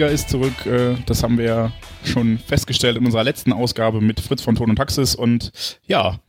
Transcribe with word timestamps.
Bundesliga 0.00 0.14
ist 0.14 0.30
zurück. 0.30 0.64
äh, 0.64 0.96
Das 1.04 1.22
haben 1.22 1.36
wir 1.36 1.44
ja 1.44 1.72
schon 2.04 2.38
festgestellt 2.38 2.96
in 2.96 3.04
unserer 3.04 3.22
letzten 3.22 3.52
Ausgabe 3.52 4.00
mit 4.00 4.18
Fritz 4.18 4.40
von 4.40 4.54
Ton 4.54 4.70
und 4.70 4.76
Taxis. 4.76 5.14
Und 5.14 5.52
ja, 5.86 6.20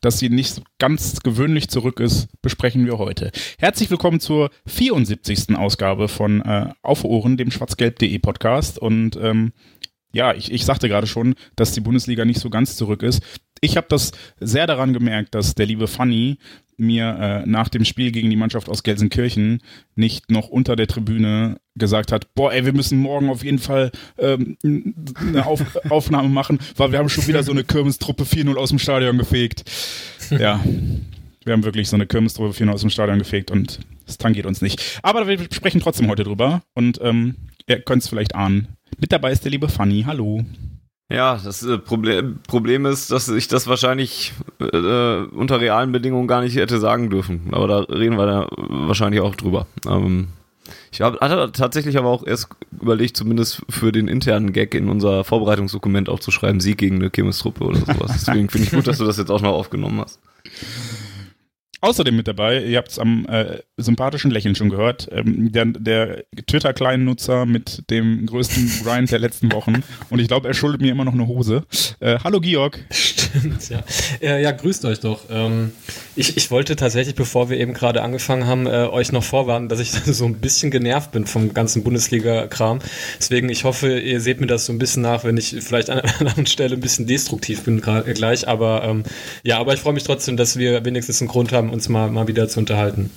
dass 0.00 0.18
sie 0.18 0.28
nicht 0.28 0.60
ganz 0.80 1.20
gewöhnlich 1.20 1.68
zurück 1.68 2.00
ist, 2.00 2.26
besprechen 2.42 2.84
wir 2.84 2.98
heute. 2.98 3.30
Herzlich 3.58 3.90
willkommen 3.90 4.18
zur 4.18 4.50
74. 4.66 5.56
Ausgabe 5.56 6.08
von 6.08 6.42
äh, 6.42 6.72
Auf 6.82 7.04
Ohren, 7.04 7.36
dem 7.36 7.52
schwarzgelb.de 7.52 8.18
Podcast. 8.18 8.76
Und 8.76 9.16
ähm, 9.22 9.52
ja, 10.12 10.34
ich, 10.34 10.50
ich 10.50 10.64
sagte 10.64 10.88
gerade 10.88 11.06
schon, 11.06 11.36
dass 11.54 11.70
die 11.70 11.80
Bundesliga 11.80 12.24
nicht 12.24 12.40
so 12.40 12.50
ganz 12.50 12.74
zurück 12.74 13.04
ist. 13.04 13.22
Ich 13.60 13.76
habe 13.76 13.86
das 13.88 14.10
sehr 14.40 14.66
daran 14.66 14.92
gemerkt, 14.92 15.36
dass 15.36 15.54
der 15.54 15.66
liebe 15.66 15.86
Fanny 15.86 16.38
mir 16.76 17.42
äh, 17.44 17.48
nach 17.48 17.68
dem 17.68 17.84
Spiel 17.84 18.12
gegen 18.12 18.30
die 18.30 18.36
Mannschaft 18.36 18.68
aus 18.68 18.82
Gelsenkirchen 18.82 19.62
nicht 19.94 20.30
noch 20.30 20.48
unter 20.48 20.76
der 20.76 20.86
Tribüne 20.86 21.58
gesagt 21.74 22.12
hat, 22.12 22.34
boah, 22.34 22.52
ey, 22.52 22.64
wir 22.64 22.72
müssen 22.72 22.98
morgen 22.98 23.30
auf 23.30 23.44
jeden 23.44 23.58
Fall 23.58 23.90
ähm, 24.18 24.56
eine 24.62 25.46
auf 25.46 25.62
Aufnahme 25.90 26.28
machen, 26.28 26.58
weil 26.76 26.92
wir 26.92 26.98
haben 26.98 27.08
schon 27.08 27.26
wieder 27.26 27.42
so 27.42 27.52
eine 27.52 27.64
Kirmestruppe 27.64 28.24
4-0 28.24 28.56
aus 28.56 28.70
dem 28.70 28.78
Stadion 28.78 29.18
gefegt. 29.18 29.64
Ja, 30.30 30.60
wir 31.44 31.52
haben 31.52 31.64
wirklich 31.64 31.88
so 31.88 31.96
eine 31.96 32.06
Kirmestruppe 32.06 32.64
4-0 32.64 32.70
aus 32.70 32.80
dem 32.80 32.90
Stadion 32.90 33.18
gefegt 33.18 33.50
und 33.50 33.80
es 34.06 34.18
tangiert 34.18 34.46
uns 34.46 34.62
nicht. 34.62 35.00
Aber 35.02 35.26
wir 35.28 35.38
sprechen 35.52 35.80
trotzdem 35.80 36.08
heute 36.08 36.24
drüber 36.24 36.62
und 36.74 37.00
ähm, 37.02 37.36
ihr 37.66 37.80
könnt 37.80 38.02
es 38.02 38.08
vielleicht 38.08 38.34
ahnen. 38.34 38.68
Mit 38.98 39.12
dabei 39.12 39.32
ist 39.32 39.44
der 39.44 39.50
liebe 39.50 39.68
Fanny. 39.68 40.04
Hallo. 40.06 40.44
Ja, 41.08 41.38
das 41.42 41.62
äh, 41.62 41.78
Problem, 41.78 42.40
Problem 42.48 42.84
ist, 42.84 43.12
dass 43.12 43.28
ich 43.28 43.46
das 43.46 43.68
wahrscheinlich 43.68 44.32
äh, 44.58 45.18
unter 45.22 45.60
realen 45.60 45.92
Bedingungen 45.92 46.26
gar 46.26 46.40
nicht 46.40 46.56
hätte 46.56 46.78
sagen 46.78 47.10
dürfen. 47.10 47.48
Aber 47.52 47.68
da 47.68 47.78
reden 47.80 48.16
wir 48.16 48.26
da 48.26 48.48
wahrscheinlich 48.56 49.20
auch 49.20 49.36
drüber. 49.36 49.66
Ähm, 49.88 50.28
ich 50.90 51.00
hab, 51.00 51.20
hatte 51.20 51.52
tatsächlich 51.52 51.96
aber 51.96 52.08
auch 52.08 52.26
erst 52.26 52.48
überlegt, 52.80 53.16
zumindest 53.16 53.62
für 53.68 53.92
den 53.92 54.08
internen 54.08 54.52
Gag 54.52 54.74
in 54.74 54.88
unser 54.88 55.22
Vorbereitungsdokument 55.22 56.08
aufzuschreiben, 56.08 56.60
Sieg 56.60 56.78
gegen 56.78 56.96
eine 56.96 57.10
Chemisgruppe 57.14 57.62
oder 57.62 57.78
sowas. 57.78 58.24
Deswegen 58.26 58.48
finde 58.48 58.66
ich 58.66 58.72
gut, 58.72 58.88
dass 58.88 58.98
du 58.98 59.04
das 59.04 59.16
jetzt 59.16 59.30
auch 59.30 59.40
noch 59.40 59.52
aufgenommen 59.52 60.00
hast. 60.00 60.18
Außerdem 61.86 62.16
mit 62.16 62.26
dabei, 62.26 62.64
ihr 62.64 62.78
habt 62.78 62.90
es 62.90 62.98
am 62.98 63.26
äh, 63.26 63.60
sympathischen 63.76 64.32
Lächeln 64.32 64.56
schon 64.56 64.70
gehört, 64.70 65.08
ähm, 65.12 65.52
der, 65.52 65.66
der 65.66 66.24
Twitter-Kleinen-Nutzer 66.48 67.46
mit 67.46 67.88
dem 67.90 68.26
größten 68.26 68.72
Grind 68.84 69.12
der 69.12 69.20
letzten 69.20 69.52
Wochen. 69.52 69.84
Und 70.10 70.18
ich 70.18 70.26
glaube, 70.26 70.48
er 70.48 70.54
schuldet 70.54 70.80
mir 70.80 70.90
immer 70.90 71.04
noch 71.04 71.12
eine 71.12 71.28
Hose. 71.28 71.62
Äh, 72.00 72.18
hallo 72.24 72.40
Georg. 72.40 72.84
Stimmt, 72.90 73.68
ja. 73.68 73.84
ja. 74.20 74.36
Ja, 74.36 74.50
grüßt 74.50 74.84
euch 74.84 74.98
doch. 74.98 75.20
Ähm, 75.30 75.70
ich, 76.16 76.36
ich 76.36 76.50
wollte 76.50 76.74
tatsächlich, 76.74 77.14
bevor 77.14 77.50
wir 77.50 77.58
eben 77.60 77.72
gerade 77.72 78.02
angefangen 78.02 78.46
haben, 78.46 78.66
äh, 78.66 78.88
euch 78.90 79.12
noch 79.12 79.22
vorwarnen, 79.22 79.68
dass 79.68 79.78
ich 79.78 79.90
so 80.06 80.24
ein 80.24 80.40
bisschen 80.40 80.72
genervt 80.72 81.12
bin 81.12 81.24
vom 81.24 81.54
ganzen 81.54 81.84
Bundesliga-Kram. 81.84 82.80
Deswegen, 83.20 83.48
ich 83.48 83.62
hoffe, 83.62 84.00
ihr 84.00 84.20
seht 84.20 84.40
mir 84.40 84.48
das 84.48 84.66
so 84.66 84.72
ein 84.72 84.78
bisschen 84.78 85.02
nach, 85.02 85.22
wenn 85.22 85.36
ich 85.36 85.54
vielleicht 85.60 85.90
an 85.90 86.00
einer 86.00 86.12
anderen 86.20 86.46
Stelle 86.46 86.74
ein 86.74 86.80
bisschen 86.80 87.06
destruktiv 87.06 87.62
bin 87.62 87.80
grad, 87.80 88.12
gleich. 88.12 88.48
Aber 88.48 88.82
ähm, 88.82 89.04
ja, 89.44 89.58
aber 89.60 89.72
ich 89.72 89.80
freue 89.80 89.92
mich 89.92 90.02
trotzdem, 90.02 90.36
dass 90.36 90.56
wir 90.56 90.84
wenigstens 90.84 91.20
einen 91.20 91.28
Grund 91.28 91.52
haben, 91.52 91.75
uns 91.76 91.88
mal, 91.88 92.10
mal 92.10 92.26
wieder 92.26 92.48
zu 92.48 92.58
unterhalten. 92.58 93.10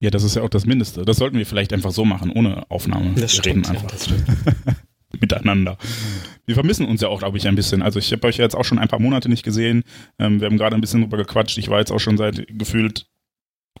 Ja, 0.00 0.10
das 0.10 0.22
ist 0.22 0.36
ja 0.36 0.42
auch 0.42 0.50
das 0.50 0.66
Mindeste. 0.66 1.04
Das 1.04 1.16
sollten 1.16 1.38
wir 1.38 1.46
vielleicht 1.46 1.72
einfach 1.72 1.92
so 1.92 2.04
machen, 2.04 2.30
ohne 2.30 2.70
Aufnahme. 2.70 3.10
Das 3.12 3.20
wir 3.20 3.28
stimmt, 3.28 3.46
reden 3.46 3.66
einfach 3.66 3.82
ja, 3.84 3.88
das 3.90 4.04
stimmt. 4.04 4.24
miteinander. 5.20 5.78
Wir 6.46 6.54
vermissen 6.54 6.86
uns 6.86 7.00
ja 7.00 7.08
auch, 7.08 7.20
glaube 7.20 7.38
ich, 7.38 7.46
ein 7.46 7.54
bisschen. 7.54 7.80
Also 7.82 7.98
ich 7.98 8.12
habe 8.12 8.26
euch 8.26 8.38
ja 8.38 8.44
jetzt 8.44 8.56
auch 8.56 8.64
schon 8.64 8.78
ein 8.78 8.88
paar 8.88 9.00
Monate 9.00 9.28
nicht 9.28 9.44
gesehen. 9.44 9.84
Ähm, 10.18 10.40
wir 10.40 10.46
haben 10.46 10.58
gerade 10.58 10.74
ein 10.74 10.80
bisschen 10.80 11.02
drüber 11.02 11.16
gequatscht. 11.16 11.56
Ich 11.58 11.68
war 11.68 11.78
jetzt 11.78 11.92
auch 11.92 12.00
schon 12.00 12.18
seit 12.18 12.46
gefühlt, 12.48 13.06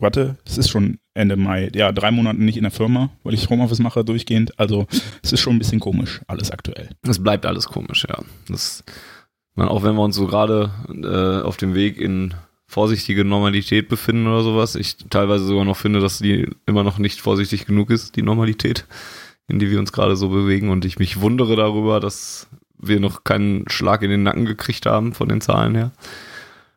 warte, 0.00 0.36
es 0.46 0.56
ist 0.56 0.70
schon 0.70 0.98
Ende 1.12 1.36
Mai, 1.36 1.70
ja, 1.74 1.92
drei 1.92 2.10
Monate 2.10 2.42
nicht 2.42 2.56
in 2.56 2.62
der 2.62 2.72
Firma, 2.72 3.10
weil 3.22 3.34
ich 3.34 3.50
Homeoffice 3.50 3.80
mache 3.80 4.04
durchgehend. 4.04 4.58
Also 4.58 4.86
es 5.22 5.32
ist 5.32 5.40
schon 5.40 5.56
ein 5.56 5.58
bisschen 5.58 5.80
komisch, 5.80 6.22
alles 6.26 6.50
aktuell. 6.50 6.90
Es 7.02 7.22
bleibt 7.22 7.44
alles 7.44 7.66
komisch, 7.66 8.06
ja. 8.08 8.22
Das, 8.48 8.82
man, 9.54 9.68
auch 9.68 9.82
wenn 9.82 9.94
wir 9.94 10.02
uns 10.02 10.16
so 10.16 10.26
gerade 10.26 10.70
äh, 10.88 11.44
auf 11.44 11.56
dem 11.56 11.74
Weg 11.74 11.98
in 11.98 12.34
vorsichtige 12.66 13.24
Normalität 13.24 13.88
befinden 13.88 14.26
oder 14.26 14.42
sowas, 14.42 14.74
ich 14.74 14.96
teilweise 15.10 15.44
sogar 15.44 15.64
noch 15.64 15.76
finde, 15.76 16.00
dass 16.00 16.18
die 16.18 16.48
immer 16.66 16.82
noch 16.82 16.98
nicht 16.98 17.20
vorsichtig 17.20 17.66
genug 17.66 17.90
ist, 17.90 18.16
die 18.16 18.22
Normalität, 18.22 18.86
in 19.46 19.58
die 19.58 19.70
wir 19.70 19.78
uns 19.78 19.92
gerade 19.92 20.16
so 20.16 20.28
bewegen. 20.28 20.70
Und 20.70 20.84
ich 20.84 20.98
mich 20.98 21.20
wundere 21.20 21.54
darüber, 21.54 22.00
dass 22.00 22.48
wir 22.76 22.98
noch 22.98 23.22
keinen 23.22 23.68
Schlag 23.68 24.02
in 24.02 24.10
den 24.10 24.24
Nacken 24.24 24.44
gekriegt 24.44 24.86
haben 24.86 25.14
von 25.14 25.28
den 25.28 25.40
Zahlen 25.40 25.74
her. 25.74 25.92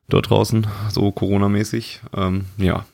Dort 0.08 0.30
draußen, 0.30 0.68
so 0.90 1.12
Corona-mäßig. 1.12 2.02
Ähm, 2.16 2.46
ja. 2.58 2.86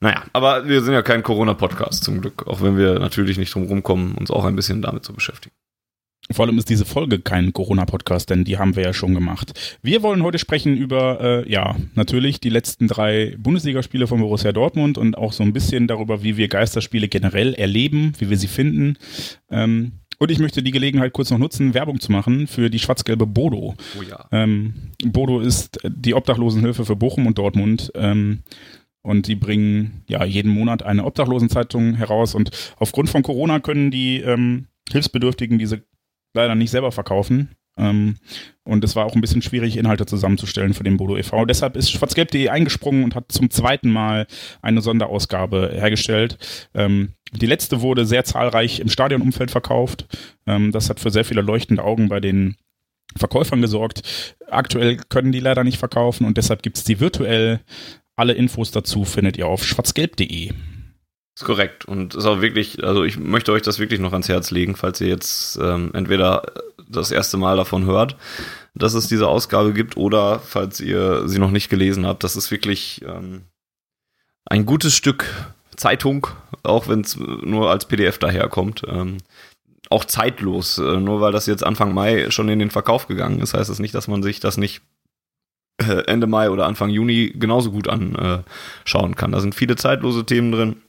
Naja, 0.00 0.22
aber 0.32 0.66
wir 0.66 0.82
sind 0.82 0.94
ja 0.94 1.02
kein 1.02 1.22
Corona-Podcast 1.22 2.04
zum 2.04 2.20
Glück, 2.20 2.46
auch 2.46 2.62
wenn 2.62 2.78
wir 2.78 2.98
natürlich 2.98 3.36
nicht 3.36 3.54
drum 3.54 3.64
rumkommen, 3.64 4.14
uns 4.14 4.30
auch 4.30 4.44
ein 4.44 4.56
bisschen 4.56 4.80
damit 4.80 5.04
zu 5.04 5.12
beschäftigen. 5.12 5.54
Vor 6.30 6.44
allem 6.44 6.58
ist 6.58 6.68
diese 6.68 6.84
Folge 6.84 7.20
kein 7.20 7.54
Corona-Podcast, 7.54 8.28
denn 8.28 8.44
die 8.44 8.58
haben 8.58 8.76
wir 8.76 8.84
ja 8.84 8.92
schon 8.92 9.14
gemacht. 9.14 9.78
Wir 9.82 10.02
wollen 10.02 10.22
heute 10.22 10.38
sprechen 10.38 10.76
über, 10.76 11.20
äh, 11.20 11.50
ja, 11.50 11.76
natürlich 11.94 12.38
die 12.38 12.50
letzten 12.50 12.86
drei 12.86 13.34
Bundesligaspiele 13.38 14.06
von 14.06 14.20
Borussia 14.20 14.52
Dortmund 14.52 14.98
und 14.98 15.16
auch 15.16 15.32
so 15.32 15.42
ein 15.42 15.54
bisschen 15.54 15.86
darüber, 15.86 16.22
wie 16.22 16.36
wir 16.36 16.48
Geisterspiele 16.48 17.08
generell 17.08 17.54
erleben, 17.54 18.12
wie 18.18 18.28
wir 18.28 18.36
sie 18.36 18.46
finden. 18.46 18.98
Ähm, 19.50 19.92
und 20.18 20.30
ich 20.30 20.38
möchte 20.38 20.62
die 20.62 20.72
Gelegenheit 20.72 21.12
kurz 21.12 21.30
noch 21.30 21.38
nutzen, 21.38 21.74
Werbung 21.74 22.00
zu 22.00 22.12
machen 22.12 22.46
für 22.46 22.68
die 22.68 22.80
schwarz-gelbe 22.80 23.26
Bodo. 23.26 23.76
Oh 23.98 24.02
ja. 24.02 24.26
Ähm, 24.32 24.92
Bodo 25.04 25.40
ist 25.40 25.78
die 25.84 26.14
Obdachlosenhilfe 26.14 26.84
für 26.84 26.96
Bochum 26.96 27.26
und 27.26 27.38
Dortmund. 27.38 27.92
Ähm, 27.94 28.40
und 29.02 29.28
die 29.28 29.36
bringen 29.36 30.02
ja 30.08 30.24
jeden 30.24 30.50
Monat 30.50 30.82
eine 30.82 31.04
Obdachlosenzeitung 31.04 31.94
heraus. 31.94 32.34
Und 32.34 32.50
aufgrund 32.76 33.08
von 33.08 33.22
Corona 33.22 33.60
können 33.60 33.90
die 33.90 34.20
ähm, 34.20 34.66
Hilfsbedürftigen 34.90 35.58
diese 35.58 35.84
leider 36.34 36.54
nicht 36.54 36.70
selber 36.70 36.92
verkaufen. 36.92 37.50
Ähm, 37.78 38.16
und 38.64 38.84
es 38.84 38.96
war 38.96 39.06
auch 39.06 39.14
ein 39.14 39.20
bisschen 39.20 39.40
schwierig, 39.40 39.76
Inhalte 39.76 40.04
zusammenzustellen 40.04 40.74
für 40.74 40.84
den 40.84 40.96
Bodo 40.96 41.16
e.V. 41.16 41.44
Deshalb 41.44 41.76
ist 41.76 41.90
schwarzgelb.de 41.90 42.48
eingesprungen 42.48 43.04
und 43.04 43.14
hat 43.14 43.30
zum 43.30 43.50
zweiten 43.50 43.90
Mal 43.90 44.26
eine 44.60 44.80
Sonderausgabe 44.80 45.70
hergestellt. 45.72 46.38
Ähm, 46.74 47.14
die 47.32 47.46
letzte 47.46 47.80
wurde 47.80 48.04
sehr 48.04 48.24
zahlreich 48.24 48.80
im 48.80 48.88
Stadionumfeld 48.88 49.50
verkauft. 49.50 50.06
Ähm, 50.46 50.72
das 50.72 50.90
hat 50.90 51.00
für 51.00 51.10
sehr 51.10 51.24
viele 51.24 51.42
leuchtende 51.42 51.84
Augen 51.84 52.08
bei 52.08 52.20
den 52.20 52.56
Verkäufern 53.16 53.62
gesorgt. 53.62 54.36
Aktuell 54.50 54.96
können 55.08 55.32
die 55.32 55.40
leider 55.40 55.64
nicht 55.64 55.78
verkaufen 55.78 56.26
und 56.26 56.36
deshalb 56.36 56.62
gibt 56.62 56.76
es 56.76 56.84
die 56.84 57.00
virtuell. 57.00 57.60
Alle 58.16 58.32
Infos 58.32 58.70
dazu 58.70 59.04
findet 59.04 59.36
ihr 59.36 59.46
auf 59.46 59.64
schwarzgelb.de. 59.64 60.52
Ist 61.38 61.44
korrekt 61.44 61.84
und 61.84 62.16
ist 62.16 62.26
auch 62.26 62.40
wirklich, 62.40 62.82
also 62.82 63.04
ich 63.04 63.16
möchte 63.16 63.52
euch 63.52 63.62
das 63.62 63.78
wirklich 63.78 64.00
noch 64.00 64.10
ans 64.10 64.28
Herz 64.28 64.50
legen, 64.50 64.74
falls 64.74 65.00
ihr 65.00 65.06
jetzt 65.06 65.56
ähm, 65.62 65.92
entweder 65.94 66.42
das 66.88 67.12
erste 67.12 67.36
Mal 67.36 67.56
davon 67.56 67.84
hört, 67.84 68.16
dass 68.74 68.94
es 68.94 69.06
diese 69.06 69.28
Ausgabe 69.28 69.72
gibt 69.72 69.96
oder 69.96 70.40
falls 70.40 70.80
ihr 70.80 71.28
sie 71.28 71.38
noch 71.38 71.52
nicht 71.52 71.68
gelesen 71.68 72.04
habt. 72.08 72.24
Das 72.24 72.34
ist 72.34 72.50
wirklich 72.50 73.02
ähm, 73.06 73.42
ein 74.46 74.66
gutes 74.66 74.96
Stück 74.96 75.26
Zeitung, 75.76 76.26
auch 76.64 76.88
wenn 76.88 77.02
es 77.02 77.16
nur 77.16 77.70
als 77.70 77.86
PDF 77.86 78.18
daherkommt. 78.18 78.82
Ähm, 78.88 79.18
auch 79.90 80.04
zeitlos, 80.06 80.78
äh, 80.78 80.96
nur 80.96 81.20
weil 81.20 81.30
das 81.30 81.46
jetzt 81.46 81.62
Anfang 81.62 81.94
Mai 81.94 82.32
schon 82.32 82.48
in 82.48 82.58
den 82.58 82.70
Verkauf 82.70 83.06
gegangen 83.06 83.38
ist, 83.38 83.54
heißt 83.54 83.70
das 83.70 83.78
nicht, 83.78 83.94
dass 83.94 84.08
man 84.08 84.24
sich 84.24 84.40
das 84.40 84.56
nicht 84.56 84.82
äh, 85.80 86.02
Ende 86.08 86.26
Mai 86.26 86.50
oder 86.50 86.66
Anfang 86.66 86.90
Juni 86.90 87.32
genauso 87.32 87.70
gut 87.70 87.88
anschauen 87.88 89.14
kann. 89.14 89.30
Da 89.30 89.38
sind 89.38 89.54
viele 89.54 89.76
zeitlose 89.76 90.26
Themen 90.26 90.50
drin. 90.50 90.82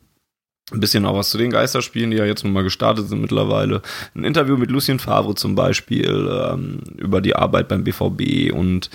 Ein 0.72 0.80
bisschen 0.80 1.06
auch 1.06 1.16
was 1.16 1.30
zu 1.30 1.38
den 1.38 1.52
Geisterspielen, 1.52 2.12
die 2.12 2.18
ja 2.18 2.26
jetzt 2.26 2.44
nochmal 2.44 2.64
gestartet 2.64 3.08
sind 3.08 3.22
mittlerweile. 3.22 3.82
Ein 4.16 4.24
Interview 4.24 4.58
mit 4.58 4.70
Lucien 4.70 5.00
Favre 5.00 5.36
zum 5.36 5.56
Beispiel 5.56 6.30
ähm, 6.32 6.82
über 6.98 7.22
die 7.22 7.36
Arbeit 7.36 7.68
beim 7.68 7.84
BVB 7.84 8.54
und 8.54 8.90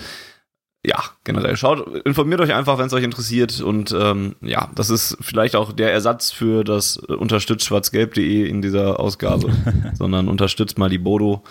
ja, 0.85 1.03
generell 1.23 1.57
schaut, 1.57 2.05
informiert 2.05 2.41
euch 2.41 2.53
einfach, 2.53 2.77
wenn 2.77 2.87
es 2.87 2.93
euch 2.93 3.03
interessiert 3.03 3.59
und 3.59 3.91
ähm, 3.91 4.35
ja, 4.41 4.69
das 4.75 4.89
ist 4.89 5.17
vielleicht 5.19 5.55
auch 5.55 5.73
der 5.73 5.91
Ersatz 5.91 6.31
für 6.31 6.63
das 6.63 6.97
unterstützt 6.97 7.65
schwarzgelb.de 7.65 8.47
in 8.47 8.61
dieser 8.61 8.99
Ausgabe, 8.99 9.51
sondern 9.95 10.27
unterstützt 10.27 10.77
mal 10.77 10.89
die 10.89 10.99
Bodo, 10.99 11.43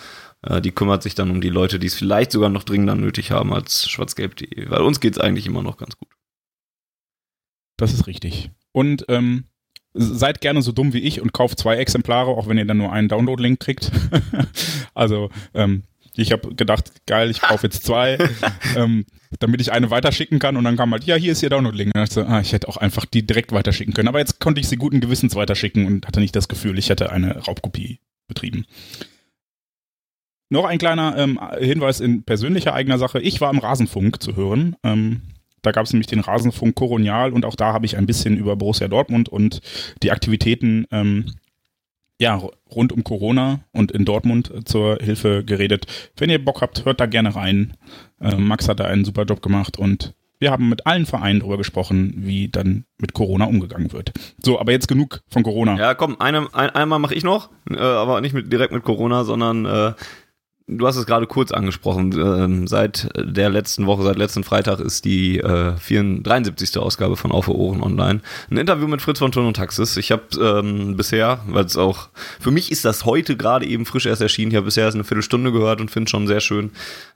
äh, 0.42 0.60
die 0.60 0.70
kümmert 0.70 1.02
sich 1.02 1.14
dann 1.14 1.30
um 1.30 1.40
die 1.40 1.50
Leute, 1.50 1.78
die 1.78 1.88
es 1.88 1.94
vielleicht 1.94 2.30
sogar 2.30 2.48
noch 2.48 2.62
dringender 2.62 2.94
nötig 2.94 3.32
haben 3.32 3.52
als 3.52 3.88
schwarzgelb.de, 3.88 4.70
weil 4.70 4.82
uns 4.82 5.00
geht's 5.00 5.18
eigentlich 5.18 5.46
immer 5.46 5.62
noch 5.62 5.78
ganz 5.78 5.98
gut. 5.98 6.08
Das 7.76 7.92
ist 7.92 8.06
richtig. 8.06 8.52
Und 8.72 9.04
ähm, 9.08 9.44
seid 9.94 10.41
gerne 10.41 10.61
so 10.61 10.73
dumm 10.73 10.93
wie 10.93 10.99
ich 10.99 11.20
und 11.20 11.32
kauft 11.32 11.58
zwei 11.58 11.76
Exemplare, 11.76 12.31
auch 12.31 12.49
wenn 12.49 12.58
ihr 12.58 12.64
dann 12.64 12.79
nur 12.79 12.93
einen 12.93 13.08
Download-Link 13.08 13.61
kriegt. 13.61 13.91
also 14.94 15.31
ähm, 15.55 15.85
ich 16.17 16.32
habe 16.32 16.55
gedacht, 16.55 17.06
geil, 17.06 17.31
ich 17.31 17.41
kaufe 17.41 17.67
jetzt 17.67 17.85
zwei, 17.85 18.19
ähm, 18.76 19.05
damit 19.41 19.61
ich 19.61 19.73
eine 19.73 19.91
weiterschicken 19.91 20.38
kann. 20.38 20.56
Und 20.56 20.64
dann 20.64 20.76
kam 20.76 20.93
halt, 20.93 21.05
ja, 21.05 21.17
hier 21.17 21.32
ist 21.32 21.43
ihr 21.43 21.50
Download-Link. 21.50 21.93
Und 21.94 22.02
ich, 22.02 22.11
so, 22.11 22.23
ah, 22.23 22.41
ich 22.41 22.52
hätte 22.52 22.69
auch 22.69 22.76
einfach 22.76 23.05
die 23.05 23.26
direkt 23.26 23.52
weiterschicken 23.52 23.94
können. 23.94 24.08
Aber 24.08 24.19
jetzt 24.19 24.41
konnte 24.41 24.61
ich 24.61 24.69
sie 24.69 24.76
guten 24.76 25.00
Gewissens 25.00 25.35
weiterschicken 25.35 25.87
und 25.87 26.06
hatte 26.06 26.20
nicht 26.20 26.37
das 26.37 26.49
Gefühl, 26.49 26.79
ich 26.79 26.88
hätte 26.88 27.11
eine 27.11 27.38
Raubkopie 27.38 28.00
betrieben. 28.29 28.67
Noch 30.50 30.67
ein 30.67 30.79
kleiner 30.79 31.17
ähm, 31.17 31.41
Hinweis 31.58 32.00
in 32.00 32.23
persönlicher 32.23 32.75
eigener 32.75 32.99
Sache. 32.99 33.20
Ich 33.20 33.41
war 33.41 33.50
im 33.50 33.58
Rasenfunk 33.58 34.23
zu 34.23 34.37
hören. 34.37 34.76
Ähm, 34.85 35.23
da 35.64 35.72
gab 35.72 35.87
es 35.87 35.93
nämlich 35.93 36.06
den 36.06 36.20
Rasenfunk 36.20 36.75
Koronial 36.75 37.32
und 37.32 37.44
auch 37.44 37.56
da 37.56 37.72
habe 37.72 37.87
ich 37.87 37.96
ein 37.96 38.06
bisschen 38.06 38.37
über 38.37 38.56
Borussia 38.56 38.88
Dortmund 38.88 39.28
und 39.28 39.61
die 40.02 40.12
Aktivitäten 40.12 40.87
ähm, 40.90 41.34
ja, 42.19 42.40
rund 42.70 42.93
um 42.93 43.02
Corona 43.02 43.61
und 43.72 43.90
in 43.90 44.05
Dortmund 44.05 44.52
zur 44.66 44.99
Hilfe 45.00 45.44
geredet. 45.44 45.87
Wenn 46.16 46.31
ihr 46.31 46.44
Bock 46.44 46.62
habt, 46.62 46.84
hört 46.84 47.00
da 47.00 47.06
gerne 47.06 47.34
rein. 47.34 47.76
Äh, 48.20 48.37
Max 48.37 48.69
hat 48.69 48.81
da 48.81 48.84
einen 48.84 49.05
super 49.05 49.25
Job 49.25 49.43
gemacht 49.43 49.78
und 49.78 50.14
wir 50.38 50.50
haben 50.50 50.69
mit 50.69 50.87
allen 50.87 51.06
Vereinen 51.06 51.40
darüber 51.40 51.56
gesprochen, 51.56 52.12
wie 52.19 52.49
dann 52.49 52.84
mit 52.99 53.14
Corona 53.14 53.46
umgegangen 53.46 53.93
wird. 53.93 54.12
So, 54.43 54.60
aber 54.60 54.72
jetzt 54.72 54.88
genug 54.88 55.22
von 55.28 55.43
Corona. 55.43 55.76
Ja, 55.76 55.94
komm, 55.94 56.20
eine, 56.20 56.49
ein, 56.55 56.70
einmal 56.70 56.99
mache 56.99 57.14
ich 57.14 57.25
noch, 57.25 57.50
äh, 57.70 57.78
aber 57.78 58.20
nicht 58.20 58.34
mit, 58.34 58.52
direkt 58.52 58.72
mit 58.72 58.84
Corona, 58.84 59.25
sondern 59.25 59.64
äh, 59.64 59.93
Du 60.66 60.87
hast 60.87 60.96
es 60.96 61.05
gerade 61.05 61.26
kurz 61.26 61.52
angesprochen. 61.52 62.14
Ähm, 62.19 62.66
seit 62.66 63.11
der 63.19 63.50
letzten 63.50 63.84
Woche, 63.84 64.02
seit 64.02 64.16
letzten 64.16 64.44
Freitag 64.44 64.81
ist 64.81 65.05
die 65.05 65.37
äh, 65.38 65.75
73. 65.76 66.78
Ausgabe 66.78 67.16
von 67.16 67.32
Auf 67.32 67.49
Ohren 67.49 67.82
online. 67.82 68.22
Ein 68.50 68.56
Interview 68.56 68.88
mit 68.88 69.02
Fritz 69.02 69.19
von 69.19 69.31
Ton 69.31 69.46
und 69.46 69.56
Taxis. 69.56 69.99
Ich 69.99 70.11
habe 70.11 70.22
ähm, 70.40 70.96
bisher, 70.96 71.40
weil 71.49 71.66
es 71.66 71.76
auch, 71.76 72.08
für 72.40 72.50
mich 72.50 72.72
ist 72.72 72.87
das 72.87 73.05
heute 73.05 73.37
gerade 73.37 73.66
eben 73.66 73.84
frisch 73.84 74.06
erst 74.06 74.22
erschienen. 74.22 74.52
Ich 74.52 74.56
habe 74.56 74.64
bisher 74.64 74.84
erst 74.84 74.94
eine 74.94 75.05
Viertelstunde 75.05 75.52
gehört 75.52 75.82
und 75.82 75.90
finde 75.90 76.08
schon 76.08 76.26
sehr 76.26 76.40
schön. 76.40 76.70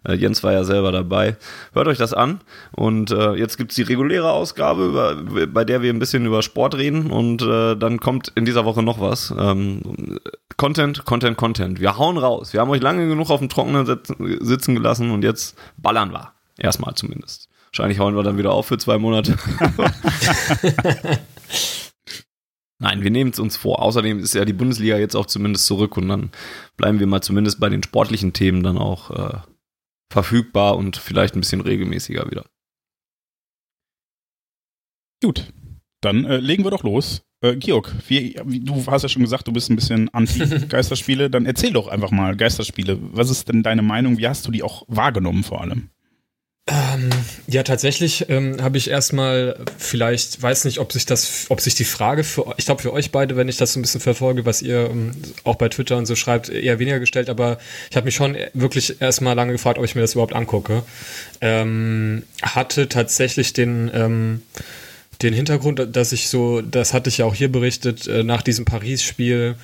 Äh, 0.07 0.13
Jens 0.13 0.43
war 0.43 0.53
ja 0.53 0.65
selber 0.65 0.93
dabei. 0.93 1.39
Hört 1.73 1.89
euch 1.89 1.97
das 1.97 2.13
an. 2.13 2.43
Und 2.73 3.13
äh, 3.13 3.33
jetzt 3.33 3.57
gibt's 3.57 3.77
die 3.77 3.83
reguläre 3.83 4.31
Ausgabe, 4.31 4.85
über, 4.85 5.47
bei 5.47 5.65
der 5.65 5.81
wir 5.81 5.91
ein 5.91 5.99
bisschen 5.99 6.27
über 6.27 6.43
Sport 6.43 6.77
reden. 6.77 7.11
Und 7.11 7.41
äh, 7.41 7.77
dann 7.77 7.99
kommt 7.99 8.31
in 8.35 8.45
dieser 8.45 8.67
Woche 8.67 8.83
noch 8.83 9.01
was. 9.01 9.33
Ähm, 9.39 9.81
Content, 10.59 11.05
Content, 11.05 11.37
Content. 11.37 11.81
Wir 11.81 11.99
hauen 11.99 12.19
raus. 12.19 12.53
Wir 12.53 12.61
haben 12.61 12.71
euch 12.71 12.83
lange 12.83 13.07
genug 13.07 13.31
auf 13.31 13.38
dem 13.39 13.49
Trockenen 13.49 13.87
sitzen 14.41 14.75
gelassen 14.75 15.11
und 15.11 15.23
jetzt 15.23 15.57
ballern 15.77 16.13
wir. 16.13 16.33
Erstmal 16.57 16.95
zumindest. 16.95 17.49
Wahrscheinlich 17.71 17.99
hauen 17.99 18.17
wir 18.17 18.23
dann 18.23 18.39
wieder 18.39 18.53
auf 18.53 18.67
für 18.67 18.79
zwei 18.79 18.99
Monate. 18.99 19.37
Nein, 22.81 23.03
wir 23.03 23.11
nehmen 23.11 23.31
es 23.31 23.39
uns 23.39 23.57
vor. 23.57 23.83
Außerdem 23.83 24.21
ist 24.21 24.35
ja 24.35 24.45
die 24.45 24.53
Bundesliga 24.53 24.97
jetzt 24.97 25.17
auch 25.17 25.27
zumindest 25.27 25.67
zurück 25.67 25.97
und 25.97 26.09
dann 26.09 26.31
bleiben 26.77 27.01
wir 27.01 27.07
mal 27.07 27.21
zumindest 27.21 27.61
bei 27.61 27.69
den 27.69 27.83
sportlichen 27.83 28.33
Themen 28.33 28.63
dann 28.63 28.79
auch 28.79 29.11
äh, 29.11 29.39
verfügbar 30.11 30.77
und 30.77 30.97
vielleicht 30.97 31.35
ein 31.35 31.41
bisschen 31.41 31.61
regelmäßiger 31.61 32.31
wieder. 32.31 32.47
Gut, 35.23 35.53
dann 36.01 36.25
äh, 36.25 36.37
legen 36.39 36.65
wir 36.65 36.71
doch 36.71 36.83
los. 36.83 37.23
Äh, 37.41 37.57
Georg, 37.57 37.95
wie, 38.09 38.35
du 38.45 38.85
hast 38.87 39.03
ja 39.03 39.09
schon 39.09 39.23
gesagt, 39.23 39.47
du 39.47 39.53
bist 39.53 39.71
ein 39.71 39.77
bisschen 39.77 40.09
anti-Geisterspiele. 40.09 41.31
Dann 41.31 41.47
erzähl 41.47 41.73
doch 41.73 41.87
einfach 41.87 42.11
mal 42.11 42.37
Geisterspiele. 42.37 42.99
Was 43.01 43.31
ist 43.31 43.49
denn 43.49 43.63
deine 43.63 43.83
Meinung? 43.83 44.19
Wie 44.19 44.27
hast 44.27 44.47
du 44.47 44.51
die 44.51 44.65
auch 44.65 44.83
wahrgenommen 44.89 45.45
vor 45.45 45.61
allem? 45.61 45.91
Ähm, 46.71 47.09
ja, 47.47 47.63
tatsächlich 47.63 48.29
ähm, 48.29 48.63
habe 48.63 48.77
ich 48.77 48.91
erstmal 48.91 49.59
vielleicht, 49.79 50.43
weiß 50.43 50.67
nicht, 50.67 50.81
ob 50.81 50.93
sich 50.93 51.07
das, 51.07 51.47
ob 51.49 51.63
sich 51.63 51.75
die 51.75 51.85
Frage 51.85 52.25
für, 52.25 52.55
ich 52.59 52.67
glaube 52.67 52.83
für 52.83 52.93
euch 52.93 53.11
beide, 53.11 53.37
wenn 53.37 53.49
ich 53.49 53.57
das 53.57 53.73
so 53.73 53.79
ein 53.79 53.83
bisschen 53.83 54.03
verfolge, 54.03 54.45
was 54.45 54.61
ihr 54.61 54.91
ähm, 54.91 55.13
auch 55.45 55.55
bei 55.55 55.71
Twitter 55.71 55.97
und 55.97 56.05
so 56.05 56.15
schreibt, 56.15 56.51
eher 56.51 56.79
weniger 56.79 57.01
gestellt, 57.01 57.31
aber 57.31 57.59
ich 57.91 57.97
habe 57.97 58.05
mich 58.05 58.17
schon 58.17 58.37
wirklich 58.53 59.01
erstmal 59.01 59.35
lange 59.35 59.53
gefragt, 59.53 59.79
ob 59.79 59.85
ich 59.87 59.95
mir 59.95 60.03
das 60.03 60.13
überhaupt 60.13 60.35
angucke. 60.35 60.83
Ähm, 61.41 62.25
hatte 62.43 62.87
tatsächlich 62.89 63.55
den, 63.55 63.91
ähm, 63.95 64.43
den 65.23 65.35
Hintergrund, 65.35 65.97
dass 65.97 66.13
ich 66.13 66.29
so, 66.29 66.61
das 66.61 66.95
hatte 66.95 67.09
ich 67.09 67.19
ja 67.19 67.25
auch 67.25 67.35
hier 67.35 67.51
berichtet, 67.51 68.07
äh, 68.07 68.23
nach 68.23 68.43
diesem 68.43 68.65
Paris-Spiel, 68.65 69.57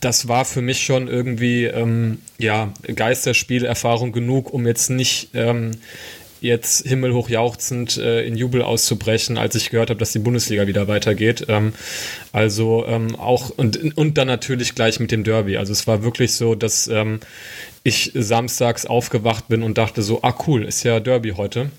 das 0.00 0.26
war 0.26 0.44
für 0.44 0.62
mich 0.62 0.84
schon 0.84 1.06
irgendwie, 1.06 1.64
ähm, 1.64 2.18
ja, 2.38 2.72
Geisterspielerfahrung 2.82 4.12
genug, 4.12 4.52
um 4.52 4.66
jetzt 4.66 4.90
nicht 4.90 5.28
ähm, 5.34 5.72
jetzt 6.40 6.86
himmelhoch 6.86 7.28
jauchzend 7.28 7.96
äh, 7.96 8.24
in 8.26 8.36
Jubel 8.36 8.62
auszubrechen, 8.62 9.38
als 9.38 9.54
ich 9.54 9.70
gehört 9.70 9.90
habe, 9.90 9.98
dass 9.98 10.12
die 10.12 10.18
Bundesliga 10.18 10.66
wieder 10.66 10.88
weitergeht. 10.88 11.46
Ähm, 11.48 11.72
also 12.32 12.84
ähm, 12.86 13.16
auch 13.16 13.50
und, 13.50 13.96
und 13.96 14.18
dann 14.18 14.28
natürlich 14.28 14.74
gleich 14.74 15.00
mit 15.00 15.12
dem 15.12 15.24
Derby. 15.24 15.56
Also 15.56 15.72
es 15.72 15.86
war 15.86 16.02
wirklich 16.02 16.32
so, 16.32 16.54
dass 16.54 16.88
ähm, 16.88 17.20
ich 17.84 18.12
samstags 18.14 18.86
aufgewacht 18.86 19.48
bin 19.48 19.62
und 19.62 19.78
dachte 19.78 20.02
so, 20.02 20.22
ah 20.22 20.34
cool, 20.46 20.64
ist 20.64 20.82
ja 20.82 21.00
Derby 21.00 21.30
heute. 21.30 21.70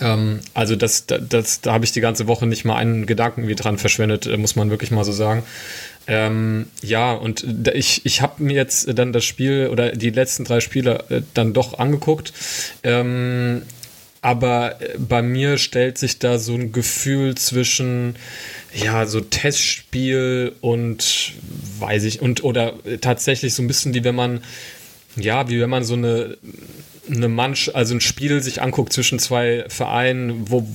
Ähm, 0.00 0.40
also 0.54 0.76
das, 0.76 1.06
das, 1.06 1.60
da 1.60 1.72
habe 1.72 1.84
ich 1.84 1.92
die 1.92 2.00
ganze 2.00 2.26
Woche 2.26 2.46
nicht 2.46 2.64
mal 2.64 2.76
einen 2.76 3.06
Gedanken 3.06 3.48
wie 3.48 3.54
dran 3.54 3.78
verschwendet, 3.78 4.26
äh, 4.26 4.36
muss 4.36 4.56
man 4.56 4.70
wirklich 4.70 4.90
mal 4.90 5.04
so 5.04 5.12
sagen. 5.12 5.42
Ähm, 6.06 6.66
ja, 6.82 7.12
und 7.12 7.46
ich, 7.72 8.04
ich 8.04 8.20
habe 8.20 8.42
mir 8.42 8.54
jetzt 8.54 8.98
dann 8.98 9.12
das 9.12 9.24
Spiel 9.24 9.68
oder 9.70 9.92
die 9.92 10.10
letzten 10.10 10.44
drei 10.44 10.60
Spiele 10.60 11.04
äh, 11.08 11.22
dann 11.32 11.52
doch 11.54 11.78
angeguckt. 11.78 12.32
Ähm, 12.82 13.62
aber 14.20 14.80
äh, 14.80 14.98
bei 14.98 15.22
mir 15.22 15.58
stellt 15.58 15.98
sich 15.98 16.18
da 16.18 16.38
so 16.38 16.54
ein 16.54 16.72
Gefühl 16.72 17.34
zwischen 17.36 18.16
ja 18.74 19.06
so 19.06 19.20
Testspiel 19.20 20.52
und 20.60 21.32
weiß 21.78 22.04
ich 22.04 22.20
und 22.20 22.42
oder 22.42 22.74
tatsächlich 23.00 23.54
so 23.54 23.62
ein 23.62 23.68
bisschen 23.68 23.94
wie 23.94 24.02
wenn 24.02 24.16
man 24.16 24.42
ja 25.16 25.48
wie 25.48 25.60
wenn 25.60 25.70
man 25.70 25.84
so 25.84 25.94
eine 25.94 26.36
eine 27.10 27.28
Manch, 27.28 27.74
also 27.74 27.94
ein 27.94 28.00
Spiel 28.00 28.42
sich 28.42 28.62
anguckt 28.62 28.92
zwischen 28.92 29.18
zwei 29.18 29.64
Vereinen, 29.68 30.50
wo, 30.50 30.66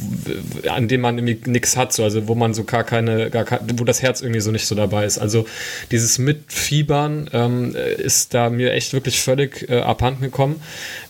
an 0.69 0.87
dem 0.87 1.01
man 1.01 1.17
irgendwie 1.17 1.49
nichts 1.49 1.75
hat, 1.77 1.93
so, 1.93 2.03
also 2.03 2.27
wo 2.27 2.35
man 2.35 2.53
so 2.53 2.63
gar 2.63 2.83
keine, 2.83 3.29
gar 3.29 3.45
kein, 3.45 3.59
wo 3.79 3.83
das 3.83 4.01
Herz 4.01 4.21
irgendwie 4.21 4.41
so 4.41 4.51
nicht 4.51 4.65
so 4.65 4.75
dabei 4.75 5.05
ist. 5.05 5.17
Also 5.17 5.45
dieses 5.91 6.17
Mitfiebern 6.19 7.29
ähm, 7.33 7.75
ist 7.75 8.33
da 8.33 8.49
mir 8.49 8.73
echt 8.73 8.93
wirklich 8.93 9.19
völlig 9.21 9.69
äh, 9.69 9.79
abhanden 9.79 10.21
gekommen, 10.21 10.61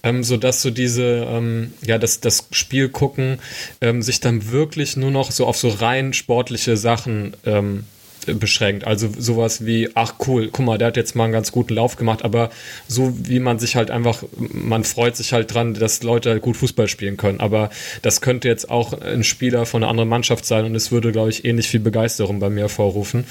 ähm, 0.04 0.24
sodass 0.24 0.62
so 0.62 0.71
diese, 0.71 1.27
ähm, 1.30 1.74
ja, 1.81 1.98
das, 1.98 2.19
das 2.19 2.48
Spiel 2.51 2.89
gucken 2.89 3.39
ähm, 3.81 4.01
sich 4.01 4.19
dann 4.19 4.51
wirklich 4.51 4.95
nur 4.98 5.12
noch 5.12 5.31
so 5.31 5.45
auf 5.45 5.57
so 5.57 5.69
rein 5.69 6.13
sportliche 6.13 6.77
Sachen 6.77 7.36
ähm, 7.45 7.86
beschränkt. 8.25 8.86
Also 8.86 9.10
sowas 9.18 9.66
wie, 9.66 9.89
ach 9.93 10.15
cool, 10.27 10.50
guck 10.51 10.65
mal, 10.65 10.77
der 10.77 10.88
hat 10.88 10.98
jetzt 10.98 11.15
mal 11.15 11.25
einen 11.25 11.34
ganz 11.34 11.51
guten 11.51 11.75
Lauf 11.75 11.96
gemacht, 11.96 12.24
aber 12.24 12.50
so 12.88 13.13
wie 13.24 13.39
man 13.39 13.60
sich 13.60 13.75
halt 13.75 13.91
einfach, 13.91 14.24
man 14.38 14.84
freut 14.84 15.15
sich 15.15 15.34
halt 15.34 15.53
dran, 15.53 15.74
dass 15.74 16.03
Leute 16.03 16.29
halt 16.29 16.41
gut 16.41 16.58
Fußball 16.58 16.88
spielen 16.88 17.17
können. 17.17 17.39
Aber 17.39 17.70
das 18.01 18.22
könnte 18.22 18.48
jetzt 18.48 18.70
auch 18.70 18.93
ein 18.93 19.24
Spieler 19.24 19.65
von 19.65 19.84
einer 19.84 19.89
anderen 19.89 20.10
Mannschaft 20.10 20.46
sein 20.46 20.65
und 20.65 20.75
es 20.75 20.91
würde, 20.91 21.12
glaube 21.12 21.29
ich, 21.29 21.46
ähnlich 21.46 21.67
viel 21.67 21.79
Begeisterung 21.79 22.39
bei 22.39 22.50
mir 22.50 22.62
hervorrufen. 22.62 23.25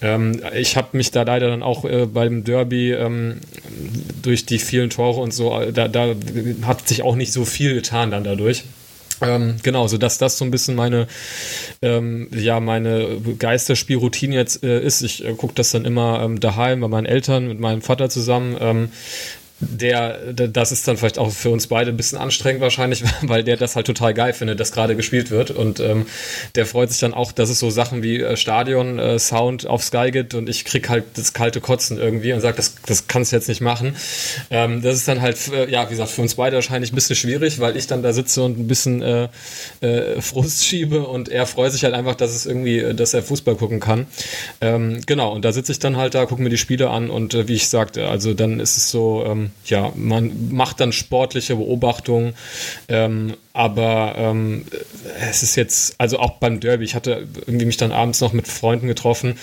Ähm, 0.00 0.40
ich 0.54 0.76
habe 0.76 0.96
mich 0.96 1.10
da 1.10 1.22
leider 1.22 1.48
dann 1.48 1.62
auch 1.62 1.84
äh, 1.84 2.06
beim 2.06 2.44
Derby 2.44 2.92
ähm, 2.92 3.40
durch 4.22 4.46
die 4.46 4.58
vielen 4.58 4.90
Tore 4.90 5.20
und 5.20 5.32
so, 5.32 5.58
da, 5.72 5.88
da 5.88 6.14
hat 6.62 6.88
sich 6.88 7.02
auch 7.02 7.16
nicht 7.16 7.32
so 7.32 7.44
viel 7.44 7.74
getan 7.74 8.10
dann 8.10 8.24
dadurch. 8.24 8.64
Ähm, 9.22 9.56
genau, 9.62 9.86
so 9.88 9.98
dass 9.98 10.18
das 10.18 10.38
so 10.38 10.44
ein 10.44 10.50
bisschen 10.50 10.74
meine, 10.74 11.06
ähm, 11.80 12.28
ja, 12.32 12.60
meine 12.60 13.20
Geisterspielroutine 13.38 14.34
jetzt 14.34 14.62
äh, 14.64 14.80
ist. 14.80 15.02
Ich 15.02 15.24
äh, 15.24 15.34
gucke 15.34 15.54
das 15.54 15.70
dann 15.70 15.84
immer 15.84 16.22
ähm, 16.22 16.40
daheim 16.40 16.80
bei 16.80 16.88
meinen 16.88 17.06
Eltern 17.06 17.48
mit 17.48 17.60
meinem 17.60 17.82
Vater 17.82 18.08
zusammen. 18.10 18.90
Ähm, 19.62 19.78
der, 19.78 20.32
das 20.32 20.72
ist 20.72 20.86
dann 20.88 20.96
vielleicht 20.96 21.18
auch 21.18 21.30
für 21.30 21.50
uns 21.50 21.66
beide 21.66 21.90
ein 21.90 21.96
bisschen 21.96 22.18
anstrengend 22.18 22.60
wahrscheinlich, 22.60 23.04
weil 23.22 23.44
der 23.44 23.56
das 23.56 23.76
halt 23.76 23.86
total 23.86 24.14
geil 24.14 24.32
findet, 24.32 24.60
dass 24.60 24.72
gerade 24.72 24.96
gespielt 24.96 25.30
wird. 25.30 25.50
Und 25.50 25.80
ähm, 25.80 26.06
der 26.54 26.66
freut 26.66 26.90
sich 26.90 27.00
dann 27.00 27.14
auch, 27.14 27.32
dass 27.32 27.50
es 27.50 27.58
so 27.58 27.70
Sachen 27.70 28.02
wie 28.02 28.20
äh, 28.20 28.36
Stadion, 28.36 28.98
äh, 28.98 29.18
Sound 29.18 29.66
auf 29.66 29.82
Sky 29.82 30.10
gibt 30.10 30.34
und 30.34 30.48
ich 30.48 30.64
krieg 30.64 30.88
halt 30.88 31.04
das 31.14 31.32
kalte 31.32 31.60
Kotzen 31.60 31.98
irgendwie 31.98 32.32
und 32.32 32.40
sage, 32.40 32.56
das, 32.56 32.74
das 32.86 33.06
kannst 33.06 33.32
du 33.32 33.36
jetzt 33.36 33.48
nicht 33.48 33.60
machen. 33.60 33.96
Ähm, 34.50 34.82
das 34.82 34.96
ist 34.96 35.08
dann 35.08 35.20
halt, 35.20 35.36
äh, 35.48 35.70
ja, 35.70 35.86
wie 35.86 35.90
gesagt, 35.90 36.10
für 36.10 36.22
uns 36.22 36.34
beide 36.34 36.56
wahrscheinlich 36.56 36.92
ein 36.92 36.94
bisschen 36.94 37.16
schwierig, 37.16 37.60
weil 37.60 37.76
ich 37.76 37.86
dann 37.86 38.02
da 38.02 38.12
sitze 38.12 38.42
und 38.42 38.58
ein 38.58 38.66
bisschen 38.66 39.02
äh, 39.02 39.28
Frust 40.20 40.64
schiebe 40.64 41.06
und 41.06 41.28
er 41.28 41.46
freut 41.46 41.72
sich 41.72 41.84
halt 41.84 41.94
einfach, 41.94 42.14
dass 42.14 42.34
es 42.34 42.46
irgendwie, 42.46 42.94
dass 42.94 43.14
er 43.14 43.22
Fußball 43.22 43.56
gucken 43.56 43.80
kann. 43.80 44.06
Ähm, 44.60 45.00
genau, 45.06 45.32
und 45.32 45.44
da 45.44 45.52
sitze 45.52 45.72
ich 45.72 45.78
dann 45.78 45.96
halt 45.96 46.14
da, 46.14 46.26
gucke 46.26 46.42
mir 46.42 46.50
die 46.50 46.58
Spiele 46.58 46.90
an 46.90 47.10
und 47.10 47.48
wie 47.48 47.54
ich 47.54 47.68
sagte, 47.68 48.08
also 48.08 48.34
dann 48.34 48.60
ist 48.60 48.76
es 48.76 48.90
so, 48.90 49.50
ja, 49.66 49.92
man 49.94 50.52
macht 50.52 50.80
dann 50.80 50.92
sportliche 50.92 51.56
Beobachtungen, 51.56 52.34
ähm, 52.88 53.34
aber 53.52 54.14
ähm, 54.16 54.64
es 55.20 55.42
ist 55.42 55.56
jetzt, 55.56 55.94
also 55.98 56.18
auch 56.18 56.38
beim 56.38 56.58
Derby, 56.58 56.84
ich 56.84 56.94
hatte 56.94 57.28
irgendwie 57.46 57.66
mich 57.66 57.76
dann 57.76 57.92
abends 57.92 58.20
noch 58.20 58.32
mit 58.32 58.48
Freunden 58.48 58.86
getroffen 58.86 59.38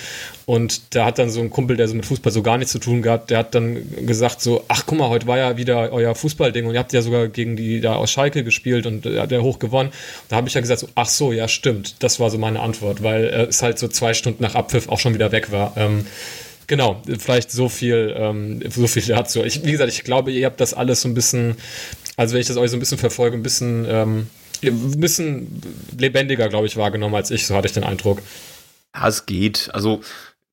und 0.46 0.96
da 0.96 1.06
hat 1.06 1.20
dann 1.20 1.30
so 1.30 1.42
ein 1.42 1.50
Kumpel, 1.52 1.78
der 1.78 1.88
so 1.88 1.94
mit 1.94 2.06
Fußball 2.06 2.34
so 2.34 2.42
gar 2.42 2.58
nichts 2.58 2.72
zu 2.72 2.80
tun 2.80 3.02
gehabt, 3.02 3.30
der 3.30 3.38
hat 3.38 3.54
dann 3.56 4.06
gesagt 4.06 4.42
so, 4.42 4.64
ach 4.68 4.84
guck 4.86 4.98
mal, 4.98 5.10
heute 5.10 5.28
war 5.28 5.38
ja 5.38 5.58
wieder 5.58 5.92
euer 5.92 6.16
Fußballding 6.16 6.66
und 6.66 6.74
ihr 6.74 6.80
habt 6.80 6.92
ja 6.92 7.02
sogar 7.02 7.28
gegen 7.28 7.56
die 7.56 7.82
da 7.82 7.96
aus 7.96 8.12
Schalke 8.12 8.44
gespielt 8.44 8.88
und 8.88 9.06
äh, 9.06 9.20
hat 9.20 9.32
der 9.32 9.44
hoch 9.44 9.60
gewonnen. 9.60 9.92
Da 10.28 10.38
habe 10.38 10.48
ich 10.48 10.54
ja 10.54 10.62
gesagt 10.62 10.80
so, 10.80 10.90
ach 10.96 11.08
so, 11.08 11.32
ja 11.32 11.48
stimmt, 11.48 12.02
das 12.04 12.20
war 12.20 12.30
so 12.30 12.38
meine 12.38 12.62
Antwort, 12.62 13.04
weil 13.04 13.26
äh, 13.26 13.44
es 13.44 13.62
halt 13.62 13.80
so 13.80 13.88
zwei 13.88 14.14
Stunden 14.14 14.42
nach 14.42 14.56
Abpfiff 14.56 14.90
auch 14.90 15.00
schon 15.00 15.14
wieder 15.14 15.32
weg 15.32 15.52
war. 15.52 15.74
Ähm, 15.78 16.06
Genau, 16.70 17.02
vielleicht 17.18 17.50
so 17.50 17.68
viel, 17.68 18.14
ähm, 18.16 18.62
so 18.70 18.86
viel 18.86 19.02
dazu. 19.04 19.44
Ich, 19.44 19.66
wie 19.66 19.72
gesagt, 19.72 19.92
ich 19.92 20.04
glaube, 20.04 20.32
ihr 20.32 20.46
habt 20.46 20.62
das 20.62 20.76
alles 20.76 21.02
so 21.02 21.10
ein 21.10 21.16
bisschen, 21.16 21.56
also 22.16 22.36
wenn 22.36 22.42
ich 22.42 22.48
das 22.48 22.58
euch 22.58 22.70
so 22.70 22.78
ein 22.78 22.80
bisschen 22.80 23.00
verfolge, 23.00 23.36
ein 23.36 23.42
bisschen, 23.42 23.88
ähm, 23.90 24.28
ein 24.64 25.00
bisschen 25.00 25.64
lebendiger, 25.98 26.48
glaube 26.48 26.68
ich, 26.68 26.78
wahrgenommen 26.78 27.16
als 27.16 27.32
ich, 27.32 27.48
so 27.48 27.56
hatte 27.56 27.66
ich 27.66 27.74
den 27.74 27.84
Eindruck. 27.84 28.22
Ja, 28.96 29.08
es 29.08 29.26
geht. 29.26 29.72
Also, 29.74 30.02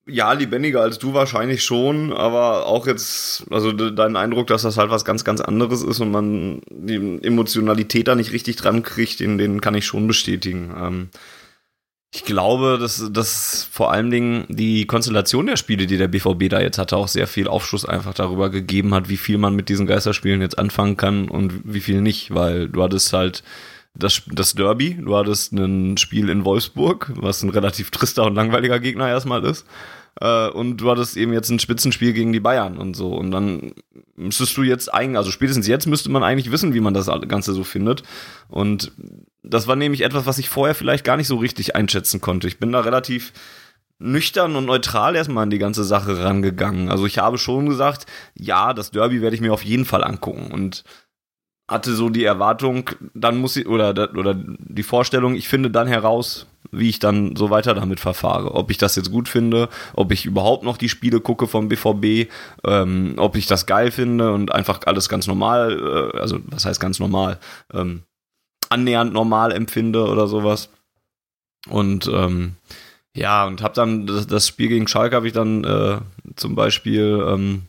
ja, 0.07 0.33
lebendiger 0.33 0.81
als 0.81 0.99
du 0.99 1.13
wahrscheinlich 1.13 1.63
schon, 1.63 2.15
aber 2.15 2.65
auch 2.65 2.87
jetzt, 2.87 3.45
also 3.51 3.73
dein 3.73 4.17
Eindruck, 4.17 4.47
dass 4.47 4.63
das 4.63 4.79
halt 4.79 4.89
was 4.89 5.05
ganz, 5.05 5.23
ganz 5.23 5.43
anderes 5.43 5.83
ist 5.83 6.01
und 6.01 6.11
man 6.13 6.63
die 6.71 7.19
Emotionalität 7.23 8.09
da 8.09 8.15
nicht 8.15 8.33
richtig 8.33 8.57
dran 8.57 8.83
kriegt, 8.83 9.21
den, 9.21 9.37
den 9.37 9.61
kann 9.61 9.75
ich 9.75 9.85
schon 9.85 10.07
bestätigen. 10.07 10.75
Ähm, 10.81 11.09
ich 12.15 12.25
glaube, 12.25 12.79
dass, 12.81 13.13
dass 13.13 13.69
vor 13.71 13.93
allen 13.93 14.11
Dingen 14.11 14.47
die 14.49 14.87
Konstellation 14.87 15.47
der 15.47 15.57
Spiele, 15.57 15.87
die 15.87 15.99
der 15.99 16.09
BVB 16.09 16.49
da 16.49 16.61
jetzt 16.61 16.79
hatte, 16.79 16.97
auch 16.97 17.09
sehr 17.09 17.27
viel 17.27 17.49
Aufschluss 17.49 17.85
einfach 17.85 18.15
darüber 18.15 18.49
gegeben 18.49 18.95
hat, 18.95 19.09
wie 19.09 19.17
viel 19.17 19.39
man 19.39 19.55
mit 19.55 19.69
diesen 19.69 19.87
Geisterspielen 19.87 20.41
jetzt 20.41 20.59
anfangen 20.59 20.97
kann 20.97 21.29
und 21.29 21.61
wie 21.65 21.81
viel 21.81 22.01
nicht, 22.01 22.35
weil 22.35 22.69
du 22.69 22.83
hattest 22.83 23.13
halt 23.13 23.43
das, 23.95 24.23
das 24.27 24.55
Derby, 24.55 24.95
du 24.95 25.17
hattest 25.17 25.53
ein 25.53 25.97
Spiel 25.97 26.29
in 26.29 26.45
Wolfsburg, 26.45 27.13
was 27.17 27.43
ein 27.43 27.51
relativ 27.51 27.91
trister 27.91 28.25
und 28.25 28.35
langweiliger 28.35 28.79
Gegner 28.79 29.09
erstmal 29.09 29.45
ist. 29.45 29.67
Äh, 30.21 30.49
und 30.49 30.79
du 30.79 30.91
hattest 30.91 31.17
eben 31.17 31.33
jetzt 31.33 31.51
ein 31.51 31.59
Spitzenspiel 31.59 32.13
gegen 32.13 32.33
die 32.33 32.41
Bayern 32.41 32.79
und 32.79 32.95
so. 32.95 33.15
Und 33.15 33.31
dann 33.31 33.73
müsstest 34.15 34.57
du 34.57 34.63
jetzt 34.63 34.93
eigentlich, 34.93 35.19
also 35.19 35.31
spätestens 35.31 35.67
jetzt 35.67 35.87
müsste 35.87 36.11
man 36.11 36.23
eigentlich 36.23 36.51
wissen, 36.51 36.75
wie 36.75 36.81
man 36.81 36.95
das 36.95 37.11
Ganze 37.29 37.53
so 37.53 37.65
findet. 37.65 38.03
Und 38.49 38.93
das 39.43 39.67
war 39.67 39.77
nämlich 39.77 40.03
etwas, 40.03 40.27
was 40.27 40.39
ich 40.39 40.49
vorher 40.49 40.75
vielleicht 40.75 41.05
gar 41.05 41.17
nicht 41.17 41.29
so 41.29 41.37
richtig 41.37 41.77
einschätzen 41.77 42.21
konnte. 42.21 42.49
Ich 42.49 42.59
bin 42.59 42.73
da 42.73 42.81
relativ 42.81 43.33
nüchtern 43.99 44.57
und 44.57 44.67
neutral 44.67 45.17
erstmal 45.17 45.45
an 45.45 45.51
die 45.51 45.59
ganze 45.59 45.85
Sache 45.85 46.23
rangegangen. 46.23 46.91
Also 46.91 47.07
ich 47.07 47.19
habe 47.19 47.39
schon 47.39 47.69
gesagt, 47.69 48.07
ja, 48.35 48.75
das 48.75 48.91
Derby 48.91 49.23
werde 49.23 49.37
ich 49.37 49.43
mir 49.43 49.53
auf 49.53 49.65
jeden 49.65 49.85
Fall 49.85 50.05
angucken 50.05 50.51
und 50.53 50.85
hatte 51.69 51.95
so 51.95 52.11
die 52.11 52.25
Erwartung, 52.25 52.91
dann 53.15 53.39
muss 53.39 53.57
ich, 53.57 53.67
oder, 53.67 53.91
oder 54.15 54.35
die 54.37 54.83
Vorstellung, 54.83 55.35
ich 55.35 55.49
finde 55.49 55.71
dann 55.71 55.89
heraus, 55.89 56.47
wie 56.71 56.89
ich 56.89 56.99
dann 56.99 57.37
so 57.37 57.51
weiter 57.51 57.75
damit 57.75 58.01
verfahre. 58.01 58.55
Ob 58.55 58.71
ich 58.71 58.79
das 58.79 58.97
jetzt 58.97 59.11
gut 59.11 59.29
finde, 59.29 59.69
ob 59.95 60.13
ich 60.13 60.25
überhaupt 60.25 60.65
noch 60.65 60.77
die 60.77 60.89
Spiele 60.89 61.21
gucke 61.21 61.47
vom 61.47 61.69
BVB, 61.69 62.31
ähm, 62.65 63.15
ob 63.17 63.37
ich 63.37 63.47
das 63.47 63.67
geil 63.67 63.91
finde 63.91 64.33
und 64.33 64.53
einfach 64.53 64.81
alles 64.87 65.09
ganz 65.09 65.27
normal, 65.27 66.13
äh, 66.15 66.19
also 66.19 66.39
was 66.47 66.65
heißt 66.65 66.81
ganz 66.81 66.99
normal, 66.99 67.39
ähm, 67.73 68.03
annähernd 68.69 69.13
normal 69.13 69.53
empfinde 69.53 70.07
oder 70.07 70.27
sowas. 70.27 70.71
Und 71.69 72.09
ähm, 72.13 72.55
ja, 73.17 73.47
und 73.47 73.63
habe 73.63 73.75
dann 73.75 74.07
das, 74.07 74.27
das, 74.27 74.47
Spiel 74.47 74.69
gegen 74.69 74.89
Schalke 74.89 75.17
habe 75.17 75.27
ich 75.27 75.33
dann 75.33 75.65
äh, 75.65 75.99
zum 76.37 76.55
Beispiel 76.55 77.25
ähm, 77.27 77.63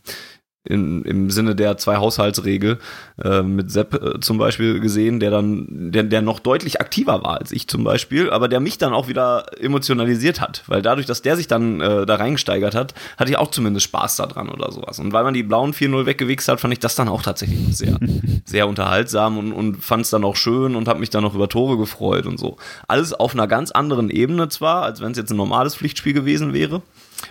in, 0.64 1.02
im 1.02 1.30
Sinne 1.30 1.54
der 1.54 1.78
Zwei-Haushaltsregel 1.78 2.78
äh, 3.22 3.42
mit 3.42 3.70
Sepp 3.70 3.94
äh, 3.94 4.20
zum 4.20 4.38
Beispiel 4.38 4.80
gesehen, 4.80 5.20
der 5.20 5.30
dann, 5.30 5.66
der, 5.92 6.02
der 6.02 6.20
noch 6.20 6.40
deutlich 6.40 6.80
aktiver 6.80 7.22
war 7.22 7.38
als 7.38 7.52
ich 7.52 7.68
zum 7.68 7.84
Beispiel, 7.84 8.30
aber 8.30 8.48
der 8.48 8.60
mich 8.60 8.76
dann 8.76 8.92
auch 8.92 9.08
wieder 9.08 9.46
emotionalisiert 9.60 10.40
hat, 10.40 10.64
weil 10.66 10.82
dadurch, 10.82 11.06
dass 11.06 11.22
der 11.22 11.36
sich 11.36 11.46
dann 11.46 11.80
äh, 11.80 12.04
da 12.04 12.16
reingesteigert 12.16 12.74
hat, 12.74 12.94
hatte 13.16 13.30
ich 13.30 13.38
auch 13.38 13.50
zumindest 13.50 13.84
Spaß 13.84 14.16
daran 14.16 14.48
oder 14.48 14.70
sowas. 14.72 14.98
Und 14.98 15.12
weil 15.12 15.24
man 15.24 15.34
die 15.34 15.42
blauen 15.42 15.72
4-0 15.72 16.06
weggewichst 16.06 16.48
hat, 16.48 16.60
fand 16.60 16.72
ich 16.72 16.80
das 16.80 16.94
dann 16.94 17.08
auch 17.08 17.22
tatsächlich 17.22 17.76
sehr, 17.76 17.98
sehr 18.44 18.68
unterhaltsam 18.68 19.38
und, 19.38 19.52
und 19.52 19.84
fand 19.84 20.04
es 20.04 20.10
dann 20.10 20.24
auch 20.24 20.36
schön 20.36 20.76
und 20.76 20.88
habe 20.88 21.00
mich 21.00 21.10
dann 21.10 21.22
noch 21.22 21.34
über 21.34 21.48
Tore 21.48 21.78
gefreut 21.78 22.26
und 22.26 22.38
so. 22.38 22.56
Alles 22.88 23.14
auf 23.14 23.32
einer 23.32 23.46
ganz 23.46 23.70
anderen 23.70 24.10
Ebene 24.10 24.48
zwar, 24.48 24.82
als 24.82 25.00
wenn 25.00 25.12
es 25.12 25.18
jetzt 25.18 25.30
ein 25.30 25.36
normales 25.36 25.76
Pflichtspiel 25.76 26.12
gewesen 26.12 26.52
wäre. 26.52 26.82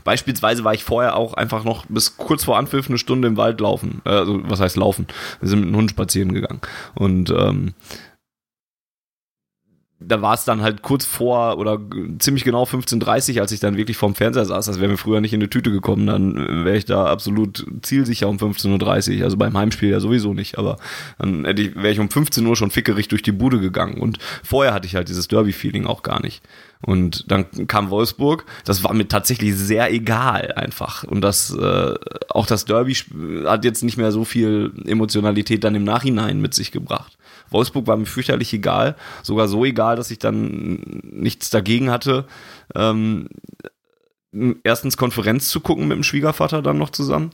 Beispielsweise 0.03 0.63
war 0.63 0.74
ich 0.74 0.84
vorher 0.84 1.15
auch 1.15 1.34
einfach 1.34 1.63
noch 1.63 1.86
bis 1.88 2.17
kurz 2.17 2.44
vor 2.44 2.58
Anpfiff 2.58 2.89
eine 2.89 2.98
Stunde 2.98 3.27
im 3.27 3.38
Wald 3.38 3.60
laufen. 3.60 4.01
Äh, 4.06 4.10
also, 4.10 4.39
was 4.44 4.60
heißt 4.60 4.77
laufen? 4.77 5.08
Wir 5.39 5.50
sind 5.50 5.60
mit 5.60 5.67
einem 5.67 5.77
Hund 5.77 5.91
spazieren 5.91 6.34
gegangen. 6.34 6.62
Und 6.96 7.29
ähm, 7.29 7.74
da 10.00 10.22
war 10.22 10.36
es 10.36 10.46
dann 10.46 10.62
halt 10.62 10.84
kurz 10.84 11.06
vor 11.06 11.58
oder 11.58 11.79
ziemlich 12.20 12.44
genau 12.44 12.63
15.30 12.63 13.39
als 13.41 13.51
ich 13.51 13.60
dann 13.60 13.77
wirklich 13.77 13.98
vorm 13.98 14.13
Fernseher 14.13 14.46
saß. 14.46 14.67
Das 14.67 14.79
wäre 14.79 14.91
mir 14.91 14.98
früher 14.98 15.22
nicht 15.22 15.34
in 15.34 15.39
die 15.39 15.50
Tüte 15.50 15.72
gekommen. 15.72 16.06
Dann 16.06 16.65
wäre 16.65 16.77
ich 16.77 16.86
da 16.86 17.06
absolut 17.06 17.65
zielsicher 17.82 18.29
um 18.29 18.38
15.30 18.38 19.17
Uhr. 19.17 19.24
Also 19.24 19.38
beim 19.38 19.58
Heimspiel 19.58 19.89
ja 19.89 20.00
sowieso 20.00 20.36
nicht. 20.36 20.60
Aber 20.60 20.77
dann 21.17 21.44
wäre 21.46 21.89
ich 21.89 22.00
um 22.00 22.12
15 22.12 22.46
Uhr 22.46 22.56
schon 22.56 22.70
fickerig 22.70 23.08
durch 23.08 23.24
die 23.24 23.32
Bude 23.32 23.60
gegangen. 23.60 24.00
Und 24.00 24.20
vorher 24.44 24.74
hatte 24.74 24.86
ich 24.86 24.96
halt 24.96 25.10
dieses 25.10 25.27
Derby-Feeling 25.29 25.88
auch 25.88 26.03
gar 26.03 26.22
nicht. 26.22 26.44
Und 26.86 27.31
dann 27.31 27.67
kam 27.67 27.89
Wolfsburg. 27.89 28.46
Das 28.65 28.84
war 28.84 28.93
mir 28.93 29.07
tatsächlich 29.07 29.55
sehr 29.55 29.91
egal 29.91 30.53
einfach. 30.55 31.03
Und 31.03 31.22
das 31.22 31.53
äh, 31.53 31.96
auch 32.29 32.46
das 32.46 32.65
Derby 32.65 32.93
hat 33.46 33.65
jetzt 33.65 33.84
nicht 33.84 33.98
mehr 33.98 34.12
so 34.12 34.24
viel 34.25 34.72
Emotionalität 34.86 35.63
dann 35.63 35.75
im 35.75 35.84
Nachhinein 35.84 36.39
mit 36.39 36.53
sich 36.53 36.72
gebracht. 36.72 37.17
Wolfsburg 37.50 37.88
war 37.88 37.98
mir 37.98 38.05
fürchterlich 38.05 38.53
egal, 38.53 38.96
sogar 39.24 39.48
so 39.48 39.65
egal, 39.65 39.96
dass 39.96 40.12
ich 40.12 40.19
dann 40.19 41.01
nichts 41.03 41.50
dagegen 41.50 41.89
hatte. 41.89 42.25
Ähm, 42.75 43.29
erstens 44.63 44.98
Konferenz 44.98 45.50
zu 45.50 45.62
gucken 45.62 45.88
mit 45.88 45.96
dem 45.96 46.03
Schwiegervater 46.03 46.62
dann 46.62 46.77
noch 46.77 46.89
zusammen 46.89 47.31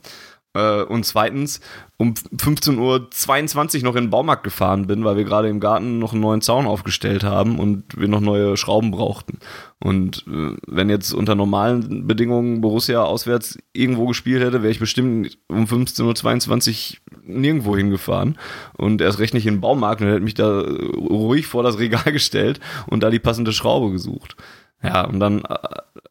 und 0.54 1.04
zweitens 1.04 1.60
um 1.96 2.14
15.22 2.14 3.78
Uhr 3.78 3.84
noch 3.84 3.96
in 3.96 4.04
den 4.04 4.10
Baumarkt 4.10 4.44
gefahren 4.44 4.86
bin, 4.86 5.04
weil 5.04 5.16
wir 5.16 5.24
gerade 5.24 5.48
im 5.48 5.60
Garten 5.60 5.98
noch 5.98 6.12
einen 6.12 6.22
neuen 6.22 6.40
Zaun 6.40 6.66
aufgestellt 6.66 7.24
haben 7.24 7.58
und 7.58 7.84
wir 7.96 8.08
noch 8.08 8.20
neue 8.20 8.56
Schrauben 8.56 8.90
brauchten. 8.90 9.38
Und 9.80 10.24
äh, 10.28 10.56
wenn 10.66 10.90
jetzt 10.90 11.12
unter 11.12 11.34
normalen 11.34 12.06
Bedingungen 12.06 12.60
Borussia 12.60 13.02
auswärts 13.02 13.58
irgendwo 13.72 14.06
gespielt 14.06 14.42
hätte, 14.42 14.62
wäre 14.62 14.72
ich 14.72 14.80
bestimmt 14.80 15.38
um 15.48 15.64
15.22 15.64 16.94
Uhr 16.94 17.18
nirgendwo 17.26 17.76
hingefahren 17.76 18.38
und 18.76 19.00
erst 19.00 19.18
recht 19.18 19.34
nicht 19.34 19.46
in 19.46 19.54
den 19.54 19.60
Baumarkt 19.60 20.02
und 20.02 20.08
hätte 20.08 20.20
mich 20.20 20.34
da 20.34 20.60
ruhig 20.60 21.46
vor 21.46 21.62
das 21.62 21.78
Regal 21.78 22.04
gestellt 22.12 22.60
und 22.86 23.02
da 23.02 23.10
die 23.10 23.18
passende 23.18 23.52
Schraube 23.52 23.90
gesucht. 23.92 24.36
Ja, 24.82 25.04
und 25.06 25.18
dann 25.18 25.42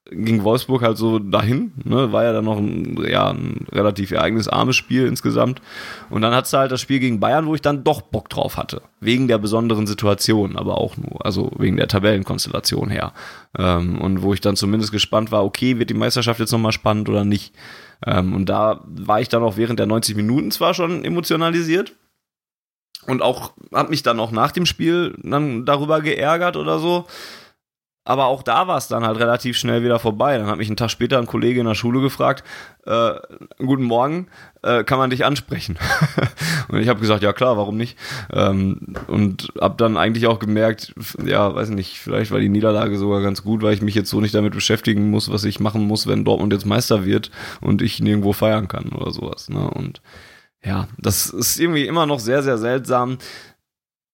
ging 0.09 0.43
Wolfsburg 0.43 0.81
halt 0.81 0.97
so 0.97 1.17
dahin, 1.17 1.71
ne? 1.83 2.11
war 2.11 2.23
ja 2.23 2.33
dann 2.33 2.45
noch 2.45 2.57
ein, 2.57 2.97
ja, 3.07 3.29
ein 3.29 3.65
relativ 3.71 4.11
ereignisarmes 4.11 4.75
Spiel 4.75 5.07
insgesamt. 5.07 5.61
Und 6.09 6.21
dann 6.21 6.35
hat's 6.35 6.51
halt 6.51 6.71
das 6.71 6.81
Spiel 6.81 6.99
gegen 6.99 7.19
Bayern, 7.19 7.45
wo 7.45 7.55
ich 7.55 7.61
dann 7.61 7.83
doch 7.83 8.01
Bock 8.01 8.29
drauf 8.29 8.57
hatte. 8.57 8.81
Wegen 8.99 9.27
der 9.27 9.37
besonderen 9.37 9.87
Situation, 9.87 10.57
aber 10.57 10.77
auch 10.77 10.97
nur, 10.97 11.25
also 11.25 11.51
wegen 11.57 11.77
der 11.77 11.87
Tabellenkonstellation 11.87 12.89
her. 12.89 13.13
Ähm, 13.57 13.99
und 14.01 14.21
wo 14.21 14.33
ich 14.33 14.41
dann 14.41 14.57
zumindest 14.57 14.91
gespannt 14.91 15.31
war, 15.31 15.45
okay, 15.45 15.79
wird 15.79 15.89
die 15.89 15.95
Meisterschaft 15.95 16.39
jetzt 16.39 16.51
nochmal 16.51 16.73
spannend 16.73 17.07
oder 17.07 17.23
nicht? 17.23 17.53
Ähm, 18.05 18.33
und 18.35 18.49
da 18.49 18.81
war 18.85 19.21
ich 19.21 19.29
dann 19.29 19.43
auch 19.43 19.55
während 19.55 19.79
der 19.79 19.87
90 19.87 20.17
Minuten 20.17 20.51
zwar 20.51 20.73
schon 20.73 21.05
emotionalisiert, 21.05 21.93
und 23.05 23.21
auch 23.21 23.51
habe 23.73 23.89
mich 23.89 24.01
dann 24.01 24.17
auch 24.19 24.31
nach 24.31 24.53
dem 24.53 24.65
Spiel 24.65 25.17
dann 25.21 25.65
darüber 25.65 25.99
geärgert 26.01 26.55
oder 26.55 26.79
so, 26.79 27.05
aber 28.05 28.25
auch 28.25 28.43
da 28.43 28.67
war 28.67 28.77
es 28.77 28.89
dann 28.89 29.05
halt 29.05 29.17
relativ 29.17 29.57
schnell 29.57 29.81
wieder 29.81 29.97
vorbei. 29.97 30.37
Dann 30.37 30.47
hat 30.47 30.57
mich 30.57 30.67
einen 30.67 30.75
Tag 30.75 30.91
später 30.91 31.17
ein 31.17 31.25
Kollege 31.25 31.61
in 31.61 31.65
der 31.65 31.75
Schule 31.75 32.01
gefragt, 32.01 32.43
äh, 32.85 33.13
guten 33.59 33.83
Morgen, 33.83 34.27
äh, 34.61 34.83
kann 34.83 34.97
man 34.97 35.09
dich 35.09 35.23
ansprechen? 35.23 35.77
und 36.67 36.79
ich 36.79 36.89
habe 36.89 36.99
gesagt, 36.99 37.23
ja 37.23 37.31
klar, 37.31 37.55
warum 37.55 37.77
nicht? 37.77 37.97
Ähm, 38.31 38.95
und 39.07 39.53
habe 39.59 39.75
dann 39.77 39.95
eigentlich 39.95 40.27
auch 40.27 40.39
gemerkt, 40.39 40.93
ja, 41.23 41.55
weiß 41.55 41.69
nicht, 41.69 41.97
vielleicht 41.97 42.31
war 42.31 42.39
die 42.39 42.49
Niederlage 42.49 42.97
sogar 42.97 43.21
ganz 43.21 43.41
gut, 43.43 43.61
weil 43.61 43.73
ich 43.73 43.81
mich 43.81 43.95
jetzt 43.95 44.09
so 44.09 44.19
nicht 44.19 44.35
damit 44.35 44.53
beschäftigen 44.53 45.09
muss, 45.09 45.31
was 45.31 45.45
ich 45.45 45.61
machen 45.61 45.87
muss, 45.87 46.05
wenn 46.05 46.25
Dortmund 46.25 46.51
jetzt 46.51 46.65
Meister 46.65 47.05
wird 47.05 47.31
und 47.61 47.81
ich 47.81 48.01
nirgendwo 48.01 48.33
feiern 48.33 48.67
kann 48.67 48.89
oder 48.89 49.11
sowas. 49.11 49.47
Ne? 49.47 49.69
Und 49.69 50.01
ja, 50.61 50.89
das 50.97 51.27
ist 51.27 51.57
irgendwie 51.57 51.87
immer 51.87 52.05
noch 52.05 52.19
sehr, 52.19 52.43
sehr 52.43 52.57
seltsam. 52.57 53.17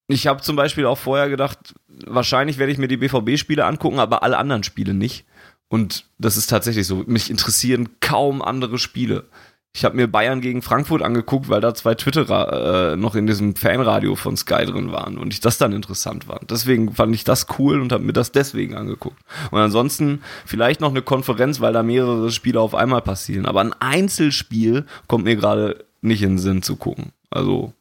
Ich 0.08 0.28
habe 0.28 0.42
zum 0.42 0.56
Beispiel 0.56 0.86
auch 0.86 0.98
vorher 0.98 1.30
gedacht, 1.30 1.76
wahrscheinlich 2.06 2.58
werde 2.58 2.72
ich 2.72 2.78
mir 2.78 2.88
die 2.88 2.98
BVB-Spiele 2.98 3.66
angucken, 3.66 4.00
aber 4.00 4.24
alle 4.24 4.38
anderen 4.38 4.64
Spiele 4.64 4.94
nicht. 4.94 5.26
Und 5.68 6.06
das 6.18 6.38
ist 6.38 6.48
tatsächlich 6.48 6.88
so. 6.88 7.04
Mich 7.06 7.30
interessieren 7.30 7.90
kaum 8.00 8.42
andere 8.42 8.80
Spiele. 8.80 9.26
Ich 9.72 9.86
habe 9.86 9.96
mir 9.96 10.08
Bayern 10.08 10.42
gegen 10.42 10.64
Frankfurt 10.64 11.04
angeguckt, 11.04 11.48
weil 11.48 11.62
da 11.62 11.76
zwei 11.76 11.94
Twitterer 11.94 12.94
äh, 12.94 12.96
noch 12.96 13.14
in 13.14 13.28
diesem 13.28 13.56
Fanradio 13.56 14.16
von 14.16 14.36
Sky 14.36 14.66
drin 14.66 14.92
waren 14.92 15.20
und 15.20 15.32
ich 15.32 15.42
das 15.42 15.60
dann 15.60 15.74
interessant 15.74 16.28
war. 16.28 16.42
Deswegen 16.50 16.94
fand 16.96 17.14
ich 17.14 17.24
das 17.24 17.46
cool 17.60 17.80
und 17.80 17.92
habe 17.92 18.04
mir 18.04 18.14
das 18.14 18.32
deswegen 18.32 18.76
angeguckt. 18.76 19.22
Und 19.52 19.60
ansonsten 19.60 20.24
vielleicht 20.46 20.82
noch 20.82 20.90
eine 20.90 21.04
Konferenz, 21.04 21.60
weil 21.62 21.72
da 21.72 21.84
mehrere 21.84 22.32
Spiele 22.32 22.60
auf 22.60 22.74
einmal 22.74 23.04
passieren. 23.04 23.46
Aber 23.46 23.62
ein 23.62 23.74
Einzelspiel 23.80 24.86
kommt 25.06 25.26
mir 25.26 25.36
gerade 25.36 25.86
nicht 26.02 26.24
in 26.24 26.32
den 26.32 26.40
Sinn 26.40 26.64
zu 26.64 26.76
gucken. 26.76 27.12
Also 27.30 27.74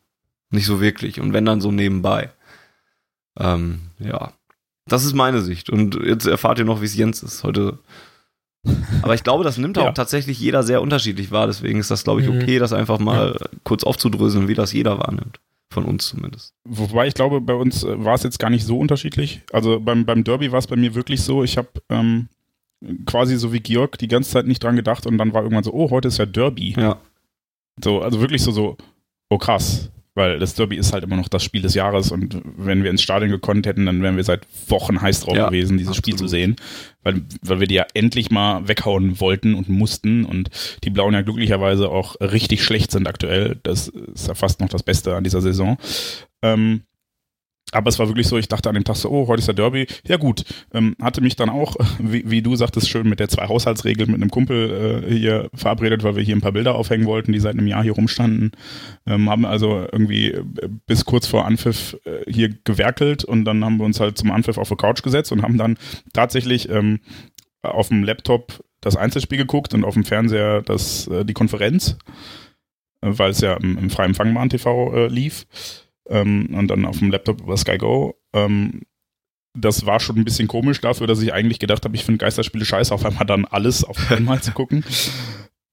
nicht 0.50 0.66
so 0.66 0.82
wirklich. 0.82 1.20
Und 1.20 1.32
wenn 1.32 1.46
dann 1.46 1.62
so 1.62 1.72
nebenbei. 1.72 2.30
Ähm, 3.38 3.80
ja. 3.98 4.32
Das 4.86 5.04
ist 5.04 5.14
meine 5.14 5.42
Sicht. 5.42 5.70
Und 5.70 5.98
jetzt 6.02 6.26
erfahrt 6.26 6.58
ihr 6.58 6.64
noch, 6.64 6.80
wie 6.80 6.86
es 6.86 6.96
Jens 6.96 7.22
ist. 7.22 7.44
Heute 7.44 7.78
aber 9.02 9.14
ich 9.14 9.22
glaube, 9.22 9.44
das 9.44 9.58
nimmt 9.58 9.76
ja. 9.76 9.88
auch 9.88 9.94
tatsächlich 9.94 10.38
jeder 10.38 10.62
sehr 10.62 10.82
unterschiedlich 10.82 11.30
wahr. 11.30 11.46
Deswegen 11.46 11.78
ist 11.78 11.90
das, 11.90 12.04
glaube 12.04 12.20
ich, 12.20 12.28
mhm. 12.28 12.38
okay, 12.40 12.58
das 12.58 12.72
einfach 12.72 12.98
mal 12.98 13.36
ja. 13.38 13.46
kurz 13.64 13.84
aufzudröseln, 13.84 14.48
wie 14.48 14.54
das 14.54 14.72
jeder 14.72 14.98
wahrnimmt. 14.98 15.40
Von 15.70 15.84
uns 15.84 16.08
zumindest. 16.08 16.54
Wobei 16.64 17.06
ich 17.08 17.14
glaube, 17.14 17.42
bei 17.42 17.52
uns 17.52 17.84
äh, 17.84 18.02
war 18.02 18.14
es 18.14 18.22
jetzt 18.22 18.38
gar 18.38 18.48
nicht 18.48 18.64
so 18.64 18.78
unterschiedlich. 18.78 19.42
Also 19.52 19.78
beim, 19.80 20.06
beim 20.06 20.24
Derby 20.24 20.50
war 20.50 20.58
es 20.58 20.66
bei 20.66 20.76
mir 20.76 20.94
wirklich 20.94 21.20
so, 21.22 21.44
ich 21.44 21.58
habe 21.58 21.68
ähm, 21.90 22.28
quasi 23.04 23.36
so 23.36 23.52
wie 23.52 23.60
Georg 23.60 23.98
die 23.98 24.08
ganze 24.08 24.30
Zeit 24.30 24.46
nicht 24.46 24.64
dran 24.64 24.76
gedacht 24.76 25.06
und 25.06 25.18
dann 25.18 25.34
war 25.34 25.42
irgendwann 25.42 25.64
so, 25.64 25.74
oh, 25.74 25.90
heute 25.90 26.08
ist 26.08 26.16
ja 26.16 26.24
Derby. 26.24 26.74
Ja. 26.78 26.96
So, 27.84 28.00
also 28.00 28.18
wirklich 28.20 28.42
so, 28.42 28.50
so, 28.50 28.78
oh 29.28 29.36
krass, 29.36 29.90
weil 30.18 30.38
das 30.38 30.54
Derby 30.54 30.76
ist 30.76 30.92
halt 30.92 31.04
immer 31.04 31.16
noch 31.16 31.28
das 31.28 31.44
Spiel 31.44 31.62
des 31.62 31.74
Jahres 31.74 32.10
und 32.10 32.42
wenn 32.56 32.82
wir 32.82 32.90
ins 32.90 33.02
Stadion 33.02 33.30
gekonnt 33.30 33.66
hätten, 33.66 33.86
dann 33.86 34.02
wären 34.02 34.16
wir 34.16 34.24
seit 34.24 34.46
Wochen 34.68 35.00
heiß 35.00 35.20
drauf 35.20 35.36
ja, 35.36 35.46
gewesen, 35.46 35.78
dieses 35.78 35.96
absolut. 35.96 36.04
Spiel 36.04 36.16
zu 36.16 36.26
sehen, 36.26 36.56
weil, 37.04 37.22
weil 37.42 37.60
wir 37.60 37.66
die 37.68 37.76
ja 37.76 37.86
endlich 37.94 38.30
mal 38.30 38.66
weghauen 38.66 39.20
wollten 39.20 39.54
und 39.54 39.68
mussten 39.68 40.24
und 40.24 40.50
die 40.82 40.90
Blauen 40.90 41.14
ja 41.14 41.22
glücklicherweise 41.22 41.88
auch 41.88 42.16
richtig 42.20 42.64
schlecht 42.64 42.90
sind 42.90 43.06
aktuell. 43.06 43.60
Das 43.62 43.88
ist 43.88 44.28
ja 44.28 44.34
fast 44.34 44.60
noch 44.60 44.68
das 44.68 44.82
Beste 44.82 45.14
an 45.14 45.24
dieser 45.24 45.40
Saison. 45.40 45.78
Ähm, 46.42 46.82
aber 47.72 47.88
es 47.88 47.98
war 47.98 48.08
wirklich 48.08 48.26
so, 48.26 48.38
ich 48.38 48.48
dachte 48.48 48.68
an 48.68 48.74
dem 48.74 48.84
Tag 48.84 48.96
so, 48.96 49.10
oh, 49.10 49.26
heute 49.28 49.40
ist 49.40 49.46
der 49.46 49.54
Derby. 49.54 49.86
Ja 50.06 50.16
gut, 50.16 50.44
ähm, 50.72 50.96
hatte 51.00 51.20
mich 51.20 51.36
dann 51.36 51.50
auch, 51.50 51.76
wie, 51.98 52.28
wie 52.30 52.42
du 52.42 52.56
sagtest, 52.56 52.88
schön 52.88 53.08
mit 53.08 53.20
der 53.20 53.28
Zwei-Haushaltsregel 53.28 54.06
mit 54.06 54.16
einem 54.16 54.30
Kumpel 54.30 55.04
äh, 55.06 55.14
hier 55.14 55.50
verabredet, 55.54 56.02
weil 56.02 56.16
wir 56.16 56.22
hier 56.22 56.36
ein 56.36 56.40
paar 56.40 56.52
Bilder 56.52 56.74
aufhängen 56.74 57.06
wollten, 57.06 57.32
die 57.32 57.40
seit 57.40 57.54
einem 57.54 57.66
Jahr 57.66 57.82
hier 57.82 57.92
rumstanden. 57.92 58.52
Ähm, 59.06 59.28
haben 59.28 59.44
also 59.44 59.86
irgendwie 59.92 60.32
äh, 60.32 60.42
bis 60.86 61.04
kurz 61.04 61.26
vor 61.26 61.44
Anpfiff 61.44 61.96
äh, 62.04 62.30
hier 62.30 62.50
gewerkelt 62.64 63.24
und 63.24 63.44
dann 63.44 63.64
haben 63.64 63.78
wir 63.78 63.84
uns 63.84 64.00
halt 64.00 64.16
zum 64.16 64.30
Anpfiff 64.30 64.58
auf 64.58 64.68
die 64.68 64.76
Couch 64.76 65.02
gesetzt 65.02 65.32
und 65.32 65.42
haben 65.42 65.58
dann 65.58 65.76
tatsächlich 66.12 66.68
ähm, 66.70 67.00
auf 67.62 67.88
dem 67.88 68.02
Laptop 68.02 68.64
das 68.80 68.96
Einzelspiel 68.96 69.38
geguckt 69.38 69.74
und 69.74 69.84
auf 69.84 69.94
dem 69.94 70.04
Fernseher 70.04 70.62
das, 70.62 71.06
äh, 71.08 71.24
die 71.24 71.34
Konferenz, 71.34 71.98
äh, 73.02 73.10
weil 73.10 73.32
es 73.32 73.40
ja 73.40 73.54
im, 73.54 73.76
im 73.76 73.90
freien 73.90 74.14
Fangbahn 74.14 74.48
TV 74.48 74.94
äh, 74.94 75.06
lief 75.08 75.46
ähm, 76.08 76.54
und 76.54 76.68
dann 76.68 76.84
auf 76.84 76.98
dem 76.98 77.10
Laptop 77.10 77.40
über 77.40 77.56
Sky 77.56 77.78
Go. 77.78 78.14
Ähm, 78.32 78.82
das 79.54 79.86
war 79.86 80.00
schon 80.00 80.16
ein 80.16 80.24
bisschen 80.24 80.48
komisch 80.48 80.80
dafür, 80.80 81.06
dass 81.06 81.22
ich 81.22 81.32
eigentlich 81.32 81.58
gedacht 81.58 81.84
habe, 81.84 81.96
ich 81.96 82.04
finde 82.04 82.18
Geisterspiele 82.18 82.64
scheiße, 82.64 82.94
auf 82.94 83.04
einmal 83.04 83.26
dann 83.26 83.44
alles 83.44 83.84
auf 83.84 84.10
einmal 84.10 84.40
zu 84.40 84.52
gucken. 84.52 84.84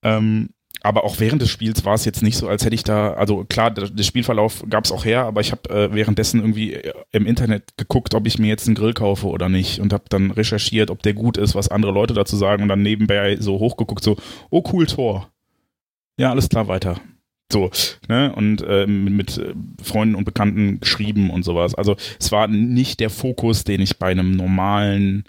Ähm, 0.04 0.50
aber 0.82 1.04
auch 1.04 1.20
während 1.20 1.42
des 1.42 1.50
Spiels 1.50 1.84
war 1.84 1.96
es 1.96 2.06
jetzt 2.06 2.22
nicht 2.22 2.38
so, 2.38 2.48
als 2.48 2.64
hätte 2.64 2.76
ich 2.76 2.84
da, 2.84 3.14
also 3.14 3.44
klar, 3.44 3.72
der, 3.72 3.90
der 3.90 4.04
Spielverlauf 4.04 4.64
gab 4.70 4.86
es 4.86 4.92
auch 4.92 5.04
her, 5.04 5.24
aber 5.24 5.42
ich 5.42 5.52
habe 5.52 5.68
äh, 5.70 5.94
währenddessen 5.94 6.42
irgendwie 6.42 6.74
äh, 6.74 6.94
im 7.12 7.26
Internet 7.26 7.76
geguckt, 7.78 8.14
ob 8.14 8.28
ich 8.28 8.38
mir 8.38 8.48
jetzt 8.48 8.68
einen 8.68 8.76
Grill 8.76 8.94
kaufe 8.94 9.28
oder 9.28 9.50
nicht 9.50 9.80
und 9.80 9.94
habe 9.94 10.04
dann 10.10 10.30
recherchiert, 10.30 10.92
ob 10.92 11.02
der 11.02 11.14
gut 11.14 11.38
ist, 11.38 11.56
was 11.56 11.70
andere 11.70 11.92
Leute 11.92 12.14
dazu 12.14 12.36
sagen 12.36 12.62
und 12.62 12.70
dann 12.70 12.84
nebenbei 12.84 13.38
so 13.40 13.58
hochgeguckt, 13.58 14.04
so, 14.04 14.18
oh 14.52 14.64
cool, 14.72 14.86
Tor. 14.86 15.32
Ja, 16.20 16.30
alles 16.30 16.50
klar, 16.50 16.68
weiter. 16.68 17.02
So, 17.52 17.70
ne? 18.08 18.34
Und 18.34 18.62
äh, 18.64 18.88
mit, 18.88 19.14
mit 19.14 19.38
äh, 19.38 19.54
Freunden 19.84 20.16
und 20.16 20.26
Bekannten 20.26 20.80
geschrieben 20.80 21.30
und 21.30 21.44
sowas. 21.44 21.76
Also 21.76 21.96
es 22.20 22.32
war 22.32 22.48
nicht 22.48 23.00
der 23.00 23.10
Fokus, 23.10 23.64
den 23.64 23.82
ich 23.82 23.98
bei 23.98 24.08
einem 24.08 24.32
normalen 24.32 25.26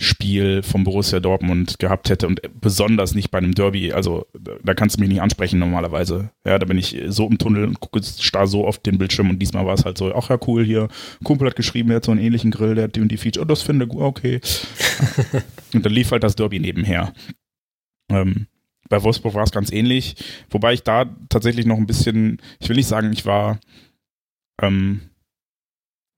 Spiel 0.00 0.62
vom 0.62 0.84
Borussia 0.84 1.20
Dortmund 1.20 1.78
gehabt 1.78 2.08
hätte 2.08 2.26
und 2.26 2.40
besonders 2.58 3.14
nicht 3.14 3.30
bei 3.30 3.36
einem 3.36 3.54
Derby. 3.54 3.92
Also 3.92 4.26
da 4.64 4.72
kannst 4.72 4.96
du 4.96 5.00
mich 5.00 5.10
nicht 5.10 5.20
ansprechen 5.20 5.58
normalerweise. 5.58 6.30
Ja, 6.46 6.58
da 6.58 6.64
bin 6.64 6.78
ich 6.78 6.98
so 7.08 7.28
im 7.28 7.36
Tunnel 7.36 7.66
und 7.66 7.80
gucke 7.80 8.02
starr 8.02 8.46
so 8.46 8.66
oft 8.66 8.86
den 8.86 8.96
Bildschirm 8.96 9.28
und 9.28 9.38
diesmal 9.40 9.66
war 9.66 9.74
es 9.74 9.84
halt 9.84 9.98
so, 9.98 10.14
ach 10.14 10.30
ja, 10.30 10.38
cool, 10.46 10.64
hier, 10.64 10.88
Kumpel 11.22 11.48
hat 11.48 11.56
geschrieben, 11.56 11.90
er 11.90 11.96
hat 11.96 12.06
so 12.06 12.12
einen 12.12 12.20
ähnlichen 12.22 12.50
Grill, 12.50 12.76
der 12.76 12.84
hat 12.84 12.96
die 12.96 13.02
und 13.02 13.12
die 13.12 13.18
Feature, 13.18 13.44
oh, 13.44 13.46
das 13.46 13.60
finde 13.60 13.84
ich 13.84 13.94
okay. 13.94 14.40
und 15.74 15.84
dann 15.84 15.92
lief 15.92 16.10
halt 16.12 16.22
das 16.22 16.34
Derby 16.34 16.60
nebenher. 16.60 17.12
Ähm, 18.08 18.46
bei 18.90 19.02
Wolfsburg 19.02 19.34
war 19.34 19.44
es 19.44 19.52
ganz 19.52 19.72
ähnlich, 19.72 20.16
wobei 20.50 20.74
ich 20.74 20.82
da 20.82 21.06
tatsächlich 21.30 21.64
noch 21.64 21.78
ein 21.78 21.86
bisschen, 21.86 22.42
ich 22.58 22.68
will 22.68 22.76
nicht 22.76 22.88
sagen, 22.88 23.12
ich 23.12 23.24
war 23.24 23.58
ähm, 24.60 25.00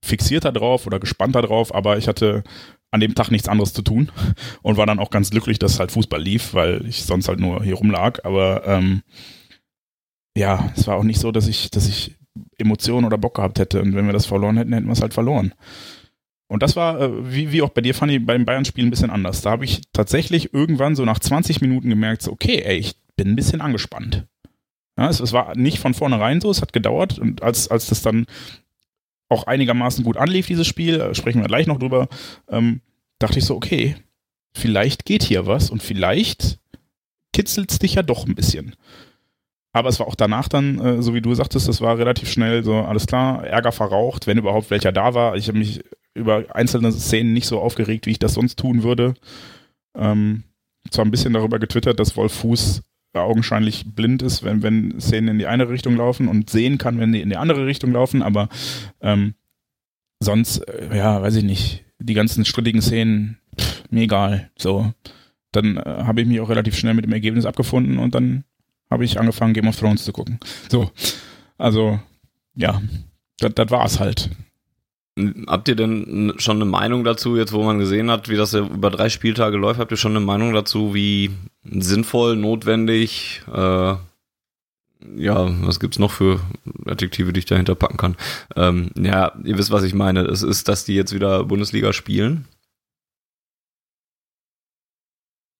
fixierter 0.05 0.51
drauf 0.51 0.87
oder 0.87 0.99
gespannter 0.99 1.43
drauf, 1.43 1.73
aber 1.73 1.99
ich 1.99 2.09
hatte 2.09 2.43
an 2.91 3.01
dem 3.01 3.15
Tag 3.15 3.31
nichts 3.31 3.49
anderes 3.49 3.73
zu 3.73 3.83
tun 3.83 4.11
und 4.63 4.77
war 4.77 4.87
dann 4.87 4.99
auch 4.99 5.11
ganz 5.11 5.31
glücklich, 5.31 5.59
dass 5.59 5.79
halt 5.79 5.93
Fußball 5.93 6.21
lief, 6.21 6.55
weil 6.55 6.85
ich 6.87 7.05
sonst 7.05 7.29
halt 7.29 7.39
nur 7.39 7.63
hier 7.63 7.75
rumlag. 7.75 8.25
Aber 8.25 8.67
ähm, 8.67 9.03
ja, 10.37 10.73
es 10.75 10.87
war 10.87 10.97
auch 10.97 11.05
nicht 11.05 11.21
so, 11.21 11.31
dass 11.31 11.47
ich, 11.47 11.71
dass 11.71 11.87
ich 11.87 12.17
Emotionen 12.59 13.07
oder 13.07 13.19
Bock 13.19 13.35
gehabt 13.37 13.59
hätte. 13.59 13.81
Und 13.83 13.95
wenn 13.95 14.07
wir 14.07 14.13
das 14.13 14.27
verloren 14.27 14.57
hätten, 14.57 14.73
hätten 14.73 14.87
wir 14.87 14.93
es 14.93 15.03
halt 15.03 15.15
verloren. 15.15 15.55
Und 16.53 16.63
das 16.63 16.77
war, 16.77 17.01
äh, 17.01 17.33
wie, 17.33 17.51
wie 17.51 17.63
auch 17.63 17.71
bei 17.71 17.81
dir, 17.81 17.95
Fanny, 17.95 18.19
beim 18.19 18.45
Bayern-Spiel 18.45 18.85
ein 18.85 18.91
bisschen 18.91 19.09
anders. 19.09 19.41
Da 19.41 19.53
habe 19.53 19.65
ich 19.65 19.81
tatsächlich 19.95 20.53
irgendwann 20.53 20.95
so 20.95 21.07
nach 21.07 21.19
20 21.19 21.63
Minuten 21.63 21.89
gemerkt, 21.89 22.21
so, 22.21 22.31
okay, 22.31 22.61
ey, 22.63 22.77
ich 22.77 22.95
bin 23.17 23.29
ein 23.29 23.37
bisschen 23.37 23.63
angespannt. 23.63 24.27
Ja, 24.99 25.09
es, 25.09 25.19
es, 25.21 25.33
war 25.33 25.57
nicht 25.57 25.79
von 25.79 25.95
vornherein 25.95 26.43
so, 26.43 26.51
es 26.51 26.61
hat 26.61 26.75
gedauert. 26.75 27.19
Und 27.19 27.43
als, 27.43 27.69
als 27.69 27.87
das 27.87 28.03
dann 28.03 28.27
auch 29.31 29.47
einigermaßen 29.47 30.05
gut 30.05 30.19
anlief, 30.19 30.47
dieses 30.47 30.67
Spiel, 30.67 31.01
äh, 31.01 31.15
sprechen 31.15 31.41
wir 31.41 31.49
gleich 31.49 31.67
noch 31.67 31.79
drüber, 31.79 32.09
ähm, 32.51 32.83
dachte 33.19 33.39
ich 33.39 33.47
so, 33.47 33.57
okay, 33.57 33.97
vielleicht 34.53 35.07
geht 35.07 35.23
hier 35.23 35.47
was 35.47 35.71
und 35.71 35.83
vielleicht 35.83 36.59
kitzelt 37.33 37.71
es 37.71 37.79
dich 37.79 37.95
ja 37.95 38.03
doch 38.03 38.27
ein 38.27 38.35
bisschen. 38.35 38.77
Aber 39.73 39.89
es 39.89 39.99
war 39.99 40.07
auch 40.07 40.17
danach 40.17 40.49
dann, 40.49 40.79
äh, 40.81 41.03
so 41.03 41.15
wie 41.15 41.23
du 41.23 41.35
sagtest, 41.35 41.67
das 41.67 41.81
war 41.81 41.97
relativ 41.97 42.31
schnell 42.31 42.63
so, 42.63 42.75
alles 42.75 43.07
klar, 43.07 43.43
Ärger 43.47 43.73
verraucht, 43.73 44.27
wenn 44.27 44.37
überhaupt 44.37 44.71
welcher 44.71 44.93
da 44.93 45.15
war. 45.15 45.37
Ich 45.37 45.49
habe 45.49 45.57
mich 45.57 45.83
über 46.15 46.55
einzelne 46.55 46.93
Szenen 46.93 47.33
nicht 47.33 47.47
so 47.47 47.61
aufgeregt, 47.61 48.07
wie 48.07 48.13
ich 48.13 48.19
das 48.19 48.35
sonst 48.35 48.59
tun 48.59 48.83
würde. 48.83 49.15
Ähm, 49.97 50.45
zwar 50.91 51.05
ein 51.05 51.11
bisschen 51.11 51.33
darüber 51.33 51.59
getwittert, 51.59 52.01
dass 52.01 52.17
Wolf 52.17 52.33
Fuß 52.33 52.83
augenscheinlich 53.15 53.95
blind 53.95 54.23
ist, 54.23 54.43
wenn, 54.43 54.63
wenn 54.63 55.01
Szenen 55.01 55.29
in 55.29 55.39
die 55.39 55.47
eine 55.47 55.69
Richtung 55.69 55.97
laufen 55.97 56.29
und 56.29 56.51
sehen 56.51 56.79
kann, 56.79 56.99
wenn 56.99 57.13
die 57.13 57.21
in 57.21 57.29
die 57.29 57.37
andere 57.37 57.67
Richtung 57.67 57.93
laufen, 57.93 58.23
aber 58.23 58.49
ähm, 59.01 59.35
sonst, 60.21 60.59
äh, 60.69 60.97
ja, 60.97 61.21
weiß 61.21 61.37
ich 61.37 61.45
nicht, 61.45 61.85
die 61.99 62.15
ganzen 62.15 62.45
strittigen 62.45 62.81
Szenen, 62.81 63.39
pff, 63.59 63.85
mir 63.91 64.05
egal. 64.05 64.51
So, 64.57 64.93
dann 65.53 65.77
äh, 65.77 65.83
habe 65.85 66.23
ich 66.23 66.27
mich 66.27 66.41
auch 66.41 66.49
relativ 66.49 66.77
schnell 66.77 66.95
mit 66.95 67.05
dem 67.05 67.13
Ergebnis 67.13 67.45
abgefunden 67.45 67.99
und 67.99 68.15
dann 68.15 68.45
habe 68.91 69.05
ich 69.05 69.19
angefangen, 69.19 69.55
Game 69.55 69.69
of 69.69 69.79
Thrones 69.79 70.05
zu 70.05 70.13
gucken. 70.13 70.39
So, 70.71 70.91
also, 71.59 72.01
ja, 72.55 72.81
das 73.39 73.71
war 73.71 73.85
es 73.85 74.01
halt. 74.01 74.31
Habt 75.47 75.69
ihr 75.69 75.77
denn 75.77 76.33
schon 76.39 76.57
eine 76.57 76.65
Meinung 76.65 77.05
dazu, 77.05 77.37
jetzt 77.37 77.53
wo 77.53 77.63
man 77.63 77.79
gesehen 77.79 78.11
hat, 78.11 78.31
wie 78.31 78.37
das 78.37 78.53
ja 78.53 78.61
über 78.61 78.91
drei 78.91 79.11
Spieltage 79.11 79.59
läuft, 79.59 79.79
habt 79.79 79.91
ihr 79.91 79.99
schon 79.99 80.17
eine 80.17 80.25
Meinung 80.25 80.55
dazu, 80.55 80.95
wie 80.95 81.31
sinnvoll, 81.65 82.37
notwendig, 82.37 83.43
äh, 83.53 83.95
ja, 85.17 85.67
was 85.67 85.81
gibt's 85.81 85.99
noch 85.99 86.13
für 86.13 86.41
Adjektive, 86.87 87.33
die 87.33 87.41
ich 87.41 87.47
dahinter 87.47 87.75
packen 87.75 87.97
kann? 87.97 88.17
Ähm, 88.57 88.91
ja, 88.97 89.33
ihr 89.45 89.59
wisst, 89.59 89.71
was 89.71 89.83
ich 89.83 89.95
meine. 89.95 90.23
Es 90.23 90.43
ist, 90.43 90.69
dass 90.69 90.85
die 90.85 90.95
jetzt 90.95 91.15
wieder 91.15 91.45
Bundesliga 91.45 91.93
spielen. 91.93 92.47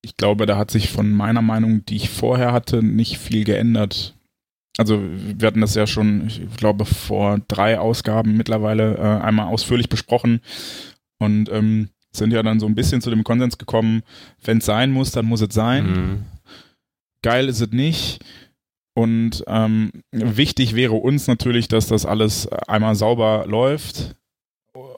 Ich 0.01 0.17
glaube, 0.17 0.47
da 0.47 0.57
hat 0.57 0.71
sich 0.71 0.91
von 0.91 1.13
meiner 1.13 1.43
Meinung, 1.43 1.85
die 1.87 1.97
ich 1.97 2.11
vorher 2.11 2.53
hatte, 2.53 2.83
nicht 2.83 3.19
viel 3.19 3.45
geändert 3.45 4.15
also 4.79 5.01
wir 5.03 5.47
hatten 5.47 5.61
das 5.61 5.75
ja 5.75 5.87
schon, 5.87 6.27
ich 6.27 6.57
glaube, 6.57 6.85
vor 6.85 7.41
drei 7.49 7.79
Ausgaben 7.79 8.37
mittlerweile 8.37 8.97
äh, 8.97 9.23
einmal 9.23 9.47
ausführlich 9.47 9.89
besprochen 9.89 10.41
und 11.19 11.51
ähm, 11.51 11.91
sind 12.13 12.33
ja 12.33 12.43
dann 12.43 12.61
so 12.61 12.67
ein 12.67 12.75
bisschen 12.75 13.01
zu 13.01 13.11
dem 13.11 13.25
Konsens 13.25 13.59
gekommen, 13.59 14.03
wenn 14.45 14.59
es 14.59 14.67
sein 14.67 14.91
muss, 14.91 15.13
dann 15.13 15.27
muss 15.27 15.41
es 15.41 15.55
sein. 15.55 15.87
Mhm. 15.87 16.25
Geil 17.23 17.49
ist 17.49 17.61
es 17.61 17.71
nicht. 17.71 18.25
Und 18.95 19.43
ähm, 19.47 19.91
wichtig 20.11 20.75
wäre 20.75 20.95
uns 20.95 21.27
natürlich, 21.27 21.69
dass 21.69 21.87
das 21.87 22.05
alles 22.05 22.47
einmal 22.49 22.95
sauber 22.95 23.47
läuft, 23.47 24.17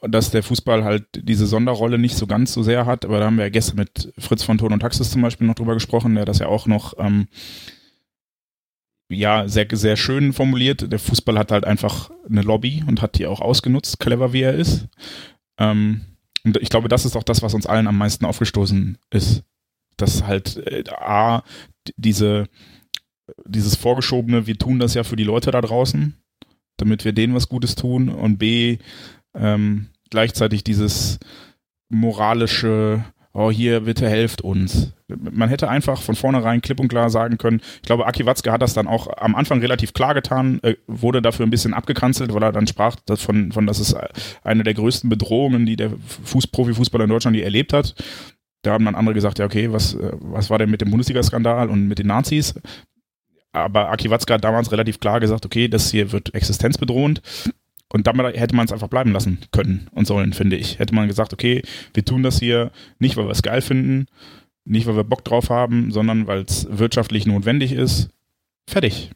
dass 0.03 0.31
der 0.31 0.43
Fußball 0.43 0.83
halt 0.83 1.05
diese 1.15 1.47
Sonderrolle 1.47 1.99
nicht 1.99 2.17
so 2.17 2.27
ganz 2.27 2.53
so 2.53 2.65
sehr 2.65 2.87
hat. 2.87 3.05
Aber 3.05 3.21
da 3.21 3.27
haben 3.27 3.37
wir 3.37 3.45
ja 3.45 3.51
gestern 3.51 3.77
mit 3.77 4.13
Fritz 4.19 4.43
von 4.43 4.59
Ton 4.59 4.73
und 4.73 4.81
Taxis 4.81 5.11
zum 5.11 5.23
Beispiel 5.23 5.47
noch 5.47 5.55
drüber 5.55 5.75
gesprochen, 5.75 6.17
der 6.17 6.25
das 6.25 6.41
ja 6.41 6.49
auch 6.49 6.67
noch 6.67 6.95
ähm, 6.99 7.29
ja, 9.15 9.49
sehr, 9.49 9.67
sehr 9.73 9.97
schön 9.97 10.33
formuliert. 10.33 10.91
Der 10.93 10.99
Fußball 10.99 11.39
hat 11.39 11.53
halt 11.53 11.65
einfach 11.65 12.11
eine 12.29 12.43
Lobby 12.43 12.85
und 12.87 13.03
hat 13.03 13.19
die 13.19 13.27
auch 13.27 13.41
ausgenutzt, 13.41 14.01
clever 14.01 14.33
wie 14.33 14.43
er 14.43 14.55
ist. 14.55 14.89
Ähm, 15.59 16.03
und 16.45 16.59
ich 16.59 16.69
glaube, 16.69 16.89
das 16.89 17.05
ist 17.05 17.17
auch 17.17 17.23
das, 17.23 17.43
was 17.43 17.55
uns 17.55 17.67
allen 17.67 17.87
am 17.87 17.99
meisten 17.99 18.25
aufgestoßen 18.25 18.99
ist. 19.11 19.45
Dass 19.97 20.27
halt 20.27 20.57
äh, 20.67 20.85
A, 20.91 21.43
diese, 21.97 22.49
dieses 23.47 23.77
vorgeschobene, 23.77 24.47
wir 24.47 24.59
tun 24.59 24.79
das 24.79 24.95
ja 24.95 25.05
für 25.05 25.17
die 25.17 25.25
Leute 25.25 25.51
da 25.51 25.61
draußen, 25.61 26.17
damit 26.77 27.05
wir 27.05 27.13
denen 27.13 27.35
was 27.35 27.49
Gutes 27.49 27.75
tun 27.75 28.09
und 28.09 28.39
B, 28.39 28.79
ähm, 29.35 29.89
gleichzeitig 30.11 30.65
dieses 30.65 31.19
moralische, 31.89 33.05
oh, 33.35 33.51
hier, 33.51 33.81
bitte 33.81 34.09
helft 34.09 34.41
uns. 34.43 34.93
Man 35.09 35.49
hätte 35.49 35.69
einfach 35.69 36.01
von 36.01 36.15
vornherein 36.15 36.63
klipp 36.63 36.81
und 36.81 36.89
klar 36.89 37.11
sagen 37.11 37.37
können, 37.37 37.61
ich 37.77 37.83
glaube, 37.83 38.07
Aki 38.07 38.25
Watzke 38.25 38.51
hat 38.53 38.63
das 38.63 38.75
dann 38.75 38.87
auch 38.87 39.09
am 39.17 39.35
Anfang 39.35 39.61
relativ 39.61 39.93
klar 39.93 40.15
getan, 40.15 40.61
äh, 40.63 40.77
wurde 40.87 41.21
dafür 41.21 41.45
ein 41.45 41.51
bisschen 41.51 41.75
abgekanzelt, 41.75 42.33
weil 42.33 42.43
er 42.43 42.53
dann 42.53 42.67
sprach 42.67 42.97
davon, 43.05 43.53
von, 43.53 43.67
das 43.67 43.81
ist 43.81 43.97
eine 44.45 44.63
der 44.63 44.75
größten 44.75 45.11
Bedrohungen, 45.11 45.67
die 45.67 45.77
der 45.77 45.91
Fuß, 46.25 46.47
Profifußballer 46.47 47.05
in 47.05 47.11
Deutschland 47.11 47.37
je 47.37 47.43
erlebt 47.43 47.73
hat. 47.73 47.95
Da 48.63 48.73
haben 48.73 48.85
dann 48.87 48.95
andere 48.95 49.15
gesagt, 49.15 49.39
ja, 49.39 49.45
okay, 49.45 49.73
was, 49.73 49.95
äh, 49.95 50.13
was 50.21 50.49
war 50.49 50.59
denn 50.59 50.71
mit 50.71 50.81
dem 50.81 50.91
Bundesliga-Skandal 50.91 51.69
und 51.69 51.89
mit 51.89 51.99
den 51.99 52.07
Nazis? 52.07 52.55
Aber 53.53 53.91
Aki 53.91 54.11
Watzke 54.11 54.35
hat 54.35 54.45
damals 54.45 54.73
relativ 54.73 55.01
klar 55.01 55.21
gesagt, 55.21 55.45
okay, 55.45 55.69
das 55.69 55.91
hier 55.91 56.13
wird 56.13 56.35
existenzbedrohend. 56.35 57.21
Und 57.95 58.09
damit 58.09 58.37
hätte 58.37 58.57
man 58.57 58.65
es 58.65 58.73
einfach 58.73 58.89
bleiben 58.89 59.13
lassen 59.13 59.39
können 59.53 59.87
und 59.93 60.09
sollen, 60.09 60.33
finde 60.33 60.57
ich. 60.57 60.81
Hätte 60.81 60.97
man 60.97 61.07
gesagt, 61.07 61.33
okay, 61.33 61.63
wir 61.95 62.05
tun 62.05 62.25
das 62.25 62.41
hier 62.41 62.73
nicht, 62.99 63.17
weil 63.17 63.27
wir 63.27 63.31
es 63.31 63.43
geil 63.43 63.61
finden, 63.61 64.07
nicht, 64.65 64.89
weil 64.89 64.97
wir 64.97 65.05
Bock 65.05 65.25
drauf 65.25 65.49
haben, 65.49 65.93
sondern 65.93 66.27
weil 66.27 66.41
es 66.41 66.67
wirtschaftlich 66.69 67.25
notwendig 67.25 67.71
ist. 67.71 68.09
Fertig. 68.69 69.13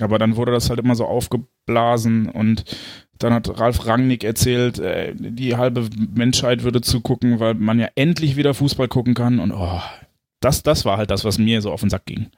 Aber 0.00 0.20
dann 0.20 0.36
wurde 0.36 0.52
das 0.52 0.70
halt 0.70 0.78
immer 0.78 0.94
so 0.94 1.06
aufgeblasen 1.06 2.28
und 2.28 2.64
dann 3.18 3.34
hat 3.34 3.58
Ralf 3.58 3.84
Rangnick 3.84 4.22
erzählt, 4.22 4.78
äh, 4.78 5.12
die 5.16 5.56
halbe 5.56 5.88
Menschheit 6.14 6.62
würde 6.62 6.82
zugucken, 6.82 7.40
weil 7.40 7.54
man 7.54 7.80
ja 7.80 7.88
endlich 7.96 8.36
wieder 8.36 8.54
Fußball 8.54 8.86
gucken 8.86 9.14
kann. 9.14 9.40
Und 9.40 9.50
oh, 9.50 9.82
das, 10.38 10.62
das 10.62 10.84
war 10.84 10.98
halt 10.98 11.10
das, 11.10 11.24
was 11.24 11.38
mir 11.38 11.62
so 11.62 11.72
auf 11.72 11.80
den 11.80 11.90
Sack 11.90 12.06
ging. 12.06 12.30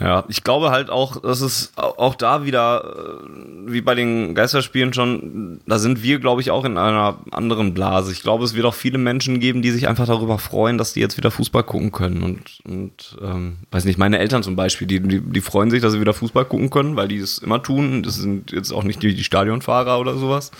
Ja, 0.00 0.24
ich 0.28 0.42
glaube 0.42 0.70
halt 0.70 0.88
auch, 0.88 1.20
dass 1.20 1.42
es 1.42 1.74
auch 1.76 2.14
da 2.14 2.46
wieder, 2.46 3.20
äh, 3.22 3.70
wie 3.70 3.82
bei 3.82 3.94
den 3.94 4.34
Geisterspielen 4.34 4.94
schon, 4.94 5.60
da 5.66 5.78
sind 5.78 6.02
wir, 6.02 6.18
glaube 6.18 6.40
ich, 6.40 6.50
auch 6.50 6.64
in 6.64 6.78
einer 6.78 7.18
anderen 7.30 7.74
Blase. 7.74 8.10
Ich 8.10 8.22
glaube, 8.22 8.44
es 8.44 8.54
wird 8.54 8.64
auch 8.64 8.74
viele 8.74 8.96
Menschen 8.96 9.40
geben, 9.40 9.60
die 9.60 9.70
sich 9.70 9.88
einfach 9.88 10.06
darüber 10.06 10.38
freuen, 10.38 10.78
dass 10.78 10.94
die 10.94 11.00
jetzt 11.00 11.18
wieder 11.18 11.30
Fußball 11.30 11.64
gucken 11.64 11.92
können. 11.92 12.22
Und, 12.22 12.60
und 12.64 13.18
ähm, 13.20 13.58
weiß 13.70 13.84
nicht, 13.84 13.98
meine 13.98 14.18
Eltern 14.18 14.42
zum 14.42 14.56
Beispiel, 14.56 14.86
die, 14.86 15.00
die, 15.00 15.20
die 15.20 15.40
freuen 15.42 15.70
sich, 15.70 15.82
dass 15.82 15.92
sie 15.92 16.00
wieder 16.00 16.14
Fußball 16.14 16.46
gucken 16.46 16.70
können, 16.70 16.96
weil 16.96 17.08
die 17.08 17.18
es 17.18 17.36
immer 17.36 17.62
tun. 17.62 18.02
Das 18.02 18.14
sind 18.14 18.52
jetzt 18.52 18.72
auch 18.72 18.84
nicht 18.84 19.02
die, 19.02 19.14
die 19.14 19.24
Stadionfahrer 19.24 20.00
oder 20.00 20.14
sowas. 20.16 20.50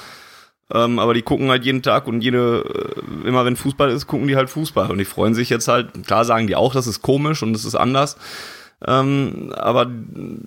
Ähm, 0.72 0.98
aber 0.98 1.14
die 1.14 1.22
gucken 1.22 1.48
halt 1.48 1.64
jeden 1.64 1.80
Tag 1.82 2.06
und 2.06 2.20
jede, 2.20 2.94
äh, 3.24 3.26
immer 3.26 3.46
wenn 3.46 3.56
Fußball 3.56 3.90
ist, 3.90 4.06
gucken 4.06 4.28
die 4.28 4.36
halt 4.36 4.50
Fußball. 4.50 4.90
Und 4.90 4.98
die 4.98 5.06
freuen 5.06 5.34
sich 5.34 5.48
jetzt 5.48 5.66
halt, 5.66 6.06
klar 6.06 6.26
sagen 6.26 6.46
die 6.46 6.56
auch, 6.56 6.74
das 6.74 6.86
ist 6.86 7.00
komisch 7.00 7.42
und 7.42 7.54
das 7.54 7.64
ist 7.64 7.74
anders. 7.74 8.18
Ähm, 8.86 9.52
aber 9.56 9.90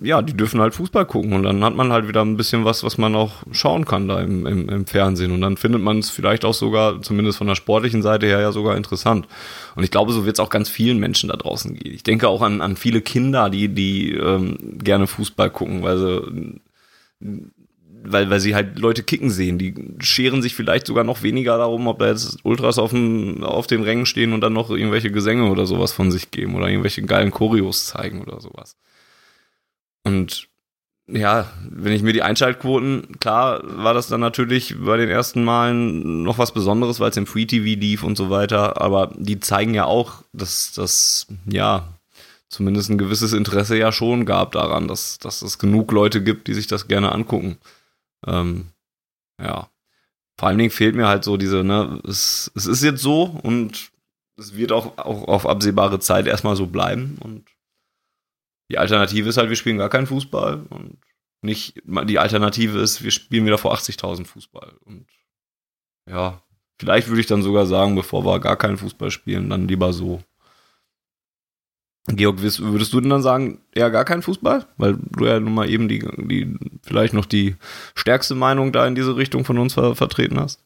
ja, 0.02 0.20
die 0.20 0.36
dürfen 0.36 0.60
halt 0.60 0.74
Fußball 0.74 1.06
gucken 1.06 1.34
und 1.34 1.44
dann 1.44 1.62
hat 1.62 1.76
man 1.76 1.92
halt 1.92 2.08
wieder 2.08 2.22
ein 2.22 2.36
bisschen 2.36 2.64
was, 2.64 2.82
was 2.82 2.98
man 2.98 3.14
auch 3.14 3.44
schauen 3.52 3.84
kann 3.84 4.08
da 4.08 4.20
im, 4.20 4.44
im, 4.46 4.68
im 4.68 4.86
Fernsehen. 4.86 5.30
Und 5.30 5.40
dann 5.40 5.56
findet 5.56 5.80
man 5.80 6.00
es 6.00 6.10
vielleicht 6.10 6.44
auch 6.44 6.54
sogar, 6.54 7.00
zumindest 7.00 7.38
von 7.38 7.46
der 7.46 7.54
sportlichen 7.54 8.02
Seite 8.02 8.26
her, 8.26 8.40
ja 8.40 8.50
sogar 8.50 8.76
interessant. 8.76 9.28
Und 9.76 9.84
ich 9.84 9.92
glaube, 9.92 10.12
so 10.12 10.26
wird 10.26 10.36
es 10.36 10.40
auch 10.40 10.50
ganz 10.50 10.68
vielen 10.68 10.98
Menschen 10.98 11.28
da 11.28 11.36
draußen 11.36 11.74
gehen. 11.74 11.94
Ich 11.94 12.02
denke 12.02 12.28
auch 12.28 12.42
an, 12.42 12.60
an 12.60 12.76
viele 12.76 13.02
Kinder, 13.02 13.50
die, 13.50 13.68
die 13.68 14.12
ähm, 14.14 14.78
gerne 14.78 15.06
Fußball 15.06 15.50
gucken, 15.50 15.82
weil 15.84 15.98
sie 15.98 16.60
weil, 18.04 18.30
weil 18.30 18.40
sie 18.40 18.54
halt 18.54 18.78
Leute 18.78 19.02
kicken 19.02 19.30
sehen. 19.30 19.58
Die 19.58 19.74
scheren 20.00 20.42
sich 20.42 20.54
vielleicht 20.54 20.86
sogar 20.86 21.04
noch 21.04 21.22
weniger 21.22 21.58
darum, 21.58 21.86
ob 21.86 21.98
da 21.98 22.08
jetzt 22.08 22.38
Ultras 22.44 22.78
auf, 22.78 22.90
dem, 22.90 23.42
auf 23.42 23.66
den 23.66 23.82
Rängen 23.82 24.06
stehen 24.06 24.32
und 24.32 24.40
dann 24.40 24.52
noch 24.52 24.70
irgendwelche 24.70 25.10
Gesänge 25.10 25.50
oder 25.50 25.66
sowas 25.66 25.92
von 25.92 26.10
sich 26.10 26.30
geben 26.30 26.54
oder 26.54 26.68
irgendwelche 26.68 27.02
geilen 27.02 27.30
Choreos 27.30 27.86
zeigen 27.86 28.22
oder 28.22 28.40
sowas. 28.40 28.76
Und 30.04 30.48
ja, 31.06 31.50
wenn 31.68 31.92
ich 31.92 32.02
mir 32.02 32.12
die 32.12 32.22
Einschaltquoten, 32.22 33.18
klar 33.20 33.60
war 33.64 33.92
das 33.92 34.08
dann 34.08 34.20
natürlich 34.20 34.76
bei 34.78 34.96
den 34.96 35.10
ersten 35.10 35.44
Malen 35.44 36.22
noch 36.22 36.38
was 36.38 36.52
Besonderes, 36.52 37.00
weil 37.00 37.10
es 37.10 37.16
im 37.16 37.26
Free 37.26 37.44
TV 37.46 37.78
lief 37.78 38.04
und 38.04 38.16
so 38.16 38.30
weiter, 38.30 38.80
aber 38.80 39.12
die 39.16 39.40
zeigen 39.40 39.74
ja 39.74 39.84
auch, 39.84 40.22
dass 40.32 40.72
das, 40.72 41.26
ja, 41.46 41.88
zumindest 42.48 42.88
ein 42.88 42.98
gewisses 42.98 43.32
Interesse 43.32 43.76
ja 43.76 43.92
schon 43.92 44.24
gab 44.24 44.52
daran, 44.52 44.88
dass, 44.88 45.18
dass 45.18 45.42
es 45.42 45.58
genug 45.58 45.92
Leute 45.92 46.22
gibt, 46.22 46.48
die 46.48 46.54
sich 46.54 46.68
das 46.68 46.88
gerne 46.88 47.12
angucken. 47.12 47.58
Ähm, 48.26 48.68
ja. 49.40 49.70
Vor 50.38 50.48
allen 50.48 50.58
Dingen 50.58 50.70
fehlt 50.70 50.96
mir 50.96 51.06
halt 51.06 51.24
so 51.24 51.36
diese, 51.36 51.62
ne, 51.62 52.00
es, 52.06 52.50
es 52.54 52.66
ist 52.66 52.82
jetzt 52.82 53.02
so 53.02 53.22
und 53.42 53.92
es 54.36 54.56
wird 54.56 54.72
auch, 54.72 54.98
auch 54.98 55.28
auf 55.28 55.46
absehbare 55.46 56.00
Zeit 56.00 56.26
erstmal 56.26 56.56
so 56.56 56.66
bleiben 56.66 57.18
und 57.20 57.48
die 58.70 58.78
Alternative 58.78 59.28
ist 59.28 59.36
halt, 59.36 59.48
wir 59.48 59.56
spielen 59.56 59.78
gar 59.78 59.90
keinen 59.90 60.06
Fußball 60.06 60.66
und 60.70 60.98
nicht, 61.42 61.80
die 61.84 62.18
Alternative 62.18 62.78
ist, 62.78 63.04
wir 63.04 63.10
spielen 63.10 63.46
wieder 63.46 63.58
vor 63.58 63.74
80.000 63.74 64.24
Fußball 64.24 64.76
und 64.84 65.06
ja, 66.10 66.42
vielleicht 66.80 67.08
würde 67.08 67.20
ich 67.20 67.26
dann 67.26 67.42
sogar 67.42 67.66
sagen, 67.66 67.94
bevor 67.94 68.24
wir 68.24 68.40
gar 68.40 68.56
keinen 68.56 68.76
Fußball 68.76 69.10
spielen, 69.10 69.50
dann 69.50 69.68
lieber 69.68 69.92
so. 69.92 70.22
Georg, 72.06 72.42
würdest 72.42 72.92
du 72.92 73.00
denn 73.00 73.10
dann 73.10 73.22
sagen, 73.22 73.60
ja, 73.74 73.88
gar 73.88 74.04
kein 74.04 74.20
Fußball? 74.20 74.66
Weil 74.76 74.98
du 75.16 75.24
ja 75.24 75.40
nun 75.40 75.54
mal 75.54 75.70
eben 75.70 75.88
die, 75.88 76.00
die 76.18 76.54
vielleicht 76.82 77.14
noch 77.14 77.24
die 77.24 77.56
stärkste 77.94 78.34
Meinung 78.34 78.72
da 78.72 78.86
in 78.86 78.94
diese 78.94 79.16
Richtung 79.16 79.44
von 79.44 79.58
uns 79.58 79.74
ver 79.74 79.96
vertreten 79.96 80.38
hast. 80.38 80.60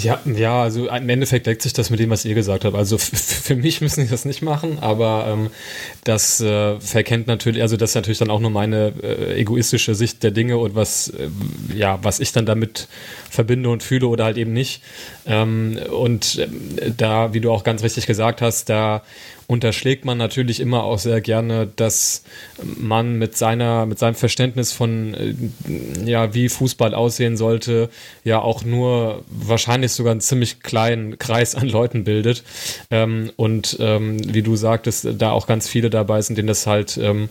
Ja, 0.00 0.20
ja, 0.24 0.62
also 0.62 0.88
im 0.88 1.08
Endeffekt 1.08 1.46
deckt 1.46 1.62
sich 1.62 1.72
das 1.72 1.90
mit 1.90 1.98
dem, 1.98 2.08
was 2.10 2.24
ihr 2.24 2.34
gesagt 2.34 2.64
habt. 2.64 2.76
Also 2.76 2.98
für 2.98 3.56
mich 3.56 3.80
müssen 3.80 4.04
die 4.04 4.10
das 4.10 4.24
nicht 4.24 4.42
machen, 4.42 4.78
aber 4.80 5.26
ähm, 5.28 5.50
das 6.04 6.40
äh, 6.40 6.78
verkennt 6.78 7.26
natürlich, 7.26 7.62
also 7.62 7.76
das 7.76 7.90
ist 7.90 7.94
natürlich 7.96 8.18
dann 8.18 8.30
auch 8.30 8.38
nur 8.38 8.50
meine 8.50 8.92
äh, 9.02 9.40
egoistische 9.40 9.96
Sicht 9.96 10.22
der 10.22 10.30
Dinge 10.30 10.58
und 10.58 10.76
was, 10.76 11.08
äh, 11.08 11.28
ja, 11.74 11.98
was 12.02 12.20
ich 12.20 12.30
dann 12.30 12.46
damit 12.46 12.86
verbinde 13.28 13.70
und 13.70 13.82
fühle 13.82 14.06
oder 14.06 14.24
halt 14.24 14.36
eben 14.36 14.52
nicht. 14.52 14.82
Ähm, 15.26 15.78
und 15.90 16.38
äh, 16.38 16.48
da, 16.96 17.34
wie 17.34 17.40
du 17.40 17.50
auch 17.50 17.64
ganz 17.64 17.82
richtig 17.82 18.06
gesagt 18.06 18.40
hast, 18.40 18.68
da 18.68 19.02
unterschlägt 19.48 20.04
man 20.04 20.18
natürlich 20.18 20.60
immer 20.60 20.84
auch 20.84 20.98
sehr 20.98 21.22
gerne, 21.22 21.66
dass 21.74 22.22
man 22.62 23.16
mit 23.16 23.36
seiner, 23.36 23.86
mit 23.86 23.98
seinem 23.98 24.14
Verständnis 24.14 24.72
von, 24.72 25.14
äh, 25.14 25.34
ja, 26.04 26.34
wie 26.34 26.50
Fußball 26.50 26.94
aussehen 26.94 27.38
sollte, 27.38 27.88
ja 28.24 28.40
auch 28.40 28.62
nur 28.62 29.24
wahrscheinlich 29.28 29.92
sogar 29.92 30.12
einen 30.12 30.20
ziemlich 30.20 30.60
kleinen 30.60 31.18
Kreis 31.18 31.54
an 31.54 31.66
Leuten 31.66 32.04
bildet. 32.04 32.44
Ähm, 32.90 33.32
und 33.36 33.78
ähm, 33.80 34.18
wie 34.32 34.42
du 34.42 34.54
sagtest, 34.54 35.08
da 35.16 35.32
auch 35.32 35.46
ganz 35.46 35.66
viele 35.66 35.88
dabei 35.88 36.20
sind, 36.20 36.36
denen 36.36 36.48
das 36.48 36.66
halt, 36.66 36.98
ähm, 36.98 37.30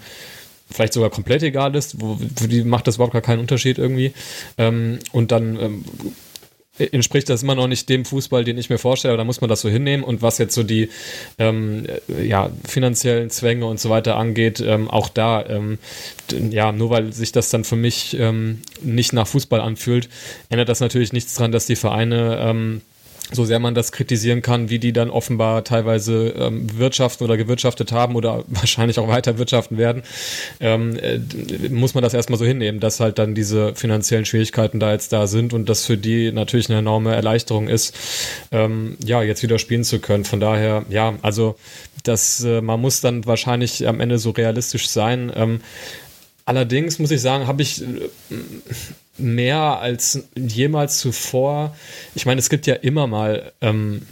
vielleicht 0.72 0.94
sogar 0.94 1.12
komplett 1.12 1.44
egal 1.44 1.76
ist, 1.76 2.02
wo, 2.02 2.20
für 2.36 2.48
die 2.48 2.64
macht 2.64 2.88
das 2.88 2.96
überhaupt 2.96 3.14
gar 3.14 3.22
keinen 3.22 3.40
Unterschied 3.40 3.78
irgendwie. 3.78 4.12
Ähm, 4.58 4.98
und 5.12 5.32
dann 5.32 5.60
ähm, 5.60 5.86
entspricht 6.80 7.30
das 7.30 7.44
immer 7.44 7.56
noch 7.56 7.68
nicht 7.68 7.90
dem 7.90 8.06
Fußball, 8.06 8.44
den 8.44 8.58
ich 8.58 8.70
mir 8.70 8.78
vorstelle, 8.78 9.14
aber 9.14 9.18
da 9.18 9.24
muss 9.24 9.42
man 9.42 9.50
das 9.50 9.62
so 9.62 9.70
hinnehmen. 9.70 10.04
Und 10.04 10.22
was 10.22 10.38
jetzt 10.38 10.54
so 10.54 10.64
die 10.64 10.90
ähm, 11.38 11.86
ja, 12.22 12.50
finanziellen 12.68 13.30
Zwänge 13.30 13.66
und 13.66 13.80
so 13.80 13.90
weiter 13.90 14.16
angeht, 14.16 14.60
ähm, 14.66 14.90
auch 14.90 15.10
da, 15.10 15.46
ähm, 15.46 15.80
ja, 16.50 16.72
nur 16.72 16.90
weil 16.90 17.14
sich 17.14 17.32
das 17.32 17.50
dann 17.50 17.64
für 17.64 17.76
mich 17.76 18.18
ähm, 18.20 18.62
nicht 18.82 19.14
nach 19.14 19.28
Fußball 19.28 19.62
anfühlt, 19.62 20.10
ändert 20.50 20.70
das 20.70 20.80
natürlich 20.80 21.14
nichts 21.14 21.36
daran, 21.36 21.52
dass 21.52 21.66
die 21.66 21.76
Vereine 21.76 22.40
ähm, 22.42 22.82
so 23.32 23.46
sehr 23.46 23.60
man 23.60 23.76
das 23.76 23.92
kritisieren 23.92 24.42
kann, 24.42 24.70
wie 24.70 24.80
die 24.80 24.94
dann 24.94 25.10
offenbar 25.10 25.64
teilweise 25.64 26.30
ähm, 26.30 26.78
wirtschaften 26.78 27.24
oder 27.24 27.38
gewirtschaftet 27.38 27.92
haben 27.92 28.16
oder 28.16 28.44
wahrscheinlich 28.48 29.00
auch 29.00 29.08
weiter 29.08 29.38
wirtschaften 29.38 29.78
werden, 29.78 30.04
ähm, 30.60 30.98
äh, 30.98 31.20
muss 31.70 31.94
man 31.94 32.04
das 32.04 32.14
erstmal 32.14 32.40
so 32.40 32.46
hinnehmen, 32.46 32.80
dass 32.80 33.00
halt 33.00 33.20
dann 33.20 33.36
diese 33.36 33.76
finanziellen 33.76 34.26
Schwierigkeiten 34.26 34.80
da 34.80 34.92
jetzt 34.92 35.12
da 35.14 35.28
sind 35.28 35.54
und 35.54 35.68
das 35.70 35.86
für 35.86 35.98
die 35.98 36.32
natürlich 36.32 36.70
eine 36.70 36.80
enorme 36.80 37.16
Erleichterung 37.16 37.68
ist, 37.68 37.96
ähm, 38.52 38.98
ja, 39.04 39.22
jetzt 39.22 39.44
wieder 39.44 39.60
spielen 39.60 39.84
zu 39.84 40.00
können. 40.00 40.24
Von 40.24 40.40
daher, 40.40 40.86
ja, 40.90 41.16
also 41.22 41.56
das, 42.04 42.44
äh, 42.44 42.62
man 42.62 42.80
muss 42.80 43.02
dann 43.02 43.26
wahrscheinlich 43.26 43.88
am 43.88 44.00
Ende 44.00 44.20
so 44.20 44.32
realistisch 44.32 44.88
sein. 44.90 45.32
Ähm, 45.36 45.62
allerdings 46.46 47.00
muss 47.00 47.12
ich 47.12 47.22
sagen, 47.22 47.48
habe 47.48 47.62
ich 47.62 47.82
äh, 47.82 47.86
mehr 49.18 49.80
als 49.80 50.28
jemals 50.36 51.00
zuvor. 51.00 51.76
Ich 52.16 52.26
meine, 52.26 52.40
es 52.40 52.50
gibt 52.50 52.68
ja 52.68 52.76
immer 52.76 53.08
mal 53.08 53.52
ähm, 53.62 54.04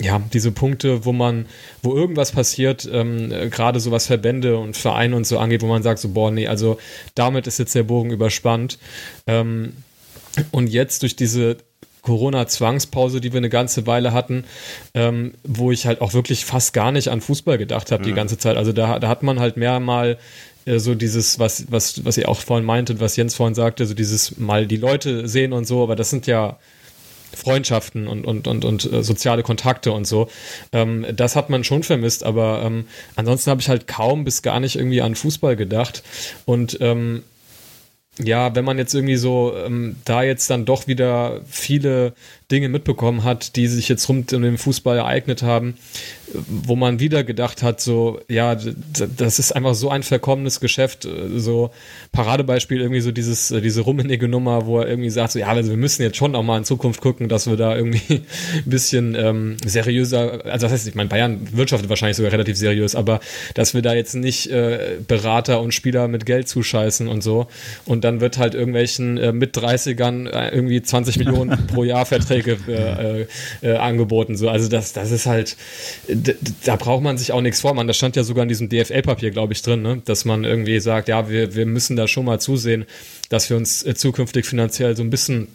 ja, 0.00 0.20
diese 0.32 0.52
Punkte, 0.52 1.04
wo 1.04 1.12
man, 1.12 1.46
wo 1.82 1.94
irgendwas 1.94 2.32
passiert, 2.32 2.88
ähm, 2.90 3.30
gerade 3.50 3.80
so 3.80 3.90
was 3.90 4.06
Verbände 4.06 4.58
und 4.58 4.76
Vereine 4.76 5.16
und 5.16 5.26
so 5.26 5.38
angeht, 5.38 5.62
wo 5.62 5.66
man 5.66 5.82
sagt, 5.82 6.00
so, 6.00 6.10
boah, 6.10 6.30
nee, 6.30 6.46
also 6.46 6.78
damit 7.14 7.46
ist 7.46 7.58
jetzt 7.58 7.74
der 7.74 7.82
Bogen 7.82 8.10
überspannt. 8.10 8.78
Ähm, 9.26 9.72
und 10.50 10.68
jetzt 10.68 11.02
durch 11.02 11.16
diese 11.16 11.56
Corona-Zwangspause, 12.02 13.20
die 13.20 13.32
wir 13.32 13.38
eine 13.38 13.48
ganze 13.48 13.86
Weile 13.86 14.12
hatten, 14.12 14.44
ähm, 14.94 15.34
wo 15.42 15.72
ich 15.72 15.86
halt 15.86 16.00
auch 16.00 16.14
wirklich 16.14 16.44
fast 16.44 16.72
gar 16.72 16.92
nicht 16.92 17.08
an 17.08 17.20
Fußball 17.20 17.58
gedacht 17.58 17.90
habe 17.90 18.02
mhm. 18.02 18.06
die 18.06 18.14
ganze 18.14 18.38
Zeit. 18.38 18.56
Also 18.56 18.72
da, 18.72 18.98
da 18.98 19.08
hat 19.08 19.22
man 19.22 19.40
halt 19.40 19.56
mehr 19.56 19.80
mal 19.80 20.18
so 20.66 20.94
dieses, 20.94 21.38
was, 21.38 21.70
was, 21.70 22.04
was 22.04 22.16
ihr 22.16 22.28
auch 22.28 22.40
vorhin 22.40 22.66
meintet, 22.66 23.00
was 23.00 23.16
Jens 23.16 23.34
vorhin 23.34 23.54
sagte, 23.54 23.86
so 23.86 23.94
dieses 23.94 24.36
mal 24.38 24.66
die 24.66 24.76
Leute 24.76 25.28
sehen 25.28 25.52
und 25.52 25.66
so, 25.66 25.82
aber 25.82 25.96
das 25.96 26.10
sind 26.10 26.26
ja 26.26 26.58
Freundschaften 27.34 28.08
und, 28.08 28.24
und, 28.24 28.48
und, 28.48 28.64
und 28.64 28.92
äh, 28.92 29.02
soziale 29.02 29.42
Kontakte 29.42 29.92
und 29.92 30.06
so. 30.06 30.28
Ähm, 30.72 31.06
das 31.14 31.36
hat 31.36 31.50
man 31.50 31.64
schon 31.64 31.82
vermisst, 31.82 32.24
aber 32.24 32.62
ähm, 32.64 32.86
ansonsten 33.14 33.50
habe 33.50 33.60
ich 33.60 33.68
halt 33.68 33.86
kaum 33.86 34.24
bis 34.24 34.42
gar 34.42 34.58
nicht 34.58 34.76
irgendwie 34.76 35.02
an 35.02 35.14
Fußball 35.14 35.54
gedacht. 35.56 36.02
Und 36.46 36.78
ähm, 36.80 37.22
ja, 38.18 38.54
wenn 38.54 38.64
man 38.64 38.78
jetzt 38.78 38.94
irgendwie 38.94 39.16
so 39.16 39.54
ähm, 39.56 39.96
da 40.04 40.22
jetzt 40.22 40.48
dann 40.48 40.64
doch 40.64 40.86
wieder 40.86 41.42
viele 41.46 42.14
Dinge 42.50 42.68
mitbekommen 42.68 43.24
hat, 43.24 43.56
die 43.56 43.66
sich 43.66 43.88
jetzt 43.88 44.08
rund 44.08 44.32
um 44.32 44.42
den 44.42 44.56
Fußball 44.56 44.98
ereignet 44.98 45.42
haben, 45.42 45.74
wo 46.46 46.76
man 46.76 47.00
wieder 47.00 47.24
gedacht 47.24 47.64
hat, 47.64 47.80
so, 47.80 48.20
ja, 48.28 48.54
das 48.54 49.38
ist 49.40 49.50
einfach 49.50 49.74
so 49.74 49.90
ein 49.90 50.04
verkommenes 50.04 50.60
Geschäft, 50.60 51.08
so 51.34 51.70
Paradebeispiel 52.12 52.80
irgendwie 52.80 53.00
so 53.00 53.10
dieses, 53.10 53.50
äh, 53.50 53.60
diese 53.60 53.80
rummenige 53.80 54.28
Nummer, 54.28 54.66
wo 54.66 54.78
er 54.78 54.88
irgendwie 54.88 55.10
sagt, 55.10 55.32
so, 55.32 55.40
ja, 55.40 55.48
also 55.48 55.70
wir 55.70 55.76
müssen 55.76 56.02
jetzt 56.02 56.16
schon 56.16 56.36
auch 56.36 56.44
mal 56.44 56.58
in 56.58 56.64
Zukunft 56.64 57.00
gucken, 57.00 57.28
dass 57.28 57.48
wir 57.48 57.56
da 57.56 57.76
irgendwie 57.76 58.14
ein 58.54 58.62
bisschen 58.64 59.16
ähm, 59.16 59.56
seriöser, 59.64 60.44
also 60.44 60.66
das 60.66 60.72
heißt, 60.72 60.86
ich 60.86 60.94
meine, 60.94 61.08
Bayern 61.08 61.48
wirtschaftet 61.50 61.88
wahrscheinlich 61.88 62.16
sogar 62.16 62.30
relativ 62.30 62.56
seriös, 62.56 62.94
aber 62.94 63.18
dass 63.54 63.74
wir 63.74 63.82
da 63.82 63.92
jetzt 63.92 64.14
nicht 64.14 64.50
äh, 64.52 64.98
Berater 65.06 65.60
und 65.60 65.74
Spieler 65.74 66.06
mit 66.06 66.26
Geld 66.26 66.48
zuscheißen 66.48 67.08
und 67.08 67.22
so. 67.22 67.48
Und 67.86 68.04
dann 68.04 68.20
wird 68.20 68.38
halt 68.38 68.54
irgendwelchen 68.54 69.18
äh, 69.18 69.32
mit 69.32 69.56
30ern 69.56 70.28
äh, 70.28 70.54
irgendwie 70.54 70.80
20 70.80 71.18
Millionen 71.18 71.66
pro 71.66 71.82
Jahr 71.82 72.06
Verträge 72.06 72.35
äh, 72.44 73.26
äh, 73.62 73.76
angeboten, 73.76 74.36
so, 74.36 74.48
also 74.48 74.68
das, 74.68 74.92
das 74.92 75.10
ist 75.10 75.26
halt, 75.26 75.56
da 76.64 76.76
braucht 76.76 77.02
man 77.02 77.18
sich 77.18 77.32
auch 77.32 77.40
nichts 77.40 77.60
vormachen. 77.60 77.86
Das 77.86 77.96
stand 77.96 78.16
ja 78.16 78.24
sogar 78.24 78.42
in 78.42 78.48
diesem 78.48 78.68
DFL-Papier, 78.68 79.30
glaube 79.30 79.52
ich, 79.52 79.62
drin, 79.62 79.82
ne? 79.82 80.02
dass 80.04 80.24
man 80.24 80.44
irgendwie 80.44 80.80
sagt, 80.80 81.08
ja, 81.08 81.28
wir, 81.28 81.54
wir 81.54 81.66
müssen 81.66 81.96
da 81.96 82.08
schon 82.08 82.24
mal 82.24 82.40
zusehen, 82.40 82.84
dass 83.28 83.50
wir 83.50 83.56
uns 83.56 83.84
äh, 83.84 83.94
zukünftig 83.94 84.46
finanziell 84.46 84.96
so 84.96 85.02
ein 85.02 85.10
bisschen 85.10 85.48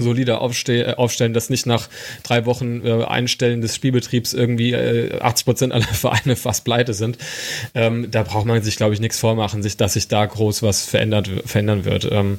solider 0.00 0.40
aufste 0.40 0.86
äh, 0.86 0.94
aufstellen, 0.94 1.32
dass 1.32 1.50
nicht 1.50 1.66
nach 1.66 1.88
drei 2.22 2.46
Wochen 2.46 2.84
äh, 2.84 3.04
Einstellen 3.04 3.60
des 3.60 3.74
Spielbetriebs 3.74 4.34
irgendwie 4.34 4.72
äh, 4.72 5.20
80 5.20 5.44
Prozent 5.44 5.72
aller 5.72 5.84
Vereine 5.92 6.36
fast 6.36 6.64
pleite 6.64 6.94
sind. 6.94 7.18
Ähm, 7.74 8.10
da 8.10 8.22
braucht 8.22 8.46
man 8.46 8.62
sich, 8.62 8.76
glaube 8.76 8.94
ich, 8.94 9.00
nichts 9.00 9.18
vormachen, 9.18 9.62
sich, 9.62 9.76
dass 9.76 9.94
sich 9.94 10.08
da 10.08 10.24
groß 10.24 10.62
was 10.62 10.84
verändert, 10.84 11.28
verändern 11.44 11.84
wird. 11.84 12.08
Ähm, 12.10 12.38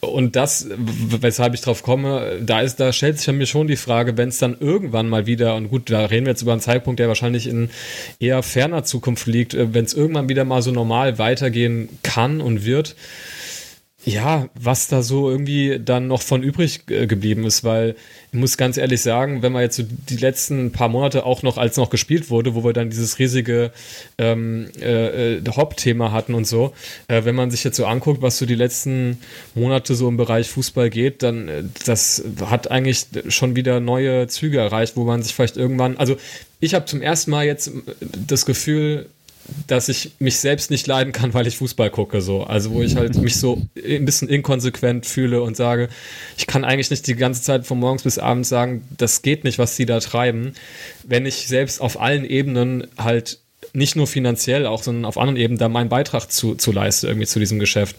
und 0.00 0.36
das, 0.36 0.66
weshalb 0.70 1.54
ich 1.54 1.62
drauf 1.62 1.82
komme, 1.82 2.38
da 2.42 2.60
ist, 2.60 2.78
da 2.80 2.92
stellt 2.92 3.18
sich 3.18 3.32
mir 3.34 3.46
schon 3.46 3.66
die 3.66 3.76
Frage, 3.76 4.16
wenn 4.18 4.28
es 4.28 4.38
dann 4.38 4.56
irgendwann 4.60 5.08
mal 5.08 5.26
wieder, 5.26 5.54
und 5.56 5.68
gut, 5.68 5.90
da 5.90 6.04
reden 6.04 6.26
wir 6.26 6.32
jetzt 6.32 6.42
über 6.42 6.52
einen 6.52 6.60
Zeitpunkt, 6.60 7.00
der 7.00 7.08
wahrscheinlich 7.08 7.46
in 7.46 7.70
eher 8.20 8.42
ferner 8.42 8.84
Zukunft 8.84 9.26
liegt, 9.26 9.54
äh, 9.54 9.72
wenn 9.72 9.86
es 9.86 9.94
irgendwann 9.94 10.28
wieder 10.28 10.44
mal 10.44 10.60
so 10.60 10.70
normal 10.70 11.18
weitergehen 11.18 11.88
kann 12.02 12.40
und 12.42 12.64
wird, 12.64 12.94
ja, 14.06 14.48
was 14.54 14.86
da 14.86 15.02
so 15.02 15.28
irgendwie 15.28 15.80
dann 15.84 16.06
noch 16.06 16.22
von 16.22 16.44
übrig 16.44 16.82
äh, 16.88 17.08
geblieben 17.08 17.44
ist, 17.44 17.64
weil 17.64 17.96
ich 18.30 18.38
muss 18.38 18.56
ganz 18.56 18.76
ehrlich 18.76 19.02
sagen, 19.02 19.42
wenn 19.42 19.50
man 19.50 19.62
jetzt 19.62 19.76
so 19.76 19.82
die 19.82 20.16
letzten 20.16 20.70
paar 20.70 20.88
Monate 20.88 21.26
auch 21.26 21.42
noch, 21.42 21.58
als 21.58 21.76
noch 21.76 21.90
gespielt 21.90 22.30
wurde, 22.30 22.54
wo 22.54 22.62
wir 22.62 22.72
dann 22.72 22.88
dieses 22.88 23.18
riesige 23.18 23.72
ähm, 24.16 24.70
äh, 24.80 25.38
äh, 25.38 25.42
Hauptthema 25.50 26.12
hatten 26.12 26.34
und 26.34 26.46
so, 26.46 26.72
äh, 27.08 27.24
wenn 27.24 27.34
man 27.34 27.50
sich 27.50 27.64
jetzt 27.64 27.76
so 27.76 27.84
anguckt, 27.84 28.22
was 28.22 28.38
so 28.38 28.46
die 28.46 28.54
letzten 28.54 29.18
Monate 29.56 29.96
so 29.96 30.08
im 30.08 30.16
Bereich 30.16 30.50
Fußball 30.50 30.88
geht, 30.88 31.24
dann 31.24 31.48
äh, 31.48 31.64
das 31.84 32.22
hat 32.44 32.70
eigentlich 32.70 33.06
schon 33.26 33.56
wieder 33.56 33.80
neue 33.80 34.28
Züge 34.28 34.58
erreicht, 34.58 34.96
wo 34.96 35.02
man 35.02 35.24
sich 35.24 35.34
vielleicht 35.34 35.56
irgendwann, 35.56 35.96
also 35.96 36.16
ich 36.60 36.74
habe 36.74 36.84
zum 36.84 37.02
ersten 37.02 37.32
Mal 37.32 37.44
jetzt 37.44 37.72
das 38.28 38.46
Gefühl, 38.46 39.06
dass 39.66 39.88
ich 39.88 40.12
mich 40.18 40.38
selbst 40.38 40.70
nicht 40.70 40.86
leiden 40.86 41.12
kann, 41.12 41.34
weil 41.34 41.46
ich 41.46 41.56
Fußball 41.56 41.90
gucke, 41.90 42.20
so. 42.20 42.44
Also, 42.44 42.70
wo 42.70 42.82
ich 42.82 42.96
halt 42.96 43.16
mich 43.22 43.36
so 43.36 43.62
ein 43.76 44.04
bisschen 44.04 44.28
inkonsequent 44.28 45.06
fühle 45.06 45.42
und 45.42 45.56
sage, 45.56 45.88
ich 46.36 46.46
kann 46.46 46.64
eigentlich 46.64 46.90
nicht 46.90 47.06
die 47.06 47.16
ganze 47.16 47.42
Zeit 47.42 47.66
von 47.66 47.78
morgens 47.78 48.02
bis 48.02 48.18
abends 48.18 48.48
sagen, 48.48 48.86
das 48.96 49.22
geht 49.22 49.44
nicht, 49.44 49.58
was 49.58 49.76
sie 49.76 49.86
da 49.86 50.00
treiben, 50.00 50.52
wenn 51.04 51.26
ich 51.26 51.46
selbst 51.48 51.80
auf 51.80 52.00
allen 52.00 52.24
Ebenen 52.24 52.86
halt 52.98 53.40
nicht 53.76 53.94
nur 53.94 54.06
finanziell 54.06 54.66
auch, 54.66 54.82
sondern 54.82 55.04
auf 55.04 55.18
anderen 55.18 55.36
Ebenen 55.36 55.58
da 55.58 55.68
meinen 55.68 55.88
Beitrag 55.88 56.32
zu, 56.32 56.54
zu 56.54 56.72
leisten, 56.72 57.06
irgendwie 57.06 57.26
zu 57.26 57.38
diesem 57.38 57.58
Geschäft. 57.58 57.96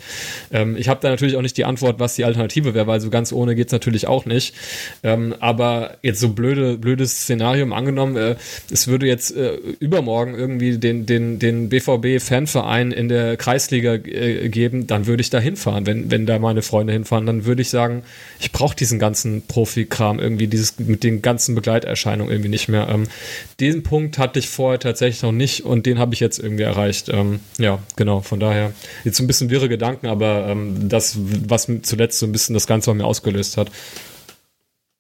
Ähm, 0.52 0.76
ich 0.76 0.90
habe 0.90 1.00
da 1.02 1.10
natürlich 1.10 1.38
auch 1.38 1.42
nicht 1.42 1.56
die 1.56 1.66
Antwort, 1.66 2.00
was 2.00 2.16
die 2.16 2.26
Alternative 2.26 2.74
wäre, 2.74 2.88
weil 2.88 3.00
so 3.00 3.10
ganz 3.10 3.32
ohne 3.32 3.56
geht's 3.56 3.72
natürlich 3.72 4.08
auch 4.08 4.26
nicht. 4.26 4.56
Ähm, 5.04 5.36
aber 5.40 5.98
jetzt 6.02 6.20
so 6.20 6.30
blöde, 6.30 6.78
blödes 6.78 7.22
Szenarium 7.22 7.74
angenommen, 7.74 8.18
äh, 8.18 8.36
es 8.72 8.88
würde 8.88 9.06
jetzt 9.06 9.36
äh, 9.36 9.56
übermorgen 9.80 10.34
irgendwie 10.34 10.78
den, 10.80 11.06
den, 11.06 11.38
den 11.38 11.70
BVB-Fanverein 11.70 12.92
in 12.92 13.08
der 13.08 13.38
Kreisliga 13.38 13.94
äh, 13.94 14.50
geben, 14.50 14.88
dann 14.88 15.06
würde 15.06 15.22
ich 15.22 15.30
da 15.30 15.40
hinfahren. 15.40 15.86
Wenn, 15.86 16.10
wenn 16.10 16.26
da 16.26 16.40
meine 16.40 16.64
Freunde 16.64 16.94
hinfahren, 16.94 17.28
dann 17.28 17.46
würde 17.46 17.62
ich 17.62 17.70
sagen, 17.70 18.02
ich 18.40 18.52
brauche 18.52 18.76
diesen 18.76 18.98
ganzen 18.98 19.46
Profikram 19.46 20.20
irgendwie, 20.20 20.48
dieses 20.48 20.80
mit 20.80 21.04
den 21.04 21.22
ganzen 21.22 21.54
Begleiterscheinungen 21.54 22.32
irgendwie 22.32 22.50
nicht 22.50 22.68
mehr. 22.68 22.88
Ähm, 22.90 23.04
diesen 23.60 23.84
Punkt 23.84 24.18
hatte 24.18 24.40
ich 24.40 24.50
vorher 24.50 24.80
tatsächlich 24.80 25.22
noch 25.22 25.32
nicht 25.32 25.67
und 25.68 25.86
den 25.86 26.00
habe 26.00 26.14
ich 26.14 26.20
jetzt 26.20 26.40
irgendwie 26.40 26.64
erreicht. 26.64 27.10
Ähm, 27.10 27.40
ja, 27.58 27.80
genau, 27.96 28.22
von 28.22 28.40
daher 28.40 28.74
jetzt 29.04 29.20
ein 29.20 29.28
bisschen 29.28 29.50
wirre 29.50 29.70
Gedanken, 29.70 30.08
aber 30.08 30.48
ähm, 30.48 30.90
das, 30.90 31.18
was 31.20 31.70
zuletzt 31.84 32.20
so 32.20 32.26
ein 32.26 32.32
bisschen 32.32 32.54
das 32.54 32.68
Ganze 32.68 32.92
bei 32.92 32.96
mir 32.96 33.06
ausgelöst 33.06 33.58
hat. 33.58 33.72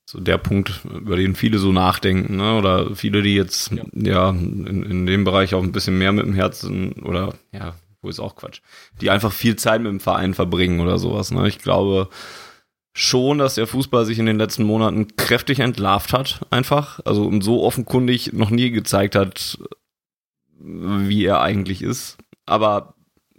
So 0.10 0.21
der 0.21 0.38
Punkt, 0.38 0.82
über 0.86 1.17
den 1.17 1.36
viele 1.36 1.58
so 1.58 1.73
nachdenken, 1.73 2.38
ne? 2.38 2.58
oder 2.58 2.95
viele, 2.95 3.21
die 3.21 3.36
jetzt 3.36 3.71
ja, 3.71 3.84
ja 3.93 4.30
in, 4.30 4.84
in 4.84 5.06
dem 5.06 5.25
Bereich 5.25 5.53
auch 5.53 5.63
ein 5.63 5.73
bisschen 5.73 5.97
mehr 5.97 6.13
mit 6.13 6.25
dem 6.25 6.34
Herzen 6.34 6.93
oder 7.03 7.34
ja, 7.51 7.75
wo 8.01 8.08
ist 8.08 8.21
auch 8.21 8.38
Quatsch, 8.38 8.62
die 9.01 9.10
einfach 9.10 9.34
viel 9.34 9.58
Zeit 9.58 9.82
mit 9.82 9.91
dem 9.91 9.99
Verein 9.99 10.34
verbringen 10.34 10.80
oder 10.80 10.97
sowas. 10.97 11.32
Ne? 11.32 11.47
Ich 11.49 11.60
glaube, 11.60 12.08
schon, 12.97 13.38
dass 13.38 13.56
der 13.56 13.67
Fußball 13.67 14.06
sich 14.06 14.17
in 14.17 14.25
den 14.25 14.39
letzten 14.39 14.63
Monaten 14.63 15.15
kräftig 15.17 15.60
entlarvt 15.60 16.13
hat, 16.13 16.39
einfach. 16.49 16.99
Also 17.06 17.25
und 17.25 17.43
so 17.43 17.63
offenkundig 17.63 18.34
noch 18.34 18.49
nie 18.49 18.71
gezeigt 18.71 19.15
hat, 19.15 19.60
wie 20.60 21.26
er 21.26 21.41
eigentlich 21.41 21.82
ist. 21.82 22.17
Aber 22.46 22.96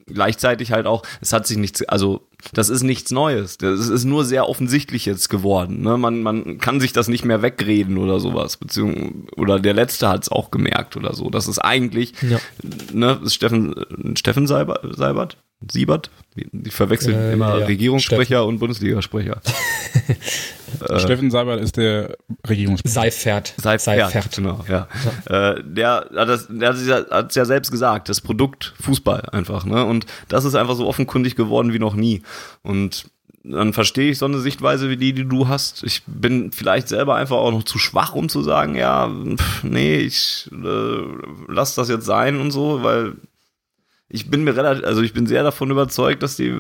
gleichzeitig 0.06 0.72
halt 0.72 0.86
auch, 0.86 1.02
es 1.20 1.32
hat 1.32 1.46
sich 1.46 1.56
nichts, 1.56 1.82
also 1.84 2.28
das 2.52 2.68
ist 2.68 2.82
nichts 2.82 3.10
Neues. 3.10 3.58
Das 3.58 3.88
ist 3.88 4.04
nur 4.04 4.24
sehr 4.24 4.48
offensichtlich 4.48 5.06
jetzt 5.06 5.28
geworden. 5.28 5.82
Ne? 5.82 5.98
Man, 5.98 6.22
man 6.22 6.58
kann 6.58 6.80
sich 6.80 6.92
das 6.92 7.08
nicht 7.08 7.24
mehr 7.24 7.42
wegreden 7.42 7.98
oder 7.98 8.20
sowas. 8.20 8.56
Beziehungsweise, 8.56 9.12
oder 9.36 9.58
der 9.58 9.74
Letzte 9.74 10.08
hat 10.08 10.22
es 10.22 10.28
auch 10.30 10.50
gemerkt 10.50 10.96
oder 10.96 11.14
so. 11.14 11.30
Das 11.30 11.48
ist 11.48 11.58
eigentlich, 11.58 12.14
ja. 12.22 12.38
ne, 12.92 13.20
ist 13.24 13.34
Steffen, 13.34 13.74
Steffen 14.16 14.46
Seibert, 14.46 14.96
Seibert? 14.96 15.36
Siebert? 15.66 16.10
Die 16.34 16.70
verwechseln 16.70 17.16
äh, 17.16 17.32
immer 17.32 17.58
ja, 17.58 17.66
Regierungssprecher 17.66 18.24
Steffen. 18.24 18.48
und 18.48 18.58
Bundesligasprecher. 18.58 19.40
äh, 20.88 21.00
Steffen 21.00 21.30
Seibert 21.30 21.60
ist 21.60 21.76
der 21.76 22.16
Regierungssprecher. 22.48 22.94
Seifert. 22.94 23.54
Seifert, 23.56 23.80
Seifert. 23.80 24.36
genau, 24.36 24.64
ja. 24.68 24.86
ja. 25.26 25.50
Äh, 25.50 25.64
der 25.64 26.10
hat 26.14 26.28
es 26.28 26.46
der 26.48 27.28
ja 27.30 27.44
selbst 27.44 27.72
gesagt, 27.72 28.08
das 28.08 28.20
Produkt 28.20 28.74
Fußball 28.80 29.30
einfach. 29.32 29.64
Ne? 29.64 29.84
Und 29.84 30.06
das 30.28 30.44
ist 30.44 30.54
einfach 30.54 30.76
so 30.76 30.86
offenkundig 30.86 31.34
geworden 31.34 31.72
wie 31.72 31.80
noch 31.80 31.94
nie. 31.94 32.22
Und 32.62 33.10
dann 33.42 33.72
verstehe 33.72 34.10
ich 34.10 34.18
so 34.18 34.26
eine 34.26 34.38
Sichtweise 34.38 34.90
wie 34.90 34.96
die, 34.96 35.12
die 35.12 35.24
du 35.24 35.48
hast. 35.48 35.82
Ich 35.82 36.02
bin 36.06 36.52
vielleicht 36.52 36.88
selber 36.88 37.16
einfach 37.16 37.36
auch 37.36 37.50
noch 37.50 37.62
zu 37.64 37.78
schwach, 37.78 38.14
um 38.14 38.28
zu 38.28 38.42
sagen, 38.42 38.74
ja, 38.74 39.08
pff, 39.08 39.64
nee, 39.64 39.96
ich 39.96 40.48
äh, 40.52 41.02
lass 41.48 41.74
das 41.74 41.88
jetzt 41.88 42.04
sein 42.04 42.40
und 42.40 42.50
so, 42.50 42.82
weil 42.82 43.14
ich 44.08 44.30
bin 44.30 44.44
mir 44.44 44.56
relativ, 44.56 44.84
also 44.84 45.02
ich 45.02 45.12
bin 45.12 45.26
sehr 45.26 45.42
davon 45.42 45.70
überzeugt, 45.70 46.22
dass 46.22 46.36
die, 46.36 46.54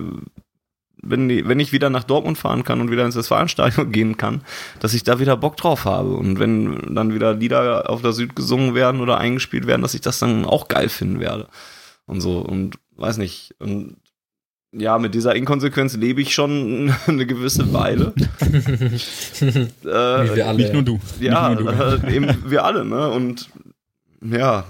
wenn, 1.02 1.28
die, 1.28 1.48
wenn 1.48 1.60
ich 1.60 1.72
wieder 1.72 1.90
nach 1.90 2.04
Dortmund 2.04 2.36
fahren 2.36 2.64
kann 2.64 2.80
und 2.80 2.90
wieder 2.90 3.04
ins 3.04 3.16
Westfalenstadion 3.16 3.92
gehen 3.92 4.16
kann, 4.16 4.42
dass 4.80 4.94
ich 4.94 5.04
da 5.04 5.18
wieder 5.18 5.36
Bock 5.36 5.56
drauf 5.56 5.84
habe. 5.84 6.10
Und 6.10 6.38
wenn 6.38 6.94
dann 6.94 7.14
wieder 7.14 7.34
Lieder 7.34 7.88
auf 7.88 8.02
der 8.02 8.12
Süd 8.12 8.36
gesungen 8.36 8.74
werden 8.74 9.00
oder 9.00 9.18
eingespielt 9.18 9.66
werden, 9.66 9.82
dass 9.82 9.94
ich 9.94 10.02
das 10.02 10.18
dann 10.18 10.44
auch 10.44 10.68
geil 10.68 10.88
finden 10.88 11.20
werde. 11.20 11.48
Und 12.06 12.20
so, 12.20 12.38
und 12.38 12.76
weiß 12.96 13.18
nicht. 13.18 13.54
Und 13.58 13.96
ja, 14.72 14.98
mit 14.98 15.14
dieser 15.14 15.34
Inkonsequenz 15.34 15.96
lebe 15.96 16.20
ich 16.20 16.34
schon 16.34 16.92
eine 17.06 17.24
gewisse 17.24 17.72
Weile. 17.72 18.12
äh, 19.40 19.84
wir 19.84 20.46
alle. 20.46 20.58
Nicht 20.58 20.72
nur 20.74 20.82
du. 20.82 21.00
Ja, 21.20 21.54
nur 21.54 21.72
du. 21.72 22.06
Äh, 22.06 22.14
eben 22.14 22.50
wir 22.50 22.64
alle, 22.64 22.84
ne? 22.84 23.08
Und 23.08 23.48
ja, 24.20 24.64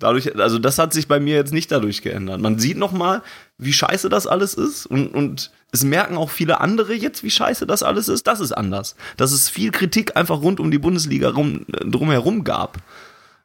Dadurch, 0.00 0.34
also 0.36 0.58
das 0.58 0.78
hat 0.78 0.94
sich 0.94 1.08
bei 1.08 1.20
mir 1.20 1.36
jetzt 1.36 1.52
nicht 1.52 1.70
dadurch 1.70 2.00
geändert. 2.00 2.40
Man 2.40 2.58
sieht 2.58 2.78
noch 2.78 2.90
mal, 2.90 3.22
wie 3.58 3.72
scheiße 3.72 4.08
das 4.08 4.26
alles 4.26 4.54
ist 4.54 4.86
und, 4.86 5.08
und 5.08 5.50
es 5.72 5.84
merken 5.84 6.16
auch 6.16 6.30
viele 6.30 6.60
andere 6.60 6.94
jetzt, 6.94 7.22
wie 7.22 7.30
scheiße 7.30 7.66
das 7.66 7.82
alles 7.82 8.08
ist. 8.08 8.26
Das 8.26 8.40
ist 8.40 8.52
anders. 8.52 8.96
Dass 9.18 9.30
es 9.30 9.50
viel 9.50 9.70
Kritik 9.70 10.16
einfach 10.16 10.40
rund 10.40 10.58
um 10.58 10.70
die 10.70 10.78
Bundesliga 10.78 11.30
rum, 11.30 11.66
drumherum 11.68 12.44
gab. 12.44 12.78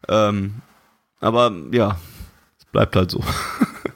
Ähm, 0.07 0.55
aber 1.19 1.51
ja, 1.71 1.99
es 2.57 2.65
bleibt 2.71 2.95
halt 2.95 3.11
so. 3.11 3.21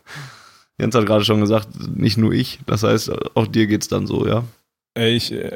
Jens 0.77 0.95
hat 0.95 1.05
gerade 1.05 1.23
schon 1.23 1.39
gesagt, 1.39 1.69
nicht 1.95 2.17
nur 2.17 2.33
ich. 2.33 2.59
Das 2.65 2.83
heißt, 2.83 3.35
auch 3.35 3.47
dir 3.47 3.67
geht's 3.67 3.87
dann 3.87 4.05
so, 4.05 4.27
ja. 4.27 4.43
Ich 4.95 5.31
äh, 5.31 5.55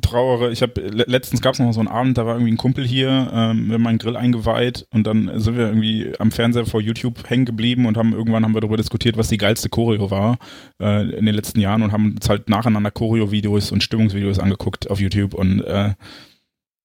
trauere, 0.00 0.50
ich 0.50 0.62
habe 0.62 0.80
letztens 0.80 1.40
gab 1.40 1.54
es 1.54 1.58
noch 1.58 1.72
so 1.72 1.80
einen 1.80 1.88
Abend, 1.88 2.18
da 2.18 2.26
war 2.26 2.34
irgendwie 2.34 2.52
ein 2.52 2.58
Kumpel 2.58 2.86
hier, 2.86 3.30
ähm, 3.32 3.68
wir 3.68 3.74
haben 3.74 3.86
einen 3.86 3.98
Grill 3.98 4.16
eingeweiht 4.16 4.86
und 4.90 5.06
dann 5.06 5.40
sind 5.40 5.56
wir 5.56 5.66
irgendwie 5.66 6.12
am 6.18 6.30
Fernseher 6.30 6.66
vor 6.66 6.80
YouTube 6.80 7.28
hängen 7.28 7.46
geblieben 7.46 7.86
und 7.86 7.96
haben 7.96 8.12
irgendwann 8.12 8.44
haben 8.44 8.54
wir 8.54 8.60
darüber 8.60 8.76
diskutiert, 8.76 9.16
was 9.16 9.28
die 9.28 9.38
geilste 9.38 9.68
Choreo 9.68 10.10
war 10.10 10.38
äh, 10.80 11.02
in 11.16 11.26
den 11.26 11.34
letzten 11.34 11.60
Jahren 11.60 11.82
und 11.82 11.92
haben 11.92 12.12
uns 12.16 12.28
halt 12.28 12.48
nacheinander 12.48 12.90
Choreo-Videos 12.90 13.72
und 13.72 13.82
Stimmungsvideos 13.82 14.38
angeguckt 14.38 14.90
auf 14.90 15.00
YouTube 15.00 15.34
und 15.34 15.62
äh, 15.62 15.94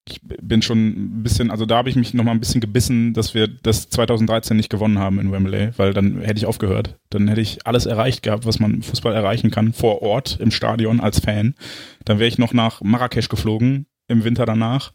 ich 0.08 0.20
bin 0.22 0.62
schon 0.62 0.88
ein 0.88 1.24
bisschen, 1.24 1.50
also 1.50 1.66
da 1.66 1.78
habe 1.78 1.89
ich 1.89 1.96
mich 1.96 2.13
noch 2.13 2.24
mal 2.24 2.32
ein 2.32 2.39
bisschen 2.39 2.60
gebissen, 2.60 3.13
dass 3.13 3.34
wir 3.34 3.48
das 3.48 3.89
2013 3.89 4.58
nicht 4.58 4.70
gewonnen 4.70 5.00
haben 5.00 5.20
in 5.20 5.32
Wembley, 5.32 5.72
weil 5.78 5.94
dann 5.94 6.20
hätte 6.22 6.38
ich 6.38 6.46
aufgehört. 6.46 6.98
Dann 7.10 7.28
hätte 7.28 7.42
ich 7.42 7.66
alles 7.66 7.86
erreicht 7.86 8.22
gehabt, 8.22 8.46
was 8.46 8.60
man 8.60 8.74
im 8.74 8.82
Fußball 8.82 9.13
erreichen 9.13 9.50
kann, 9.50 9.72
vor 9.72 10.02
Ort 10.02 10.39
im 10.42 10.52
Stadion 10.52 11.00
als 11.00 11.20
Fan. 11.20 11.56
Dann 12.04 12.20
wäre 12.20 12.28
ich 12.28 12.38
noch 12.38 12.54
nach 12.54 12.82
Marrakesch 12.82 13.30
geflogen 13.30 13.86
im 14.08 14.26
Winter 14.26 14.46
danach. 14.46 14.92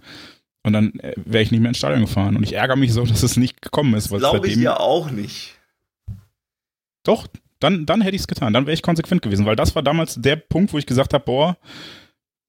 Und 0.62 0.74
dann 0.74 0.98
äh, 1.00 1.14
wäre 1.16 1.42
ich 1.42 1.50
nicht 1.50 1.60
mehr 1.60 1.70
ins 1.70 1.78
Stadion 1.78 2.02
gefahren. 2.02 2.36
Und 2.36 2.42
ich 2.42 2.54
ärgere 2.54 2.76
mich 2.76 2.92
so, 2.92 3.04
dass 3.06 3.22
es 3.22 3.38
nicht 3.38 3.62
gekommen 3.62 3.94
ist. 3.94 4.10
Glaube 4.10 4.46
ich 4.46 4.56
ja 4.56 4.78
auch 4.78 5.10
nicht. 5.10 5.54
Doch, 7.02 7.26
dann, 7.60 7.86
dann 7.86 8.02
hätte 8.02 8.16
ich 8.16 8.22
es 8.22 8.28
getan. 8.28 8.52
Dann 8.52 8.66
wäre 8.66 8.74
ich 8.74 8.82
konsequent 8.82 9.22
gewesen, 9.22 9.46
weil 9.46 9.56
das 9.56 9.74
war 9.74 9.82
damals 9.82 10.16
der 10.16 10.36
Punkt, 10.36 10.72
wo 10.74 10.78
ich 10.78 10.86
gesagt 10.86 11.14
habe, 11.14 11.24
boah, 11.24 11.56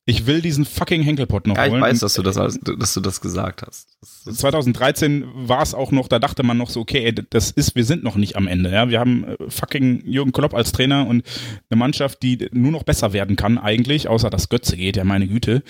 ich 0.09 0.25
will 0.25 0.41
diesen 0.41 0.65
fucking 0.65 1.03
Henkelpot 1.03 1.45
noch 1.45 1.55
ja, 1.55 1.65
ich 1.67 1.71
holen. 1.71 1.83
weiß, 1.83 1.99
dass 1.99 2.15
du 2.15 2.23
das, 2.23 2.35
dass 2.35 2.93
du 2.95 2.99
das 2.99 3.21
gesagt 3.21 3.61
hast. 3.61 3.87
Das 4.25 4.37
2013 4.37 5.23
war 5.35 5.61
es 5.61 5.75
auch 5.75 5.91
noch, 5.91 6.07
da 6.07 6.17
dachte 6.17 6.41
man 6.41 6.57
noch 6.57 6.71
so, 6.71 6.79
okay, 6.79 7.05
ey, 7.05 7.13
das 7.13 7.51
ist, 7.51 7.75
wir 7.75 7.85
sind 7.85 8.03
noch 8.03 8.15
nicht 8.15 8.35
am 8.35 8.47
Ende. 8.47 8.71
Ja? 8.71 8.89
Wir 8.89 8.99
haben 8.99 9.23
äh, 9.23 9.37
fucking 9.49 10.01
Jürgen 10.07 10.31
Klopp 10.31 10.55
als 10.55 10.71
Trainer 10.71 11.05
und 11.05 11.23
eine 11.69 11.77
Mannschaft, 11.77 12.23
die 12.23 12.49
nur 12.51 12.71
noch 12.71 12.81
besser 12.81 13.13
werden 13.13 13.35
kann 13.35 13.59
eigentlich, 13.59 14.07
außer 14.07 14.31
dass 14.31 14.49
Götze 14.49 14.77
geht, 14.77 14.97
ja 14.97 15.03
meine 15.03 15.27
Güte, 15.27 15.61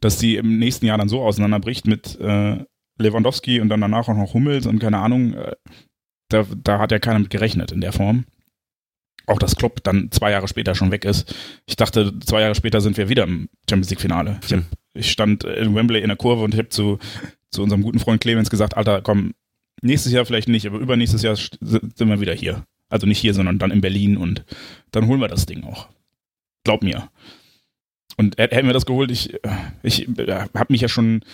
dass 0.00 0.18
die 0.18 0.36
im 0.36 0.58
nächsten 0.58 0.86
Jahr 0.86 0.98
dann 0.98 1.08
so 1.08 1.22
auseinanderbricht 1.22 1.86
mit 1.86 2.18
äh, 2.20 2.64
Lewandowski 2.98 3.60
und 3.60 3.68
dann 3.68 3.80
danach 3.80 4.08
auch 4.08 4.16
noch 4.16 4.34
Hummels 4.34 4.66
und 4.66 4.80
keine 4.80 4.98
Ahnung, 4.98 5.34
äh, 5.34 5.52
da, 6.30 6.44
da 6.64 6.80
hat 6.80 6.90
ja 6.90 6.98
keiner 6.98 7.20
mit 7.20 7.30
gerechnet 7.30 7.70
in 7.70 7.80
der 7.80 7.92
Form 7.92 8.24
auch 9.26 9.38
dass 9.38 9.56
Klopp 9.56 9.82
dann 9.84 10.10
zwei 10.10 10.30
Jahre 10.30 10.48
später 10.48 10.74
schon 10.74 10.90
weg 10.90 11.04
ist. 11.04 11.34
Ich 11.66 11.76
dachte, 11.76 12.18
zwei 12.20 12.42
Jahre 12.42 12.54
später 12.54 12.80
sind 12.80 12.96
wir 12.96 13.08
wieder 13.08 13.24
im 13.24 13.48
Champions 13.68 13.90
League 13.90 14.00
Finale. 14.00 14.38
Ich, 14.44 14.52
hab, 14.52 14.64
ich 14.94 15.10
stand 15.10 15.44
in 15.44 15.74
Wembley 15.74 16.00
in 16.00 16.08
der 16.08 16.16
Kurve 16.16 16.44
und 16.44 16.54
ich 16.54 16.58
habe 16.58 16.68
zu, 16.68 16.98
zu 17.50 17.62
unserem 17.62 17.82
guten 17.82 17.98
Freund 17.98 18.20
Clemens 18.20 18.50
gesagt, 18.50 18.76
Alter, 18.76 19.02
komm, 19.02 19.34
nächstes 19.82 20.12
Jahr 20.12 20.26
vielleicht 20.26 20.48
nicht, 20.48 20.66
aber 20.66 20.78
übernächstes 20.78 21.22
Jahr 21.22 21.36
sind 21.36 21.98
wir 21.98 22.20
wieder 22.20 22.34
hier. 22.34 22.64
Also 22.88 23.06
nicht 23.06 23.18
hier, 23.18 23.34
sondern 23.34 23.58
dann 23.58 23.70
in 23.70 23.80
Berlin 23.80 24.16
und 24.16 24.44
dann 24.90 25.06
holen 25.06 25.20
wir 25.20 25.28
das 25.28 25.46
Ding 25.46 25.64
auch. 25.64 25.88
Glaub 26.64 26.82
mir. 26.82 27.08
Und 28.16 28.38
hätten 28.38 28.66
wir 28.66 28.74
das 28.74 28.86
geholt, 28.86 29.10
ich, 29.10 29.34
ich 29.82 30.08
habe 30.08 30.66
mich 30.68 30.80
ja 30.80 30.88
schon 30.88 31.24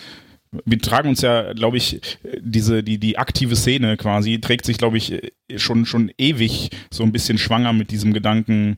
wir 0.65 0.79
tragen 0.79 1.09
uns 1.09 1.21
ja, 1.21 1.53
glaube 1.53 1.77
ich, 1.77 2.01
diese, 2.39 2.83
die, 2.83 2.97
die 2.97 3.17
aktive 3.17 3.55
Szene 3.55 3.97
quasi, 3.97 4.41
trägt 4.41 4.65
sich, 4.65 4.77
glaube 4.77 4.97
ich, 4.97 5.33
schon, 5.55 5.85
schon 5.85 6.11
ewig 6.17 6.69
so 6.91 7.03
ein 7.03 7.11
bisschen 7.11 7.37
schwanger 7.37 7.73
mit 7.73 7.91
diesem 7.91 8.13
Gedanken, 8.13 8.77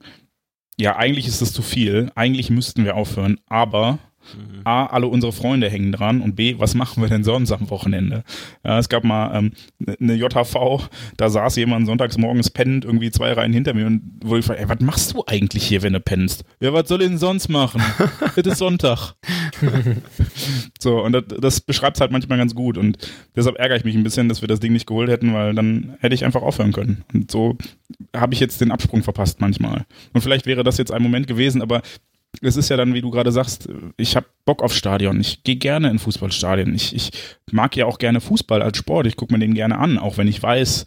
ja, 0.78 0.96
eigentlich 0.96 1.28
ist 1.28 1.42
das 1.42 1.54
zu 1.54 1.62
viel, 1.62 2.12
eigentlich 2.16 2.50
müssten 2.50 2.86
wir 2.86 2.96
aufhören, 2.96 3.40
aber 3.48 4.00
Mhm. 4.36 4.62
A, 4.64 4.86
alle 4.86 5.08
unsere 5.08 5.32
Freunde 5.32 5.70
hängen 5.70 5.92
dran 5.92 6.22
und 6.22 6.36
B, 6.36 6.56
was 6.58 6.76
machen 6.76 7.02
wir 7.02 7.10
denn 7.10 7.24
sonst 7.24 7.52
am 7.52 7.70
Wochenende? 7.70 8.24
Ja, 8.64 8.80
es 8.80 8.90
gab 8.90 9.04
mal 9.04 9.36
ähm, 9.36 9.52
eine 10.00 10.16
JHV, 10.16 10.90
da 11.18 11.30
saß 11.30 11.56
jemand 11.58 11.86
sonntags 11.86 12.18
morgens 12.18 12.50
pennend 12.50 12.86
irgendwie 12.86 13.12
zwei 13.12 13.34
Reihen 13.34 13.54
hinter 13.54 13.74
mir 13.74 13.86
und 13.86 14.20
wo 14.24 14.38
ich 14.38 14.46
frage, 14.46 14.62
ey, 14.62 14.70
was 14.70 14.80
machst 14.80 15.14
du 15.14 15.24
eigentlich 15.28 15.66
hier, 15.66 15.82
wenn 15.84 15.94
du 15.94 16.00
pennst? 16.00 16.46
Ja, 16.60 16.74
was 16.74 16.88
soll 16.88 17.02
ich 17.02 17.08
denn 17.08 17.18
sonst 17.18 17.50
machen? 17.50 17.82
es 18.36 18.46
ist 18.46 18.58
Sonntag. 18.58 19.16
so, 20.80 21.04
und 21.04 21.12
das, 21.14 21.24
das 21.40 21.62
beschreibt 21.62 21.98
es 21.98 22.02
halt 22.02 22.12
manchmal 22.12 22.38
ganz 22.38 22.56
gut 22.56 22.78
und 22.78 22.98
deshalb 23.36 23.58
ärgere 23.58 23.78
ich 23.78 23.84
mich 23.84 23.96
ein 23.96 24.04
bisschen, 24.04 24.30
dass 24.30 24.42
wir 24.42 24.48
das 24.48 24.60
Ding 24.60 24.74
nicht 24.74 24.88
geholt 24.88 25.10
hätten, 25.10 25.34
weil 25.34 25.54
dann 25.54 25.96
hätte 26.00 26.16
ich 26.16 26.26
einfach 26.26 26.42
aufhören 26.42 26.72
können. 26.72 27.04
Und 27.14 27.30
so 27.30 27.58
habe 28.16 28.34
ich 28.34 28.40
jetzt 28.40 28.62
den 28.62 28.72
Absprung 28.72 29.04
verpasst 29.04 29.42
manchmal. 29.42 29.86
Und 30.14 30.22
vielleicht 30.22 30.46
wäre 30.46 30.64
das 30.64 30.78
jetzt 30.78 30.92
ein 30.92 31.02
Moment 31.02 31.28
gewesen, 31.28 31.62
aber 31.62 31.82
es 32.42 32.58
ist 32.58 32.70
ja 32.70 32.78
dann, 32.78 32.94
wie 32.94 33.02
du 33.02 33.12
gerade 33.12 33.32
sagst, 33.32 33.70
ich 33.98 34.16
habe 34.16 34.26
Bock 34.46 34.64
auf 34.64 34.74
Stadion. 34.74 35.20
Ich 35.20 35.44
gehe 35.44 35.56
gerne 35.56 35.90
in 35.90 36.00
Fußballstadien. 36.00 36.74
Ich, 36.76 36.96
ich 36.96 37.12
mag 37.52 37.76
ja 37.76 37.86
auch 37.86 38.00
gerne 38.00 38.22
Fußball 38.22 38.62
als 38.62 38.78
Sport. 38.78 39.08
Ich 39.08 39.16
gucke 39.16 39.34
mir 39.34 39.40
den 39.40 39.54
gerne 39.54 39.78
an, 39.78 39.98
auch 39.98 40.18
wenn 40.18 40.28
ich 40.28 40.42
weiß, 40.42 40.86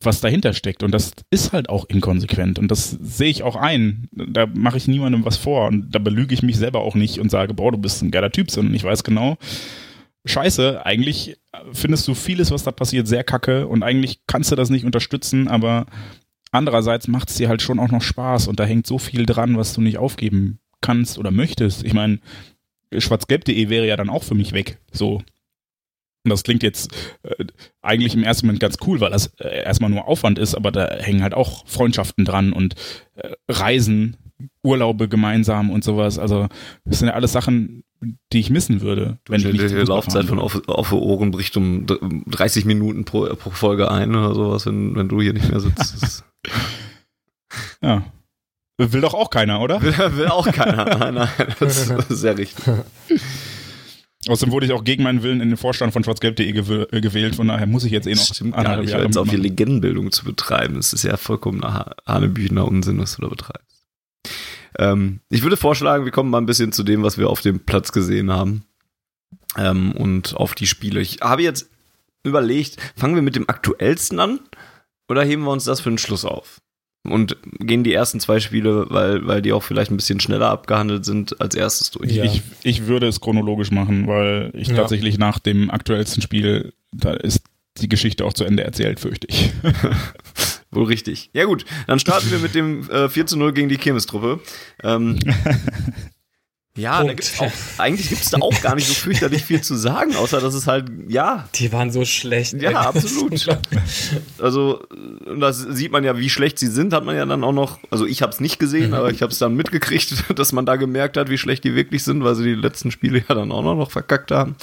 was 0.00 0.20
dahinter 0.20 0.52
steckt. 0.52 0.82
Und 0.82 0.92
das 0.92 1.12
ist 1.30 1.52
halt 1.52 1.68
auch 1.68 1.86
inkonsequent. 1.86 2.58
Und 2.58 2.70
das 2.70 2.90
sehe 2.90 3.30
ich 3.30 3.42
auch 3.42 3.56
ein. 3.56 4.08
Da 4.12 4.46
mache 4.46 4.76
ich 4.76 4.86
niemandem 4.86 5.24
was 5.24 5.36
vor. 5.36 5.68
Und 5.68 5.94
da 5.94 5.98
belüge 5.98 6.34
ich 6.34 6.42
mich 6.42 6.56
selber 6.56 6.80
auch 6.80 6.94
nicht 6.94 7.18
und 7.18 7.30
sage, 7.30 7.54
boah, 7.54 7.72
du 7.72 7.78
bist 7.78 8.02
ein 8.02 8.10
geiler 8.10 8.30
Typ, 8.30 8.50
sondern 8.50 8.74
ich 8.74 8.84
weiß 8.84 9.04
genau, 9.04 9.36
scheiße, 10.24 10.84
eigentlich 10.86 11.36
findest 11.72 12.08
du 12.08 12.14
vieles, 12.14 12.50
was 12.50 12.62
da 12.62 12.72
passiert, 12.72 13.08
sehr 13.08 13.24
kacke. 13.24 13.66
Und 13.66 13.82
eigentlich 13.82 14.20
kannst 14.26 14.52
du 14.52 14.56
das 14.56 14.70
nicht 14.70 14.84
unterstützen, 14.84 15.48
aber 15.48 15.86
Andererseits 16.54 17.08
macht 17.08 17.30
es 17.30 17.34
dir 17.34 17.48
halt 17.48 17.62
schon 17.62 17.80
auch 17.80 17.90
noch 17.90 18.00
Spaß 18.00 18.46
und 18.46 18.60
da 18.60 18.64
hängt 18.64 18.86
so 18.86 18.96
viel 18.98 19.26
dran, 19.26 19.56
was 19.56 19.74
du 19.74 19.80
nicht 19.80 19.98
aufgeben 19.98 20.60
kannst 20.80 21.18
oder 21.18 21.32
möchtest. 21.32 21.82
Ich 21.82 21.94
meine, 21.94 22.20
schwarzgelb.de 22.96 23.68
wäre 23.70 23.88
ja 23.88 23.96
dann 23.96 24.08
auch 24.08 24.22
für 24.22 24.36
mich 24.36 24.52
weg. 24.52 24.78
So. 24.92 25.16
Und 25.16 26.30
das 26.30 26.44
klingt 26.44 26.62
jetzt 26.62 26.92
äh, 27.24 27.44
eigentlich 27.82 28.14
im 28.14 28.22
ersten 28.22 28.46
Moment 28.46 28.60
ganz 28.60 28.76
cool, 28.86 29.00
weil 29.00 29.10
das 29.10 29.34
äh, 29.40 29.64
erstmal 29.64 29.90
nur 29.90 30.06
Aufwand 30.06 30.38
ist, 30.38 30.54
aber 30.54 30.70
da 30.70 30.94
hängen 30.94 31.24
halt 31.24 31.34
auch 31.34 31.66
Freundschaften 31.66 32.24
dran 32.24 32.52
und 32.52 32.76
äh, 33.16 33.32
Reisen, 33.48 34.16
Urlaube 34.62 35.08
gemeinsam 35.08 35.70
und 35.70 35.84
sowas. 35.84 36.18
Also, 36.18 36.48
das 36.84 36.98
sind 36.98 37.08
ja 37.08 37.14
alles 37.14 37.32
Sachen, 37.32 37.84
die 38.32 38.40
ich 38.40 38.50
missen 38.50 38.80
würde, 38.80 39.18
wenn 39.28 39.40
ich 39.40 39.46
nicht 39.46 39.70
die 39.70 39.74
Laufzeit 39.74 40.26
von 40.26 40.38
auf, 40.38 40.68
auf 40.68 40.92
Ohren 40.92 41.30
bricht 41.30 41.56
um 41.56 41.86
30 41.86 42.64
Minuten 42.64 43.04
pro, 43.04 43.26
pro 43.34 43.50
Folge 43.50 43.90
ein 43.90 44.14
oder 44.14 44.34
sowas, 44.34 44.66
wenn, 44.66 44.94
wenn 44.96 45.08
du 45.08 45.20
hier 45.20 45.32
nicht 45.32 45.48
mehr 45.48 45.60
sitzt. 45.60 46.24
ja. 47.82 48.04
Will 48.76 49.00
doch 49.00 49.14
auch 49.14 49.30
keiner, 49.30 49.60
oder? 49.60 49.80
Will, 49.80 49.96
will 50.16 50.26
auch 50.26 50.50
keiner. 50.50 50.84
Nein, 50.98 51.14
nein, 51.14 51.28
das 51.60 51.88
ist 51.88 52.08
sehr 52.08 52.36
richtig. 52.36 52.64
Außerdem 54.28 54.52
wurde 54.52 54.66
ich 54.66 54.72
auch 54.72 54.84
gegen 54.84 55.02
meinen 55.02 55.22
Willen 55.22 55.40
in 55.40 55.50
den 55.50 55.56
Vorstand 55.56 55.92
von 55.92 56.02
schwarzgelb.de 56.02 56.48
äh, 56.48 57.00
gewählt, 57.00 57.36
von 57.36 57.48
daher 57.48 57.66
muss 57.66 57.84
ich 57.84 57.92
jetzt 57.92 58.06
eh 58.06 58.14
noch. 58.14 58.22
Stimmt 58.22 58.56
gar 58.56 58.78
nicht, 58.78 58.92
jetzt 58.92 59.18
auf 59.18 59.28
hier 59.28 59.38
Legendenbildung 59.38 60.12
zu 60.12 60.24
betreiben. 60.24 60.76
Das 60.76 60.92
ist 60.92 61.04
ja 61.04 61.16
vollkommener 61.16 61.94
Hanebüchener 62.06 62.66
Unsinn, 62.66 62.98
was 62.98 63.16
du 63.16 63.22
da 63.22 63.28
betreibst. 63.28 63.63
Ähm, 64.78 65.20
ich 65.30 65.42
würde 65.42 65.56
vorschlagen, 65.56 66.04
wir 66.04 66.12
kommen 66.12 66.30
mal 66.30 66.38
ein 66.38 66.46
bisschen 66.46 66.72
zu 66.72 66.82
dem, 66.82 67.02
was 67.02 67.18
wir 67.18 67.28
auf 67.28 67.40
dem 67.40 67.60
Platz 67.60 67.92
gesehen 67.92 68.30
haben. 68.30 68.64
Ähm, 69.56 69.92
und 69.92 70.34
auf 70.36 70.54
die 70.54 70.66
Spiele. 70.66 71.00
Ich 71.00 71.20
habe 71.20 71.42
jetzt 71.42 71.70
überlegt, 72.24 72.76
fangen 72.96 73.14
wir 73.14 73.22
mit 73.22 73.36
dem 73.36 73.48
aktuellsten 73.48 74.18
an 74.18 74.40
oder 75.08 75.22
heben 75.22 75.42
wir 75.44 75.50
uns 75.50 75.64
das 75.64 75.80
für 75.80 75.90
den 75.90 75.98
Schluss 75.98 76.24
auf? 76.24 76.60
Und 77.06 77.36
gehen 77.58 77.84
die 77.84 77.92
ersten 77.92 78.18
zwei 78.18 78.40
Spiele, 78.40 78.86
weil, 78.88 79.26
weil 79.26 79.42
die 79.42 79.52
auch 79.52 79.62
vielleicht 79.62 79.90
ein 79.90 79.96
bisschen 79.96 80.20
schneller 80.20 80.48
abgehandelt 80.48 81.04
sind, 81.04 81.38
als 81.38 81.54
erstes 81.54 81.90
durch. 81.90 82.12
Ja. 82.12 82.24
Ich, 82.24 82.42
ich 82.62 82.86
würde 82.86 83.06
es 83.06 83.20
chronologisch 83.20 83.70
machen, 83.70 84.06
weil 84.06 84.50
ich 84.54 84.68
ja. 84.68 84.76
tatsächlich 84.76 85.18
nach 85.18 85.38
dem 85.38 85.70
aktuellsten 85.70 86.22
Spiel, 86.22 86.72
da 86.92 87.12
ist 87.12 87.42
die 87.76 87.90
Geschichte 87.90 88.24
auch 88.24 88.32
zu 88.32 88.44
Ende 88.44 88.64
erzählt, 88.64 89.00
fürchte 89.00 89.26
ich. 89.28 89.52
Wohl 90.74 90.84
richtig. 90.84 91.30
Ja 91.32 91.44
gut, 91.44 91.64
dann 91.86 91.98
starten 91.98 92.30
wir 92.30 92.38
mit 92.38 92.54
dem 92.54 92.88
äh, 92.90 93.08
4 93.08 93.26
zu 93.26 93.38
0 93.38 93.52
gegen 93.52 93.68
die 93.68 93.76
Kirmestruppe. 93.76 94.40
Ähm, 94.82 95.18
Ja, 96.76 97.04
gibt's 97.04 97.38
auch, 97.38 97.52
eigentlich 97.78 98.08
gibt 98.08 98.22
es 98.22 98.30
da 98.30 98.38
auch 98.40 98.60
gar 98.60 98.74
nicht 98.74 98.88
so 98.88 98.94
fürchterlich 98.94 99.44
viel 99.44 99.60
zu 99.60 99.76
sagen, 99.76 100.16
außer 100.16 100.40
dass 100.40 100.54
es 100.54 100.66
halt, 100.66 100.90
ja. 101.06 101.48
Die 101.54 101.72
waren 101.72 101.92
so 101.92 102.04
schlecht. 102.04 102.54
Ja, 102.54 102.80
absolut. 102.80 103.46
Also, 104.40 104.82
das 105.38 105.58
sieht 105.58 105.92
man 105.92 106.02
ja, 106.02 106.18
wie 106.18 106.28
schlecht 106.28 106.58
sie 106.58 106.66
sind, 106.66 106.92
hat 106.92 107.04
man 107.04 107.14
ja 107.14 107.26
dann 107.26 107.44
auch 107.44 107.52
noch, 107.52 107.78
also 107.90 108.06
ich 108.06 108.22
habe 108.22 108.32
es 108.32 108.40
nicht 108.40 108.58
gesehen, 108.58 108.88
mhm. 108.88 108.94
aber 108.94 109.12
ich 109.12 109.22
habe 109.22 109.30
es 109.30 109.38
dann 109.38 109.54
mitgekriegt, 109.54 110.24
dass 110.36 110.50
man 110.50 110.66
da 110.66 110.74
gemerkt 110.74 111.16
hat, 111.16 111.30
wie 111.30 111.38
schlecht 111.38 111.62
die 111.62 111.76
wirklich 111.76 112.02
sind, 112.02 112.24
weil 112.24 112.34
sie 112.34 112.42
die 112.42 112.54
letzten 112.54 112.90
Spiele 112.90 113.22
ja 113.28 113.36
dann 113.36 113.52
auch 113.52 113.62
noch 113.62 113.92
verkackt 113.92 114.32
haben. 114.32 114.56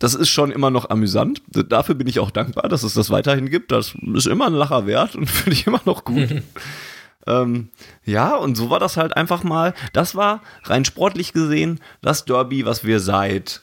Das 0.00 0.14
ist 0.14 0.30
schon 0.30 0.50
immer 0.50 0.70
noch 0.70 0.90
amüsant. 0.90 1.42
Dafür 1.50 1.94
bin 1.94 2.08
ich 2.08 2.18
auch 2.18 2.30
dankbar, 2.30 2.68
dass 2.68 2.82
es 2.82 2.94
das 2.94 3.10
weiterhin 3.10 3.50
gibt. 3.50 3.70
Das 3.70 3.94
ist 4.14 4.26
immer 4.26 4.46
ein 4.46 4.54
Lacher 4.54 4.86
wert 4.86 5.14
und 5.14 5.26
finde 5.30 5.52
ich 5.52 5.66
immer 5.68 5.82
noch 5.84 6.04
gut. 6.04 6.42
Ähm, 7.26 7.68
ja, 8.04 8.34
und 8.34 8.56
so 8.56 8.70
war 8.70 8.80
das 8.80 8.96
halt 8.96 9.16
einfach 9.16 9.44
mal. 9.44 9.74
Das 9.92 10.14
war 10.14 10.42
rein 10.64 10.86
sportlich 10.86 11.32
gesehen 11.32 11.78
das 12.00 12.24
Derby, 12.24 12.64
was 12.64 12.82
wir 12.82 12.98
seit, 12.98 13.62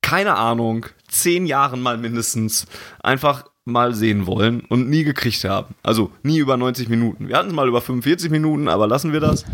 keine 0.00 0.36
Ahnung, 0.36 0.86
zehn 1.06 1.46
Jahren 1.46 1.82
mal 1.82 1.98
mindestens 1.98 2.66
einfach 3.00 3.44
mal 3.68 3.94
sehen 3.94 4.26
wollen 4.26 4.60
und 4.68 4.88
nie 4.88 5.04
gekriegt 5.04 5.44
haben. 5.44 5.74
Also 5.82 6.10
nie 6.22 6.38
über 6.38 6.56
90 6.56 6.88
Minuten. 6.88 7.28
Wir 7.28 7.36
hatten 7.36 7.48
es 7.48 7.54
mal 7.54 7.68
über 7.68 7.80
45 7.80 8.30
Minuten, 8.30 8.68
aber 8.68 8.86
lassen 8.86 9.12
wir 9.12 9.20
das. 9.20 9.44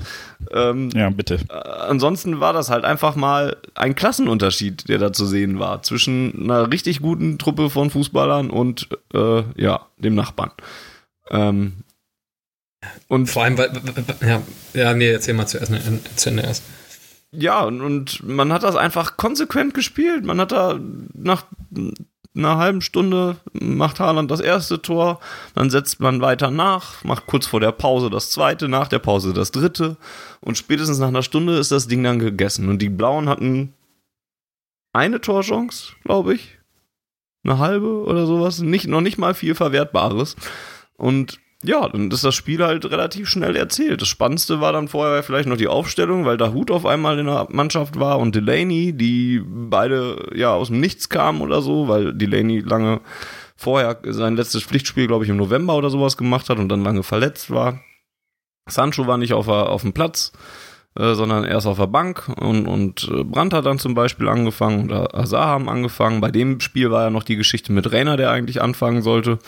Ähm, 0.52 0.90
ja, 0.94 1.10
bitte. 1.10 1.40
Äh, 1.48 1.54
ansonsten 1.88 2.40
war 2.40 2.52
das 2.52 2.70
halt 2.70 2.84
einfach 2.84 3.16
mal 3.16 3.56
ein 3.74 3.94
Klassenunterschied, 3.94 4.88
der 4.88 4.98
da 4.98 5.12
zu 5.12 5.26
sehen 5.26 5.58
war 5.58 5.82
zwischen 5.82 6.44
einer 6.44 6.70
richtig 6.72 7.00
guten 7.00 7.38
Truppe 7.38 7.70
von 7.70 7.90
Fußballern 7.90 8.50
und 8.50 8.88
äh, 9.12 9.42
ja, 9.56 9.86
dem 9.98 10.14
Nachbarn. 10.14 10.52
Ähm, 11.30 11.84
und 13.08 13.26
vor 13.28 13.44
allem, 13.44 13.58
weil, 13.58 13.70
ja, 14.20 14.42
ja, 14.74 14.94
nee, 14.94 15.10
erzähl 15.10 15.34
mal 15.34 15.46
zuerst, 15.46 15.72
zu 16.16 16.28
Ende 16.28 16.42
erst. 16.42 16.62
Ja, 17.32 17.62
und, 17.62 17.80
und 17.80 18.22
man 18.26 18.52
hat 18.52 18.62
das 18.62 18.76
einfach 18.76 19.16
konsequent 19.16 19.74
gespielt. 19.74 20.24
Man 20.24 20.40
hat 20.40 20.52
da 20.52 20.78
nach 21.14 21.46
einer 22.36 22.56
halben 22.56 22.80
Stunde 22.80 23.36
macht 23.52 24.00
Haaland 24.00 24.30
das 24.30 24.40
erste 24.40 24.82
Tor, 24.82 25.20
dann 25.54 25.70
setzt 25.70 26.00
man 26.00 26.20
weiter 26.20 26.50
nach, 26.50 27.04
macht 27.04 27.26
kurz 27.26 27.46
vor 27.46 27.60
der 27.60 27.72
Pause 27.72 28.10
das 28.10 28.30
zweite, 28.30 28.68
nach 28.68 28.88
der 28.88 28.98
Pause 28.98 29.32
das 29.32 29.52
dritte 29.52 29.96
und 30.40 30.58
spätestens 30.58 30.98
nach 30.98 31.08
einer 31.08 31.22
Stunde 31.22 31.56
ist 31.58 31.70
das 31.70 31.86
Ding 31.86 32.02
dann 32.02 32.18
gegessen. 32.18 32.68
Und 32.68 32.80
die 32.80 32.88
Blauen 32.88 33.28
hatten 33.28 33.72
eine 34.92 35.20
Torchance, 35.20 35.92
glaube 36.04 36.34
ich. 36.34 36.58
Eine 37.44 37.58
halbe 37.58 38.04
oder 38.04 38.26
sowas. 38.26 38.60
Nicht, 38.60 38.86
noch 38.86 39.00
nicht 39.00 39.18
mal 39.18 39.34
viel 39.34 39.54
Verwertbares. 39.54 40.36
Und 40.96 41.40
ja, 41.64 41.88
dann 41.88 42.10
ist 42.10 42.24
das 42.24 42.34
Spiel 42.34 42.62
halt 42.62 42.84
relativ 42.90 43.28
schnell 43.28 43.56
erzählt. 43.56 44.02
Das 44.02 44.08
Spannendste 44.08 44.60
war 44.60 44.72
dann 44.72 44.88
vorher 44.88 45.22
vielleicht 45.22 45.48
noch 45.48 45.56
die 45.56 45.68
Aufstellung, 45.68 46.24
weil 46.24 46.36
da 46.36 46.52
Hut 46.52 46.70
auf 46.70 46.84
einmal 46.84 47.18
in 47.18 47.26
der 47.26 47.46
Mannschaft 47.50 47.98
war 47.98 48.18
und 48.18 48.34
Delaney, 48.34 48.92
die 48.92 49.42
beide 49.44 50.30
ja 50.34 50.52
aus 50.52 50.68
dem 50.68 50.80
Nichts 50.80 51.08
kamen 51.08 51.40
oder 51.40 51.62
so, 51.62 51.88
weil 51.88 52.12
Delaney 52.12 52.60
lange 52.60 53.00
vorher 53.56 53.98
sein 54.04 54.36
letztes 54.36 54.64
Pflichtspiel, 54.64 55.06
glaube 55.06 55.24
ich, 55.24 55.30
im 55.30 55.36
November 55.36 55.74
oder 55.76 55.88
sowas 55.88 56.16
gemacht 56.16 56.50
hat 56.50 56.58
und 56.58 56.68
dann 56.68 56.84
lange 56.84 57.02
verletzt 57.02 57.50
war. 57.50 57.80
Sancho 58.68 59.06
war 59.06 59.16
nicht 59.16 59.32
auf, 59.32 59.48
auf 59.48 59.82
dem 59.82 59.92
Platz, 59.92 60.32
äh, 60.98 61.14
sondern 61.14 61.44
erst 61.44 61.66
auf 61.66 61.78
der 61.78 61.86
Bank 61.86 62.28
und, 62.40 62.66
und 62.66 63.08
äh, 63.10 63.24
Brandt 63.24 63.54
hat 63.54 63.66
dann 63.66 63.78
zum 63.78 63.94
Beispiel 63.94 64.28
angefangen 64.28 64.90
oder 64.90 65.14
Azar 65.14 65.46
haben 65.46 65.68
angefangen. 65.68 66.20
Bei 66.20 66.30
dem 66.30 66.60
Spiel 66.60 66.90
war 66.90 67.04
ja 67.04 67.10
noch 67.10 67.24
die 67.24 67.36
Geschichte 67.36 67.72
mit 67.72 67.90
Rainer, 67.90 68.16
der 68.16 68.30
eigentlich 68.30 68.60
anfangen 68.60 69.02
sollte 69.02 69.38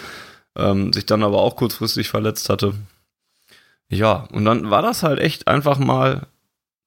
ähm, 0.56 0.92
sich 0.92 1.06
dann 1.06 1.22
aber 1.22 1.38
auch 1.38 1.56
kurzfristig 1.56 2.08
verletzt 2.08 2.48
hatte. 2.48 2.74
Ja, 3.88 4.26
und 4.32 4.44
dann 4.44 4.70
war 4.70 4.82
das 4.82 5.02
halt 5.02 5.20
echt 5.20 5.46
einfach 5.48 5.78
mal 5.78 6.26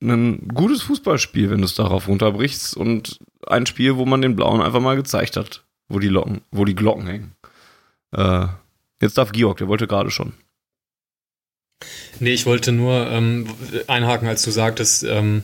ein 0.02 0.48
gutes 0.50 0.82
Fußballspiel, 0.84 1.50
wenn 1.50 1.60
du 1.60 1.66
es 1.66 1.76
darauf 1.76 2.08
runterbrichst 2.08 2.76
und 2.76 3.20
ein 3.48 3.66
Spiel, 3.66 3.98
wo 3.98 4.06
man 4.06 4.22
den 4.22 4.36
Blauen 4.36 4.62
einfach 4.62 4.80
mal 4.80 4.96
gezeigt 4.96 5.38
hat, 5.38 5.64
wo 5.88 6.00
die 6.00 6.08
Locken, 6.08 6.42
wo 6.52 6.66
die 6.66 6.76
Glocken 6.76 7.08
hängen. 7.08 7.36
Äh, 8.12 8.48
jetzt 9.02 9.18
darf 9.18 9.32
Georg, 9.32 9.58
der 9.58 9.68
wollte 9.68 9.88
gerade 9.88 10.12
schon. 10.12 10.34
Nee, 12.20 12.34
ich 12.34 12.46
wollte 12.46 12.72
nur 12.72 13.08
ähm, 13.10 13.48
einhaken, 13.88 14.28
als 14.28 14.42
du 14.44 14.52
sagtest, 14.52 15.04
ähm, 15.04 15.44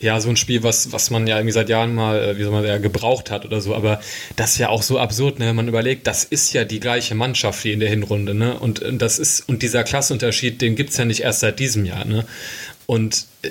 ja, 0.00 0.18
so 0.18 0.30
ein 0.30 0.36
Spiel, 0.36 0.62
was, 0.62 0.92
was 0.92 1.10
man 1.10 1.26
ja 1.26 1.36
irgendwie 1.36 1.52
seit 1.52 1.68
Jahren 1.68 1.94
mal, 1.94 2.22
äh, 2.22 2.38
wie 2.38 2.42
soll 2.42 2.52
man 2.52 2.64
sagen, 2.64 2.82
gebraucht 2.82 3.30
hat 3.30 3.44
oder 3.44 3.60
so. 3.60 3.74
Aber 3.74 4.00
das 4.34 4.52
ist 4.52 4.58
ja 4.58 4.70
auch 4.70 4.82
so 4.82 4.98
absurd, 4.98 5.38
ne? 5.38 5.48
wenn 5.48 5.56
man 5.56 5.68
überlegt, 5.68 6.06
das 6.06 6.24
ist 6.24 6.52
ja 6.54 6.64
die 6.64 6.80
gleiche 6.80 7.14
Mannschaft 7.14 7.64
wie 7.64 7.72
in 7.72 7.80
der 7.80 7.90
Hinrunde, 7.90 8.34
ne? 8.34 8.58
Und, 8.58 8.80
und 8.80 8.98
das 9.00 9.18
ist, 9.18 9.46
und 9.48 9.62
dieser 9.62 9.84
Klassenunterschied, 9.84 10.62
den 10.62 10.74
gibt's 10.74 10.96
ja 10.96 11.04
nicht 11.04 11.20
erst 11.20 11.40
seit 11.40 11.58
diesem 11.58 11.84
Jahr, 11.84 12.06
ne? 12.06 12.24
Und 12.86 13.26
äh, 13.42 13.50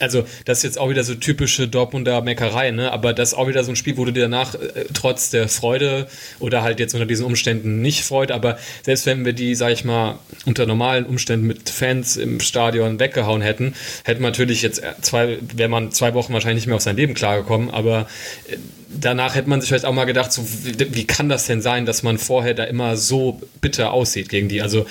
also 0.00 0.24
das 0.46 0.58
ist 0.58 0.64
jetzt 0.64 0.78
auch 0.78 0.88
wieder 0.88 1.04
so 1.04 1.14
typische 1.14 1.68
Dortmunder 1.68 2.22
Meckerei, 2.22 2.70
ne? 2.70 2.90
aber 2.90 3.12
das 3.12 3.32
ist 3.32 3.34
auch 3.34 3.48
wieder 3.48 3.64
so 3.64 3.72
ein 3.72 3.76
Spiel, 3.76 3.96
wo 3.98 4.04
du 4.04 4.12
dir 4.12 4.22
danach 4.22 4.54
äh, 4.54 4.86
trotz 4.94 5.28
der 5.30 5.48
Freude 5.48 6.06
oder 6.38 6.62
halt 6.62 6.80
jetzt 6.80 6.94
unter 6.94 7.06
diesen 7.06 7.26
Umständen 7.26 7.82
nicht 7.82 8.04
freut, 8.04 8.30
aber 8.30 8.58
selbst 8.82 9.04
wenn 9.04 9.24
wir 9.26 9.34
die, 9.34 9.54
sag 9.54 9.72
ich 9.72 9.84
mal, 9.84 10.18
unter 10.46 10.64
normalen 10.64 11.04
Umständen 11.04 11.46
mit 11.46 11.68
Fans 11.68 12.16
im 12.16 12.40
Stadion 12.40 12.98
weggehauen 12.98 13.42
hätten, 13.42 13.74
hätte 14.04 14.22
man 14.22 14.32
natürlich 14.32 14.62
jetzt 14.62 14.82
zwei, 15.02 15.38
wäre 15.54 15.68
man 15.68 15.92
zwei 15.92 16.14
Wochen 16.14 16.32
wahrscheinlich 16.32 16.62
nicht 16.62 16.68
mehr 16.68 16.76
auf 16.76 16.82
sein 16.82 16.96
Leben 16.96 17.12
klargekommen, 17.12 17.70
aber 17.70 18.08
äh, 18.48 18.56
danach 19.00 19.34
hätte 19.34 19.48
man 19.48 19.60
sich 19.60 19.68
vielleicht 19.68 19.84
auch 19.84 19.92
mal 19.92 20.04
gedacht, 20.04 20.32
so, 20.32 20.46
wie, 20.64 20.94
wie, 20.94 21.06
kann 21.06 21.28
das 21.28 21.46
denn 21.46 21.62
sein, 21.62 21.86
dass 21.86 22.02
man 22.02 22.18
vorher 22.18 22.54
da 22.54 22.64
immer 22.64 22.96
so 22.96 23.40
bitter 23.60 23.92
aussieht 23.92 24.28
gegen 24.28 24.48
die? 24.48 24.62
Also 24.62 24.86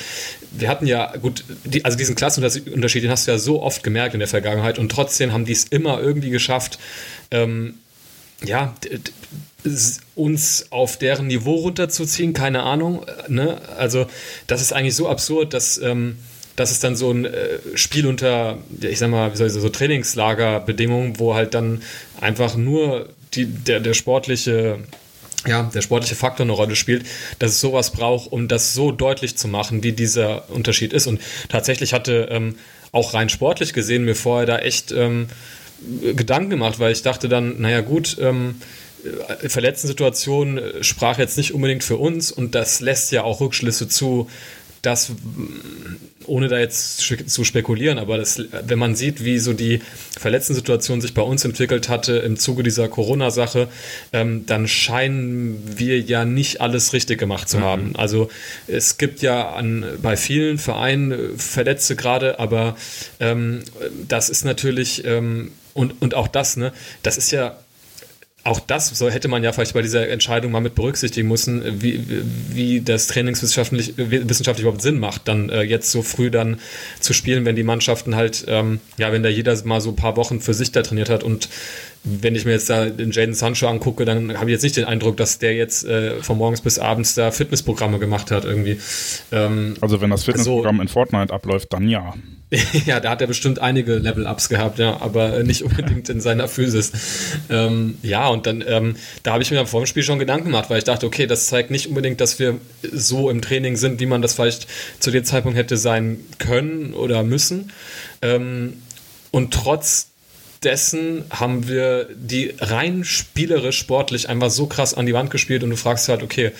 wir 0.51 0.69
hatten 0.69 0.87
ja, 0.87 1.15
gut, 1.17 1.43
die, 1.63 1.85
also 1.85 1.97
diesen 1.97 2.15
Klassenunterschied, 2.15 3.03
den 3.03 3.11
hast 3.11 3.27
du 3.27 3.31
ja 3.31 3.37
so 3.37 3.61
oft 3.61 3.83
gemerkt 3.83 4.13
in 4.13 4.19
der 4.19 4.29
Vergangenheit 4.29 4.79
und 4.79 4.91
trotzdem 4.91 5.33
haben 5.33 5.45
die 5.45 5.53
es 5.53 5.65
immer 5.65 5.99
irgendwie 5.99 6.29
geschafft, 6.29 6.79
ähm, 7.31 7.75
ja, 8.43 8.75
uns 10.15 10.67
auf 10.69 10.97
deren 10.97 11.27
Niveau 11.27 11.55
runterzuziehen, 11.55 12.33
keine 12.33 12.63
Ahnung. 12.63 13.05
Ne? 13.27 13.59
Also 13.77 14.05
das 14.47 14.61
ist 14.61 14.73
eigentlich 14.73 14.95
so 14.95 15.09
absurd, 15.09 15.53
dass, 15.53 15.77
ähm, 15.79 16.17
dass 16.55 16.71
es 16.71 16.79
dann 16.79 16.95
so 16.95 17.11
ein 17.11 17.25
äh, 17.25 17.59
Spiel 17.73 18.05
unter, 18.05 18.59
ich 18.81 18.99
sag 18.99 19.09
mal, 19.09 19.31
wie 19.31 19.37
soll 19.37 19.47
ich 19.47 19.53
sagen, 19.53 19.63
so 19.63 19.69
Trainingslagerbedingungen, 19.69 21.19
wo 21.19 21.33
halt 21.33 21.53
dann 21.53 21.81
einfach 22.21 22.55
nur 22.55 23.09
die, 23.36 23.45
der, 23.45 23.79
der 23.79 23.93
sportliche 23.93 24.79
ja, 25.47 25.69
der 25.73 25.83
sportliche 25.83 26.15
Faktor 26.15 26.43
eine 26.43 26.53
Rolle 26.53 26.75
spielt, 26.75 27.05
dass 27.38 27.51
es 27.51 27.61
sowas 27.61 27.91
braucht, 27.91 28.31
um 28.31 28.47
das 28.47 28.73
so 28.73 28.91
deutlich 28.91 29.38
zu 29.38 29.47
machen, 29.47 29.83
wie 29.83 29.91
dieser 29.91 30.49
Unterschied 30.49 30.91
ist. 30.91 31.05
Und 31.05 31.21
tatsächlich 31.49 31.93
hatte 31.93 32.29
ähm, 32.31 32.55
auch 32.91 33.13
rein 33.13 33.29
sportlich 33.29 33.73
gesehen 33.73 34.05
mir 34.05 34.15
vorher 34.15 34.47
da 34.47 34.57
echt 34.57 34.91
ähm, 34.91 35.27
Gedanken 36.15 36.49
gemacht, 36.49 36.79
weil 36.79 36.91
ich 36.91 37.03
dachte 37.03 37.29
dann, 37.29 37.61
naja 37.61 37.81
gut, 37.81 38.17
ähm, 38.19 38.55
verletzten 39.47 39.88
Situation 39.88 40.59
sprach 40.81 41.19
jetzt 41.19 41.38
nicht 41.38 41.53
unbedingt 41.53 41.83
für 41.83 41.97
uns 41.97 42.31
und 42.31 42.55
das 42.55 42.79
lässt 42.79 43.11
ja 43.11 43.23
auch 43.23 43.39
Rückschlüsse 43.39 43.88
zu, 43.88 44.29
dass 44.86 45.11
ohne 46.27 46.47
da 46.47 46.57
jetzt 46.57 46.99
zu 46.99 47.43
spekulieren, 47.43 47.97
aber 47.97 48.17
das, 48.17 48.41
wenn 48.65 48.79
man 48.79 48.95
sieht, 48.95 49.23
wie 49.23 49.39
so 49.39 49.53
die 49.53 49.81
Verletzten-Situation 50.19 51.01
sich 51.01 51.13
bei 51.13 51.21
uns 51.21 51.45
entwickelt 51.45 51.89
hatte 51.89 52.17
im 52.17 52.38
Zuge 52.38 52.63
dieser 52.63 52.88
Corona-Sache, 52.88 53.67
ähm, 54.13 54.45
dann 54.45 54.67
scheinen 54.67 55.61
wir 55.77 55.99
ja 55.99 56.25
nicht 56.25 56.61
alles 56.61 56.93
richtig 56.93 57.19
gemacht 57.19 57.49
zu 57.49 57.57
mhm. 57.57 57.63
haben. 57.63 57.95
Also 57.95 58.29
es 58.67 58.97
gibt 58.97 59.21
ja 59.21 59.51
an, 59.51 59.86
bei 60.01 60.17
vielen 60.17 60.57
Vereinen 60.57 61.11
äh, 61.11 61.38
Verletzte 61.38 61.95
gerade, 61.95 62.39
aber 62.39 62.75
ähm, 63.19 63.61
das 64.07 64.29
ist 64.29 64.45
natürlich 64.45 65.05
ähm, 65.05 65.51
und, 65.73 66.01
und 66.01 66.15
auch 66.15 66.29
das, 66.29 66.55
ne, 66.55 66.71
das 67.03 67.17
ist 67.17 67.31
ja 67.31 67.57
auch 68.45 68.59
das 68.59 68.89
so 68.89 69.09
hätte 69.09 69.27
man 69.27 69.43
ja 69.43 69.51
vielleicht 69.51 69.73
bei 69.73 69.81
dieser 69.81 70.07
Entscheidung 70.07 70.51
mal 70.51 70.59
mit 70.59 70.75
berücksichtigen 70.75 71.27
müssen, 71.27 71.81
wie, 71.81 72.05
wie 72.49 72.79
das 72.79 73.07
trainingswissenschaftlich 73.07 73.93
wissenschaftlich 73.97 74.61
überhaupt 74.61 74.83
Sinn 74.83 74.99
macht, 74.99 75.27
dann 75.27 75.49
äh, 75.49 75.63
jetzt 75.63 75.91
so 75.91 76.03
früh 76.03 76.29
dann 76.29 76.59
zu 76.99 77.13
spielen, 77.13 77.43
wenn 77.45 77.55
die 77.55 77.63
Mannschaften 77.63 78.15
halt, 78.15 78.45
ähm, 78.47 78.79
ja, 78.97 79.11
wenn 79.11 79.23
da 79.23 79.29
jeder 79.29 79.55
mal 79.65 79.81
so 79.81 79.89
ein 79.89 79.95
paar 79.95 80.15
Wochen 80.15 80.41
für 80.41 80.53
sich 80.53 80.71
da 80.71 80.83
trainiert 80.83 81.09
hat 81.09 81.23
und 81.23 81.49
wenn 82.03 82.35
ich 82.35 82.45
mir 82.45 82.51
jetzt 82.51 82.69
da 82.69 82.85
den 82.85 83.09
Jaden 83.09 83.33
Sancho 83.33 83.67
angucke, 83.67 84.05
dann 84.05 84.37
habe 84.37 84.51
ich 84.51 84.53
jetzt 84.53 84.61
nicht 84.61 84.77
den 84.77 84.85
Eindruck, 84.85 85.17
dass 85.17 85.39
der 85.39 85.55
jetzt 85.55 85.83
äh, 85.85 86.21
von 86.21 86.37
morgens 86.37 86.61
bis 86.61 86.77
abends 86.77 87.15
da 87.15 87.31
Fitnessprogramme 87.31 87.97
gemacht 87.97 88.29
hat 88.29 88.45
irgendwie. 88.45 88.79
Ähm, 89.31 89.73
also 89.81 90.01
wenn 90.01 90.11
das 90.11 90.23
Fitnessprogramm 90.23 90.75
so, 90.75 90.81
in 90.83 90.87
Fortnite 90.87 91.33
abläuft, 91.33 91.73
dann 91.73 91.89
ja. 91.89 92.13
ja, 92.85 92.99
da 92.99 93.11
hat 93.11 93.21
er 93.21 93.27
bestimmt 93.27 93.59
einige 93.59 93.95
Level-Ups 93.95 94.49
gehabt, 94.49 94.79
ja, 94.79 95.01
aber 95.01 95.43
nicht 95.43 95.63
unbedingt 95.63 96.09
in 96.09 96.21
seiner 96.21 96.47
Physis. 96.47 96.91
Ähm, 97.49 97.97
ja, 98.01 98.27
und 98.27 98.45
dann, 98.45 98.63
ähm, 98.67 98.95
da 99.23 99.33
habe 99.33 99.43
ich 99.43 99.51
mir 99.51 99.65
vor 99.65 99.81
dem 99.81 99.87
Spiel 99.87 100.03
schon 100.03 100.19
Gedanken 100.19 100.45
gemacht, 100.45 100.69
weil 100.69 100.77
ich 100.77 100.83
dachte, 100.83 101.05
okay, 101.05 101.27
das 101.27 101.47
zeigt 101.47 101.71
nicht 101.71 101.87
unbedingt, 101.87 102.21
dass 102.21 102.39
wir 102.39 102.59
so 102.91 103.29
im 103.29 103.41
Training 103.41 103.75
sind, 103.75 103.99
wie 103.99 104.05
man 104.05 104.21
das 104.21 104.33
vielleicht 104.33 104.67
zu 104.99 105.11
dem 105.11 105.23
Zeitpunkt 105.23 105.57
hätte 105.57 105.77
sein 105.77 106.19
können 106.37 106.93
oder 106.93 107.23
müssen. 107.23 107.71
Ähm, 108.21 108.81
und 109.31 109.53
trotz 109.53 110.07
dessen 110.63 111.25
haben 111.29 111.67
wir 111.67 112.07
die 112.15 112.55
rein 112.59 113.03
spielerisch, 113.03 113.77
sportlich 113.77 114.29
einfach 114.29 114.49
so 114.49 114.65
krass 114.65 114.93
an 114.93 115.05
die 115.05 115.13
Wand 115.13 115.29
gespielt 115.29 115.63
und 115.63 115.69
du 115.69 115.75
fragst 115.75 116.09
halt, 116.09 116.23
okay, 116.23 116.51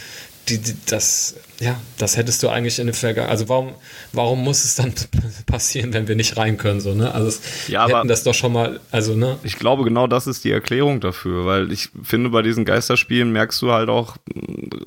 die, 0.48 0.60
die, 0.60 0.76
das, 0.86 1.36
ja, 1.60 1.80
das 1.98 2.18
hättest 2.18 2.44
du 2.44 2.50
eigentlich 2.50 2.80
in 2.80 2.88
der 2.88 2.94
Vergangenheit. 2.94 3.32
Also 3.32 3.48
warum, 3.50 3.76
warum 4.12 4.44
muss 4.44 4.64
es 4.64 4.76
dann 4.76 4.94
passieren, 5.46 5.94
wenn 5.94 6.08
wir 6.08 6.16
nicht 6.16 6.38
rein 6.38 6.58
können? 6.58 6.82
So, 6.82 6.94
ne? 6.94 7.14
Also 7.14 7.28
es, 7.28 7.42
ja, 7.68 7.88
wir 7.88 7.98
hätten 7.98 8.08
das 8.08 8.24
doch 8.24 8.34
schon 8.34 8.54
mal, 8.54 8.80
also, 8.92 9.16
ne? 9.16 9.38
Ich 9.44 9.58
glaube, 9.58 9.84
genau 9.84 10.08
das 10.08 10.28
ist 10.28 10.44
die 10.44 10.52
Erklärung 10.52 11.00
dafür, 11.00 11.46
weil 11.46 11.72
ich 11.72 11.90
finde, 12.04 12.30
bei 12.30 12.42
diesen 12.42 12.66
Geisterspielen 12.66 13.32
merkst 13.32 13.62
du 13.62 13.72
halt 13.72 13.90
auch 13.90 14.18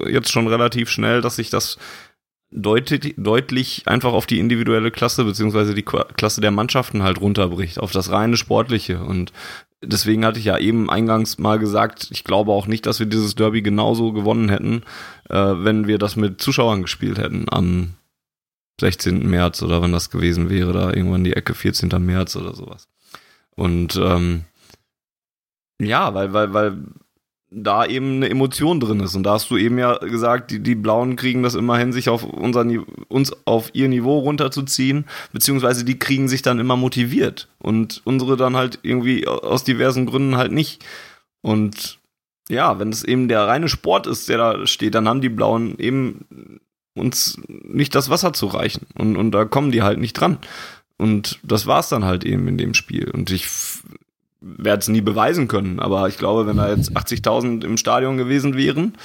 jetzt 0.07 0.31
schon 0.31 0.47
relativ 0.47 0.91
schnell, 0.91 1.23
dass 1.23 1.37
sich 1.37 1.51
das 1.51 1.79
deutlich, 2.51 3.15
deutlich 3.17 3.83
einfach 3.87 4.13
auf 4.13 4.27
die 4.27 4.39
individuelle 4.39 4.91
Klasse 4.91 5.25
beziehungsweise 5.25 5.75
die 5.75 5.83
Klasse 5.83 6.41
der 6.41 6.51
Mannschaften 6.51 7.03
halt 7.03 7.21
runterbricht, 7.21 7.79
auf 7.79 7.93
das 7.93 8.11
reine 8.11 8.37
Sportliche. 8.37 9.01
Und 9.01 9.33
deswegen 9.83 10.25
hatte 10.25 10.39
ich 10.39 10.47
ja 10.47 10.59
eben 10.59 10.91
eingangs 10.91 11.39
mal 11.39 11.59
gesagt, 11.59 12.09
ich 12.11 12.25
glaube 12.25 12.53
auch 12.53 12.67
nicht, 12.67 12.87
dass 12.87 12.99
wir 12.99 13.07
dieses 13.07 13.35
Derby 13.35 13.63
genauso 13.63 14.13
gewonnen 14.13 14.49
hätten, 14.49 14.83
äh, 15.29 15.35
wenn 15.37 15.87
wir 15.87 15.99
das 15.99 16.17
mit 16.17 16.41
Zuschauern 16.41 16.83
gespielt 16.83 17.19
hätten 17.19 17.47
am 17.51 17.95
16. 18.81 19.29
März 19.29 19.63
oder 19.63 19.83
wenn 19.83 19.93
das 19.93 20.11
gewesen 20.11 20.51
wäre, 20.51 20.73
da 20.73 20.93
irgendwann 20.93 21.25
die 21.25 21.35
Ecke 21.35 21.55
14. 21.55 21.89
März 22.05 22.37
oder 22.37 22.55
sowas. 22.55 22.89
Und 23.57 23.97
ähm, 23.97 24.45
ja, 25.81 26.15
weil, 26.15 26.33
weil, 26.33 26.53
weil 26.53 26.79
da 27.51 27.87
eben 27.87 28.17
eine 28.17 28.29
Emotion 28.29 28.79
drin 28.79 29.01
ist. 29.01 29.15
Und 29.15 29.23
da 29.23 29.33
hast 29.33 29.51
du 29.51 29.57
eben 29.57 29.79
ja 29.79 29.97
gesagt, 29.99 30.51
die, 30.51 30.61
die 30.61 30.75
Blauen 30.75 31.17
kriegen 31.17 31.43
das 31.43 31.55
immerhin, 31.55 31.93
sich 31.93 32.09
auf 32.09 32.25
unser, 32.25 32.67
uns 33.09 33.33
auf 33.47 33.71
ihr 33.73 33.89
Niveau 33.89 34.19
runterzuziehen, 34.19 35.07
beziehungsweise 35.33 35.85
die 35.85 35.99
kriegen 35.99 36.29
sich 36.29 36.43
dann 36.43 36.59
immer 36.59 36.77
motiviert 36.77 37.49
und 37.59 38.03
unsere 38.05 38.37
dann 38.37 38.57
halt 38.57 38.79
irgendwie 38.83 39.27
aus 39.27 39.65
diversen 39.65 40.07
Gründen 40.07 40.37
halt 40.37 40.53
nicht. 40.53 40.85
Und 41.41 41.99
ja, 42.51 42.79
wenn 42.79 42.91
es 42.91 43.05
eben 43.05 43.29
der 43.29 43.47
reine 43.47 43.69
Sport 43.69 44.07
ist, 44.07 44.29
der 44.29 44.39
da 44.39 44.67
steht, 44.67 44.95
dann 44.95 45.09
haben 45.09 45.21
die 45.21 45.29
Blauen 45.29 45.79
eben 45.79 46.61
uns 46.95 47.39
nicht 47.47 47.95
das 47.95 48.11
Wasser 48.11 48.33
zu 48.33 48.47
reichen. 48.47 48.87
Und, 48.99 49.17
und 49.17 49.31
da 49.31 49.45
kommen 49.45 49.71
die 49.71 49.83
halt 49.83 49.99
nicht 49.99 50.15
dran. 50.15 50.39
Und 50.99 51.39
das 51.43 51.67
war's 51.67 51.89
dann 51.89 52.05
halt 52.05 52.25
eben 52.25 52.49
in 52.49 52.59
dem 52.59 52.75
Spiel. 52.75 53.11
Und 53.11 53.31
ich 53.31 53.49
werde 54.41 54.81
es 54.81 54.89
nie 54.89 55.01
beweisen 55.01 55.49
können, 55.49 55.81
aber 55.81 56.09
ich 56.09 56.19
glaube, 56.19 56.47
wenn 56.47 56.57
da 56.57 56.71
jetzt 56.71 56.97
80.000 56.97 57.65
im 57.65 57.77
Stadion 57.77 58.17
gewesen 58.17 58.57
wären, 58.57 58.97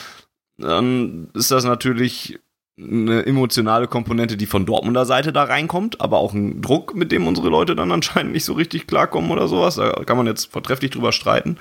dann 0.58 1.30
ist 1.34 1.52
das 1.52 1.64
natürlich 1.64 2.40
eine 2.78 3.26
emotionale 3.26 3.88
Komponente, 3.88 4.36
die 4.36 4.46
von 4.46 4.66
Dortmunder 4.66 5.06
Seite 5.06 5.32
da 5.32 5.44
reinkommt, 5.44 6.02
aber 6.02 6.18
auch 6.18 6.34
ein 6.34 6.62
Druck, 6.62 6.96
mit 6.96 7.12
dem 7.12 7.28
unsere 7.28 7.50
Leute 7.50 7.76
dann 7.76 7.92
anscheinend 7.92 8.34
nicht 8.34 8.46
so 8.46 8.54
richtig 8.54 8.88
klarkommen 8.88 9.32
oder 9.32 9.48
sowas. 9.48 9.76
Da 9.76 9.92
kann 10.06 10.18
man 10.18 10.28
jetzt 10.28 10.52
vortrefflich 10.52 10.92
drüber 10.92 11.12
streiten. 11.12 11.58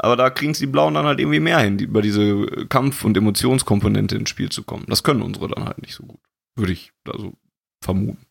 Aber 0.00 0.16
da 0.16 0.30
kriegen 0.30 0.52
es 0.52 0.60
die 0.60 0.66
Blauen 0.66 0.94
dann 0.94 1.06
halt 1.06 1.18
irgendwie 1.18 1.40
mehr 1.40 1.58
hin, 1.58 1.78
über 1.80 2.02
diese 2.02 2.46
Kampf- 2.68 3.04
und 3.04 3.16
Emotionskomponente 3.16 4.16
ins 4.16 4.30
Spiel 4.30 4.48
zu 4.48 4.62
kommen. 4.62 4.84
Das 4.86 5.02
können 5.02 5.22
unsere 5.22 5.48
dann 5.48 5.64
halt 5.64 5.82
nicht 5.82 5.94
so 5.94 6.04
gut. 6.04 6.20
Würde 6.54 6.72
ich 6.72 6.92
da 7.04 7.18
so 7.18 7.32
vermuten. 7.82 8.27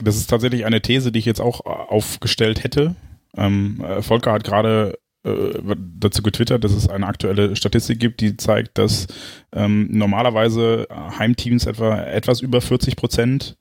Das 0.00 0.16
ist 0.16 0.28
tatsächlich 0.28 0.64
eine 0.64 0.82
These, 0.82 1.12
die 1.12 1.18
ich 1.18 1.24
jetzt 1.24 1.40
auch 1.40 1.64
aufgestellt 1.64 2.64
hätte. 2.64 2.96
Ähm, 3.36 3.82
äh, 3.82 4.02
Volker 4.02 4.32
hat 4.32 4.44
gerade 4.44 4.98
äh, 5.24 5.60
dazu 5.98 6.22
getwittert, 6.22 6.64
dass 6.64 6.72
es 6.72 6.88
eine 6.88 7.06
aktuelle 7.06 7.56
Statistik 7.56 7.98
gibt, 7.98 8.20
die 8.20 8.36
zeigt, 8.36 8.78
dass 8.78 9.06
ähm, 9.52 9.88
normalerweise 9.90 10.86
Heimteams 10.90 11.66
etwa 11.66 12.00
etwas 12.02 12.40
über 12.40 12.60
40 12.60 12.96
Prozent 12.96 13.56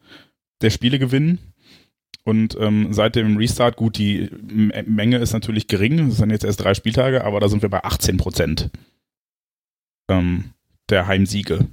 der 0.62 0.70
Spiele 0.70 1.00
gewinnen. 1.00 1.40
Und 2.24 2.58
ähm, 2.60 2.92
seit 2.92 3.16
dem 3.16 3.38
Restart, 3.38 3.78
gut, 3.78 3.98
die 3.98 4.24
M 4.24 4.72
Menge 4.88 5.18
ist 5.18 5.34
natürlich 5.34 5.68
gering, 5.68 6.08
es 6.08 6.18
sind 6.18 6.32
jetzt 6.32 6.44
erst 6.44 6.64
drei 6.64 6.74
Spieltage, 6.74 7.24
aber 7.24 7.40
da 7.40 7.50
sind 7.50 7.62
wir 7.62 7.70
bei 7.70 7.84
18 7.84 8.18
Prozent 8.18 8.72
ähm, 10.10 10.46
der 10.90 11.08
Heimsiege. 11.08 11.68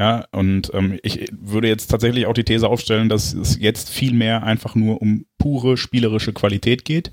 Ja, 0.00 0.24
und 0.32 0.70
ähm, 0.72 0.98
ich 1.02 1.28
würde 1.30 1.68
jetzt 1.68 1.88
tatsächlich 1.88 2.24
auch 2.24 2.32
die 2.32 2.44
These 2.44 2.66
aufstellen, 2.66 3.10
dass 3.10 3.34
es 3.34 3.60
jetzt 3.60 3.90
viel 3.90 4.14
mehr 4.14 4.42
einfach 4.44 4.74
nur 4.74 5.02
um 5.02 5.26
pure 5.36 5.76
spielerische 5.76 6.32
Qualität 6.32 6.86
geht. 6.86 7.12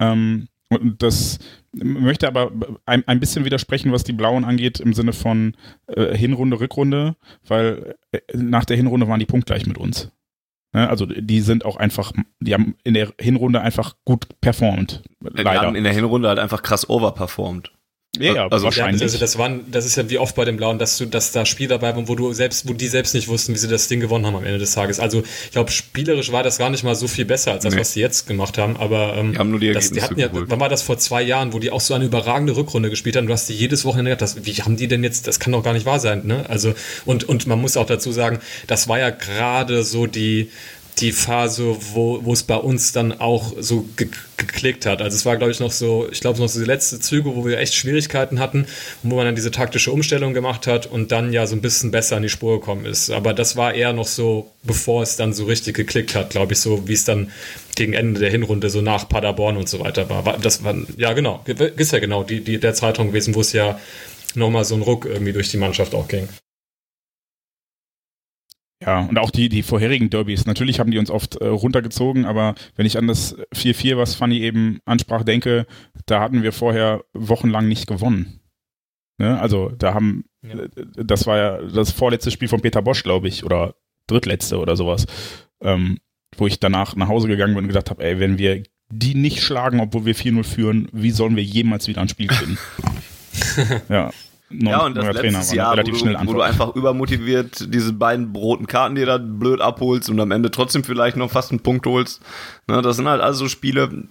Ähm, 0.00 0.48
und 0.70 1.02
das 1.02 1.40
möchte 1.74 2.26
aber 2.26 2.52
ein, 2.86 3.06
ein 3.06 3.20
bisschen 3.20 3.44
widersprechen, 3.44 3.92
was 3.92 4.02
die 4.02 4.14
Blauen 4.14 4.46
angeht, 4.46 4.80
im 4.80 4.94
Sinne 4.94 5.12
von 5.12 5.54
äh, 5.88 6.16
Hinrunde, 6.16 6.58
Rückrunde, 6.58 7.16
weil 7.46 7.96
äh, 8.12 8.20
nach 8.34 8.64
der 8.64 8.78
Hinrunde 8.78 9.06
waren 9.06 9.20
die 9.20 9.26
punktgleich 9.26 9.66
mit 9.66 9.76
uns. 9.76 10.10
Ne? 10.72 10.88
Also 10.88 11.04
die 11.04 11.42
sind 11.42 11.66
auch 11.66 11.76
einfach, 11.76 12.12
die 12.38 12.54
haben 12.54 12.76
in 12.82 12.94
der 12.94 13.12
Hinrunde 13.20 13.60
einfach 13.60 13.96
gut 14.06 14.26
performt. 14.40 15.02
Leider. 15.20 15.42
Die 15.42 15.58
haben 15.66 15.76
in 15.76 15.84
der 15.84 15.92
Hinrunde 15.92 16.28
halt 16.28 16.38
einfach 16.38 16.62
krass 16.62 16.88
overperformed. 16.88 17.72
Ja, 18.18 18.34
ja 18.34 18.48
also 18.48 18.64
wahrscheinlich. 18.64 19.02
Also 19.02 19.18
das 19.18 19.38
waren, 19.38 19.70
das 19.70 19.86
ist 19.86 19.96
ja 19.96 20.10
wie 20.10 20.18
oft 20.18 20.34
bei 20.34 20.44
den 20.44 20.56
Blauen, 20.56 20.80
dass 20.80 20.98
du, 20.98 21.06
dass 21.06 21.30
da 21.30 21.46
Spiel 21.46 21.68
dabei 21.68 21.94
waren, 21.94 22.08
wo 22.08 22.16
du 22.16 22.32
selbst, 22.32 22.68
wo 22.68 22.72
die 22.72 22.88
selbst 22.88 23.14
nicht 23.14 23.28
wussten, 23.28 23.54
wie 23.54 23.58
sie 23.58 23.68
das 23.68 23.86
Ding 23.86 24.00
gewonnen 24.00 24.26
haben 24.26 24.34
am 24.34 24.44
Ende 24.44 24.58
des 24.58 24.74
Tages. 24.74 24.98
Also 24.98 25.22
ich 25.44 25.52
glaube, 25.52 25.70
spielerisch 25.70 26.32
war 26.32 26.42
das 26.42 26.58
gar 26.58 26.70
nicht 26.70 26.82
mal 26.82 26.96
so 26.96 27.06
viel 27.06 27.24
besser 27.24 27.52
als 27.52 27.62
das, 27.62 27.72
nee. 27.72 27.80
was 27.80 27.92
sie 27.92 28.00
jetzt 28.00 28.26
gemacht 28.26 28.58
haben. 28.58 28.76
Aber 28.76 29.16
ähm, 29.16 29.32
die 29.32 29.38
haben 29.38 29.50
nur 29.50 29.60
die 29.60 29.72
das, 29.72 29.92
die 29.92 30.02
hatten 30.02 30.18
ja, 30.18 30.28
wann 30.32 30.58
war 30.58 30.68
das 30.68 30.82
vor 30.82 30.98
zwei 30.98 31.22
Jahren, 31.22 31.52
wo 31.52 31.60
die 31.60 31.70
auch 31.70 31.80
so 31.80 31.94
eine 31.94 32.04
überragende 32.04 32.56
Rückrunde 32.56 32.90
gespielt 32.90 33.14
haben? 33.14 33.28
Du 33.28 33.32
hast 33.32 33.48
die 33.48 33.54
jedes 33.54 33.84
Wochenende 33.84 34.10
gedacht, 34.10 34.22
das, 34.22 34.44
wie 34.44 34.54
haben 34.54 34.76
die 34.76 34.88
denn 34.88 35.04
jetzt? 35.04 35.28
Das 35.28 35.38
kann 35.38 35.52
doch 35.52 35.62
gar 35.62 35.72
nicht 35.72 35.86
wahr 35.86 36.00
sein, 36.00 36.26
ne? 36.26 36.44
Also 36.48 36.74
und 37.04 37.28
und 37.28 37.46
man 37.46 37.60
muss 37.60 37.76
auch 37.76 37.86
dazu 37.86 38.10
sagen, 38.10 38.40
das 38.66 38.88
war 38.88 38.98
ja 38.98 39.10
gerade 39.10 39.84
so 39.84 40.08
die 40.08 40.50
die 41.00 41.12
Phase, 41.12 41.76
wo, 41.92 42.32
es 42.32 42.42
bei 42.42 42.56
uns 42.56 42.92
dann 42.92 43.18
auch 43.20 43.54
so 43.58 43.86
ge 43.96 44.08
geklickt 44.36 44.86
hat. 44.86 45.02
Also 45.02 45.16
es 45.16 45.26
war, 45.26 45.36
glaube 45.36 45.52
ich, 45.52 45.60
noch 45.60 45.70
so, 45.70 46.08
ich 46.10 46.20
glaube, 46.20 46.38
noch 46.38 46.48
so 46.48 46.60
die 46.60 46.66
letzte 46.66 46.98
Züge, 46.98 47.36
wo 47.36 47.44
wir 47.44 47.58
echt 47.58 47.74
Schwierigkeiten 47.74 48.40
hatten, 48.40 48.64
wo 49.02 49.16
man 49.16 49.26
dann 49.26 49.34
diese 49.34 49.50
taktische 49.50 49.92
Umstellung 49.92 50.32
gemacht 50.32 50.66
hat 50.66 50.86
und 50.86 51.12
dann 51.12 51.34
ja 51.34 51.46
so 51.46 51.54
ein 51.54 51.60
bisschen 51.60 51.90
besser 51.90 52.16
in 52.16 52.22
die 52.22 52.30
Spur 52.30 52.58
gekommen 52.58 52.86
ist. 52.86 53.10
Aber 53.10 53.34
das 53.34 53.56
war 53.56 53.74
eher 53.74 53.92
noch 53.92 54.06
so, 54.06 54.50
bevor 54.62 55.02
es 55.02 55.16
dann 55.16 55.34
so 55.34 55.44
richtig 55.44 55.76
geklickt 55.76 56.14
hat, 56.14 56.30
glaube 56.30 56.54
ich, 56.54 56.60
so 56.60 56.88
wie 56.88 56.94
es 56.94 57.04
dann 57.04 57.30
gegen 57.76 57.92
Ende 57.92 58.18
der 58.18 58.30
Hinrunde 58.30 58.70
so 58.70 58.80
nach 58.80 59.08
Paderborn 59.08 59.58
und 59.58 59.68
so 59.68 59.80
weiter 59.80 60.08
war. 60.08 60.38
Das 60.38 60.64
war, 60.64 60.74
ja 60.96 61.12
genau, 61.12 61.44
ist 61.76 61.92
ja 61.92 61.98
genau 61.98 62.24
die, 62.24 62.40
die, 62.40 62.58
der 62.58 62.72
Zeitraum 62.72 63.08
gewesen, 63.08 63.34
wo 63.34 63.42
es 63.42 63.52
ja 63.52 63.78
nochmal 64.34 64.64
so 64.64 64.74
ein 64.74 64.82
Ruck 64.82 65.04
irgendwie 65.04 65.34
durch 65.34 65.50
die 65.50 65.58
Mannschaft 65.58 65.94
auch 65.94 66.08
ging. 66.08 66.28
Ja, 68.84 69.00
und 69.00 69.18
auch 69.18 69.30
die, 69.30 69.50
die 69.50 69.62
vorherigen 69.62 70.08
Derbys. 70.08 70.46
Natürlich 70.46 70.80
haben 70.80 70.90
die 70.90 70.98
uns 70.98 71.10
oft 71.10 71.36
äh, 71.36 71.46
runtergezogen, 71.46 72.24
aber 72.24 72.54
wenn 72.76 72.86
ich 72.86 72.96
an 72.96 73.06
das 73.06 73.36
4-4, 73.54 73.98
was 73.98 74.14
Fanny 74.14 74.40
eben 74.40 74.80
ansprach, 74.86 75.22
denke, 75.22 75.66
da 76.06 76.20
hatten 76.20 76.42
wir 76.42 76.52
vorher 76.52 77.04
wochenlang 77.12 77.68
nicht 77.68 77.86
gewonnen. 77.86 78.40
Ne? 79.18 79.38
Also 79.38 79.68
da 79.68 79.92
haben, 79.92 80.24
ja. 80.42 80.58
Äh, 80.58 80.68
das 81.04 81.26
war 81.26 81.36
ja 81.36 81.62
das 81.62 81.92
vorletzte 81.92 82.30
Spiel 82.30 82.48
von 82.48 82.62
Peter 82.62 82.80
Bosch, 82.80 83.02
glaube 83.02 83.28
ich, 83.28 83.44
oder 83.44 83.74
drittletzte 84.06 84.58
oder 84.58 84.76
sowas, 84.76 85.06
ähm, 85.60 85.98
wo 86.38 86.46
ich 86.46 86.58
danach 86.58 86.96
nach 86.96 87.08
Hause 87.08 87.28
gegangen 87.28 87.54
bin 87.54 87.64
und 87.64 87.68
gedacht 87.68 87.90
habe, 87.90 88.02
ey, 88.02 88.18
wenn 88.18 88.38
wir 88.38 88.62
die 88.90 89.14
nicht 89.14 89.42
schlagen, 89.42 89.80
obwohl 89.80 90.06
wir 90.06 90.16
4-0 90.16 90.42
führen, 90.42 90.88
wie 90.92 91.10
sollen 91.10 91.36
wir 91.36 91.44
jemals 91.44 91.86
wieder 91.86 92.00
ein 92.00 92.08
Spiel 92.08 92.28
gewinnen? 92.28 92.58
ja, 93.90 94.10
ja, 94.50 94.84
und 94.84 94.96
das 94.96 95.04
letztes 95.06 95.20
Trainer 95.20 95.54
Jahr, 95.54 95.72
relativ 95.72 95.94
wo, 95.94 95.98
du, 95.98 96.00
schnell 96.04 96.18
wo 96.26 96.32
du 96.32 96.40
einfach 96.40 96.74
übermotiviert 96.74 97.72
diese 97.72 97.92
beiden 97.92 98.34
roten 98.34 98.66
Karten 98.66 98.96
dir 98.96 99.06
da 99.06 99.18
blöd 99.18 99.60
abholst 99.60 100.10
und 100.10 100.18
am 100.20 100.30
Ende 100.32 100.50
trotzdem 100.50 100.84
vielleicht 100.84 101.16
noch 101.16 101.30
fast 101.30 101.50
einen 101.50 101.60
Punkt 101.60 101.86
holst. 101.86 102.20
Ne, 102.66 102.82
das 102.82 102.96
sind 102.96 103.08
halt 103.08 103.20
also 103.20 103.48
Spiele, 103.48 104.08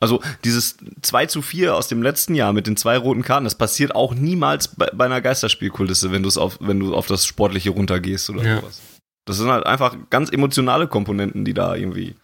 also 0.00 0.22
dieses 0.44 0.78
2 1.02 1.26
zu 1.26 1.42
4 1.42 1.74
aus 1.74 1.88
dem 1.88 2.02
letzten 2.02 2.34
Jahr 2.34 2.52
mit 2.52 2.66
den 2.66 2.76
zwei 2.76 2.96
roten 2.96 3.22
Karten, 3.22 3.44
das 3.44 3.54
passiert 3.54 3.94
auch 3.94 4.14
niemals 4.14 4.68
bei, 4.68 4.86
bei 4.94 5.04
einer 5.04 5.20
Geisterspielkulisse, 5.20 6.10
wenn 6.10 6.22
du 6.22 6.28
es 6.28 6.38
auf, 6.38 6.58
wenn 6.60 6.80
du 6.80 6.94
auf 6.94 7.06
das 7.06 7.26
Sportliche 7.26 7.70
runtergehst 7.70 8.30
oder 8.30 8.42
ja. 8.42 8.60
sowas. 8.60 8.82
Das 9.26 9.36
sind 9.38 9.48
halt 9.48 9.66
einfach 9.66 9.96
ganz 10.08 10.30
emotionale 10.30 10.86
Komponenten, 10.86 11.44
die 11.44 11.54
da 11.54 11.74
irgendwie 11.74 12.14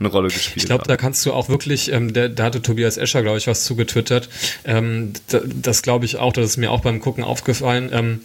eine 0.00 0.08
Rolle 0.08 0.28
gespielt 0.28 0.56
Ich 0.56 0.66
glaube, 0.66 0.84
da 0.86 0.96
kannst 0.96 1.24
du 1.26 1.32
auch 1.32 1.48
wirklich, 1.48 1.92
ähm, 1.92 2.12
der, 2.12 2.28
da 2.28 2.44
hatte 2.44 2.62
Tobias 2.62 2.96
Escher, 2.96 3.22
glaube 3.22 3.38
ich, 3.38 3.46
was 3.46 3.64
zugetwittert. 3.64 4.28
Ähm, 4.64 5.12
da, 5.28 5.40
das 5.44 5.82
glaube 5.82 6.04
ich 6.04 6.16
auch, 6.16 6.32
das 6.32 6.44
ist 6.46 6.56
mir 6.56 6.70
auch 6.70 6.80
beim 6.80 7.00
Gucken 7.00 7.24
aufgefallen, 7.24 7.90
ähm, 7.92 8.20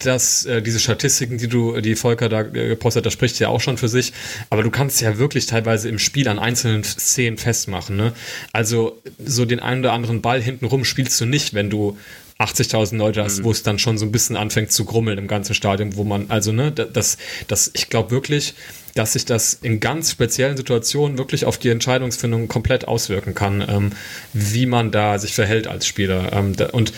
dass 0.00 0.44
äh, 0.46 0.62
diese 0.62 0.80
Statistiken, 0.80 1.38
die 1.38 1.48
du, 1.48 1.80
die 1.80 1.96
Volker 1.96 2.28
da 2.28 2.42
äh, 2.42 2.68
gepostet 2.68 3.00
hat, 3.00 3.06
das 3.06 3.12
spricht 3.12 3.38
ja 3.38 3.48
auch 3.48 3.60
schon 3.60 3.78
für 3.78 3.88
sich. 3.88 4.12
Aber 4.50 4.62
du 4.62 4.70
kannst 4.70 5.00
ja 5.00 5.18
wirklich 5.18 5.46
teilweise 5.46 5.88
im 5.88 5.98
Spiel 5.98 6.28
an 6.28 6.38
einzelnen 6.38 6.84
Szenen 6.84 7.38
festmachen. 7.38 7.96
Ne? 7.96 8.12
Also 8.52 9.00
so 9.24 9.44
den 9.44 9.60
einen 9.60 9.80
oder 9.80 9.92
anderen 9.92 10.22
Ball 10.22 10.40
hintenrum 10.42 10.84
spielst 10.84 11.20
du 11.20 11.26
nicht, 11.26 11.54
wenn 11.54 11.70
du 11.70 11.96
80.000 12.38 12.96
Leute 12.96 13.22
hast, 13.22 13.40
mhm. 13.40 13.44
wo 13.44 13.50
es 13.52 13.62
dann 13.62 13.78
schon 13.78 13.98
so 13.98 14.04
ein 14.04 14.12
bisschen 14.12 14.36
anfängt 14.36 14.72
zu 14.72 14.84
grummeln 14.84 15.18
im 15.18 15.28
ganzen 15.28 15.54
Stadion, 15.54 15.96
wo 15.96 16.04
man, 16.04 16.26
also, 16.28 16.52
ne, 16.52 16.72
das, 16.72 17.18
das, 17.46 17.70
ich 17.74 17.88
glaube 17.88 18.10
wirklich, 18.10 18.54
dass 18.94 19.14
sich 19.14 19.24
das 19.24 19.54
in 19.54 19.80
ganz 19.80 20.10
speziellen 20.10 20.56
Situationen 20.56 21.18
wirklich 21.18 21.44
auf 21.44 21.58
die 21.58 21.70
Entscheidungsfindung 21.70 22.48
komplett 22.48 22.86
auswirken 22.86 23.34
kann, 23.34 23.64
ähm, 23.66 23.90
wie 24.32 24.66
man 24.66 24.90
da 24.90 25.18
sich 25.18 25.34
verhält 25.34 25.66
als 25.66 25.86
Spieler. 25.86 26.32
Ähm, 26.32 26.56
da, 26.56 26.66
und 26.70 26.92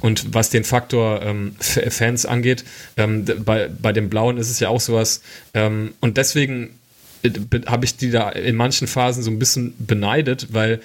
und 0.00 0.32
was 0.32 0.50
den 0.50 0.62
Faktor 0.62 1.22
ähm, 1.22 1.56
Fans 1.58 2.24
angeht, 2.24 2.64
ähm, 2.96 3.24
bei, 3.44 3.68
bei 3.68 3.92
den 3.92 4.08
Blauen 4.08 4.38
ist 4.38 4.48
es 4.48 4.60
ja 4.60 4.68
auch 4.68 4.80
sowas. 4.80 5.22
Ähm, 5.54 5.94
und 6.00 6.16
deswegen 6.16 6.78
äh, 7.22 7.30
habe 7.66 7.84
ich 7.84 7.96
die 7.96 8.10
da 8.10 8.28
in 8.28 8.54
manchen 8.54 8.86
Phasen 8.86 9.24
so 9.24 9.30
ein 9.32 9.40
bisschen 9.40 9.74
beneidet, 9.78 10.48
weil 10.52 10.80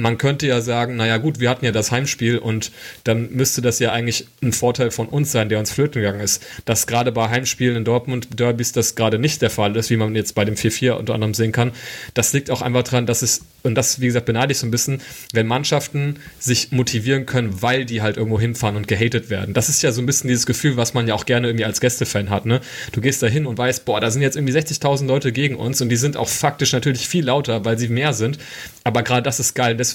man 0.00 0.18
könnte 0.18 0.46
ja 0.46 0.60
sagen, 0.60 0.96
naja 0.96 1.18
gut, 1.18 1.40
wir 1.40 1.50
hatten 1.50 1.64
ja 1.64 1.72
das 1.72 1.90
Heimspiel 1.90 2.38
und 2.38 2.72
dann 3.04 3.30
müsste 3.32 3.62
das 3.62 3.78
ja 3.78 3.92
eigentlich 3.92 4.26
ein 4.42 4.52
Vorteil 4.52 4.90
von 4.90 5.06
uns 5.06 5.32
sein, 5.32 5.48
der 5.48 5.58
uns 5.58 5.70
flöten 5.70 6.02
gegangen 6.02 6.20
ist. 6.20 6.42
Dass 6.64 6.86
gerade 6.86 7.12
bei 7.12 7.28
Heimspielen 7.28 7.76
in 7.76 7.84
Dortmund 7.84 8.38
Derbys 8.38 8.72
das 8.72 8.94
gerade 8.94 9.18
nicht 9.18 9.42
der 9.42 9.50
Fall 9.50 9.76
ist, 9.76 9.90
wie 9.90 9.96
man 9.96 10.14
jetzt 10.14 10.34
bei 10.34 10.44
dem 10.44 10.54
4-4 10.54 10.92
unter 10.92 11.14
anderem 11.14 11.34
sehen 11.34 11.52
kann. 11.52 11.72
Das 12.14 12.32
liegt 12.32 12.50
auch 12.50 12.62
einfach 12.62 12.82
daran, 12.82 13.06
dass 13.06 13.22
es, 13.22 13.42
und 13.62 13.74
das, 13.74 14.00
wie 14.00 14.06
gesagt, 14.06 14.26
beneide 14.26 14.52
ich 14.52 14.58
so 14.58 14.66
ein 14.66 14.70
bisschen, 14.70 15.00
wenn 15.32 15.46
Mannschaften 15.46 16.16
sich 16.38 16.72
motivieren 16.72 17.26
können, 17.26 17.62
weil 17.62 17.84
die 17.84 18.02
halt 18.02 18.16
irgendwo 18.16 18.40
hinfahren 18.40 18.76
und 18.76 18.88
gehatet 18.88 19.30
werden. 19.30 19.54
Das 19.54 19.68
ist 19.68 19.82
ja 19.82 19.92
so 19.92 20.00
ein 20.00 20.06
bisschen 20.06 20.28
dieses 20.28 20.46
Gefühl, 20.46 20.76
was 20.76 20.94
man 20.94 21.06
ja 21.06 21.14
auch 21.14 21.26
gerne 21.26 21.48
irgendwie 21.48 21.64
als 21.64 21.80
Gästefan 21.80 22.30
hat. 22.30 22.46
Ne? 22.46 22.60
Du 22.92 23.00
gehst 23.00 23.22
da 23.22 23.26
hin 23.26 23.46
und 23.46 23.58
weißt, 23.58 23.84
boah, 23.84 24.00
da 24.00 24.10
sind 24.10 24.22
jetzt 24.22 24.36
irgendwie 24.36 24.54
60.000 24.56 25.06
Leute 25.06 25.32
gegen 25.32 25.56
uns 25.56 25.80
und 25.80 25.90
die 25.90 25.96
sind 25.96 26.16
auch 26.16 26.28
faktisch 26.28 26.72
natürlich 26.72 27.06
viel 27.06 27.24
lauter, 27.24 27.64
weil 27.64 27.78
sie 27.78 27.88
mehr 27.88 28.12
sind. 28.14 28.38
Aber 28.84 29.02
gerade 29.02 29.22
das 29.22 29.40
ist 29.40 29.54
geil. 29.54 29.76
Deswegen 29.76 29.89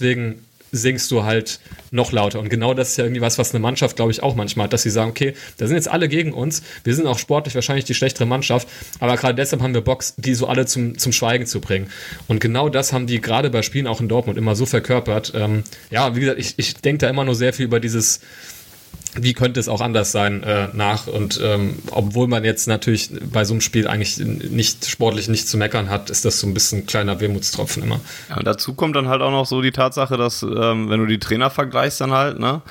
singst 0.72 1.12
du 1.12 1.24
halt 1.24 1.60
noch 1.92 2.12
lauter. 2.12 2.40
Und 2.40 2.50
genau 2.50 2.74
das 2.74 2.90
ist 2.90 2.98
ja 2.98 3.06
irgendwie 3.06 3.22
was, 3.22 3.38
was 3.38 3.54
eine 3.54 3.62
Mannschaft, 3.62 3.96
glaube 3.96 4.12
ich, 4.12 4.22
auch 4.22 4.36
manchmal 4.36 4.66
hat, 4.66 4.74
dass 4.74 4.84
sie 4.84 4.90
sagen, 4.90 5.12
okay, 5.12 5.34
da 5.58 5.68
sind 5.68 5.78
jetzt 5.78 5.88
alle 5.88 6.10
gegen 6.10 6.34
uns, 6.34 6.64
wir 6.84 6.94
sind 6.94 7.08
auch 7.08 7.18
sportlich 7.18 7.56
wahrscheinlich 7.56 7.86
die 7.86 7.94
schlechtere 7.94 8.26
Mannschaft, 8.26 8.68
aber 9.00 9.16
gerade 9.16 9.36
deshalb 9.36 9.62
haben 9.62 9.74
wir 9.74 9.82
Box, 9.82 10.16
die 10.18 10.34
so 10.34 10.48
alle 10.48 10.66
zum, 10.66 10.98
zum 10.98 11.12
Schweigen 11.12 11.46
zu 11.46 11.62
bringen. 11.62 11.90
Und 12.28 12.40
genau 12.42 12.70
das 12.70 12.94
haben 12.94 13.08
die 13.08 13.22
gerade 13.22 13.50
bei 13.50 13.62
Spielen 13.62 13.88
auch 13.88 14.02
in 14.02 14.10
Dortmund 14.10 14.38
immer 14.38 14.56
so 14.56 14.66
verkörpert. 14.66 15.34
Ähm, 15.36 15.64
ja, 15.90 16.16
wie 16.16 16.20
gesagt, 16.22 16.40
ich, 16.40 16.56
ich 16.58 16.76
denke 16.76 17.00
da 17.00 17.10
immer 17.10 17.24
nur 17.24 17.36
sehr 17.36 17.54
viel 17.54 17.66
über 17.66 17.80
dieses 17.80 18.20
wie 19.16 19.34
könnte 19.34 19.60
es 19.60 19.68
auch 19.68 19.82
anders 19.82 20.12
sein 20.12 20.44
äh, 20.44 20.68
nach 20.74 21.08
und 21.08 21.40
ähm, 21.44 21.80
obwohl 21.92 22.28
man 22.28 22.44
jetzt 22.44 22.68
natürlich 22.68 23.10
bei 23.32 23.46
so 23.46 23.54
einem 23.54 23.62
Spiel 23.62 23.88
eigentlich 23.88 24.18
nicht 24.18 24.88
sportlich 24.88 25.28
nicht 25.28 25.48
zu 25.48 25.58
meckern 25.58 25.90
hat, 25.90 26.10
ist 26.10 26.26
das 26.26 26.40
so 26.40 26.48
ein 26.48 26.54
bisschen 26.54 26.80
ein 26.80 26.86
kleiner 26.86 27.20
Wehmutstropfen 27.20 27.84
immer. 27.84 28.00
Ja, 28.30 28.38
und 28.38 28.46
dazu 28.46 28.74
kommt 28.74 28.96
dann 28.96 29.08
halt 29.08 29.22
auch 29.22 29.32
noch 29.32 29.46
so 29.46 29.62
die 29.62 29.72
Tatsache, 29.72 30.18
dass 30.18 30.44
ähm, 30.44 30.90
wenn 30.90 31.00
du 31.00 31.06
die 31.06 31.20
Trainer 31.20 31.50
vergleichst 31.50 32.02
dann 32.02 32.12
halt, 32.12 32.40
ne, 32.40 32.62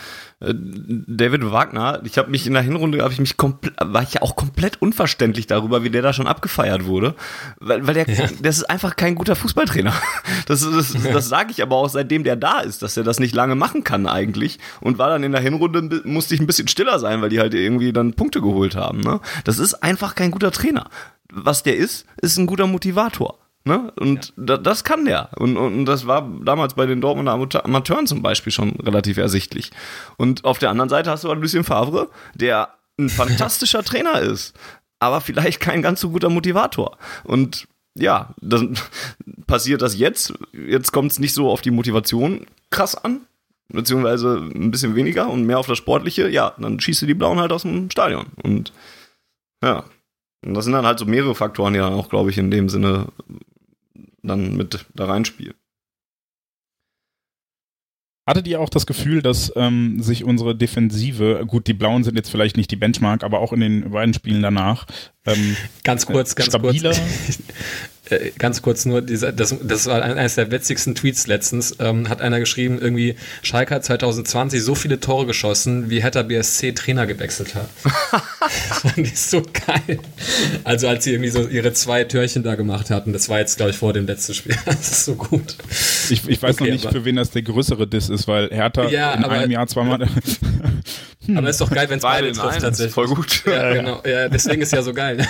David 0.53 1.51
Wagner, 1.51 2.01
ich 2.05 2.19
habe 2.19 2.31
mich 2.31 2.47
in 2.47 2.55
der 2.55 2.63
Hinrunde, 2.63 3.03
habe 3.03 3.13
ich 3.13 3.21
mich 3.21 3.37
war 3.39 4.03
ich 4.03 4.15
ja 4.15 4.23
auch 4.23 4.37
komplett 4.37 4.81
unverständlich 4.83 5.47
darüber, 5.47 5.85
wie 5.85 5.91
der 5.91 6.03
da 6.03 6.13
schon 6.13 6.27
abgefeiert 6.27 6.87
wurde, 6.87 7.15
weil, 7.61 7.87
weil 7.87 7.95
der, 7.95 8.09
ja. 8.09 8.29
das 8.43 8.59
ist 8.59 8.65
einfach 8.65 8.97
kein 8.97 9.15
guter 9.15 9.37
Fußballtrainer. 9.37 9.95
Das, 10.47 10.61
das, 10.61 10.93
das, 10.93 11.03
das 11.03 11.29
sage 11.29 11.53
ich 11.53 11.63
aber 11.63 11.77
auch 11.77 11.89
seitdem 11.89 12.25
der 12.25 12.37
da 12.37 12.61
ist, 12.61 12.83
dass 12.83 12.97
er 12.97 13.03
das 13.03 13.19
nicht 13.19 13.35
lange 13.35 13.55
machen 13.55 13.83
kann 13.83 14.07
eigentlich 14.07 14.59
und 14.81 14.99
war 14.99 15.09
dann 15.09 15.23
in 15.23 15.33
der 15.33 15.41
Hinrunde 15.41 16.03
musste 16.05 16.35
ich 16.35 16.41
ein 16.41 16.47
bisschen 16.47 16.69
stiller 16.69 16.99
sein, 16.99 17.23
weil 17.23 17.31
die 17.31 17.41
halt 17.41 17.55
irgendwie 17.55 17.93
dann 17.93 18.13
Punkte 18.13 18.41
geholt 18.41 18.77
haben. 18.77 19.01
Ne? 19.01 19.21
Das 19.45 19.59
ist 19.59 19.75
einfach 19.83 20.15
kein 20.15 20.31
guter 20.31 20.51
Trainer. 20.51 20.89
Was 21.33 21.63
der 21.63 21.77
ist, 21.77 22.05
ist 22.21 22.37
ein 22.37 22.47
guter 22.47 22.67
Motivator. 22.67 23.39
Ne? 23.67 23.93
Und 23.97 24.27
ja. 24.27 24.33
da, 24.37 24.57
das 24.59 24.85
kann 24.85 25.07
der. 25.07 25.31
Und, 25.37 25.57
und 25.57 25.87
das 25.87 26.07
war 26.07 26.29
damals 26.45 26.75
bei 26.75 26.85
den 26.85 27.01
Dortmunder 27.01 27.33
Amateuren 27.33 28.07
zum 28.07 28.21
Beispiel 28.21 28.53
schon 28.53 28.73
relativ 28.81 29.17
ersichtlich. 29.17 29.71
Und 30.19 30.45
auf 30.45 30.59
der 30.59 30.71
anderen 30.71 30.91
Seite 30.91 31.11
hast 31.11 31.25
du 31.25 31.31
halt 31.31 31.41
Lucien 31.41 31.65
Favre, 31.65 32.11
der 32.35 32.75
ein 32.99 33.09
fantastischer 33.09 33.83
Trainer 33.85 34.21
ist, 34.21 34.55
aber 34.99 35.23
vielleicht 35.23 35.61
kein 35.61 35.81
ganz 35.81 36.01
so 36.03 36.11
guter 36.11 36.29
Motivator. 36.29 36.99
Und 37.25 37.67
ja, 37.95 38.35
dann 38.41 38.77
passiert 39.47 39.81
das 39.81 39.97
jetzt. 39.97 40.35
Jetzt 40.53 40.93
kommt 40.93 41.13
es 41.13 41.19
nicht 41.19 41.33
so 41.33 41.51
auf 41.51 41.63
die 41.63 41.71
Motivation 41.71 42.47
krass 42.71 42.95
an, 42.95 43.23
beziehungsweise 43.69 44.37
ein 44.55 44.71
bisschen 44.73 44.95
weniger 44.95 45.31
und 45.31 45.45
mehr 45.45 45.59
auf 45.59 45.67
das 45.67 45.79
Sportliche. 45.79 46.29
Ja, 46.29 46.53
dann 46.59 46.81
schießt 46.81 47.01
du 47.01 47.07
die 47.07 47.15
Blauen 47.15 47.41
halt 47.41 47.53
aus 47.53 47.63
dem 47.63 47.91
Stadion. 47.91 48.27
Und 48.43 48.75
ja, 49.63 49.85
und 50.45 50.53
das 50.53 50.65
sind 50.65 50.75
dann 50.75 50.85
halt 50.85 50.99
so 50.99 51.07
mehrere 51.07 51.35
Faktoren, 51.35 51.73
die 51.73 51.79
dann 51.79 51.95
auch, 51.95 52.11
glaube 52.11 52.29
ich, 52.29 52.37
in 52.37 52.51
dem 52.51 52.69
Sinne 52.69 53.07
dann 54.29 54.57
mit 54.57 54.87
da 54.95 55.07
reinspielen. 55.07 55.55
Hattet 58.27 58.49
ihr 58.49 58.59
auch 58.59 58.71
das 58.71 58.87
Gefühl, 58.87 59.21
dass 59.21 59.53
ähm, 59.55 60.03
sich 60.03 60.25
unsere 60.25 60.57
Defensive, 60.57 61.45
gut, 61.47 61.67
die 61.67 61.75
Blauen 61.75 62.05
sind 62.05 62.17
jetzt 62.17 62.31
vielleicht 62.31 62.57
nicht 62.57 62.71
die 62.71 62.77
Benchmark, 62.77 63.23
aber 63.23 63.41
auch 63.41 63.53
in 63.53 63.61
den 63.61 63.91
beiden 63.91 64.15
Spielen 64.15 64.41
danach, 64.41 64.87
ähm, 65.27 65.57
ganz 65.83 66.07
kurz, 66.07 66.35
ganz 66.35 66.49
stabiler, 66.49 66.95
kurz. 66.95 67.43
Äh, 68.11 68.33
ganz 68.39 68.61
kurz 68.61 68.85
nur, 68.85 69.01
dieser, 69.01 69.33
das, 69.33 69.55
das 69.63 69.87
war 69.87 70.03
eines 70.03 70.35
der 70.35 70.51
witzigsten 70.51 70.95
Tweets 70.95 71.27
letztens, 71.27 71.77
ähm, 71.81 72.11
hat 72.11 72.21
einer 72.21 72.39
geschrieben, 72.39 72.79
irgendwie, 72.79 73.17
Schalke 73.43 73.75
hat 73.75 73.85
2020 73.85 74.63
so 74.63 74.75
viele 74.75 75.01
Tore 75.01 75.25
geschossen, 75.25 75.89
wie 75.89 76.03
Hertha 76.03 76.23
BSC 76.23 76.73
Trainer 76.73 77.07
gewechselt 77.07 77.55
hat. 77.55 77.69
das 78.43 78.79
fand 78.81 78.99
ich 78.99 79.19
so 79.19 79.41
geil. 79.43 79.99
Also 80.65 80.87
als 80.89 81.05
sie 81.05 81.13
irgendwie 81.13 81.31
so 81.31 81.49
ihre 81.49 81.73
zwei 81.73 82.05
Törchen 82.05 82.43
da 82.43 82.57
gemacht 82.57 82.91
hatten, 82.91 83.15
das 83.15 83.31
war 83.31 83.39
jetzt, 83.39 83.57
glaube 83.57 83.71
ich, 83.71 83.79
vor 83.79 83.95
dem 83.95 84.07
letzten 84.07 84.35
Spiel. 84.35 84.57
das 84.67 84.91
ist 84.91 85.05
so 85.07 85.15
gut. 85.15 85.57
Ich, 86.11 86.29
ich 86.29 86.43
weiß 86.43 86.57
okay, 86.57 86.65
noch 86.65 86.73
nicht, 86.73 86.91
für 86.91 87.07
wen 87.07 87.17
das 87.17 87.31
der 87.31 87.43
größere 87.43 87.87
Diss 87.87 88.11
ist, 88.11 88.29
weil 88.29 88.51
Hertha 88.51 88.87
ja, 88.89 89.15
in 89.15 89.25
einem 89.25 89.51
Jahr 89.51 89.67
zweimal... 89.67 90.07
hm. 91.25 91.39
Aber 91.39 91.49
ist 91.49 91.61
doch 91.61 91.71
geil, 91.71 91.89
wenn 91.89 91.97
es 91.97 92.03
beide, 92.03 92.27
beide 92.27 92.39
trifft, 92.39 92.61
tatsächlich. 92.61 92.93
Voll 92.93 93.07
gut. 93.07 93.45
Ja, 93.47 93.73
genau. 93.73 94.03
Ja, 94.05 94.29
deswegen 94.29 94.61
ist 94.61 94.73
ja 94.73 94.83
so 94.83 94.93
geil. 94.93 95.27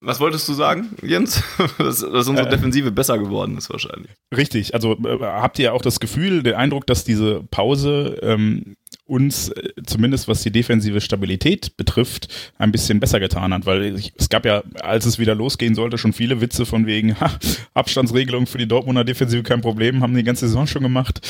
Was 0.00 0.20
wolltest 0.20 0.48
du 0.48 0.52
sagen, 0.52 0.90
Jens? 1.02 1.42
dass, 1.78 2.00
dass 2.00 2.28
unsere 2.28 2.46
äh, 2.46 2.50
Defensive 2.50 2.92
besser 2.92 3.18
geworden 3.18 3.58
ist 3.58 3.68
wahrscheinlich. 3.68 4.12
Richtig. 4.36 4.72
Also 4.74 4.92
äh, 4.92 5.18
habt 5.20 5.58
ihr 5.58 5.74
auch 5.74 5.82
das 5.82 5.98
Gefühl, 5.98 6.44
den 6.44 6.54
Eindruck, 6.54 6.86
dass 6.86 7.04
diese 7.04 7.42
Pause 7.50 8.18
ähm, 8.22 8.76
uns, 9.06 9.48
äh, 9.48 9.70
zumindest 9.84 10.28
was 10.28 10.42
die 10.42 10.52
defensive 10.52 11.00
Stabilität 11.00 11.76
betrifft, 11.76 12.52
ein 12.58 12.70
bisschen 12.70 13.00
besser 13.00 13.18
getan 13.18 13.52
hat? 13.52 13.66
Weil 13.66 13.96
ich, 13.98 14.12
es 14.16 14.28
gab 14.28 14.44
ja, 14.44 14.62
als 14.80 15.04
es 15.04 15.18
wieder 15.18 15.34
losgehen 15.34 15.74
sollte, 15.74 15.98
schon 15.98 16.12
viele 16.12 16.40
Witze 16.40 16.64
von 16.64 16.86
wegen, 16.86 17.18
ha, 17.20 17.36
Abstandsregelung 17.74 18.46
für 18.46 18.58
die 18.58 18.68
Dortmunder 18.68 19.04
Defensive 19.04 19.42
kein 19.42 19.62
Problem, 19.62 20.02
haben 20.02 20.14
die 20.14 20.22
ganze 20.22 20.46
Saison 20.46 20.68
schon 20.68 20.82
gemacht. 20.82 21.20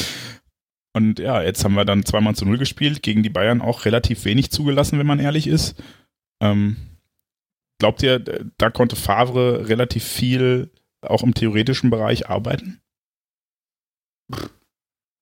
Und 0.92 1.20
ja, 1.20 1.42
jetzt 1.42 1.64
haben 1.64 1.74
wir 1.74 1.86
dann 1.86 2.04
zweimal 2.04 2.34
zu 2.34 2.44
null 2.44 2.58
gespielt, 2.58 3.02
gegen 3.02 3.22
die 3.22 3.30
Bayern 3.30 3.62
auch 3.62 3.86
relativ 3.86 4.26
wenig 4.26 4.50
zugelassen, 4.50 4.98
wenn 4.98 5.06
man 5.06 5.20
ehrlich 5.20 5.46
ist. 5.46 5.82
Ähm, 6.42 6.76
Glaubt 7.78 8.02
ihr, 8.02 8.18
da 8.58 8.70
konnte 8.70 8.96
Favre 8.96 9.68
relativ 9.68 10.04
viel 10.04 10.70
auch 11.00 11.22
im 11.22 11.34
theoretischen 11.34 11.90
Bereich 11.90 12.28
arbeiten? 12.28 12.80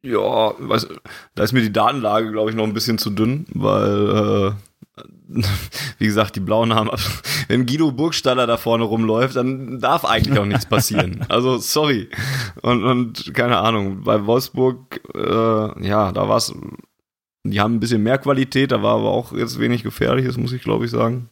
Ja, 0.02 0.54
weiß, 0.58 0.88
da 1.34 1.42
ist 1.42 1.52
mir 1.52 1.62
die 1.62 1.72
Datenlage, 1.72 2.30
glaube 2.30 2.50
ich, 2.50 2.56
noch 2.56 2.64
ein 2.64 2.74
bisschen 2.74 2.96
zu 2.96 3.10
dünn, 3.10 3.44
weil, 3.52 4.56
äh, 4.96 5.02
wie 5.98 6.06
gesagt, 6.06 6.36
die 6.36 6.40
Blauen 6.40 6.74
haben, 6.74 6.90
wenn 7.48 7.66
Guido 7.66 7.90
Burgstaller 7.90 8.46
da 8.46 8.56
vorne 8.56 8.84
rumläuft, 8.84 9.36
dann 9.36 9.80
darf 9.80 10.04
eigentlich 10.04 10.38
auch 10.38 10.46
nichts 10.46 10.66
passieren. 10.66 11.24
Also, 11.28 11.58
sorry. 11.58 12.08
Und, 12.62 12.84
und 12.84 13.34
keine 13.34 13.58
Ahnung, 13.58 14.02
bei 14.02 14.24
Wolfsburg, 14.26 15.00
äh, 15.14 15.86
ja, 15.86 16.12
da 16.12 16.28
war 16.28 16.36
es, 16.36 16.54
die 17.44 17.60
haben 17.60 17.74
ein 17.74 17.80
bisschen 17.80 18.02
mehr 18.02 18.18
Qualität, 18.18 18.70
da 18.72 18.82
war 18.82 18.96
aber 18.96 19.10
auch 19.10 19.32
jetzt 19.32 19.58
wenig 19.58 19.82
Gefährliches, 19.82 20.36
muss 20.36 20.52
ich 20.52 20.62
glaube 20.62 20.84
ich 20.84 20.90
sagen. 20.90 21.28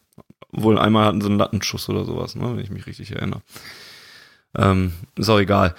Wohl 0.56 0.78
einmal 0.78 1.06
hatten 1.06 1.20
sie 1.20 1.28
einen 1.28 1.38
Lattenschuss 1.38 1.88
oder 1.88 2.04
sowas, 2.04 2.34
ne, 2.34 2.56
wenn 2.56 2.64
ich 2.64 2.70
mich 2.70 2.86
richtig 2.86 3.12
erinnere. 3.12 3.42
Ähm, 4.56 4.92
ist 5.16 5.28
auch 5.28 5.40
egal. 5.40 5.74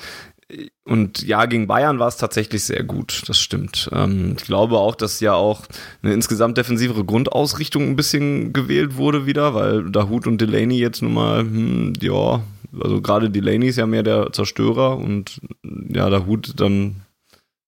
Und 0.83 1.23
ja, 1.23 1.45
gegen 1.47 1.65
Bayern 1.65 1.97
war 1.97 2.07
es 2.07 2.17
tatsächlich 2.17 2.63
sehr 2.63 2.83
gut, 2.83 3.23
das 3.27 3.39
stimmt. 3.39 3.89
Ähm, 3.91 4.35
ich 4.37 4.43
glaube 4.45 4.77
auch, 4.77 4.93
dass 4.93 5.19
ja 5.19 5.33
auch 5.33 5.63
eine 6.03 6.13
insgesamt 6.13 6.57
defensivere 6.57 7.03
Grundausrichtung 7.03 7.83
ein 7.89 7.95
bisschen 7.95 8.53
gewählt 8.53 8.95
wurde 8.95 9.25
wieder, 9.25 9.55
weil 9.55 9.89
Dahut 9.89 10.27
und 10.27 10.39
Delaney 10.39 10.77
jetzt 10.77 11.01
nun 11.01 11.15
mal, 11.15 11.39
hm, 11.39 11.93
ja, 11.99 12.43
also 12.79 13.01
gerade 13.01 13.31
Delaney 13.31 13.67
ist 13.67 13.77
ja 13.77 13.87
mehr 13.87 14.03
der 14.03 14.33
Zerstörer 14.33 14.97
und 14.97 15.41
ja, 15.63 16.09
Dahut 16.09 16.53
dann 16.57 17.01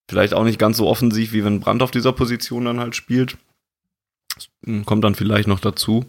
vielleicht 0.07 0.35
auch 0.35 0.43
nicht 0.43 0.59
ganz 0.59 0.77
so 0.77 0.87
offensiv, 0.87 1.33
wie 1.33 1.43
wenn 1.43 1.59
Brandt 1.59 1.81
auf 1.81 1.91
dieser 1.91 2.13
Position 2.13 2.65
dann 2.65 2.79
halt 2.79 2.95
spielt. 2.95 3.37
Das 4.35 4.49
kommt 4.85 5.03
dann 5.03 5.15
vielleicht 5.15 5.47
noch 5.47 5.59
dazu. 5.59 6.05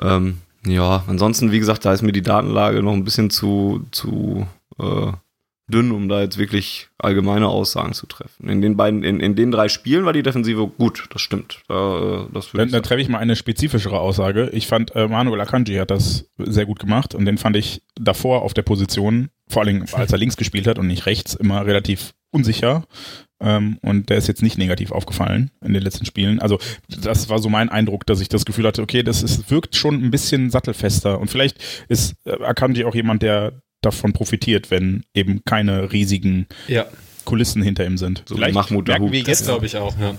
Ähm, 0.00 0.38
ja, 0.66 1.04
ansonsten, 1.06 1.52
wie 1.52 1.58
gesagt, 1.58 1.84
da 1.84 1.92
ist 1.92 2.02
mir 2.02 2.12
die 2.12 2.22
Datenlage 2.22 2.82
noch 2.82 2.92
ein 2.92 3.04
bisschen 3.04 3.30
zu, 3.30 3.86
zu 3.92 4.46
äh, 4.78 5.12
dünn, 5.68 5.90
um 5.90 6.08
da 6.08 6.20
jetzt 6.20 6.38
wirklich 6.38 6.88
allgemeine 6.98 7.48
Aussagen 7.48 7.92
zu 7.92 8.06
treffen. 8.06 8.48
In 8.48 8.60
den 8.60 8.76
beiden, 8.76 9.02
in, 9.02 9.20
in 9.20 9.34
den 9.34 9.50
drei 9.50 9.68
Spielen 9.68 10.04
war 10.04 10.12
die 10.12 10.22
Defensive 10.22 10.68
gut, 10.68 11.06
das 11.10 11.22
stimmt. 11.22 11.62
Da, 11.68 12.24
äh, 12.24 12.26
das 12.32 12.50
dann, 12.52 12.70
dann 12.70 12.82
treffe 12.82 13.00
ich 13.00 13.08
mal 13.08 13.18
eine 13.18 13.36
spezifischere 13.36 13.98
Aussage. 13.98 14.50
Ich 14.52 14.66
fand, 14.66 14.94
äh, 14.94 15.08
Manuel 15.08 15.40
Akanji 15.40 15.76
hat 15.76 15.90
das 15.90 16.28
sehr 16.38 16.66
gut 16.66 16.78
gemacht 16.78 17.14
und 17.14 17.24
den 17.24 17.38
fand 17.38 17.56
ich 17.56 17.82
davor 17.94 18.42
auf 18.42 18.54
der 18.54 18.62
Position, 18.62 19.30
vor 19.48 19.62
allem 19.62 19.84
als 19.92 20.12
er 20.12 20.18
links 20.18 20.36
gespielt 20.36 20.66
hat 20.66 20.78
und 20.78 20.86
nicht 20.86 21.06
rechts, 21.06 21.34
immer 21.34 21.66
relativ 21.66 22.14
unsicher. 22.30 22.84
Ähm, 23.40 23.78
und 23.82 24.08
der 24.08 24.16
ist 24.16 24.28
jetzt 24.28 24.42
nicht 24.42 24.56
negativ 24.56 24.92
aufgefallen 24.92 25.50
in 25.64 25.74
den 25.74 25.82
letzten 25.82 26.06
Spielen. 26.06 26.40
Also 26.40 26.58
das 26.88 27.28
war 27.28 27.38
so 27.38 27.48
mein 27.48 27.68
Eindruck, 27.68 28.06
dass 28.06 28.20
ich 28.20 28.28
das 28.28 28.44
Gefühl 28.44 28.66
hatte, 28.66 28.82
okay, 28.82 29.02
das 29.02 29.22
ist, 29.22 29.50
wirkt 29.50 29.76
schon 29.76 30.02
ein 30.02 30.10
bisschen 30.10 30.50
sattelfester. 30.50 31.20
Und 31.20 31.28
vielleicht 31.28 31.58
ist 31.88 32.14
äh, 32.24 32.42
Akanji 32.42 32.84
auch 32.84 32.94
jemand, 32.94 33.22
der 33.22 33.60
davon 33.82 34.12
profitiert, 34.12 34.70
wenn 34.70 35.04
eben 35.14 35.42
keine 35.44 35.92
riesigen 35.92 36.46
ja. 36.66 36.86
Kulissen 37.24 37.62
hinter 37.62 37.84
ihm 37.84 37.98
sind. 37.98 38.22
So 38.26 38.36
vielleicht 38.36 38.54
Mahmoud 38.54 38.88
merken 38.88 39.12
wir 39.12 39.20
jetzt, 39.20 39.44
glaube 39.44 39.66
ich 39.66 39.76
auch, 39.76 39.98
ja. 39.98 40.14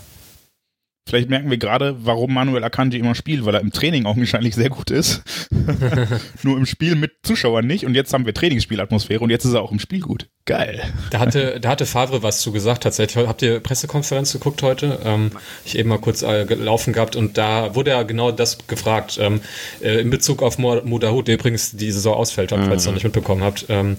Vielleicht 1.07 1.29
merken 1.29 1.49
wir 1.49 1.57
gerade, 1.57 1.95
warum 2.03 2.33
Manuel 2.33 2.65
Akanji 2.65 2.99
immer 2.99 3.15
spielt, 3.15 3.45
weil 3.45 3.55
er 3.55 3.61
im 3.61 3.71
Training 3.71 4.05
augenscheinlich 4.05 4.55
sehr 4.55 4.69
gut 4.69 4.91
ist. 4.91 5.23
Nur 6.43 6.57
im 6.57 6.65
Spiel 6.65 6.95
mit 6.95 7.13
Zuschauern 7.23 7.65
nicht. 7.65 7.85
Und 7.85 7.95
jetzt 7.95 8.13
haben 8.13 8.25
wir 8.25 8.33
Trainingsspielatmosphäre 8.33 9.21
und 9.21 9.29
jetzt 9.29 9.45
ist 9.45 9.53
er 9.53 9.61
auch 9.61 9.71
im 9.71 9.79
Spiel 9.79 10.01
gut. 10.01 10.27
Geil. 10.43 10.81
Da 11.11 11.19
hatte, 11.19 11.59
da 11.61 11.69
hatte 11.69 11.85
Favre 11.85 12.23
was 12.23 12.41
zu 12.41 12.51
gesagt 12.51 12.83
tatsächlich. 12.83 13.25
Habt 13.25 13.41
ihr 13.41 13.61
Pressekonferenz 13.61 14.33
geguckt 14.33 14.61
heute? 14.63 14.99
Ähm, 15.05 15.31
ich 15.63 15.77
eben 15.77 15.87
mal 15.87 15.99
kurz 15.99 16.23
äh, 16.23 16.45
gelaufen 16.45 16.91
gehabt 16.91 17.15
und 17.15 17.37
da 17.37 17.73
wurde 17.73 17.91
ja 17.91 18.03
genau 18.03 18.31
das 18.31 18.67
gefragt. 18.67 19.17
Ähm, 19.21 19.39
äh, 19.81 20.01
in 20.01 20.09
Bezug 20.09 20.43
auf 20.43 20.57
Modahut, 20.57 21.29
der 21.29 21.35
übrigens 21.35 21.71
die 21.71 21.91
Saison 21.91 22.15
ausfällt, 22.15 22.51
mhm. 22.51 22.65
falls 22.65 22.69
ihr 22.69 22.75
es 22.75 22.85
noch 22.85 22.93
nicht 22.93 23.05
mitbekommen 23.05 23.43
habt. 23.43 23.65
Ähm, 23.69 23.95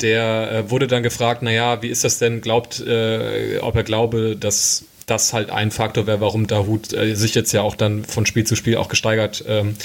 der 0.00 0.50
äh, 0.50 0.70
wurde 0.70 0.88
dann 0.88 1.04
gefragt, 1.04 1.42
naja, 1.42 1.80
wie 1.82 1.88
ist 1.88 2.02
das 2.02 2.18
denn? 2.18 2.40
Glaubt, 2.40 2.80
äh, 2.80 3.58
ob 3.60 3.76
er 3.76 3.84
glaube, 3.84 4.36
dass 4.36 4.84
das 5.06 5.32
halt 5.32 5.50
ein 5.50 5.70
Faktor 5.70 6.06
wäre, 6.06 6.20
warum 6.20 6.46
Dahut 6.46 6.92
äh, 6.92 7.14
sich 7.14 7.34
jetzt 7.34 7.52
ja 7.52 7.62
auch 7.62 7.76
dann 7.76 8.04
von 8.04 8.26
Spiel 8.26 8.44
zu 8.44 8.56
Spiel 8.56 8.76
auch 8.76 8.88
gesteigert 8.88 9.44
ähm, 9.46 9.76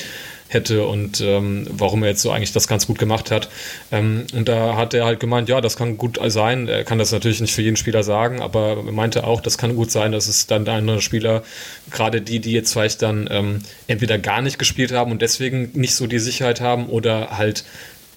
hätte 0.49 0.85
und 0.85 1.21
ähm, 1.21 1.67
warum 1.69 2.03
er 2.03 2.09
jetzt 2.09 2.21
so 2.21 2.31
eigentlich 2.31 2.51
das 2.51 2.67
ganz 2.67 2.87
gut 2.87 2.97
gemacht 2.97 3.29
hat. 3.31 3.49
Ähm, 3.91 4.25
und 4.33 4.49
da 4.49 4.75
hat 4.75 4.93
er 4.93 5.05
halt 5.05 5.19
gemeint, 5.19 5.47
ja, 5.47 5.61
das 5.61 5.77
kann 5.77 5.97
gut 5.97 6.19
sein. 6.25 6.67
Er 6.67 6.83
kann 6.83 6.97
das 6.97 7.11
natürlich 7.11 7.39
nicht 7.39 7.53
für 7.53 7.61
jeden 7.61 7.77
Spieler 7.77 8.03
sagen, 8.03 8.41
aber 8.41 8.83
er 8.85 8.91
meinte 8.91 9.25
auch, 9.25 9.41
das 9.41 9.57
kann 9.57 9.75
gut 9.75 9.91
sein, 9.91 10.11
dass 10.11 10.27
es 10.27 10.47
dann 10.47 10.67
andere 10.67 11.01
Spieler, 11.01 11.43
gerade 11.91 12.21
die, 12.21 12.39
die 12.39 12.51
jetzt 12.51 12.73
vielleicht 12.73 13.01
dann 13.01 13.29
ähm, 13.31 13.59
entweder 13.87 14.17
gar 14.17 14.41
nicht 14.41 14.57
gespielt 14.57 14.91
haben 14.91 15.11
und 15.11 15.21
deswegen 15.21 15.69
nicht 15.73 15.95
so 15.95 16.07
die 16.07 16.19
Sicherheit 16.19 16.61
haben 16.61 16.87
oder 16.87 17.37
halt 17.37 17.63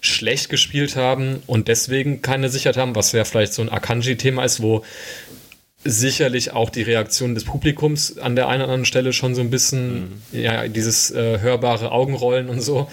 schlecht 0.00 0.48
gespielt 0.48 0.96
haben 0.96 1.42
und 1.46 1.68
deswegen 1.68 2.22
keine 2.22 2.48
Sicherheit 2.48 2.76
haben, 2.76 2.96
was 2.96 3.12
ja 3.12 3.24
vielleicht 3.24 3.52
so 3.54 3.62
ein 3.62 3.68
Akanji-Thema 3.68 4.42
ist, 4.42 4.60
wo 4.60 4.84
sicherlich 5.84 6.52
auch 6.52 6.70
die 6.70 6.82
Reaktion 6.82 7.34
des 7.34 7.44
Publikums 7.44 8.18
an 8.18 8.36
der 8.36 8.48
einen 8.48 8.62
oder 8.62 8.72
anderen 8.72 8.84
Stelle 8.84 9.12
schon 9.12 9.34
so 9.34 9.40
ein 9.40 9.50
bisschen, 9.50 10.20
mhm. 10.32 10.40
ja, 10.40 10.68
dieses 10.68 11.10
äh, 11.10 11.40
hörbare 11.40 11.90
Augenrollen 11.90 12.48
und 12.48 12.60
so. 12.60 12.88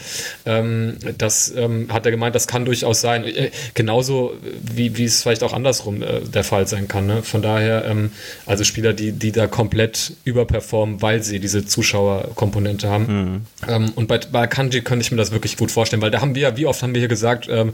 Ähm, 0.45 0.97
das 1.17 1.53
ähm, 1.55 1.87
hat 1.91 2.05
er 2.05 2.11
gemeint, 2.11 2.33
das 2.33 2.47
kann 2.47 2.65
durchaus 2.65 3.01
sein. 3.01 3.25
Äh, 3.25 3.51
genauso 3.75 4.33
wie, 4.61 4.97
wie 4.97 5.05
es 5.05 5.21
vielleicht 5.21 5.43
auch 5.43 5.53
andersrum 5.53 6.01
äh, 6.01 6.21
der 6.21 6.43
Fall 6.43 6.67
sein 6.67 6.87
kann. 6.87 7.05
Ne? 7.05 7.21
Von 7.21 7.41
daher, 7.41 7.85
ähm, 7.85 8.11
also 8.45 8.63
Spieler, 8.63 8.93
die, 8.93 9.11
die 9.11 9.31
da 9.31 9.45
komplett 9.45 10.13
überperformen, 10.23 11.01
weil 11.01 11.21
sie 11.21 11.39
diese 11.39 11.65
Zuschauerkomponente 11.65 12.89
haben. 12.89 13.05
Mhm. 13.05 13.41
Ähm, 13.67 13.91
und 13.95 14.07
bei, 14.07 14.19
bei 14.31 14.47
Kanji 14.47 14.81
könnte 14.81 15.03
ich 15.03 15.11
mir 15.11 15.17
das 15.17 15.31
wirklich 15.31 15.57
gut 15.57 15.71
vorstellen, 15.71 16.01
weil 16.01 16.11
da 16.11 16.21
haben 16.21 16.33
wir, 16.33 16.57
wie 16.57 16.65
oft 16.65 16.81
haben 16.81 16.93
wir 16.93 16.99
hier 16.99 17.07
gesagt, 17.07 17.47
ähm, 17.51 17.73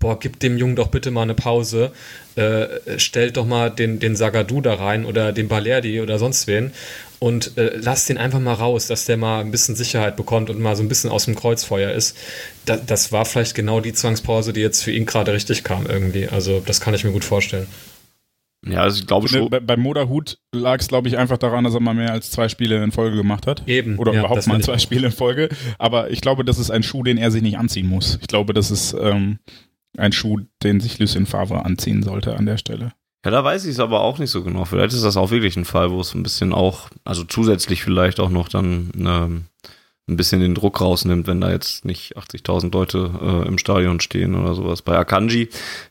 boah, 0.00 0.18
gib 0.18 0.40
dem 0.40 0.58
Jungen 0.58 0.76
doch 0.76 0.88
bitte 0.88 1.10
mal 1.10 1.22
eine 1.22 1.34
Pause. 1.34 1.92
Äh, 2.36 2.98
stellt 2.98 3.36
doch 3.36 3.46
mal 3.46 3.70
den, 3.70 3.98
den 3.98 4.16
Sagadu 4.16 4.60
da 4.60 4.74
rein 4.74 5.04
oder 5.04 5.32
den 5.32 5.48
Balerdi 5.48 6.00
oder 6.00 6.18
sonst 6.18 6.46
wen 6.46 6.72
und 7.20 7.58
äh, 7.58 7.76
lasst 7.76 8.08
den 8.08 8.18
einfach 8.18 8.40
mal 8.40 8.54
raus, 8.54 8.86
dass 8.86 9.04
der 9.04 9.16
mal 9.18 9.40
ein 9.40 9.50
bisschen 9.50 9.76
Sicherheit 9.76 10.16
bekommt 10.16 10.50
und 10.50 10.58
mal 10.58 10.74
so 10.74 10.82
ein 10.82 10.88
bisschen 10.88 11.10
aus 11.10 11.26
dem 11.26 11.34
Kreuzfeuer 11.34 11.92
ist. 11.92 12.16
Da, 12.64 12.76
das 12.76 13.12
war 13.12 13.26
vielleicht 13.26 13.54
genau 13.54 13.80
die 13.80 13.92
Zwangspause, 13.92 14.52
die 14.52 14.60
jetzt 14.60 14.82
für 14.82 14.90
ihn 14.90 15.06
gerade 15.06 15.32
richtig 15.32 15.62
kam 15.62 15.86
irgendwie. 15.86 16.28
Also 16.28 16.62
das 16.64 16.80
kann 16.80 16.94
ich 16.94 17.04
mir 17.04 17.12
gut 17.12 17.24
vorstellen. 17.24 17.66
Ja, 18.66 18.82
also 18.82 19.00
ich 19.00 19.06
glaube 19.06 19.28
schon. 19.28 19.48
Bei, 19.50 19.60
bei 19.60 19.76
Moderhut 19.76 20.38
lag 20.54 20.80
es, 20.80 20.88
glaube 20.88 21.08
ich, 21.08 21.16
einfach 21.16 21.38
daran, 21.38 21.64
dass 21.64 21.74
er 21.74 21.80
mal 21.80 21.94
mehr 21.94 22.12
als 22.12 22.30
zwei 22.30 22.48
Spiele 22.48 22.82
in 22.82 22.92
Folge 22.92 23.16
gemacht 23.16 23.46
hat. 23.46 23.62
Eben. 23.66 23.98
Oder 23.98 24.12
ja, 24.12 24.20
überhaupt 24.20 24.46
mal 24.46 24.60
zwei. 24.62 24.78
Spiele 24.78 25.06
in 25.06 25.12
Folge. 25.12 25.50
Aber 25.78 26.10
ich 26.10 26.20
glaube, 26.20 26.44
das 26.44 26.58
ist 26.58 26.70
ein 26.70 26.82
Schuh, 26.82 27.02
den 27.02 27.18
er 27.18 27.30
sich 27.30 27.42
nicht 27.42 27.58
anziehen 27.58 27.86
muss. 27.86 28.18
Ich 28.20 28.28
glaube, 28.28 28.52
das 28.52 28.70
ist 28.70 28.94
ähm, 28.98 29.38
ein 29.96 30.12
Schuh, 30.12 30.40
den 30.62 30.80
sich 30.80 30.98
Lucien 30.98 31.26
Favre 31.26 31.64
anziehen 31.64 32.02
sollte 32.02 32.36
an 32.36 32.46
der 32.46 32.56
Stelle. 32.58 32.92
Ja, 33.24 33.30
da 33.30 33.44
weiß 33.44 33.64
ich 33.66 33.72
es 33.72 33.80
aber 33.80 34.00
auch 34.00 34.18
nicht 34.18 34.30
so 34.30 34.42
genau. 34.42 34.64
Vielleicht 34.64 34.94
ist 34.94 35.04
das 35.04 35.16
auch 35.16 35.30
wirklich 35.30 35.56
ein 35.56 35.66
Fall, 35.66 35.90
wo 35.90 36.00
es 36.00 36.14
ein 36.14 36.22
bisschen 36.22 36.52
auch, 36.54 36.88
also 37.04 37.22
zusätzlich 37.24 37.82
vielleicht 37.82 38.18
auch 38.18 38.30
noch 38.30 38.48
dann 38.48 38.90
ähm, 38.96 39.44
ein 40.08 40.16
bisschen 40.16 40.40
den 40.40 40.54
Druck 40.54 40.80
rausnimmt, 40.80 41.26
wenn 41.26 41.40
da 41.40 41.50
jetzt 41.50 41.84
nicht 41.84 42.16
80.000 42.16 42.72
Leute 42.72 43.10
äh, 43.22 43.46
im 43.46 43.58
Stadion 43.58 44.00
stehen 44.00 44.34
oder 44.34 44.54
sowas. 44.54 44.80
Bei 44.82 44.96
Akanji 44.96 45.50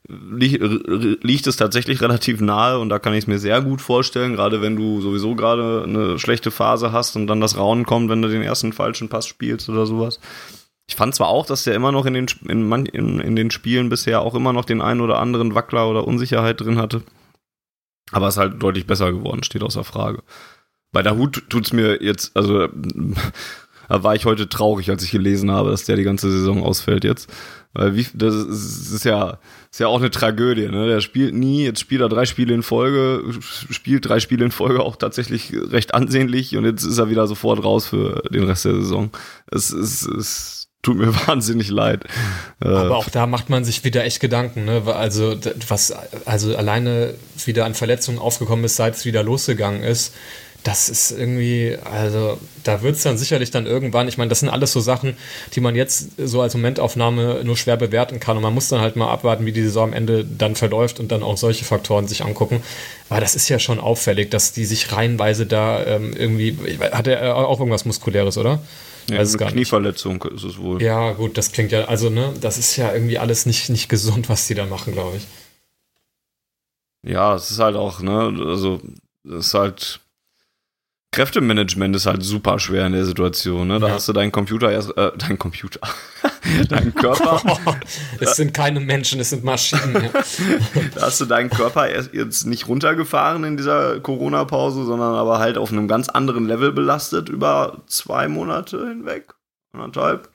li 0.09 0.55
r- 0.59 1.17
liegt 1.21 1.45
es 1.45 1.55
tatsächlich 1.55 2.01
relativ 2.01 2.41
nahe 2.41 2.79
und 2.79 2.89
da 2.89 2.97
kann 2.97 3.13
ich 3.13 3.19
es 3.19 3.27
mir 3.27 3.37
sehr 3.39 3.61
gut 3.61 3.79
vorstellen, 3.81 4.33
gerade 4.33 4.61
wenn 4.61 4.75
du 4.75 4.99
sowieso 4.99 5.35
gerade 5.35 5.83
eine 5.87 6.17
schlechte 6.17 6.49
Phase 6.51 6.91
hast 6.91 7.15
und 7.15 7.27
dann 7.27 7.41
das 7.41 7.57
Raunen 7.57 7.85
kommt, 7.85 8.09
wenn 8.09 8.21
du 8.23 8.27
den 8.27 8.41
ersten 8.41 8.73
falschen 8.73 9.07
Pass 9.07 9.27
spielst 9.27 9.69
oder 9.69 9.85
sowas. 9.85 10.19
Ich 10.89 10.95
fand 10.95 11.13
zwar 11.13 11.27
auch, 11.27 11.45
dass 11.45 11.65
der 11.65 11.75
immer 11.75 11.91
noch 11.91 12.07
in 12.07 12.15
den, 12.15 12.25
in, 12.47 12.67
man, 12.67 12.87
in, 12.87 13.19
in 13.19 13.35
den 13.35 13.51
Spielen 13.51 13.89
bisher 13.89 14.21
auch 14.21 14.33
immer 14.33 14.53
noch 14.53 14.65
den 14.65 14.81
einen 14.81 15.01
oder 15.01 15.19
anderen 15.19 15.53
Wackler 15.53 15.87
oder 15.87 16.07
Unsicherheit 16.07 16.59
drin 16.59 16.79
hatte. 16.79 17.03
Aber 18.11 18.27
es 18.27 18.33
ist 18.33 18.39
halt 18.39 18.63
deutlich 18.63 18.87
besser 18.87 19.11
geworden, 19.11 19.43
steht 19.43 19.61
außer 19.61 19.83
Frage. 19.83 20.23
Bei 20.91 21.03
der 21.03 21.15
Hut 21.15 21.43
tut's 21.47 21.73
mir 21.73 22.01
jetzt, 22.01 22.35
also 22.35 22.67
da 23.87 24.03
war 24.03 24.15
ich 24.15 24.25
heute 24.25 24.49
traurig, 24.49 24.89
als 24.89 25.03
ich 25.03 25.11
gelesen 25.11 25.51
habe, 25.51 25.69
dass 25.69 25.85
der 25.85 25.95
die 25.95 26.03
ganze 26.03 26.31
Saison 26.31 26.63
ausfällt 26.63 27.03
jetzt. 27.03 27.31
Weil 27.73 27.95
wie, 27.95 28.07
das 28.15 28.33
ist, 28.33 28.91
ist 28.91 29.05
ja, 29.05 29.37
ist 29.71 29.79
ja 29.79 29.85
auch 29.85 29.99
eine 29.99 30.09
Tragödie, 30.09 30.69
ne? 30.69 30.87
Der 30.87 31.01
spielt 31.01 31.35
nie, 31.35 31.65
jetzt 31.65 31.81
spielt 31.81 32.01
er 32.01 32.09
drei 32.09 32.25
Spiele 32.25 32.55
in 32.55 32.63
Folge, 32.63 33.23
spielt 33.69 34.09
drei 34.09 34.19
Spiele 34.19 34.43
in 34.43 34.49
Folge 34.51 34.79
auch 34.79 34.95
tatsächlich 34.95 35.53
recht 35.53 35.93
ansehnlich 35.93 36.57
und 36.57 36.65
jetzt 36.65 36.83
ist 36.83 36.97
er 36.97 37.11
wieder 37.11 37.27
sofort 37.27 37.63
raus 37.63 37.85
für 37.85 38.23
den 38.31 38.45
Rest 38.45 38.65
der 38.65 38.73
Saison. 38.73 39.11
Es, 39.51 39.69
es 39.69 40.58
tut 40.81 40.97
mir 40.97 41.13
wahnsinnig 41.27 41.69
leid. 41.69 42.05
Äh, 42.61 42.67
Aber 42.67 42.97
auch 42.97 43.09
da 43.09 43.27
macht 43.27 43.49
man 43.49 43.63
sich 43.63 43.83
wieder 43.83 44.03
echt 44.03 44.19
Gedanken, 44.19 44.65
ne? 44.65 44.83
Also, 44.87 45.35
was 45.67 45.93
also 46.25 46.55
alleine 46.55 47.13
wieder 47.45 47.65
an 47.65 47.73
Verletzungen 47.73 48.19
aufgekommen 48.19 48.65
ist, 48.65 48.75
seit 48.75 48.95
es 48.95 49.05
wieder 49.05 49.23
losgegangen 49.23 49.83
ist. 49.83 50.13
Das 50.61 50.89
ist 50.89 51.11
irgendwie, 51.11 51.77
also 51.85 52.37
da 52.65 52.81
wird 52.81 52.97
es 52.97 53.03
dann 53.03 53.17
sicherlich 53.17 53.49
dann 53.49 53.65
irgendwann, 53.65 54.09
ich 54.09 54.17
meine, 54.17 54.27
das 54.27 54.41
sind 54.41 54.49
alles 54.49 54.73
so 54.73 54.81
Sachen, 54.81 55.15
die 55.53 55.61
man 55.61 55.73
jetzt 55.73 56.09
so 56.17 56.41
als 56.41 56.53
Momentaufnahme 56.53 57.45
nur 57.45 57.55
schwer 57.55 57.77
bewerten 57.77 58.19
kann 58.19 58.35
und 58.35 58.43
man 58.43 58.53
muss 58.53 58.67
dann 58.67 58.81
halt 58.81 58.97
mal 58.97 59.09
abwarten, 59.09 59.45
wie 59.45 59.53
die 59.53 59.63
Saison 59.63 59.85
am 59.85 59.93
Ende 59.93 60.25
dann 60.25 60.57
verläuft 60.57 60.99
und 60.99 61.13
dann 61.13 61.23
auch 61.23 61.37
solche 61.37 61.63
Faktoren 61.63 62.09
sich 62.09 62.25
angucken. 62.25 62.61
Aber 63.07 63.21
das 63.21 63.35
ist 63.35 63.47
ja 63.47 63.57
schon 63.57 63.79
auffällig, 63.79 64.31
dass 64.31 64.51
die 64.51 64.65
sich 64.65 64.91
reihenweise 64.91 65.45
da 65.45 65.81
ähm, 65.85 66.11
irgendwie, 66.13 66.57
hat 66.91 67.07
er 67.07 67.37
auch 67.37 67.59
irgendwas 67.61 67.85
Muskuläres, 67.85 68.37
oder? 68.37 68.59
Ja, 69.09 69.21
es 69.21 69.29
eine 69.29 69.37
gar 69.37 69.45
nicht. 69.47 69.55
Knieverletzung 69.55 70.23
ist 70.23 70.43
es 70.43 70.57
wohl. 70.57 70.81
Ja, 70.81 71.11
gut, 71.13 71.37
das 71.37 71.51
klingt 71.51 71.71
ja, 71.71 71.85
also, 71.85 72.09
ne, 72.09 72.33
das 72.41 72.57
ist 72.57 72.75
ja 72.75 72.93
irgendwie 72.93 73.17
alles 73.17 73.45
nicht, 73.45 73.69
nicht 73.69 73.89
gesund, 73.89 74.29
was 74.29 74.47
die 74.47 74.55
da 74.55 74.65
machen, 74.65 74.93
glaube 74.93 75.17
ich. 75.17 75.27
Ja, 77.03 77.35
es 77.35 77.51
ist 77.51 77.59
halt 77.59 77.75
auch, 77.75 78.01
ne, 78.01 78.33
also 78.45 78.81
es 79.23 79.47
ist 79.47 79.53
halt 79.53 80.01
Kräftemanagement 81.11 81.95
ist 81.95 82.05
halt 82.05 82.21
super 82.23 82.59
schwer 82.59 82.85
in 82.85 82.93
der 82.93 83.03
Situation, 83.03 83.67
ne? 83.67 83.79
Da 83.79 83.87
Ja. 83.87 83.93
hast 83.95 84.07
du 84.07 84.13
deinen 84.13 84.31
Computer 84.31 84.71
erst, 84.71 84.95
äh, 84.95 85.11
dein 85.17 85.39
Computer, 85.39 85.79
deinen 86.69 86.93
Körper, 86.93 87.41
es 88.19 88.35
sind 88.35 88.53
keine 88.53 88.79
Menschen, 88.79 89.19
es 89.19 89.31
sind 89.31 89.43
Maschinen. 89.43 89.95
Ja. 89.95 90.09
da 90.95 91.01
hast 91.01 91.19
du 91.19 91.25
deinen 91.25 91.49
Körper 91.49 91.87
erst 91.89 92.13
jetzt 92.13 92.45
nicht 92.45 92.67
runtergefahren 92.67 93.43
in 93.43 93.57
dieser 93.57 93.99
Corona-Pause, 94.01 94.85
sondern 94.85 95.15
aber 95.15 95.39
halt 95.39 95.57
auf 95.57 95.71
einem 95.71 95.87
ganz 95.87 96.09
anderen 96.09 96.45
Level 96.47 96.71
belastet 96.71 97.27
über 97.27 97.81
zwei 97.87 98.27
Monate 98.27 98.87
hinweg, 98.87 99.33
anderthalb, 99.73 100.29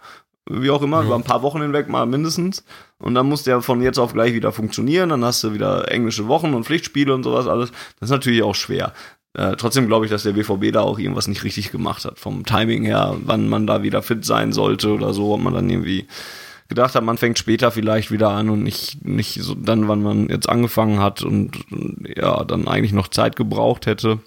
wie 0.51 0.71
auch 0.71 0.83
immer, 0.83 1.01
Ja. 1.01 1.07
über 1.07 1.15
ein 1.15 1.23
paar 1.23 1.43
Wochen 1.43 1.63
hinweg 1.63 1.89
mal 1.89 2.05
mindestens. 2.05 2.65
Und 2.99 3.15
dann 3.15 3.27
muss 3.29 3.45
der 3.45 3.61
von 3.63 3.81
jetzt 3.81 3.99
auf 3.99 4.13
gleich 4.13 4.35
wieder 4.35 4.51
funktionieren. 4.51 5.11
Dann 5.11 5.25
hast 5.25 5.45
du 5.45 5.53
wieder 5.55 5.91
englische 5.91 6.27
Wochen 6.27 6.53
und 6.53 6.65
Pflichtspiele 6.65 7.15
und 7.15 7.23
sowas 7.23 7.47
alles. 7.47 7.71
Das 8.01 8.09
ist 8.09 8.11
natürlich 8.11 8.43
auch 8.43 8.55
schwer. 8.55 8.93
Äh, 9.35 9.57
trotzdem 9.57 9.89
glaube 9.89 10.07
ich, 10.07 10.11
dass 10.11 10.23
der 10.23 10.33
BVB 10.33 10.73
da 10.73 10.83
auch 10.83 10.99
irgendwas 10.99 11.27
nicht 11.27 11.43
richtig 11.43 11.73
gemacht 11.73 12.05
hat. 12.05 12.19
Vom 12.19 12.45
Timing 12.45 12.85
her, 12.85 13.17
wann 13.25 13.49
man 13.49 13.67
da 13.67 13.83
wieder 13.83 14.01
fit 14.03 14.25
sein 14.25 14.53
sollte 14.53 14.93
oder 14.93 15.13
so, 15.13 15.35
ob 15.35 15.41
man 15.41 15.55
dann 15.55 15.69
irgendwie 15.69 16.07
gedacht 16.69 16.95
hat, 16.95 17.05
man 17.05 17.19
fängt 17.19 17.39
später 17.39 17.71
vielleicht 17.71 18.11
wieder 18.11 18.31
an 18.31 18.49
und 18.49 18.63
nicht, 18.63 19.05
nicht 19.05 19.43
so 19.43 19.55
dann, 19.55 19.89
wann 19.89 20.03
man 20.03 20.29
jetzt 20.29 20.49
angefangen 20.49 21.01
hat 21.01 21.23
und 21.23 21.71
und, 21.73 22.09
ja, 22.17 22.45
dann 22.45 22.69
eigentlich 22.69 22.93
noch 22.93 23.09
Zeit 23.09 23.37
gebraucht 23.37 23.87
hätte. 23.87 24.21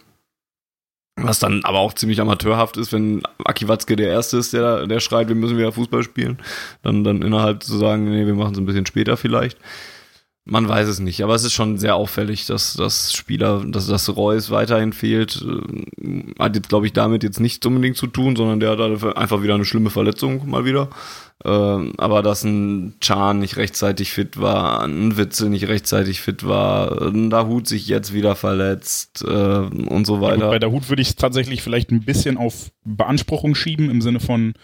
Was 1.20 1.40
dann 1.40 1.62
aber 1.64 1.80
auch 1.80 1.94
ziemlich 1.94 2.22
amateurhaft 2.22 2.78
ist, 2.78 2.94
wenn 2.94 3.24
Aki 3.44 3.68
Watzke 3.68 3.96
der 3.96 4.10
Erste 4.10 4.38
ist, 4.38 4.54
der, 4.54 4.86
der 4.86 5.00
schreit, 5.00 5.30
wir 5.30 5.36
müssen 5.36 5.58
wieder 5.58 5.72
Fußball 5.72 6.04
spielen. 6.04 6.38
Dann, 6.84 7.04
dann 7.04 7.24
innerhalb 7.24 7.64
zu 7.64 7.76
sagen, 7.78 8.12
nee, 8.12 8.28
wir 8.28 8.36
machen 8.36 8.54
es 8.54 8.60
ein 8.60 8.68
bisschen 8.68 8.86
später 8.86 9.18
vielleicht. 9.18 9.58
Man 10.50 10.68
weiß 10.68 10.88
es 10.88 11.00
nicht, 11.00 11.22
aber 11.24 11.36
es 11.36 11.44
ist 11.44 11.54
schon 11.54 11.78
sehr 11.78 11.96
auffällig, 11.96 12.46
dass 12.46 12.74
das 12.74 13.14
Spieler, 13.14 13.64
dass 13.68 13.88
das 13.88 14.16
Reus 14.16 14.50
weiterhin 14.50 14.94
fehlt. 14.94 15.46
Ähm, 15.46 16.34
Hat 16.40 16.56
jetzt, 16.56 16.70
glaube 16.70 16.86
ich, 16.86 16.94
damit 16.94 17.24
jetzt 17.24 17.40
nichts 17.40 17.66
unbedingt 17.66 17.98
zu 17.98 18.08
tun, 18.08 18.36
sondern 18.36 18.60
der 18.60 18.72
hat 18.72 18.80
halt 18.80 19.18
einfach 19.18 19.44
wieder 19.44 19.56
eine 19.56 19.66
schlimme 19.66 19.90
Verletzung 19.90 20.50
mal 20.50 20.64
wieder. 20.64 20.90
Ähm, 21.46 21.94
aber 21.98 22.24
dass 22.24 22.44
ein 22.44 22.96
Chan 23.00 23.40
nicht 23.40 23.58
rechtzeitig 23.58 24.12
fit 24.12 24.40
war, 24.42 24.84
ein 24.84 25.18
Witze 25.18 25.50
nicht 25.50 25.68
rechtzeitig 25.68 26.20
fit 26.22 26.48
war, 26.48 27.02
ein 27.02 27.30
Dahut 27.30 27.68
sich 27.68 27.88
jetzt 27.88 28.12
wieder 28.14 28.36
verletzt 28.36 29.24
äh, 29.24 29.28
und 29.28 30.08
so 30.08 30.18
Gut, 30.18 30.24
weiter. 30.24 30.50
bei 30.50 30.60
der 30.60 30.72
Hut 30.72 30.90
würde 30.90 31.02
ich 31.02 31.10
es 31.10 31.16
tatsächlich 31.16 31.62
vielleicht 31.62 31.92
ein 31.92 32.02
bisschen 32.02 32.38
auf 32.38 32.72
Beanspruchung 32.86 33.54
schieben, 33.54 33.90
im 33.92 34.02
Sinne 34.02 34.20
von, 34.20 34.56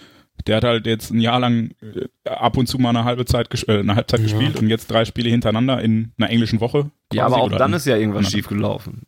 der 0.48 0.58
hat 0.58 0.64
halt 0.64 0.86
jetzt 0.88 1.12
ein 1.12 1.20
Jahr 1.20 1.40
lang 1.40 1.72
äh, 1.82 2.30
ab 2.30 2.58
und 2.58 2.68
zu 2.68 2.78
mal 2.80 2.90
eine 2.90 3.04
halbe 3.06 3.26
Zeit, 3.26 3.50
ges 3.50 3.64
äh, 3.68 3.80
eine 3.80 3.96
Halbzeit 3.96 4.20
Ja. 4.20 4.26
gespielt 4.26 4.56
und 4.58 4.68
jetzt 4.70 4.90
drei 4.92 5.06
Spiele 5.06 5.30
hintereinander 5.30 5.82
in 5.82 6.12
einer 6.18 6.30
englischen 6.30 6.60
Woche. 6.60 6.92
Ja, 7.14 7.26
aber 7.26 7.38
auch 7.38 7.50
dann 7.52 7.74
ist 7.74 7.86
ja 7.86 7.96
irgendwas 7.98 8.30
schief 8.32 8.48
gelaufen. 8.48 9.04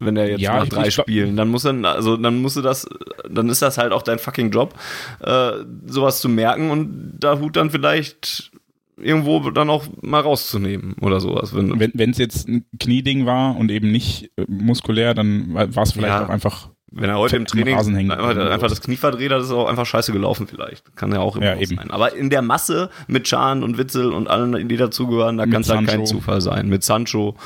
Wenn 0.00 0.16
der 0.16 0.28
jetzt 0.28 0.40
Ja, 0.40 0.58
nach 0.58 0.68
drei 0.68 0.90
Spielen, 0.90 1.36
dann 1.36 1.48
muss 1.48 1.64
er, 1.64 1.72
also 1.84 2.16
dann 2.16 2.42
musst 2.42 2.56
du 2.56 2.62
das, 2.62 2.86
dann 3.30 3.48
ist 3.48 3.62
das 3.62 3.78
halt 3.78 3.92
auch 3.92 4.02
dein 4.02 4.18
fucking 4.18 4.50
Job, 4.50 4.74
äh, 5.20 5.52
sowas 5.86 6.20
zu 6.20 6.28
merken 6.28 6.70
und 6.70 7.16
da 7.20 7.38
Hut 7.38 7.56
dann 7.56 7.70
vielleicht 7.70 8.50
irgendwo 8.96 9.50
dann 9.50 9.70
auch 9.70 9.86
mal 10.02 10.20
rauszunehmen 10.20 10.94
oder 11.00 11.20
sowas. 11.20 11.54
Wenn, 11.54 11.78
Wenn 11.94 12.10
es 12.10 12.18
jetzt 12.18 12.48
ein 12.48 12.64
Knieding 12.78 13.24
war 13.24 13.56
und 13.56 13.70
eben 13.70 13.90
nicht 13.90 14.30
äh, 14.36 14.44
muskulär, 14.48 15.14
dann 15.14 15.54
war 15.54 15.82
es 15.82 15.92
vielleicht 15.92 16.08
Ja. 16.14 16.24
auch 16.24 16.28
einfach. 16.28 16.70
Wenn 16.96 17.10
er 17.10 17.18
heute 17.18 17.36
im 17.36 17.46
Training 17.46 17.74
einfach, 17.76 18.36
einfach 18.36 18.68
das 18.68 18.80
Knie 18.80 18.96
verdreht 18.96 19.32
hat, 19.32 19.42
ist 19.42 19.50
auch 19.50 19.68
einfach 19.68 19.86
scheiße 19.86 20.12
gelaufen 20.12 20.46
vielleicht. 20.46 20.96
Kann 20.96 21.12
ja 21.12 21.20
auch 21.20 21.36
immer 21.36 21.46
Ja, 21.46 21.56
eben. 21.56 21.76
sein. 21.76 21.90
Aber 21.90 22.14
in 22.14 22.30
der 22.30 22.42
Masse 22.42 22.90
mit 23.08 23.24
Chan 23.24 23.62
und 23.62 23.78
Witzel 23.78 24.12
und 24.12 24.28
allen, 24.28 24.68
die 24.68 24.76
dazugehören, 24.76 25.36
da 25.36 25.46
kann 25.46 25.62
es 25.62 25.70
halt 25.70 25.86
kein. 25.86 26.06
Zufall 26.06 26.40
sein. 26.40 26.68
Mit 26.68 26.84
Sancho. 26.84 27.36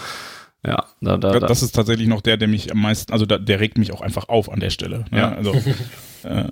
Ja, 0.67 0.85
da, 1.01 1.17
da, 1.17 1.39
da. 1.39 1.47
Das 1.47 1.63
ist 1.63 1.73
tatsächlich 1.75 2.09
noch 2.09 2.21
der, 2.21 2.37
der 2.37 2.49
mich 2.49 2.73
am 2.73 2.83
meisten, 2.83 3.13
also 3.13 3.27
da, 3.27 3.39
der 3.39 3.61
regt 3.61 3.79
mich 3.79 3.93
auch 3.93 4.01
einfach 4.01 4.29
auf 4.29 4.51
an 4.51 4.61
der 4.61 4.71
Stelle. 4.71 5.05
Ne? 5.11 5.19
Ja. 5.19 5.33
Also, 5.33 5.53
äh, 6.25 6.49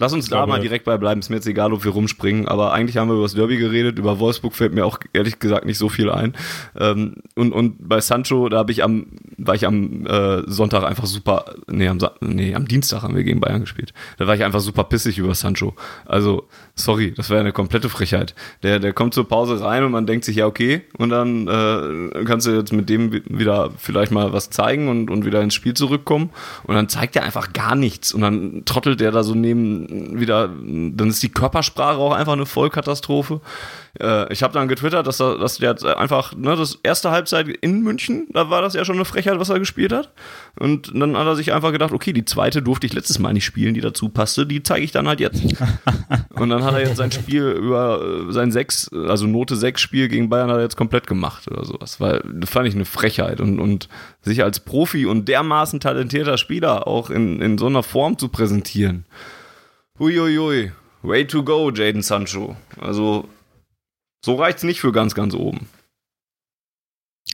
Lass 0.00 0.12
uns 0.12 0.28
da 0.28 0.46
mal 0.46 0.60
direkt 0.60 0.84
bei 0.84 0.96
bleiben. 0.96 1.18
Ist 1.18 1.28
mir 1.28 1.34
jetzt 1.36 1.48
egal, 1.48 1.72
ob 1.72 1.84
wir 1.84 1.90
rumspringen, 1.90 2.46
aber 2.46 2.72
eigentlich 2.72 2.96
haben 2.98 3.08
wir 3.08 3.14
über 3.14 3.24
das 3.24 3.34
Derby 3.34 3.56
geredet. 3.56 3.98
Über 3.98 4.20
Wolfsburg 4.20 4.54
fällt 4.54 4.72
mir 4.72 4.86
auch 4.86 5.00
ehrlich 5.12 5.40
gesagt 5.40 5.66
nicht 5.66 5.76
so 5.76 5.88
viel 5.88 6.08
ein. 6.08 6.36
Ähm, 6.78 7.16
und, 7.34 7.50
und 7.52 7.88
bei 7.88 8.00
Sancho, 8.00 8.48
da 8.48 8.58
habe 8.58 8.70
ich 8.70 8.84
am, 8.84 9.06
war 9.38 9.56
ich 9.56 9.66
am 9.66 10.06
äh, 10.06 10.42
Sonntag 10.46 10.84
einfach 10.84 11.06
super, 11.06 11.46
nee 11.66 11.88
am, 11.88 11.98
nee, 12.20 12.54
am 12.54 12.68
Dienstag 12.68 13.02
haben 13.02 13.16
wir 13.16 13.24
gegen 13.24 13.40
Bayern 13.40 13.62
gespielt. 13.62 13.92
Da 14.18 14.28
war 14.28 14.36
ich 14.36 14.44
einfach 14.44 14.60
super 14.60 14.84
pissig 14.84 15.18
über 15.18 15.34
Sancho. 15.34 15.74
Also, 16.06 16.46
sorry, 16.76 17.12
das 17.12 17.28
wäre 17.28 17.40
eine 17.40 17.52
komplette 17.52 17.88
Frechheit. 17.88 18.36
Der, 18.62 18.78
der 18.78 18.92
kommt 18.92 19.14
zur 19.14 19.26
Pause 19.26 19.60
rein 19.60 19.82
und 19.82 19.90
man 19.90 20.06
denkt 20.06 20.24
sich, 20.24 20.36
ja, 20.36 20.46
okay, 20.46 20.82
und 20.96 21.08
dann 21.08 21.48
äh, 21.48 22.24
kannst 22.24 22.46
du 22.46 22.52
jetzt 22.52 22.72
mit 22.72 22.88
dem 22.88 23.12
wi- 23.12 23.22
wieder 23.26 23.72
vielleicht 23.76 24.12
mal 24.12 24.32
was 24.32 24.50
zeigen 24.50 24.86
und, 24.86 25.10
und 25.10 25.24
wieder 25.24 25.42
ins 25.42 25.54
Spiel 25.54 25.74
zurückkommen. 25.74 26.30
Und 26.62 26.76
dann 26.76 26.88
zeigt 26.88 27.16
er 27.16 27.24
einfach 27.24 27.52
gar 27.52 27.74
nichts. 27.74 28.14
Und 28.14 28.20
dann 28.20 28.62
trottelt 28.64 29.00
der 29.00 29.10
da 29.10 29.24
so 29.24 29.34
neben 29.34 29.87
wieder, 29.88 30.48
dann 30.48 31.08
ist 31.08 31.22
die 31.22 31.28
Körpersprache 31.30 31.98
auch 31.98 32.12
einfach 32.12 32.32
eine 32.34 32.46
Vollkatastrophe. 32.46 33.40
Äh, 34.00 34.32
ich 34.32 34.42
habe 34.42 34.52
dann 34.54 34.68
getwittert, 34.68 35.06
dass, 35.06 35.20
er- 35.20 35.38
dass 35.38 35.58
der 35.58 35.70
jetzt 35.70 35.84
einfach, 35.84 36.34
ne, 36.34 36.56
das 36.56 36.78
erste 36.82 37.10
Halbzeit 37.10 37.48
in 37.48 37.82
München, 37.82 38.26
da 38.32 38.48
war 38.50 38.62
das 38.62 38.74
ja 38.74 38.84
schon 38.84 38.94
eine 38.96 39.04
Frechheit 39.04 39.18
Frechheit, 39.18 39.40
was 39.40 39.48
er 39.48 39.58
gespielt 39.58 39.92
hat. 39.92 40.12
Und 40.60 40.92
dann 40.94 41.16
hat 41.16 41.26
er 41.26 41.34
sich 41.34 41.52
einfach 41.52 41.72
gedacht, 41.72 41.92
okay, 41.92 42.12
die 42.12 42.24
zweite 42.24 42.62
durfte 42.62 42.86
ich 42.86 42.92
letztes 42.92 43.18
Mal 43.18 43.32
nicht 43.32 43.44
spielen, 43.44 43.74
die 43.74 43.80
dazu 43.80 44.10
passte, 44.10 44.46
die 44.46 44.62
zeige 44.62 44.84
ich 44.84 44.92
dann 44.92 45.08
halt 45.08 45.18
jetzt. 45.18 45.42
und 46.34 46.50
dann 46.50 46.62
hat 46.62 46.74
er 46.74 46.80
jetzt 46.80 46.98
sein 46.98 47.10
Spiel 47.10 47.42
über 47.50 48.00
äh, 48.28 48.32
sein 48.32 48.52
sechs, 48.52 48.88
also 48.92 49.26
Note 49.26 49.56
6 49.56 49.80
Spiel 49.80 50.06
gegen 50.06 50.28
Bayern 50.28 50.50
hat 50.50 50.58
er 50.58 50.62
jetzt 50.62 50.76
komplett 50.76 51.08
gemacht 51.08 51.50
oder 51.50 51.64
sowas. 51.64 52.00
Weil 52.00 52.22
das 52.32 52.48
fand 52.50 52.68
ich 52.68 52.76
eine 52.76 52.84
Frechheit 52.84 53.40
und, 53.40 53.58
und 53.58 53.88
sich 54.22 54.44
als 54.44 54.60
Profi 54.60 55.06
und 55.06 55.26
dermaßen 55.28 55.80
talentierter 55.80 56.38
Spieler 56.38 56.86
auch 56.86 57.10
in, 57.10 57.40
in 57.42 57.58
so 57.58 57.66
einer 57.66 57.82
Form 57.82 58.18
zu 58.18 58.28
präsentieren. 58.28 59.04
Huiuiui. 59.98 60.72
Way 61.02 61.26
to 61.26 61.42
go, 61.42 61.70
Jaden 61.70 62.02
Sancho. 62.02 62.56
Also, 62.80 63.28
so 64.24 64.34
reicht's 64.34 64.62
nicht 64.62 64.80
für 64.80 64.92
ganz, 64.92 65.14
ganz 65.14 65.34
oben. 65.34 65.68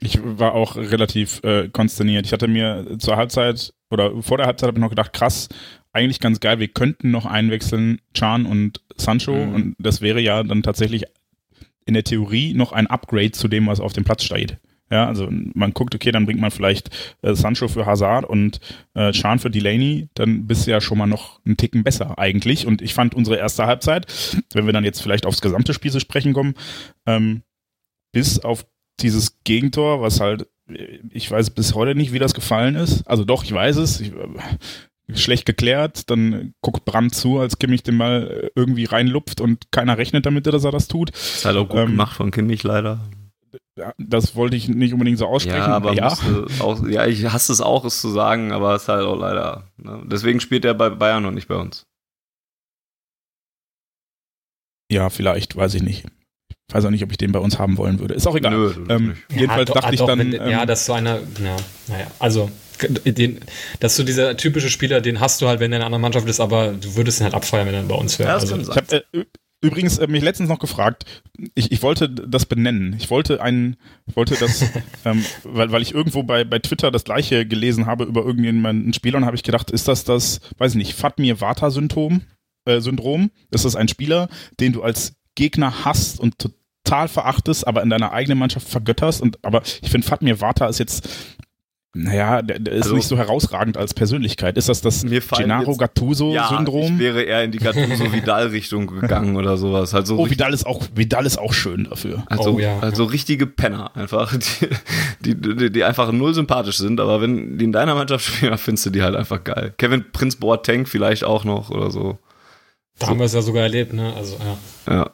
Ich 0.01 0.19
war 0.21 0.53
auch 0.53 0.75
relativ 0.75 1.43
äh, 1.43 1.69
konsterniert. 1.69 2.25
Ich 2.25 2.33
hatte 2.33 2.47
mir 2.47 2.97
zur 2.99 3.15
Halbzeit 3.15 3.73
oder 3.89 4.21
vor 4.21 4.37
der 4.37 4.47
Halbzeit 4.47 4.67
habe 4.67 4.77
ich 4.77 4.81
noch 4.81 4.89
gedacht, 4.89 5.13
krass, 5.13 5.47
eigentlich 5.93 6.19
ganz 6.19 6.39
geil, 6.39 6.59
wir 6.59 6.67
könnten 6.67 7.11
noch 7.11 7.25
einwechseln, 7.25 8.01
Chan 8.13 8.45
und 8.45 8.81
Sancho 8.97 9.33
mhm. 9.33 9.53
und 9.53 9.75
das 9.79 10.01
wäre 10.01 10.19
ja 10.19 10.43
dann 10.43 10.63
tatsächlich 10.63 11.05
in 11.85 11.93
der 11.93 12.03
Theorie 12.03 12.53
noch 12.53 12.71
ein 12.71 12.87
Upgrade 12.87 13.31
zu 13.31 13.47
dem, 13.47 13.67
was 13.67 13.79
auf 13.79 13.93
dem 13.93 14.03
Platz 14.03 14.23
steht. 14.23 14.57
Ja, 14.91 15.07
also 15.07 15.27
man 15.31 15.73
guckt, 15.73 15.95
okay, 15.95 16.11
dann 16.11 16.25
bringt 16.25 16.39
man 16.39 16.51
vielleicht 16.51 16.89
äh, 17.23 17.33
Sancho 17.33 17.67
für 17.67 17.87
Hazard 17.87 18.23
und 18.25 18.59
äh, 18.93 19.11
Chan 19.11 19.39
für 19.39 19.49
Delaney, 19.49 20.09
dann 20.13 20.45
bist 20.45 20.67
du 20.67 20.71
ja 20.71 20.79
schon 20.79 20.99
mal 20.99 21.07
noch 21.07 21.39
einen 21.43 21.57
Ticken 21.57 21.83
besser 21.83 22.19
eigentlich. 22.19 22.67
Und 22.67 22.83
ich 22.83 22.93
fand 22.93 23.15
unsere 23.15 23.37
erste 23.37 23.65
Halbzeit, 23.65 24.05
wenn 24.53 24.67
wir 24.67 24.73
dann 24.73 24.83
jetzt 24.83 25.01
vielleicht 25.01 25.25
aufs 25.25 25.41
gesamte 25.41 25.73
Spiel 25.73 25.91
zu 25.91 25.99
sprechen 25.99 26.33
kommen, 26.33 26.53
ähm, 27.07 27.41
bis 28.11 28.39
auf 28.39 28.67
dieses 28.99 29.39
Gegentor, 29.43 30.01
was 30.01 30.19
halt, 30.19 30.47
ich 31.09 31.29
weiß 31.29 31.49
bis 31.49 31.73
heute 31.73 31.95
nicht, 31.95 32.13
wie 32.13 32.19
das 32.19 32.35
gefallen 32.35 32.75
ist. 32.75 33.07
Also 33.07 33.25
doch, 33.25 33.43
ich 33.43 33.51
weiß 33.51 33.77
es. 33.77 33.99
Ich, 34.01 34.11
äh, 34.13 34.27
schlecht 35.13 35.45
geklärt, 35.45 36.09
dann 36.09 36.53
guckt 36.61 36.85
Brand 36.85 37.13
zu, 37.13 37.39
als 37.39 37.59
Kimmich 37.59 37.83
den 37.83 37.95
mal 37.95 38.49
irgendwie 38.55 38.85
reinlupft 38.85 39.39
und 39.39 39.71
keiner 39.71 39.99
rechnet 39.99 40.25
damit, 40.25 40.47
dass 40.47 40.63
er 40.63 40.71
das 40.71 40.87
tut. 40.87 41.11
Das 41.11 41.35
ist 41.35 41.45
halt 41.45 41.57
auch 41.57 41.69
gut 41.69 41.79
ähm, 41.79 41.91
gemacht 41.91 42.17
von 42.17 42.31
Kimmich 42.31 42.63
leider 42.63 43.01
das 43.97 44.35
wollte 44.35 44.55
ich 44.55 44.69
nicht 44.69 44.93
unbedingt 44.93 45.17
so 45.17 45.27
aussprechen. 45.27 45.57
Ja, 45.57 45.67
aber 45.67 45.93
ja, 45.93 46.15
auch, 46.59 46.87
ja 46.87 47.05
ich 47.05 47.25
hasse 47.25 47.51
es 47.51 47.61
auch, 47.61 47.83
es 47.85 47.99
zu 47.99 48.09
sagen, 48.09 48.51
aber 48.51 48.75
es 48.75 48.83
ist 48.83 48.87
halt 48.87 49.05
auch 49.05 49.17
leider. 49.17 49.69
Ne? 49.77 50.01
Deswegen 50.05 50.39
spielt 50.39 50.63
er 50.65 50.73
bei 50.73 50.89
Bayern 50.89 51.25
und 51.25 51.33
nicht 51.33 51.47
bei 51.47 51.55
uns. 51.55 51.85
Ja, 54.91 55.09
vielleicht, 55.09 55.55
weiß 55.55 55.73
ich 55.73 55.83
nicht. 55.83 56.05
Ich 56.67 56.73
weiß 56.73 56.85
auch 56.85 56.89
nicht, 56.89 57.03
ob 57.03 57.11
ich 57.11 57.17
den 57.17 57.31
bei 57.31 57.39
uns 57.39 57.59
haben 57.59 57.77
wollen 57.77 57.99
würde. 57.99 58.13
Ist 58.13 58.27
auch 58.27 58.35
egal. 58.35 58.51
Nö, 58.51 58.73
ähm, 58.89 59.17
jedenfalls 59.29 59.69
ja, 59.69 59.75
dachte 59.75 59.87
doch, 59.87 59.93
ich 59.93 59.99
doch, 59.99 60.07
dann. 60.07 60.19
Wenn, 60.19 60.33
ähm, 60.33 60.49
ja, 60.49 60.65
das 60.65 60.81
ist 60.81 60.85
so 60.85 60.93
einer, 60.93 61.19
ja, 61.43 61.55
naja, 61.87 62.07
also 62.19 62.49
den, 62.81 63.39
das 63.79 63.93
ist 63.93 63.97
so 63.97 64.03
dieser 64.03 64.35
typische 64.37 64.69
Spieler, 64.69 65.01
den 65.01 65.19
hast 65.19 65.41
du 65.41 65.47
halt, 65.47 65.59
wenn 65.59 65.71
er 65.71 65.77
in 65.77 65.81
einer 65.81 65.85
anderen 65.87 66.01
Mannschaft 66.01 66.27
ist, 66.27 66.39
aber 66.39 66.73
du 66.73 66.95
würdest 66.95 67.19
ihn 67.19 67.25
halt 67.25 67.33
abfeiern, 67.33 67.67
wenn 67.67 67.73
er 67.73 67.83
bei 67.83 67.95
uns 67.95 68.19
wäre. 68.19 68.29
Ja, 68.29 68.35
also, 68.35 68.57
ich 68.57 68.67
habe 68.69 69.05
äh, 69.13 69.25
Übrigens, 69.65 69.97
äh, 69.97 70.05
mich 70.05 70.21
letztens 70.21 70.47
noch 70.47 70.59
gefragt, 70.59 71.05
ich, 71.55 71.71
ich 71.71 71.81
wollte 71.81 72.07
das 72.07 72.45
benennen. 72.45 72.95
Ich 72.99 73.09
wollte 73.09 73.41
einen, 73.41 73.77
ich 74.05 74.15
wollte 74.15 74.35
das, 74.35 74.63
ähm, 75.05 75.25
weil, 75.43 75.71
weil 75.71 75.81
ich 75.81 75.93
irgendwo 75.93 76.21
bei, 76.21 76.43
bei 76.43 76.59
Twitter 76.59 76.91
das 76.91 77.03
gleiche 77.03 77.47
gelesen 77.47 77.87
habe 77.87 78.03
über 78.03 78.23
irgendjemanden 78.23 78.93
Spieler 78.93 79.17
und 79.17 79.25
habe 79.25 79.35
ich 79.35 79.41
gedacht, 79.41 79.71
ist 79.71 79.87
das 79.87 80.03
das, 80.03 80.39
weiß 80.59 80.73
ich 80.73 80.77
nicht, 80.77 80.93
Fatmir 80.93 81.41
Vata-Syndrom? 81.41 82.21
Äh, 82.65 82.79
Syndrom? 82.79 83.31
Ist 83.49 83.65
das 83.65 83.75
ein 83.75 83.87
Spieler, 83.87 84.29
den 84.59 84.71
du 84.71 84.83
als 84.83 85.15
Gegner 85.33 85.83
hast 85.83 86.19
und 86.19 86.37
total 86.37 87.07
verachtest, 87.07 87.65
aber 87.65 87.81
in 87.81 87.89
deiner 87.89 88.11
eigenen 88.11 88.37
Mannschaft 88.37 88.69
vergötterst? 88.69 89.19
Und 89.19 89.43
aber 89.43 89.63
ich 89.81 89.89
finde, 89.89 90.05
Fatmir 90.05 90.41
Vata 90.41 90.67
ist 90.67 90.77
jetzt 90.77 91.09
naja, 91.97 92.41
der, 92.41 92.59
der 92.59 92.73
ist 92.73 92.83
also, 92.83 92.95
nicht 92.97 93.07
so 93.07 93.17
herausragend 93.17 93.77
als 93.77 93.93
Persönlichkeit. 93.93 94.57
Ist 94.57 94.67
das 94.67 94.81
das 94.81 95.03
Gennaro 95.03 95.77
Gattuso-Syndrom? 95.77 96.81
Ja, 96.81 96.93
ich 96.93 96.99
wäre 96.99 97.23
eher 97.23 97.43
in 97.45 97.51
die 97.51 97.57
Gattuso-Vidal-Richtung 97.59 98.87
gegangen 98.87 99.35
oder 99.37 99.55
sowas. 99.55 99.93
Halt 99.93 100.09
oh, 100.09 100.29
Vidal 100.29 100.53
ist, 100.53 100.65
auch, 100.65 100.85
Vidal 100.93 101.25
ist 101.25 101.37
auch 101.37 101.53
schön 101.53 101.85
dafür. 101.85 102.23
Also, 102.27 102.55
oh, 102.55 102.59
ja. 102.59 102.79
also 102.79 103.05
richtige 103.05 103.47
Penner 103.47 103.95
einfach, 103.95 104.35
die, 105.21 105.35
die, 105.35 105.71
die, 105.71 105.83
einfach 105.85 106.11
null 106.11 106.33
sympathisch 106.33 106.79
sind, 106.79 106.99
aber 106.99 107.21
wenn 107.21 107.57
die 107.57 107.63
in 107.63 107.71
deiner 107.71 107.95
Mannschaft 107.95 108.25
spielen, 108.25 108.57
findest 108.57 108.87
du 108.87 108.89
die 108.89 109.01
halt 109.01 109.15
einfach 109.15 109.41
geil. 109.45 109.73
Kevin 109.77 110.11
Prince 110.11 110.37
Boateng 110.37 110.87
vielleicht 110.87 111.23
auch 111.23 111.45
noch 111.45 111.69
oder 111.69 111.91
so. 111.91 112.17
Da 112.99 113.05
so. 113.05 113.11
haben 113.11 113.19
wir 113.19 113.25
es 113.25 113.33
ja 113.33 113.41
sogar 113.41 113.63
erlebt, 113.63 113.93
ne? 113.93 114.13
Also, 114.17 114.37
ja. 114.87 114.93
Ja. 114.93 115.11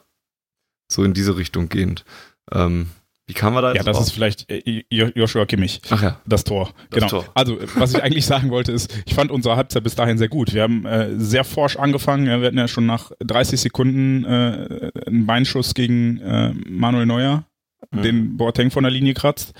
So 0.90 1.04
in 1.04 1.14
diese 1.14 1.36
Richtung 1.36 1.68
gehend. 1.68 2.04
Ähm, 2.52 2.88
wie 3.26 3.34
kam 3.34 3.54
man 3.54 3.62
da 3.62 3.68
jetzt 3.70 3.78
Ja, 3.78 3.84
das 3.84 3.96
drauf? 3.96 4.06
ist 4.06 4.12
vielleicht 4.12 4.50
äh, 4.50 4.84
Joshua 4.90 5.46
Kimmich. 5.46 5.80
Ach 5.90 6.02
ja. 6.02 6.20
Das 6.26 6.44
Tor. 6.44 6.72
Das 6.90 7.00
genau. 7.00 7.08
Tor. 7.08 7.24
Also, 7.34 7.58
was 7.76 7.94
ich 7.94 8.02
eigentlich 8.02 8.26
sagen 8.32 8.50
wollte, 8.50 8.72
ist, 8.72 9.02
ich 9.06 9.14
fand 9.14 9.30
unsere 9.30 9.56
Halbzeit 9.56 9.84
bis 9.84 9.94
dahin 9.94 10.18
sehr 10.18 10.28
gut. 10.28 10.52
Wir 10.54 10.62
haben 10.62 10.84
äh, 10.86 11.18
sehr 11.18 11.44
forsch 11.44 11.76
angefangen. 11.76 12.26
Wir 12.26 12.46
hatten 12.46 12.58
ja 12.58 12.68
schon 12.68 12.86
nach 12.86 13.12
30 13.20 13.60
Sekunden 13.60 14.24
äh, 14.24 14.90
einen 15.06 15.26
Beinschuss 15.26 15.74
gegen 15.74 16.18
äh, 16.20 16.52
Manuel 16.68 17.06
Neuer, 17.06 17.44
mhm. 17.92 18.02
den 18.02 18.36
Boateng 18.36 18.70
von 18.70 18.82
der 18.82 18.90
Linie 18.90 19.14
kratzt. 19.14 19.52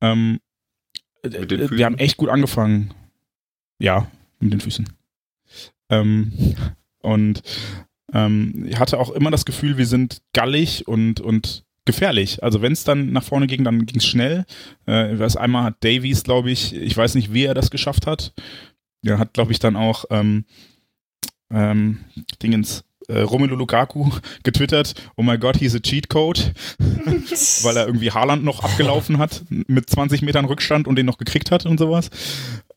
Ähm, 0.00 0.38
äh, 1.22 1.30
wir 1.70 1.84
haben 1.84 1.98
echt 1.98 2.16
gut 2.16 2.28
angefangen. 2.28 2.94
Ja, 3.80 4.06
mit 4.38 4.52
den 4.52 4.60
Füßen. 4.60 4.88
Ähm, 5.90 6.32
und 7.00 7.42
ähm, 8.12 8.66
ich 8.68 8.78
hatte 8.78 8.98
auch 8.98 9.10
immer 9.10 9.32
das 9.32 9.44
Gefühl, 9.44 9.76
wir 9.76 9.86
sind 9.86 10.22
gallig 10.32 10.86
und, 10.86 11.20
und 11.20 11.64
gefährlich. 11.84 12.42
Also 12.42 12.62
wenn 12.62 12.72
es 12.72 12.84
dann 12.84 13.12
nach 13.12 13.24
vorne 13.24 13.46
ging, 13.46 13.64
dann 13.64 13.86
ging 13.86 13.98
es 13.98 14.06
schnell. 14.06 14.44
Äh, 14.86 15.18
weiß, 15.18 15.36
einmal 15.36 15.64
hat 15.64 15.84
Davies, 15.84 16.22
glaube 16.22 16.50
ich, 16.50 16.74
ich 16.74 16.96
weiß 16.96 17.14
nicht, 17.14 17.32
wie 17.32 17.44
er 17.44 17.54
das 17.54 17.70
geschafft 17.70 18.06
hat. 18.06 18.32
Er 19.04 19.18
hat, 19.18 19.34
glaube 19.34 19.52
ich, 19.52 19.58
dann 19.58 19.76
auch 19.76 20.04
ähm, 20.10 20.44
ähm, 21.52 22.04
Dingens 22.42 22.84
äh, 23.08 23.20
Romelu 23.20 23.56
Lukaku 23.56 24.10
getwittert, 24.42 24.94
oh 25.16 25.22
my 25.22 25.38
god, 25.38 25.56
he's 25.56 25.74
a 25.74 25.80
cheat 25.80 26.08
code, 26.08 26.40
weil 26.78 27.76
er 27.76 27.86
irgendwie 27.86 28.12
Haaland 28.12 28.44
noch 28.44 28.62
abgelaufen 28.62 29.18
hat 29.18 29.44
mit 29.48 29.90
20 29.90 30.22
Metern 30.22 30.44
Rückstand 30.44 30.86
und 30.86 30.96
den 30.96 31.06
noch 31.06 31.18
gekriegt 31.18 31.50
hat 31.50 31.66
und 31.66 31.78
sowas. 31.78 32.10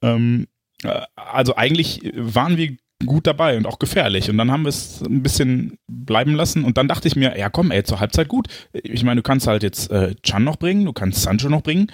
Ähm, 0.02 0.48
äh, 0.84 1.02
also 1.16 1.56
eigentlich 1.56 2.12
waren 2.16 2.58
wir 2.58 2.76
gut 3.06 3.28
dabei 3.28 3.58
und 3.58 3.66
auch 3.66 3.80
gefährlich. 3.80 4.30
Und 4.30 4.38
dann 4.38 4.52
haben 4.52 4.64
wir 4.64 4.70
es 4.70 5.02
ein 5.02 5.24
bisschen 5.24 5.78
bleiben 5.88 6.36
lassen. 6.36 6.64
Und 6.64 6.78
dann 6.78 6.88
dachte 6.88 7.08
ich 7.08 7.16
mir, 7.16 7.38
ja 7.38 7.50
komm, 7.50 7.72
ey, 7.72 7.84
zur 7.84 8.00
Halbzeit 8.00 8.28
gut. 8.28 8.48
Ich 8.74 9.04
meine, 9.04 9.20
du 9.20 9.24
kannst 9.24 9.48
halt 9.48 9.64
jetzt 9.64 9.92
äh, 9.92 10.16
Chan 10.24 10.44
noch 10.44 10.58
bringen, 10.58 10.86
du 10.86 10.94
kannst 10.94 11.22
Sancho 11.22 11.50
noch 11.50 11.62
bringen. 11.62 11.92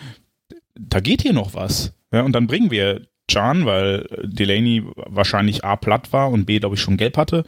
Da 0.79 0.99
geht 0.99 1.21
hier 1.21 1.33
noch 1.33 1.53
was. 1.53 1.93
Ja, 2.11 2.21
und 2.21 2.33
dann 2.33 2.47
bringen 2.47 2.71
wir 2.71 3.07
Chan, 3.29 3.65
weil 3.65 4.07
Delaney 4.23 4.83
wahrscheinlich 4.95 5.63
A 5.63 5.75
platt 5.75 6.11
war 6.11 6.31
und 6.31 6.45
B, 6.45 6.59
glaube 6.59 6.75
ich, 6.75 6.81
schon 6.81 6.97
gelb 6.97 7.17
hatte. 7.17 7.45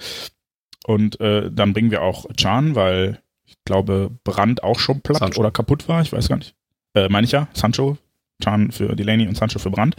Und 0.85 1.19
äh, 1.19 1.49
dann 1.51 1.73
bringen 1.73 1.91
wir 1.91 2.01
auch 2.01 2.25
Chan, 2.35 2.75
weil 2.75 3.21
ich 3.45 3.57
glaube, 3.65 4.11
Brand 4.23 4.63
auch 4.63 4.79
schon 4.79 5.01
platt 5.01 5.19
Sancho. 5.19 5.39
oder 5.39 5.51
kaputt 5.51 5.87
war. 5.87 6.01
Ich 6.01 6.11
weiß 6.11 6.29
gar 6.29 6.37
nicht. 6.37 6.55
Äh, 6.93 7.09
meine 7.09 7.25
ich 7.25 7.31
ja. 7.31 7.47
Sancho, 7.53 7.97
Chan 8.41 8.71
für 8.71 8.95
Delaney 8.95 9.27
und 9.27 9.35
Sancho 9.35 9.59
für 9.59 9.71
Brand. 9.71 9.95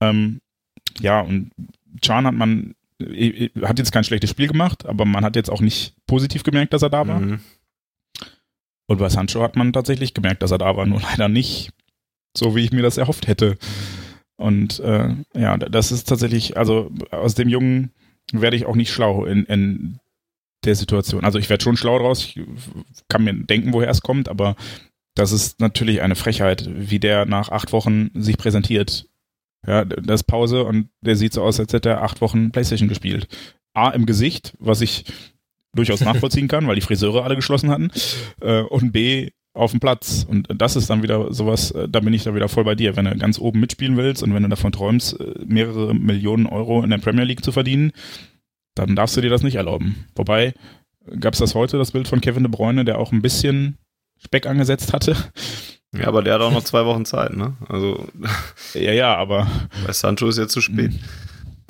Ähm, 0.00 0.40
ja, 1.00 1.20
und 1.20 1.50
Chan 2.00 2.26
hat 2.26 2.34
man, 2.34 2.74
hat 3.62 3.78
jetzt 3.78 3.92
kein 3.92 4.04
schlechtes 4.04 4.30
Spiel 4.30 4.48
gemacht, 4.48 4.86
aber 4.86 5.04
man 5.04 5.24
hat 5.24 5.36
jetzt 5.36 5.50
auch 5.50 5.60
nicht 5.60 5.94
positiv 6.06 6.42
gemerkt, 6.42 6.72
dass 6.72 6.82
er 6.82 6.90
da 6.90 7.06
war. 7.06 7.20
Mhm. 7.20 7.40
Und 8.86 8.98
bei 8.98 9.08
Sancho 9.08 9.42
hat 9.42 9.56
man 9.56 9.72
tatsächlich 9.72 10.14
gemerkt, 10.14 10.42
dass 10.42 10.50
er 10.50 10.58
da 10.58 10.76
war, 10.76 10.86
nur 10.86 11.00
leider 11.00 11.28
nicht 11.28 11.72
so, 12.36 12.56
wie 12.56 12.64
ich 12.64 12.72
mir 12.72 12.82
das 12.82 12.96
erhofft 12.96 13.26
hätte. 13.26 13.58
Und 14.36 14.80
äh, 14.80 15.14
ja, 15.34 15.56
das 15.58 15.92
ist 15.92 16.08
tatsächlich, 16.08 16.56
also 16.56 16.90
aus 17.10 17.34
dem 17.34 17.48
Jungen 17.48 17.90
werde 18.32 18.56
ich 18.56 18.66
auch 18.66 18.76
nicht 18.76 18.92
schlau 18.92 19.24
in, 19.24 19.44
in 19.44 19.98
der 20.64 20.74
Situation. 20.74 21.24
Also 21.24 21.38
ich 21.38 21.50
werde 21.50 21.62
schon 21.62 21.76
schlau 21.76 21.98
draus, 21.98 22.24
ich 22.24 22.40
kann 23.08 23.24
mir 23.24 23.34
denken, 23.34 23.72
woher 23.72 23.90
es 23.90 24.00
kommt, 24.00 24.28
aber 24.28 24.56
das 25.14 25.32
ist 25.32 25.60
natürlich 25.60 26.00
eine 26.00 26.14
Frechheit, 26.14 26.68
wie 26.72 27.00
der 27.00 27.26
nach 27.26 27.50
acht 27.50 27.72
Wochen 27.72 28.10
sich 28.14 28.38
präsentiert 28.38 29.08
ja, 29.66 29.84
das 29.84 30.20
ist 30.20 30.26
Pause 30.26 30.64
und 30.64 30.88
der 31.00 31.16
sieht 31.16 31.32
so 31.32 31.42
aus, 31.42 31.58
als 31.60 31.72
hätte 31.72 31.90
er 31.90 32.02
acht 32.02 32.20
Wochen 32.20 32.50
Playstation 32.50 32.88
gespielt. 32.88 33.28
A, 33.74 33.90
im 33.90 34.06
Gesicht, 34.06 34.54
was 34.58 34.80
ich 34.80 35.04
durchaus 35.74 36.00
nachvollziehen 36.02 36.48
kann, 36.48 36.66
weil 36.66 36.74
die 36.74 36.80
Friseure 36.80 37.24
alle 37.24 37.36
geschlossen 37.36 37.70
hatten. 37.70 37.90
Äh, 38.40 38.62
und 38.62 38.92
B, 38.92 39.30
auf 39.58 39.72
dem 39.72 39.80
Platz. 39.80 40.24
Und 40.28 40.48
das 40.56 40.76
ist 40.76 40.88
dann 40.88 41.02
wieder 41.02 41.32
sowas, 41.32 41.72
äh, 41.72 41.88
da 41.88 42.00
bin 42.00 42.14
ich 42.14 42.22
da 42.22 42.34
wieder 42.34 42.48
voll 42.48 42.64
bei 42.64 42.74
dir. 42.74 42.96
Wenn 42.96 43.06
du 43.06 43.16
ganz 43.16 43.38
oben 43.38 43.60
mitspielen 43.60 43.96
willst 43.96 44.22
und 44.22 44.32
wenn 44.32 44.44
du 44.44 44.48
davon 44.48 44.72
träumst, 44.72 45.20
äh, 45.20 45.34
mehrere 45.44 45.94
Millionen 45.94 46.46
Euro 46.46 46.82
in 46.82 46.90
der 46.90 46.98
Premier 46.98 47.24
League 47.24 47.44
zu 47.44 47.52
verdienen, 47.52 47.92
dann 48.74 48.94
darfst 48.94 49.16
du 49.16 49.20
dir 49.20 49.30
das 49.30 49.42
nicht 49.42 49.56
erlauben. 49.56 50.06
Wobei, 50.14 50.54
gab 51.18 51.34
es 51.34 51.40
das 51.40 51.54
heute, 51.54 51.78
das 51.78 51.90
Bild 51.90 52.06
von 52.06 52.20
Kevin 52.20 52.44
de 52.44 52.52
Bruyne, 52.52 52.84
der 52.84 52.98
auch 52.98 53.12
ein 53.12 53.22
bisschen 53.22 53.76
Speck 54.24 54.46
angesetzt 54.46 54.92
hatte. 54.92 55.16
Ja, 55.94 56.06
aber 56.06 56.22
der 56.22 56.34
hat 56.34 56.42
auch 56.42 56.52
noch 56.52 56.64
zwei 56.64 56.84
Wochen 56.84 57.04
Zeit, 57.04 57.34
ne? 57.34 57.56
Also. 57.68 58.06
Ja, 58.74 58.92
ja, 58.92 59.16
aber. 59.16 59.46
Bei 59.86 59.92
Sancho 59.92 60.28
ist 60.28 60.38
jetzt 60.38 60.52
zu 60.52 60.60
spät. 60.60 60.92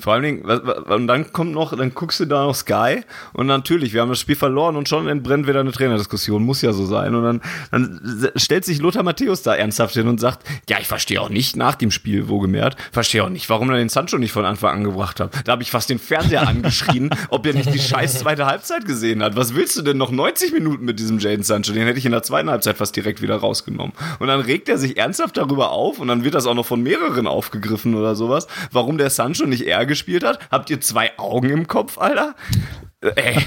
Vor 0.01 0.13
allen 0.13 0.23
Dingen, 0.23 0.45
und 0.45 1.07
dann 1.07 1.33
kommt 1.33 1.51
noch, 1.51 1.75
dann 1.75 1.93
guckst 1.93 2.21
du 2.21 2.25
da 2.25 2.45
noch 2.45 2.55
Sky 2.55 3.01
und 3.33 3.47
natürlich, 3.47 3.91
wir 3.91 3.99
haben 3.99 4.07
das 4.07 4.21
Spiel 4.21 4.37
verloren 4.37 4.77
und 4.77 4.87
schon 4.87 5.09
entbrennt 5.09 5.45
wieder 5.45 5.59
eine 5.59 5.73
Trainerdiskussion, 5.73 6.41
muss 6.41 6.61
ja 6.61 6.71
so 6.71 6.85
sein. 6.85 7.13
Und 7.15 7.23
dann, 7.23 7.41
dann 7.69 8.31
stellt 8.37 8.63
sich 8.63 8.79
Lothar 8.79 9.03
Matthäus 9.03 9.41
da 9.41 9.55
ernsthaft 9.55 9.95
hin 9.95 10.07
und 10.07 10.17
sagt, 10.17 10.47
ja, 10.69 10.77
ich 10.79 10.87
verstehe 10.87 11.19
auch 11.19 11.27
nicht 11.27 11.57
nach 11.57 11.75
dem 11.75 11.91
Spiel, 11.91 12.29
wo 12.29 12.39
gemerkt, 12.39 12.81
verstehe 12.93 13.25
auch 13.25 13.29
nicht, 13.29 13.49
warum 13.49 13.69
er 13.71 13.75
den 13.75 13.89
Sancho 13.89 14.17
nicht 14.17 14.31
von 14.31 14.45
Anfang 14.45 14.73
an 14.73 14.83
gebracht 14.85 15.19
hat. 15.19 15.33
Da 15.45 15.51
habe 15.51 15.63
ich 15.63 15.71
fast 15.71 15.89
den 15.89 15.99
Fernseher 15.99 16.47
angeschrien, 16.47 17.09
ob 17.29 17.45
er 17.45 17.53
nicht 17.53 17.73
die 17.73 17.79
scheiß 17.79 18.19
zweite 18.19 18.45
Halbzeit 18.45 18.85
gesehen 18.85 19.21
hat. 19.21 19.35
Was 19.35 19.53
willst 19.53 19.75
du 19.77 19.81
denn 19.81 19.97
noch 19.97 20.11
90 20.11 20.53
Minuten 20.53 20.85
mit 20.85 20.99
diesem 20.99 21.19
Jaden 21.19 21.43
Sancho? 21.43 21.73
Den 21.73 21.85
hätte 21.85 21.99
ich 21.99 22.05
in 22.05 22.13
der 22.13 22.23
zweiten 22.23 22.49
Halbzeit 22.49 22.77
fast 22.77 22.95
direkt 22.95 23.21
wieder 23.21 23.35
rausgenommen. 23.35 23.91
Und 24.19 24.27
dann 24.27 24.39
regt 24.39 24.69
er 24.69 24.77
sich 24.77 24.95
ernsthaft 24.95 25.35
darüber 25.35 25.71
auf 25.71 25.99
und 25.99 26.07
dann 26.07 26.23
wird 26.23 26.35
das 26.35 26.45
auch 26.45 26.55
noch 26.55 26.65
von 26.65 26.81
mehreren 26.81 27.27
aufgegriffen 27.27 27.95
oder 27.95 28.15
sowas, 28.15 28.47
warum 28.71 28.97
der 28.97 29.09
Sancho 29.09 29.45
nicht 29.45 29.67
eher 29.67 29.88
gespielt 29.89 30.23
hat. 30.23 30.39
Habt 30.49 30.69
ihr 30.69 30.79
zwei 30.79 31.17
Augen 31.17 31.49
im 31.49 31.67
Kopf, 31.67 31.97
Alter? 31.97 32.35
Äh, 33.01 33.11
ey, 33.15 33.45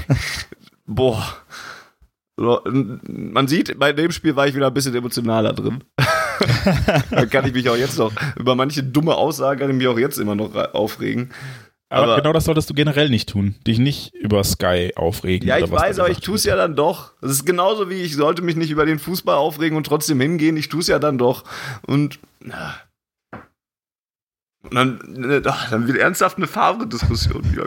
boah. 0.85 1.37
Man 2.35 3.47
sieht, 3.47 3.77
bei 3.79 3.93
dem 3.93 4.11
Spiel 4.11 4.35
war 4.35 4.47
ich 4.47 4.55
wieder 4.55 4.67
ein 4.67 4.73
bisschen 4.73 4.95
emotionaler 4.95 5.53
drin. 5.53 5.83
da 7.11 7.25
kann 7.25 7.45
ich 7.45 7.53
mich 7.53 7.69
auch 7.69 7.75
jetzt 7.75 7.97
noch, 7.97 8.11
über 8.37 8.55
manche 8.55 8.83
dumme 8.83 9.15
Aussagen 9.15 9.59
kann 9.59 9.69
ich 9.69 9.75
mich 9.75 9.87
auch 9.87 9.99
jetzt 9.99 10.17
immer 10.17 10.35
noch 10.35 10.55
aufregen. 10.73 11.31
Aber, 11.93 12.05
aber, 12.05 12.15
genau 12.15 12.33
das 12.33 12.45
solltest 12.45 12.67
du 12.71 12.73
generell 12.73 13.09
nicht 13.09 13.29
tun. 13.29 13.53
Dich 13.67 13.77
nicht 13.77 14.15
über 14.15 14.43
Sky 14.43 14.93
aufregen. 14.95 15.47
Ja, 15.47 15.59
ich 15.59 15.69
weiß, 15.69 15.99
aber 15.99 16.09
ich 16.09 16.21
tue 16.21 16.35
es 16.35 16.43
ja 16.43 16.55
dann 16.55 16.75
doch. 16.75 17.11
Das 17.21 17.31
ist 17.31 17.45
genauso 17.45 17.87
wie 17.87 18.01
ich 18.01 18.15
sollte 18.15 18.41
mich 18.41 18.55
nicht 18.55 18.71
über 18.71 18.87
den 18.87 18.97
Fußball 18.97 19.35
aufregen 19.35 19.77
und 19.77 19.85
trotzdem 19.85 20.19
hingehen. 20.19 20.57
Ich 20.57 20.69
tue 20.69 20.79
es 20.79 20.87
ja 20.87 20.97
dann 20.97 21.19
doch. 21.19 21.43
Und 21.85 22.17
na, 22.39 22.73
und 24.63 24.75
dann, 24.75 24.99
ne, 25.07 25.41
dann 25.41 25.87
wird 25.87 25.97
ernsthaft 25.97 26.37
eine 26.37 26.47
Favre-Diskussion 26.47 27.43
wieder. 27.51 27.65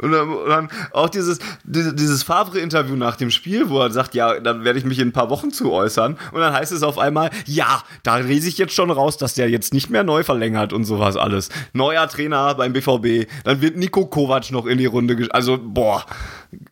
Und 0.00 0.12
dann, 0.12 0.28
und 0.28 0.48
dann 0.48 0.68
auch 0.92 1.08
dieses, 1.08 1.38
dieses, 1.64 2.22
Favre-Interview 2.22 2.96
nach 2.96 3.16
dem 3.16 3.30
Spiel, 3.30 3.68
wo 3.68 3.80
er 3.80 3.90
sagt, 3.90 4.14
ja, 4.14 4.40
dann 4.40 4.64
werde 4.64 4.78
ich 4.78 4.84
mich 4.84 4.98
in 4.98 5.08
ein 5.08 5.12
paar 5.12 5.30
Wochen 5.30 5.50
zu 5.50 5.72
äußern. 5.72 6.16
Und 6.32 6.40
dann 6.40 6.52
heißt 6.52 6.72
es 6.72 6.82
auf 6.82 6.98
einmal, 6.98 7.30
ja, 7.46 7.82
da 8.02 8.18
lese 8.18 8.48
ich 8.48 8.58
jetzt 8.58 8.74
schon 8.74 8.90
raus, 8.90 9.16
dass 9.16 9.34
der 9.34 9.48
jetzt 9.50 9.72
nicht 9.72 9.90
mehr 9.90 10.04
neu 10.04 10.22
verlängert 10.22 10.72
und 10.72 10.84
sowas 10.84 11.16
alles. 11.16 11.48
Neuer 11.72 12.08
Trainer 12.08 12.54
beim 12.54 12.72
BVB. 12.72 13.28
Dann 13.44 13.60
wird 13.60 13.76
Nico 13.76 14.06
Kovac 14.06 14.50
noch 14.50 14.66
in 14.66 14.78
die 14.78 14.86
Runde, 14.86 15.28
also, 15.30 15.58
boah 15.62 16.04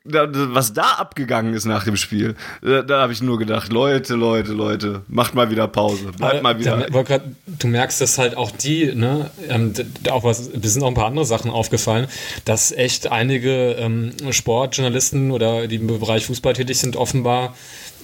da, 0.04 0.28
was 0.30 0.72
da 0.72 0.82
abgegangen 0.98 1.54
ist 1.54 1.64
nach 1.64 1.84
dem 1.84 1.96
Spiel, 1.96 2.34
da, 2.62 2.82
da 2.82 3.02
habe 3.02 3.12
ich 3.12 3.22
nur 3.22 3.38
gedacht, 3.38 3.72
Leute, 3.72 4.14
Leute, 4.14 4.52
Leute, 4.52 5.02
macht 5.08 5.34
mal 5.34 5.50
wieder 5.50 5.66
Pause, 5.68 6.12
bleibt 6.16 6.42
mal 6.42 6.58
wieder. 6.58 6.86
Da, 6.90 7.02
grad, 7.02 7.22
du 7.46 7.66
merkst, 7.66 8.00
dass 8.00 8.18
halt 8.18 8.36
auch 8.36 8.50
die, 8.50 8.94
ne, 8.94 9.30
ähm, 9.48 9.72
auch 10.10 10.24
was, 10.24 10.50
wir 10.54 10.70
sind 10.70 10.82
auch 10.82 10.88
ein 10.88 10.94
paar 10.94 11.06
andere 11.06 11.24
Sachen 11.24 11.50
aufgefallen, 11.50 12.06
dass 12.44 12.72
echt 12.72 13.10
einige 13.14 13.76
ähm, 13.78 14.12
Sportjournalisten 14.30 15.30
oder 15.30 15.66
die 15.66 15.76
im 15.76 15.86
Bereich 15.86 16.26
Fußball 16.26 16.52
tätig 16.52 16.78
sind, 16.78 16.96
offenbar 16.96 17.54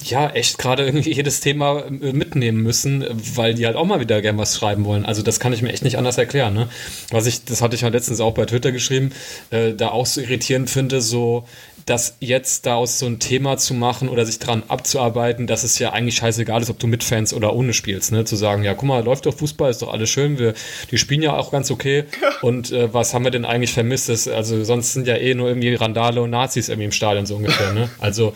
ja, 0.04 0.30
echt 0.30 0.58
gerade 0.58 0.84
irgendwie 0.84 1.12
jedes 1.12 1.40
Thema 1.40 1.80
äh, 1.80 2.12
mitnehmen 2.12 2.62
müssen, 2.62 3.04
weil 3.34 3.54
die 3.54 3.66
halt 3.66 3.76
auch 3.76 3.84
mal 3.84 4.00
wieder 4.00 4.22
gern 4.22 4.38
was 4.38 4.56
schreiben 4.56 4.84
wollen. 4.84 5.04
Also 5.04 5.22
das 5.22 5.40
kann 5.40 5.52
ich 5.52 5.62
mir 5.62 5.72
echt 5.72 5.84
nicht 5.84 5.98
anders 5.98 6.18
erklären. 6.18 6.54
Ne? 6.54 6.68
Was 7.10 7.26
ich, 7.26 7.44
das 7.44 7.60
hatte 7.62 7.76
ich 7.76 7.82
halt 7.82 7.94
letztens 7.94 8.20
auch 8.20 8.32
bei 8.32 8.46
Twitter 8.46 8.72
geschrieben, 8.72 9.12
äh, 9.50 9.74
da 9.74 9.88
auch 9.88 10.06
so 10.06 10.20
irritierend 10.20 10.70
finde, 10.70 11.00
so 11.00 11.44
das 11.86 12.16
jetzt 12.20 12.66
daraus 12.66 12.98
so 12.98 13.06
ein 13.06 13.18
Thema 13.18 13.56
zu 13.56 13.74
machen 13.74 14.08
oder 14.08 14.26
sich 14.26 14.38
dran 14.38 14.62
abzuarbeiten, 14.68 15.46
dass 15.46 15.64
es 15.64 15.78
ja 15.78 15.92
eigentlich 15.92 16.16
scheißegal 16.16 16.62
ist, 16.62 16.70
ob 16.70 16.78
du 16.78 16.86
mit 16.86 17.04
Fans 17.04 17.32
oder 17.32 17.54
ohne 17.54 17.72
spielst, 17.72 18.12
ne? 18.12 18.24
Zu 18.24 18.36
sagen, 18.36 18.62
ja, 18.62 18.74
guck 18.74 18.88
mal, 18.88 19.04
läuft 19.04 19.26
doch 19.26 19.34
Fußball, 19.34 19.70
ist 19.70 19.82
doch 19.82 19.92
alles 19.92 20.10
schön, 20.10 20.38
wir, 20.38 20.54
die 20.90 20.98
spielen 20.98 21.22
ja 21.22 21.36
auch 21.36 21.50
ganz 21.50 21.70
okay. 21.70 22.04
Und 22.42 22.72
äh, 22.72 22.92
was 22.92 23.14
haben 23.14 23.24
wir 23.24 23.30
denn 23.30 23.44
eigentlich 23.44 23.72
vermisst? 23.72 24.08
Das, 24.08 24.28
also 24.28 24.64
sonst 24.64 24.92
sind 24.92 25.06
ja 25.06 25.16
eh 25.16 25.34
nur 25.34 25.48
irgendwie 25.48 25.74
Randale 25.74 26.22
und 26.22 26.30
Nazis 26.30 26.68
irgendwie 26.68 26.86
im 26.86 26.92
Stadion 26.92 27.26
so 27.26 27.36
ungefähr, 27.36 27.72
ne? 27.72 27.90
Also 27.98 28.34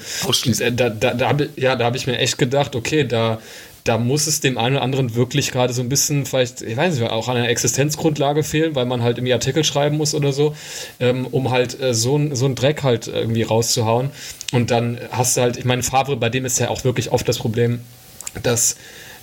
äh, 0.60 0.72
da, 0.72 0.90
da, 0.90 1.14
da, 1.14 1.36
ja, 1.56 1.76
da 1.76 1.84
habe 1.84 1.96
ich 1.96 2.06
mir 2.06 2.18
echt 2.18 2.38
gedacht, 2.38 2.76
okay, 2.76 3.04
da 3.04 3.40
da 3.84 3.98
muss 3.98 4.26
es 4.26 4.40
dem 4.40 4.56
einen 4.56 4.76
oder 4.76 4.82
anderen 4.82 5.14
wirklich 5.14 5.52
gerade 5.52 5.74
so 5.74 5.82
ein 5.82 5.90
bisschen 5.90 6.24
vielleicht, 6.24 6.62
ich 6.62 6.74
weiß 6.74 6.94
nicht, 6.98 7.10
auch 7.10 7.28
an 7.28 7.36
einer 7.36 7.50
Existenzgrundlage 7.50 8.42
fehlen, 8.42 8.74
weil 8.74 8.86
man 8.86 9.02
halt 9.02 9.18
irgendwie 9.18 9.34
Artikel 9.34 9.62
schreiben 9.62 9.98
muss 9.98 10.14
oder 10.14 10.32
so, 10.32 10.56
ähm, 11.00 11.26
um 11.26 11.50
halt 11.50 11.78
äh, 11.80 11.92
so, 11.92 12.18
so 12.34 12.46
einen 12.46 12.54
Dreck 12.54 12.82
halt 12.82 13.08
irgendwie 13.08 13.42
rauszuhauen. 13.42 14.10
Und 14.52 14.70
dann 14.70 14.98
hast 15.10 15.36
du 15.36 15.42
halt, 15.42 15.58
ich 15.58 15.66
meine, 15.66 15.82
Favre, 15.82 16.16
bei 16.16 16.30
dem 16.30 16.46
ist 16.46 16.58
ja 16.58 16.70
auch 16.70 16.84
wirklich 16.84 17.12
oft 17.12 17.28
das 17.28 17.38
Problem, 17.38 17.80
dass 18.42 18.76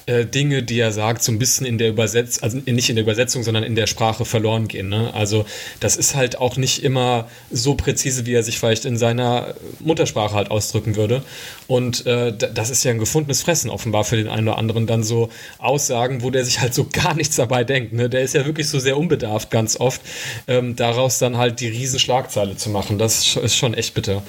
äh, 0.06 0.26
Dinge, 0.26 0.64
die 0.64 0.80
er 0.80 0.92
sagt, 0.92 1.24
so 1.24 1.32
ein 1.32 1.40
bisschen 1.40 1.66
in 1.66 1.78
der 1.78 1.90
Übersetzung, 1.90 2.44
also 2.44 2.58
nicht 2.58 2.90
in 2.90 2.96
der 2.96 3.04
Übersetzung, 3.04 3.44
sondern 3.44 3.64
in 3.64 3.76
der 3.76 3.88
Sprache 3.88 4.26
verloren 4.26 4.68
gehen. 4.68 4.90
Ne? 4.90 5.14
Also 5.14 5.46
das 5.80 5.96
ist 5.98 6.16
halt 6.16 6.38
auch 6.38 6.58
nicht 6.58 6.84
immer 6.84 7.28
so 7.52 7.76
präzise, 7.76 8.26
wie 8.26 8.34
er 8.34 8.44
sich 8.44 8.60
vielleicht 8.60 8.86
in 8.86 8.98
seiner 8.98 9.56
Muttersprache 9.80 10.36
halt 10.36 10.52
ausdrücken 10.52 10.96
würde. 10.96 11.24
Und 11.68 12.06
äh, 12.06 12.34
das 12.36 12.70
ist 12.70 12.84
ja 12.84 12.92
ein 12.92 13.00
gefundenes 13.00 13.42
Fressen 13.42 13.70
offenbar 13.70 14.04
für 14.04 14.18
den 14.18 14.28
einen 14.28 14.48
oder 14.48 14.58
anderen 14.58 14.88
dann 14.88 15.04
so 15.04 15.30
Aussagen, 15.60 16.24
wo 16.24 16.30
der 16.30 16.46
sich 16.46 16.60
halt 16.60 16.74
so 16.74 16.88
gar 16.92 17.14
nichts 17.14 17.36
dabei 17.36 17.64
denkt. 17.64 17.94
Ne? 17.94 18.10
Der 18.10 18.22
ist 18.22 18.34
ja 18.34 18.46
wirklich 18.46 18.68
so 18.70 18.80
sehr 18.80 18.98
unbedarft 18.98 19.52
ganz 19.52 19.80
oft, 19.80 20.02
ähm, 20.48 20.76
daraus 20.76 21.20
dann 21.20 21.38
halt 21.38 21.60
die 21.60 21.68
Riesenschlagzeile 21.68 22.58
zu 22.58 22.70
machen. 22.70 22.98
Das 22.98 23.36
ist 23.36 23.56
schon 23.56 23.74
echt 23.74 23.94
bitter. 23.94 24.24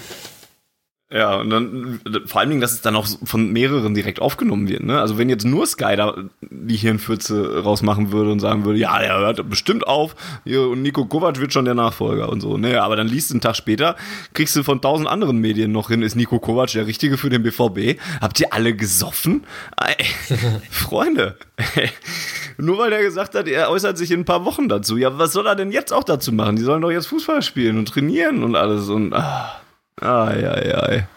Ja, 1.12 1.36
und 1.36 1.50
dann 1.50 2.00
vor 2.24 2.40
allen 2.40 2.48
Dingen, 2.48 2.62
dass 2.62 2.72
es 2.72 2.80
dann 2.80 2.96
auch 2.96 3.06
von 3.24 3.52
mehreren 3.52 3.94
direkt 3.94 4.20
aufgenommen 4.20 4.68
wird. 4.68 4.82
Ne? 4.82 4.98
Also 4.98 5.18
wenn 5.18 5.28
jetzt 5.28 5.44
nur 5.44 5.66
Sky 5.66 5.94
da 5.94 6.16
die 6.40 6.76
Hirnfürze 6.76 7.62
rausmachen 7.62 8.12
würde 8.12 8.32
und 8.32 8.40
sagen 8.40 8.64
würde, 8.64 8.78
ja, 8.78 8.98
der 8.98 9.18
hört 9.18 9.50
bestimmt 9.50 9.86
auf 9.86 10.16
hier, 10.44 10.62
und 10.68 10.80
Nico 10.80 11.04
Kovac 11.04 11.38
wird 11.38 11.52
schon 11.52 11.66
der 11.66 11.74
Nachfolger 11.74 12.30
und 12.30 12.40
so. 12.40 12.56
Ne? 12.56 12.82
Aber 12.82 12.96
dann 12.96 13.08
liest 13.08 13.28
du 13.28 13.34
einen 13.34 13.40
Tag 13.42 13.56
später, 13.56 13.96
kriegst 14.32 14.56
du 14.56 14.62
von 14.62 14.80
tausend 14.80 15.06
anderen 15.06 15.36
Medien 15.36 15.70
noch 15.70 15.88
hin, 15.88 16.00
ist 16.00 16.14
Nico 16.14 16.38
Kovac 16.38 16.72
der 16.72 16.86
Richtige 16.86 17.18
für 17.18 17.28
den 17.28 17.42
BVB? 17.42 18.00
Habt 18.22 18.40
ihr 18.40 18.50
alle 18.54 18.74
gesoffen? 18.74 19.44
Freunde, 20.70 21.36
nur 22.56 22.78
weil 22.78 22.88
der 22.88 23.02
gesagt 23.02 23.34
hat, 23.34 23.48
er 23.48 23.70
äußert 23.70 23.98
sich 23.98 24.10
in 24.12 24.20
ein 24.20 24.24
paar 24.24 24.46
Wochen 24.46 24.68
dazu. 24.70 24.96
Ja, 24.96 25.18
was 25.18 25.34
soll 25.34 25.46
er 25.46 25.56
denn 25.56 25.72
jetzt 25.72 25.92
auch 25.92 26.04
dazu 26.04 26.32
machen? 26.32 26.56
Die 26.56 26.62
sollen 26.62 26.80
doch 26.80 26.90
jetzt 26.90 27.08
Fußball 27.08 27.42
spielen 27.42 27.76
und 27.78 27.88
trainieren 27.88 28.42
und 28.42 28.56
alles 28.56 28.88
und... 28.88 29.12
Ah. 29.12 29.61
Ai, 30.02 30.48
ai, 30.48 30.74
ai. 30.74 31.08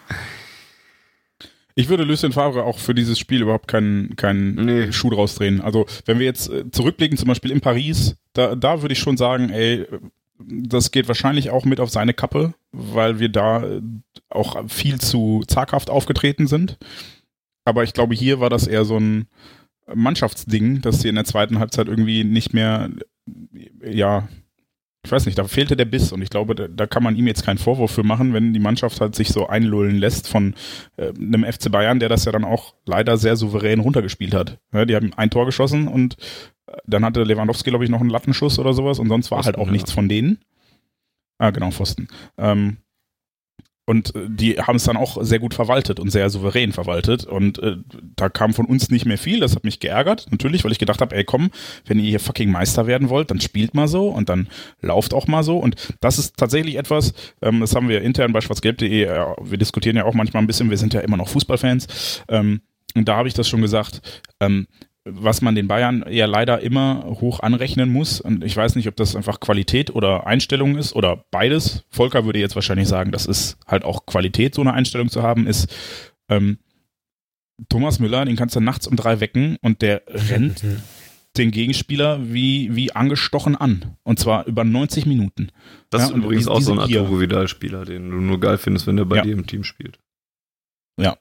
Ich 1.74 1.88
würde 1.88 2.04
Lucien 2.04 2.32
Favre 2.32 2.64
auch 2.64 2.78
für 2.78 2.94
dieses 2.94 3.18
Spiel 3.18 3.42
überhaupt 3.42 3.68
keinen, 3.68 4.16
keinen 4.16 4.54
nee. 4.54 4.92
Schuh 4.92 5.10
draus 5.10 5.34
drehen. 5.34 5.60
Also, 5.60 5.86
wenn 6.06 6.18
wir 6.18 6.24
jetzt 6.24 6.48
äh, 6.48 6.70
zurückblicken, 6.70 7.18
zum 7.18 7.28
Beispiel 7.28 7.50
in 7.50 7.60
Paris, 7.60 8.16
da, 8.32 8.54
da 8.54 8.80
würde 8.80 8.94
ich 8.94 8.98
schon 8.98 9.18
sagen, 9.18 9.50
ey, 9.50 9.86
das 10.38 10.90
geht 10.90 11.08
wahrscheinlich 11.08 11.50
auch 11.50 11.64
mit 11.64 11.80
auf 11.80 11.90
seine 11.90 12.14
Kappe, 12.14 12.54
weil 12.72 13.18
wir 13.18 13.28
da 13.28 13.62
äh, 13.62 13.82
auch 14.30 14.68
viel 14.68 15.00
zu 15.00 15.42
zaghaft 15.46 15.90
aufgetreten 15.90 16.46
sind. 16.46 16.78
Aber 17.64 17.82
ich 17.84 17.92
glaube, 17.92 18.14
hier 18.14 18.40
war 18.40 18.48
das 18.48 18.66
eher 18.66 18.84
so 18.84 18.98
ein 18.98 19.26
Mannschaftsding, 19.92 20.80
dass 20.80 21.00
sie 21.00 21.08
in 21.08 21.14
der 21.14 21.24
zweiten 21.24 21.58
Halbzeit 21.58 21.88
irgendwie 21.88 22.24
nicht 22.24 22.54
mehr, 22.54 22.90
ja, 23.84 24.28
ich 25.06 25.12
weiß 25.12 25.24
nicht, 25.26 25.38
da 25.38 25.44
fehlte 25.44 25.76
der 25.76 25.84
Biss 25.84 26.12
und 26.12 26.20
ich 26.20 26.30
glaube, 26.30 26.54
da, 26.54 26.66
da, 26.66 26.86
kann 26.86 27.02
man 27.02 27.16
ihm 27.16 27.28
jetzt 27.28 27.44
keinen 27.44 27.58
Vorwurf 27.58 27.92
für 27.92 28.02
machen, 28.02 28.34
wenn 28.34 28.52
die 28.52 28.58
Mannschaft 28.58 29.00
halt 29.00 29.14
sich 29.14 29.28
so 29.28 29.46
einlullen 29.46 29.96
lässt 29.96 30.28
von 30.28 30.54
äh, 30.96 31.12
einem 31.16 31.44
FC 31.44 31.70
Bayern, 31.70 32.00
der 32.00 32.08
das 32.08 32.24
ja 32.24 32.32
dann 32.32 32.44
auch 32.44 32.74
leider 32.86 33.16
sehr 33.16 33.36
souverän 33.36 33.80
runtergespielt 33.80 34.34
hat. 34.34 34.58
Ja, 34.72 34.84
die 34.84 34.96
haben 34.96 35.14
ein 35.14 35.30
Tor 35.30 35.46
geschossen 35.46 35.86
und 35.86 36.16
äh, 36.66 36.76
dann 36.86 37.04
hatte 37.04 37.22
Lewandowski, 37.22 37.70
glaube 37.70 37.84
ich, 37.84 37.90
noch 37.90 38.00
einen 38.00 38.10
Lattenschuss 38.10 38.58
oder 38.58 38.74
sowas 38.74 38.98
und 38.98 39.08
sonst 39.08 39.30
war 39.30 39.38
Pfosten, 39.38 39.56
halt 39.56 39.58
auch 39.58 39.66
ja. 39.66 39.72
nichts 39.72 39.92
von 39.92 40.08
denen. 40.08 40.38
Ah, 41.38 41.50
genau, 41.50 41.70
Pfosten. 41.70 42.08
Ähm, 42.36 42.78
und 43.86 44.14
äh, 44.14 44.26
die 44.28 44.58
haben 44.58 44.76
es 44.76 44.84
dann 44.84 44.96
auch 44.96 45.22
sehr 45.22 45.38
gut 45.38 45.54
verwaltet 45.54 46.00
und 46.00 46.10
sehr 46.10 46.28
souverän 46.28 46.72
verwaltet. 46.72 47.24
Und 47.24 47.58
äh, 47.60 47.76
da 48.16 48.28
kam 48.28 48.52
von 48.52 48.66
uns 48.66 48.90
nicht 48.90 49.06
mehr 49.06 49.16
viel. 49.16 49.40
Das 49.40 49.54
hat 49.54 49.64
mich 49.64 49.80
geärgert, 49.80 50.26
natürlich, 50.30 50.64
weil 50.64 50.72
ich 50.72 50.78
gedacht 50.78 51.00
habe, 51.00 51.14
ey 51.16 51.24
komm, 51.24 51.50
wenn 51.86 51.98
ihr 51.98 52.10
hier 52.10 52.20
fucking 52.20 52.50
Meister 52.50 52.86
werden 52.86 53.08
wollt, 53.08 53.30
dann 53.30 53.40
spielt 53.40 53.74
mal 53.74 53.88
so 53.88 54.08
und 54.08 54.28
dann 54.28 54.48
lauft 54.80 55.14
auch 55.14 55.28
mal 55.28 55.44
so. 55.44 55.58
Und 55.58 55.76
das 56.00 56.18
ist 56.18 56.36
tatsächlich 56.36 56.76
etwas, 56.76 57.14
ähm, 57.40 57.60
das 57.60 57.74
haben 57.74 57.88
wir 57.88 58.02
intern 58.02 58.32
bei 58.32 58.40
schwarzgelb.de, 58.40 59.04
äh, 59.04 59.26
wir 59.40 59.58
diskutieren 59.58 59.96
ja 59.96 60.04
auch 60.04 60.14
manchmal 60.14 60.42
ein 60.42 60.48
bisschen, 60.48 60.68
wir 60.68 60.78
sind 60.78 60.92
ja 60.92 61.00
immer 61.00 61.16
noch 61.16 61.28
Fußballfans. 61.28 62.24
Ähm, 62.28 62.60
und 62.96 63.06
da 63.08 63.16
habe 63.16 63.28
ich 63.28 63.34
das 63.34 63.48
schon 63.48 63.62
gesagt. 63.62 64.00
Ähm, 64.40 64.66
was 65.08 65.40
man 65.40 65.54
den 65.54 65.68
Bayern 65.68 66.04
ja 66.10 66.26
leider 66.26 66.60
immer 66.60 67.04
hoch 67.20 67.40
anrechnen 67.40 67.90
muss. 67.90 68.20
Und 68.20 68.42
ich 68.44 68.56
weiß 68.56 68.74
nicht, 68.74 68.88
ob 68.88 68.96
das 68.96 69.14
einfach 69.14 69.38
Qualität 69.38 69.94
oder 69.94 70.26
Einstellung 70.26 70.76
ist 70.76 70.94
oder 70.94 71.24
beides. 71.30 71.84
Volker 71.90 72.24
würde 72.24 72.40
jetzt 72.40 72.56
wahrscheinlich 72.56 72.88
sagen, 72.88 73.12
das 73.12 73.26
ist 73.26 73.56
halt 73.66 73.84
auch 73.84 74.04
Qualität, 74.06 74.54
so 74.54 74.62
eine 74.62 74.74
Einstellung 74.74 75.08
zu 75.08 75.22
haben, 75.22 75.46
ist 75.46 75.72
ähm, 76.28 76.58
Thomas 77.68 78.00
Müller, 78.00 78.24
den 78.24 78.36
kannst 78.36 78.56
du 78.56 78.60
nachts 78.60 78.86
um 78.86 78.96
drei 78.96 79.20
wecken 79.20 79.56
und 79.62 79.80
der 79.80 80.02
rennt 80.08 80.64
mhm. 80.64 80.82
den 81.36 81.52
Gegenspieler 81.52 82.18
wie, 82.22 82.74
wie 82.74 82.92
angestochen 82.92 83.54
an. 83.54 83.96
Und 84.02 84.18
zwar 84.18 84.46
über 84.46 84.64
90 84.64 85.06
Minuten. 85.06 85.52
Das 85.88 86.02
ja, 86.02 86.08
ist 86.08 86.16
übrigens 86.16 86.48
auch 86.48 86.60
so 86.60 86.72
ein 86.72 86.80
Arturo 86.80 87.20
Vidal-Spieler, 87.20 87.84
den 87.84 88.10
du 88.10 88.16
nur 88.16 88.40
geil 88.40 88.58
findest, 88.58 88.88
wenn 88.88 88.96
der 88.96 89.04
bei 89.04 89.16
ja. 89.16 89.22
dir 89.22 89.32
im 89.34 89.46
Team 89.46 89.62
spielt. 89.62 90.00
Ja. 90.98 91.16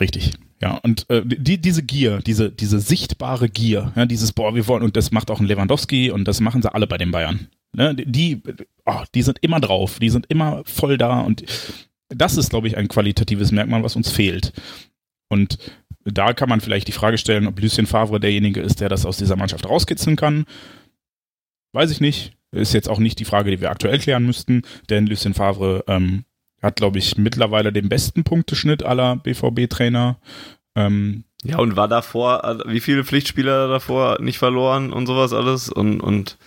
Richtig. 0.00 0.32
Ja, 0.60 0.78
und 0.78 1.08
äh, 1.10 1.22
die, 1.24 1.60
diese 1.60 1.82
Gier, 1.82 2.20
diese, 2.20 2.50
diese 2.50 2.78
sichtbare 2.80 3.48
Gier, 3.48 3.92
ja, 3.96 4.06
dieses, 4.06 4.32
boah, 4.32 4.54
wir 4.54 4.66
wollen, 4.66 4.82
und 4.82 4.96
das 4.96 5.10
macht 5.10 5.30
auch 5.30 5.40
ein 5.40 5.46
Lewandowski 5.46 6.10
und 6.10 6.26
das 6.26 6.40
machen 6.40 6.62
sie 6.62 6.72
alle 6.72 6.86
bei 6.86 6.96
den 6.96 7.10
Bayern. 7.10 7.48
Ne? 7.72 7.94
Die, 7.94 8.40
oh, 8.86 9.02
die 9.14 9.22
sind 9.22 9.38
immer 9.40 9.60
drauf, 9.60 9.98
die 9.98 10.10
sind 10.10 10.26
immer 10.28 10.62
voll 10.64 10.96
da 10.96 11.20
und 11.20 11.44
das 12.08 12.36
ist, 12.36 12.50
glaube 12.50 12.68
ich, 12.68 12.76
ein 12.76 12.88
qualitatives 12.88 13.50
Merkmal, 13.50 13.82
was 13.82 13.96
uns 13.96 14.10
fehlt. 14.10 14.52
Und 15.28 15.58
da 16.04 16.32
kann 16.32 16.48
man 16.48 16.60
vielleicht 16.60 16.86
die 16.86 16.92
Frage 16.92 17.18
stellen, 17.18 17.46
ob 17.46 17.60
Lucien 17.60 17.86
Favre 17.86 18.20
derjenige 18.20 18.60
ist, 18.60 18.80
der 18.80 18.88
das 18.88 19.06
aus 19.06 19.16
dieser 19.16 19.36
Mannschaft 19.36 19.68
rauskitzeln 19.68 20.16
kann. 20.16 20.44
Weiß 21.72 21.90
ich 21.90 22.00
nicht. 22.00 22.36
Ist 22.52 22.72
jetzt 22.72 22.88
auch 22.88 23.00
nicht 23.00 23.18
die 23.18 23.24
Frage, 23.24 23.50
die 23.50 23.60
wir 23.60 23.70
aktuell 23.70 23.98
klären 23.98 24.24
müssten, 24.24 24.62
denn 24.88 25.06
Lucien 25.06 25.34
Favre 25.34 25.82
ähm, 25.88 26.24
hat, 26.64 26.76
glaube 26.76 26.98
ich, 26.98 27.16
mittlerweile 27.16 27.72
den 27.72 27.88
besten 27.88 28.24
Punkteschnitt 28.24 28.82
aller 28.82 29.16
BVB-Trainer. 29.16 30.18
Ähm, 30.74 31.24
ja, 31.44 31.58
und 31.58 31.76
war 31.76 31.88
davor, 31.88 32.62
wie 32.66 32.80
viele 32.80 33.04
Pflichtspieler 33.04 33.68
davor 33.68 34.20
nicht 34.20 34.38
verloren 34.38 34.92
und 34.92 35.06
sowas 35.06 35.32
alles 35.32 35.68
und, 35.68 36.00
und 36.00 36.38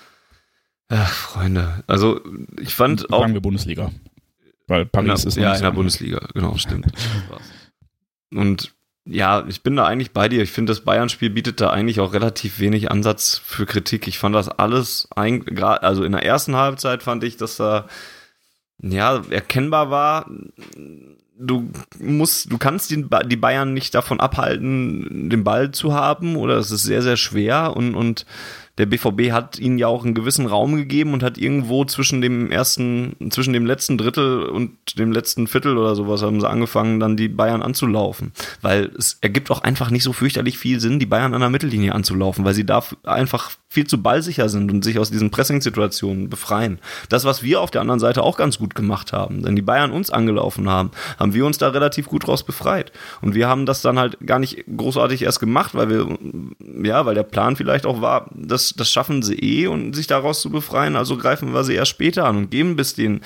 ach, 0.89 1.13
Freunde, 1.13 1.83
also 1.85 2.19
ich 2.59 2.73
fand 2.73 3.13
auch. 3.13 3.21
Sagen 3.21 3.33
wir 3.33 3.41
Bundesliga. 3.41 3.91
Weil 4.65 4.85
Paris 4.85 5.21
der, 5.21 5.27
ist 5.29 5.37
Ja, 5.37 5.55
in 5.55 5.61
der 5.61 5.71
Bundesliga, 5.71 6.19
genau, 6.33 6.57
stimmt. 6.57 6.87
und 8.33 8.73
ja, 9.05 9.45
ich 9.47 9.63
bin 9.63 9.77
da 9.77 9.85
eigentlich 9.85 10.11
bei 10.11 10.27
dir. 10.27 10.41
Ich 10.41 10.51
finde, 10.51 10.71
das 10.71 10.81
Bayern-Spiel 10.81 11.29
bietet 11.29 11.61
da 11.61 11.69
eigentlich 11.69 12.01
auch 12.01 12.13
relativ 12.13 12.59
wenig 12.59 12.91
Ansatz 12.91 13.37
für 13.37 13.65
Kritik. 13.65 14.07
Ich 14.07 14.19
fand 14.19 14.35
das 14.35 14.49
alles, 14.49 15.07
also 15.15 16.03
in 16.03 16.11
der 16.11 16.25
ersten 16.25 16.57
Halbzeit 16.57 17.03
fand 17.03 17.23
ich, 17.23 17.37
dass 17.37 17.55
da 17.55 17.87
ja 18.81 19.21
erkennbar 19.29 19.89
war. 19.89 20.29
Du 21.39 21.69
musst, 21.99 22.51
du 22.51 22.57
kannst 22.57 22.89
die, 22.89 23.05
die 23.25 23.35
Bayern 23.35 23.73
nicht 23.73 23.93
davon 23.93 24.19
abhalten, 24.19 25.29
den 25.29 25.43
Ball 25.43 25.71
zu 25.71 25.93
haben, 25.93 26.35
oder 26.35 26.57
es 26.57 26.71
ist 26.71 26.83
sehr, 26.83 27.03
sehr 27.03 27.17
schwer 27.17 27.75
und, 27.75 27.93
und 27.95 28.25
der 28.77 28.85
BVB 28.85 29.31
hat 29.31 29.57
ihnen 29.57 29.79
ja 29.79 29.87
auch 29.87 30.03
einen 30.03 30.13
gewissen 30.13 30.45
Raum 30.45 30.75
gegeben 30.75 31.13
und 31.13 31.23
hat 31.23 31.37
irgendwo 31.37 31.83
zwischen 31.85 32.21
dem 32.21 32.51
ersten, 32.51 33.15
zwischen 33.31 33.53
dem 33.53 33.65
letzten 33.65 33.97
Drittel 33.97 34.43
und 34.43 34.99
dem 34.99 35.11
letzten 35.11 35.47
Viertel 35.47 35.77
oder 35.77 35.95
sowas 35.95 36.21
haben 36.21 36.39
sie 36.39 36.49
angefangen, 36.49 36.99
dann 36.99 37.17
die 37.17 37.27
Bayern 37.27 37.63
anzulaufen. 37.63 38.31
Weil 38.61 38.91
es 38.97 39.17
ergibt 39.21 39.49
auch 39.49 39.61
einfach 39.61 39.89
nicht 39.89 40.03
so 40.03 40.13
fürchterlich 40.13 40.57
viel 40.57 40.79
Sinn, 40.79 40.99
die 40.99 41.05
Bayern 41.05 41.33
an 41.33 41.41
der 41.41 41.49
Mittellinie 41.49 41.93
anzulaufen, 41.93 42.45
weil 42.45 42.53
sie 42.53 42.65
da 42.65 42.83
einfach 43.03 43.51
viel 43.69 43.87
zu 43.87 44.01
ballsicher 44.01 44.47
sind 44.47 44.71
und 44.71 44.83
sich 44.83 44.97
aus 44.97 45.11
diesen 45.11 45.29
Pressing-Situationen 45.29 46.29
befreien. 46.29 46.79
Das, 47.09 47.25
was 47.25 47.43
wir 47.43 47.61
auf 47.61 47.71
der 47.71 47.81
anderen 47.81 47.99
Seite 47.99 48.23
auch 48.23 48.37
ganz 48.37 48.59
gut 48.59 48.75
gemacht 48.75 49.11
haben, 49.11 49.43
denn 49.43 49.55
die 49.55 49.61
Bayern 49.61 49.91
uns 49.91 50.09
angelaufen 50.09 50.69
haben, 50.69 50.91
haben 51.19 51.33
wir 51.33 51.45
uns 51.45 51.57
da 51.57 51.69
relativ 51.69 52.07
gut 52.07 52.27
raus 52.27 52.43
befreit. 52.43 52.91
Und 53.21 53.35
wir 53.35 53.47
haben 53.47 53.65
das 53.65 53.81
dann 53.81 53.99
halt 53.99 54.17
gar 54.25 54.39
nicht 54.39 54.63
großartig 54.75 55.23
erst 55.23 55.39
gemacht, 55.39 55.75
weil 55.75 55.89
wir, 55.89 56.17
ja, 56.83 57.05
weil 57.05 57.15
der 57.15 57.23
Plan 57.23 57.55
vielleicht 57.55 57.85
auch 57.85 58.01
war, 58.01 58.29
das, 58.75 58.91
schaffen 58.91 59.21
sie 59.21 59.35
eh 59.35 59.67
und 59.67 59.95
sich 59.95 60.07
daraus 60.07 60.41
zu 60.41 60.49
befreien, 60.49 60.95
also 60.95 61.17
greifen 61.17 61.53
wir 61.53 61.63
sie 61.63 61.75
erst 61.75 61.91
später 61.91 62.25
an 62.25 62.37
und 62.37 62.51
geben 62.51 62.75
bis 62.75 62.95
den 62.95 63.21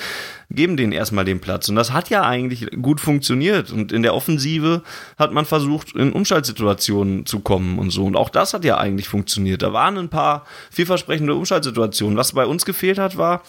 geben 0.50 0.78
denen 0.78 0.92
erstmal 0.92 1.26
den 1.26 1.40
Platz. 1.40 1.70
Und 1.70 1.76
das 1.76 1.92
hat 1.92 2.10
ja 2.10 2.24
eigentlich 2.24 2.68
gut 2.82 3.00
funktioniert. 3.00 3.72
Und 3.72 3.92
in 3.92 4.04
der 4.04 4.14
Offensive 4.14 4.84
hat 5.18 5.32
man 5.32 5.46
versucht, 5.46 5.96
in 5.96 6.12
Umschaltsituationen 6.12 7.26
zu 7.26 7.40
kommen 7.40 7.80
und 7.80 7.92
so. 7.92 8.06
Und 8.06 8.16
auch 8.16 8.30
das 8.30 8.54
hat 8.54 8.66
ja 8.66 8.78
eigentlich 8.78 9.08
funktioniert. 9.08 9.62
Da 9.62 9.74
waren 9.74 9.98
ein 9.98 10.10
paar 10.10 10.46
vielversprechende 10.70 11.36
Umschaltsituationen. 11.36 12.18
Was 12.18 12.34
bei 12.34 12.46
uns 12.46 12.66
gefehlt 12.66 13.00
hat, 13.00 13.18
war 13.18 13.44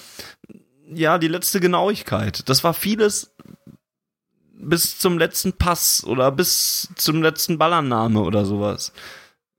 ja 0.94 1.18
die 1.18 1.28
letzte 1.28 1.60
Genauigkeit. 1.60 2.48
Das 2.48 2.62
war 2.64 2.74
vieles 2.74 3.34
bis 4.54 4.98
zum 4.98 5.18
letzten 5.18 5.52
Pass 5.54 6.04
oder 6.04 6.30
bis 6.30 6.88
zum 6.96 7.22
letzten 7.22 7.58
Ballannahme 7.58 8.20
oder 8.20 8.44
sowas. 8.44 8.92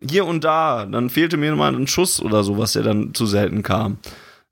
Hier 0.08 0.26
und 0.26 0.44
da, 0.44 0.86
dann 0.86 1.10
fehlte 1.10 1.38
mir 1.38 1.56
mal 1.56 1.76
ein 1.76 1.88
Schuss 1.88 2.22
oder 2.22 2.44
sowas, 2.44 2.74
der 2.74 2.84
dann 2.84 3.14
zu 3.14 3.26
selten 3.26 3.64
kam. 3.64 3.98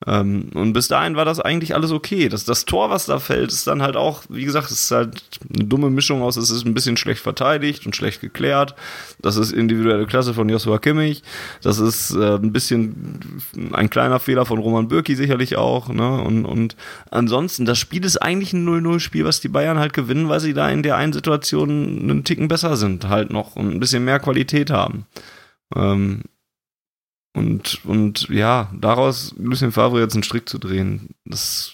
Ähm, 0.07 0.49
und 0.55 0.73
bis 0.73 0.87
dahin 0.87 1.15
war 1.15 1.25
das 1.25 1.39
eigentlich 1.39 1.75
alles 1.75 1.91
okay. 1.91 2.27
Das, 2.27 2.43
das 2.43 2.65
Tor, 2.65 2.89
was 2.89 3.05
da 3.05 3.19
fällt, 3.19 3.51
ist 3.51 3.67
dann 3.67 3.83
halt 3.83 3.95
auch, 3.95 4.23
wie 4.29 4.45
gesagt, 4.45 4.71
es 4.71 4.85
ist 4.85 4.91
halt 4.91 5.21
eine 5.53 5.65
dumme 5.65 5.91
Mischung 5.91 6.23
aus, 6.23 6.37
es 6.37 6.49
ist 6.49 6.65
ein 6.65 6.73
bisschen 6.73 6.97
schlecht 6.97 7.21
verteidigt 7.21 7.85
und 7.85 7.95
schlecht 7.95 8.19
geklärt. 8.19 8.73
Das 9.21 9.35
ist 9.35 9.51
individuelle 9.51 10.07
Klasse 10.07 10.33
von 10.33 10.49
Joshua 10.49 10.79
Kimmich. 10.79 11.21
Das 11.61 11.77
ist 11.77 12.11
äh, 12.11 12.35
ein 12.35 12.51
bisschen 12.51 13.41
ein 13.73 13.91
kleiner 13.91 14.19
Fehler 14.19 14.45
von 14.45 14.57
Roman 14.57 14.87
Bürki 14.87 15.15
sicherlich 15.15 15.55
auch. 15.57 15.89
Ne? 15.89 16.21
Und, 16.21 16.45
und 16.45 16.75
ansonsten, 17.11 17.65
das 17.65 17.77
Spiel 17.77 18.03
ist 18.03 18.17
eigentlich 18.17 18.53
ein 18.53 18.67
0-0-Spiel, 18.67 19.25
was 19.25 19.39
die 19.39 19.49
Bayern 19.49 19.77
halt 19.77 19.93
gewinnen, 19.93 20.29
weil 20.29 20.39
sie 20.39 20.53
da 20.53 20.67
in 20.69 20.81
der 20.81 20.97
einen 20.97 21.13
Situation 21.13 21.69
einen 21.69 22.23
Ticken 22.23 22.47
besser 22.47 22.75
sind 22.75 23.07
halt 23.07 23.31
noch 23.31 23.55
und 23.55 23.71
ein 23.71 23.79
bisschen 23.79 24.03
mehr 24.03 24.19
Qualität 24.19 24.71
haben. 24.71 25.05
Ähm, 25.75 26.23
und, 27.33 27.85
und 27.85 28.27
ja, 28.29 28.73
daraus 28.77 29.33
Lucien 29.37 29.71
Favre 29.71 30.01
jetzt 30.01 30.13
einen 30.13 30.23
Strick 30.23 30.49
zu 30.49 30.57
drehen, 30.57 31.15
das 31.25 31.73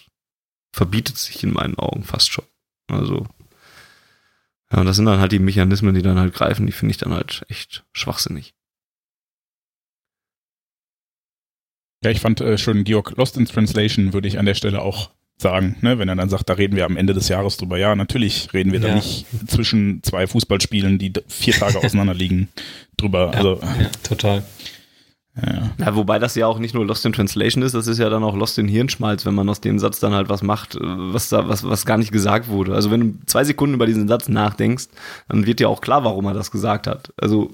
verbietet 0.71 1.17
sich 1.17 1.43
in 1.43 1.53
meinen 1.53 1.77
Augen 1.79 2.03
fast 2.03 2.31
schon. 2.31 2.45
Also, 2.89 3.27
ja, 4.71 4.83
das 4.83 4.97
sind 4.97 5.05
dann 5.05 5.19
halt 5.19 5.31
die 5.31 5.39
Mechanismen, 5.39 5.95
die 5.95 6.01
dann 6.01 6.19
halt 6.19 6.33
greifen, 6.33 6.65
die 6.67 6.71
finde 6.71 6.91
ich 6.91 6.97
dann 6.97 7.13
halt 7.13 7.43
echt 7.49 7.85
schwachsinnig. 7.93 8.53
Ja, 12.03 12.11
ich 12.11 12.19
fand 12.19 12.41
äh, 12.41 12.59
schon 12.59 12.83
Georg 12.83 13.17
Lost 13.17 13.37
in 13.37 13.45
Translation, 13.45 14.13
würde 14.13 14.27
ich 14.27 14.37
an 14.37 14.45
der 14.45 14.53
Stelle 14.53 14.81
auch 14.83 15.11
sagen, 15.37 15.77
ne? 15.81 15.99
wenn 15.99 16.09
er 16.09 16.15
dann 16.15 16.29
sagt, 16.29 16.49
da 16.49 16.53
reden 16.53 16.75
wir 16.75 16.85
am 16.85 16.97
Ende 16.97 17.13
des 17.13 17.29
Jahres 17.29 17.57
drüber. 17.57 17.77
Ja, 17.77 17.95
natürlich 17.95 18.53
reden 18.53 18.71
wir 18.71 18.79
ja. 18.79 18.89
da 18.89 18.95
nicht 18.95 19.25
zwischen 19.47 20.01
zwei 20.03 20.27
Fußballspielen, 20.27 20.97
die 20.97 21.13
vier 21.27 21.53
Tage 21.53 21.77
auseinander 21.83 22.13
liegen, 22.13 22.49
drüber. 22.97 23.31
Ja, 23.33 23.37
also, 23.37 23.59
ja, 23.61 23.89
total. 24.03 24.43
Ja. 25.45 25.69
ja, 25.77 25.95
wobei 25.95 26.17
das 26.17 26.33
ja 26.33 26.47
auch 26.47 26.57
nicht 26.57 26.73
nur 26.73 26.83
Lost 26.83 27.05
in 27.05 27.13
Translation 27.13 27.61
ist, 27.61 27.75
das 27.75 27.85
ist 27.85 27.99
ja 27.99 28.09
dann 28.09 28.23
auch 28.23 28.35
Lost 28.35 28.57
in 28.57 28.67
Hirnschmalz, 28.67 29.23
wenn 29.25 29.35
man 29.35 29.47
aus 29.49 29.61
dem 29.61 29.77
Satz 29.77 29.99
dann 29.99 30.13
halt 30.13 30.29
was 30.29 30.41
macht, 30.41 30.75
äh, 30.75 30.79
was 30.81 31.29
da, 31.29 31.47
was, 31.47 31.67
was 31.67 31.85
gar 31.85 31.97
nicht 31.97 32.11
gesagt 32.11 32.47
wurde. 32.47 32.73
Also 32.73 32.89
wenn 32.89 32.99
du 33.01 33.25
zwei 33.27 33.43
Sekunden 33.43 33.75
über 33.75 33.85
diesen 33.85 34.07
Satz 34.07 34.29
nachdenkst, 34.29 34.87
dann 35.29 35.45
wird 35.45 35.59
ja 35.59 35.67
auch 35.67 35.81
klar, 35.81 36.03
warum 36.03 36.25
er 36.25 36.33
das 36.33 36.49
gesagt 36.49 36.87
hat. 36.87 37.13
Also. 37.17 37.51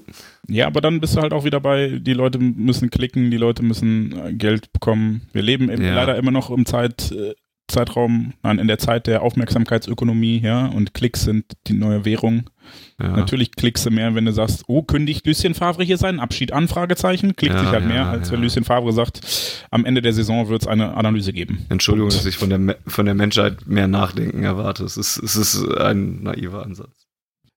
Ja, 0.48 0.66
aber 0.66 0.80
dann 0.80 1.00
bist 1.00 1.16
du 1.16 1.20
halt 1.20 1.32
auch 1.34 1.44
wieder 1.44 1.60
bei, 1.60 1.98
die 2.00 2.14
Leute 2.14 2.38
müssen 2.38 2.88
klicken, 2.88 3.30
die 3.30 3.36
Leute 3.36 3.62
müssen 3.62 4.18
äh, 4.18 4.32
Geld 4.32 4.72
bekommen. 4.72 5.22
Wir 5.32 5.42
leben 5.42 5.68
ja. 5.68 5.94
leider 5.94 6.16
immer 6.16 6.30
noch 6.30 6.50
im 6.50 6.64
Zeit, 6.64 7.12
äh, 7.12 7.34
Zeitraum, 7.66 8.34
nein, 8.42 8.58
in 8.58 8.68
der 8.68 8.78
Zeit 8.78 9.06
der 9.06 9.22
Aufmerksamkeitsökonomie, 9.22 10.38
ja, 10.38 10.66
und 10.66 10.92
Klicks 10.92 11.22
sind 11.22 11.46
die 11.66 11.72
neue 11.72 12.04
Währung. 12.04 12.50
Ja. 13.00 13.08
Natürlich 13.08 13.52
klickst 13.52 13.86
du 13.86 13.90
mehr, 13.90 14.14
wenn 14.14 14.26
du 14.26 14.32
sagst, 14.32 14.64
oh, 14.66 14.82
kündigt 14.82 15.26
Lucien 15.26 15.54
Favre 15.54 15.82
hier 15.82 15.96
seinen 15.96 16.20
Abschied 16.20 16.52
an, 16.52 16.68
Fragezeichen, 16.68 17.36
klickt 17.36 17.54
ja, 17.54 17.60
sich 17.60 17.70
halt 17.70 17.82
ja, 17.82 17.88
mehr, 17.88 18.06
als 18.06 18.30
wenn 18.30 18.42
Lucien 18.42 18.64
Favre 18.64 18.92
sagt, 18.92 19.20
am 19.70 19.86
Ende 19.86 20.02
der 20.02 20.12
Saison 20.12 20.48
wird 20.48 20.62
es 20.62 20.68
eine 20.68 20.94
Analyse 20.94 21.32
geben. 21.32 21.64
Entschuldigung, 21.70 22.10
und, 22.10 22.16
dass 22.16 22.26
ich 22.26 22.36
von 22.36 22.50
der, 22.50 22.76
von 22.86 23.06
der 23.06 23.14
Menschheit 23.14 23.66
mehr 23.66 23.88
Nachdenken 23.88 24.42
erwarte. 24.42 24.84
Es 24.84 24.98
ist, 24.98 25.16
es 25.16 25.36
ist 25.36 25.66
ein 25.78 26.22
naiver 26.22 26.64
Ansatz. 26.64 27.06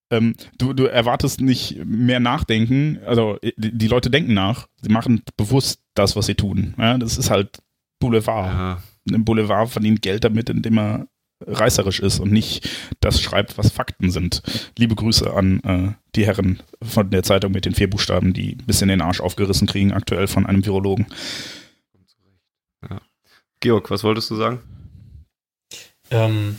Ähm, 0.10 0.36
du, 0.58 0.72
du 0.72 0.86
erwartest 0.86 1.42
nicht 1.42 1.84
mehr 1.86 2.22
Nachdenken, 2.22 3.00
also 3.06 3.38
die, 3.58 3.78
die, 3.78 3.88
Leute 3.88 4.10
denken 4.10 4.34
nach, 4.34 4.68
sie 4.82 4.90
machen 4.90 5.22
bewusst 5.36 5.82
das, 5.96 6.16
was 6.16 6.28
sie 6.28 6.36
tun. 6.36 6.76
Ja, 6.78 6.98
das 6.98 7.18
ist 7.18 7.30
halt 7.30 7.58
Boulevard. 8.00 8.54
Ja 8.54 8.78
ein 9.10 9.26
Boulevard 9.26 9.70
verdient 9.70 10.02
Geld 10.02 10.24
damit, 10.24 10.50
indem 10.50 10.78
er 10.78 11.08
reißerisch 11.46 12.00
ist 12.00 12.20
und 12.20 12.32
nicht 12.32 12.68
das 13.00 13.22
schreibt, 13.22 13.58
was 13.58 13.72
Fakten 13.72 14.12
sind. 14.12 14.42
Liebe 14.78 14.96
Grüße 14.96 15.32
an 15.34 15.60
äh, 15.62 15.94
die 16.16 16.26
Herren 16.26 16.64
von 16.82 17.10
der 17.12 17.24
Zeitung 17.24 17.52
mit 17.52 17.66
den 17.66 17.76
vier 17.76 17.90
Buchstaben, 17.90 18.34
die 18.34 18.54
ein 18.54 18.66
bisschen 18.66 18.90
den 18.90 19.02
Arsch 19.02 19.22
aufgerissen 19.22 19.68
kriegen, 19.68 19.94
aktuell 19.94 20.28
von 20.28 20.46
einem 20.46 20.66
Virologen. 20.66 21.06
Ja. 22.90 23.02
Georg, 23.60 23.90
was 23.92 24.04
wolltest 24.04 24.32
du 24.32 24.36
sagen? 24.36 24.62
Ähm, 26.10 26.58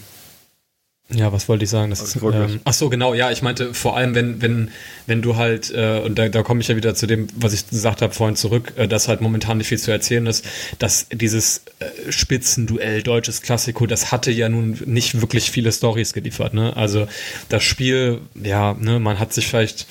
ja, 1.10 1.32
was 1.32 1.48
wollte 1.48 1.64
ich 1.64 1.70
sagen? 1.70 1.88
Das 1.88 2.02
ist, 2.02 2.16
ähm, 2.16 2.60
ach 2.64 2.74
so, 2.74 2.90
genau. 2.90 3.14
Ja, 3.14 3.30
ich 3.30 3.40
meinte 3.40 3.72
vor 3.72 3.96
allem, 3.96 4.14
wenn 4.14 4.42
wenn 4.42 4.70
wenn 5.06 5.22
du 5.22 5.36
halt 5.36 5.70
äh, 5.74 6.00
und 6.04 6.18
da, 6.18 6.28
da 6.28 6.42
komme 6.42 6.60
ich 6.60 6.68
ja 6.68 6.76
wieder 6.76 6.94
zu 6.94 7.06
dem, 7.06 7.28
was 7.34 7.54
ich 7.54 7.66
gesagt 7.66 8.02
habe 8.02 8.12
vorhin 8.12 8.36
zurück, 8.36 8.74
äh, 8.76 8.86
dass 8.86 9.08
halt 9.08 9.22
momentan 9.22 9.56
nicht 9.56 9.68
viel 9.68 9.78
zu 9.78 9.90
erzählen 9.90 10.26
ist, 10.26 10.44
dass 10.78 11.06
dieses 11.10 11.62
äh, 11.78 12.12
Spitzenduell 12.12 13.02
deutsches 13.02 13.40
Klassiko, 13.40 13.86
das 13.86 14.12
hatte 14.12 14.30
ja 14.30 14.50
nun 14.50 14.78
nicht 14.84 15.22
wirklich 15.22 15.50
viele 15.50 15.72
Stories 15.72 16.12
geliefert. 16.12 16.52
Ne? 16.52 16.76
Also 16.76 17.08
das 17.48 17.62
Spiel, 17.64 18.20
ja, 18.34 18.74
ne, 18.74 19.00
man 19.00 19.18
hat 19.18 19.32
sich 19.32 19.48
vielleicht 19.48 19.86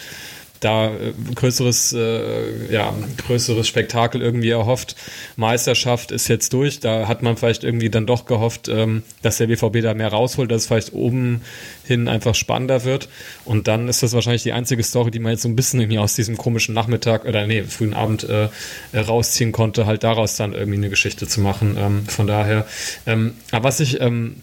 da 0.59 0.87
äh, 0.87 1.13
größeres, 1.35 1.93
äh, 1.93 2.73
ja, 2.73 2.93
größeres 3.25 3.67
Spektakel 3.67 4.21
irgendwie 4.21 4.49
erhofft. 4.49 4.95
Meisterschaft 5.35 6.11
ist 6.11 6.27
jetzt 6.27 6.53
durch. 6.53 6.79
Da 6.79 7.07
hat 7.07 7.23
man 7.23 7.37
vielleicht 7.37 7.63
irgendwie 7.63 7.89
dann 7.89 8.05
doch 8.05 8.25
gehofft, 8.25 8.67
ähm, 8.67 9.03
dass 9.21 9.37
der 9.37 9.47
BVB 9.47 9.81
da 9.81 9.93
mehr 9.93 10.09
rausholt, 10.09 10.51
dass 10.51 10.63
es 10.63 10.67
vielleicht 10.67 10.93
oben 10.93 11.41
hin 11.85 12.07
einfach 12.07 12.35
spannender 12.35 12.83
wird. 12.83 13.09
Und 13.45 13.67
dann 13.67 13.87
ist 13.87 14.03
das 14.03 14.13
wahrscheinlich 14.13 14.43
die 14.43 14.53
einzige 14.53 14.83
Story, 14.83 15.11
die 15.11 15.19
man 15.19 15.33
jetzt 15.33 15.43
so 15.43 15.49
ein 15.49 15.55
bisschen 15.55 15.79
irgendwie 15.79 15.99
aus 15.99 16.15
diesem 16.15 16.37
komischen 16.37 16.73
Nachmittag 16.73 17.25
oder 17.25 17.45
nee, 17.47 17.63
frühen 17.63 17.93
Abend 17.93 18.23
äh, 18.23 18.49
rausziehen 18.93 19.51
konnte, 19.51 19.85
halt 19.85 20.03
daraus 20.03 20.35
dann 20.35 20.53
irgendwie 20.53 20.77
eine 20.77 20.89
Geschichte 20.89 21.27
zu 21.27 21.41
machen. 21.41 21.77
Ähm, 21.79 22.05
von 22.07 22.27
daher. 22.27 22.65
Ähm, 23.05 23.33
aber 23.51 23.65
was 23.65 23.79
ich 23.79 24.01
ähm, 24.01 24.37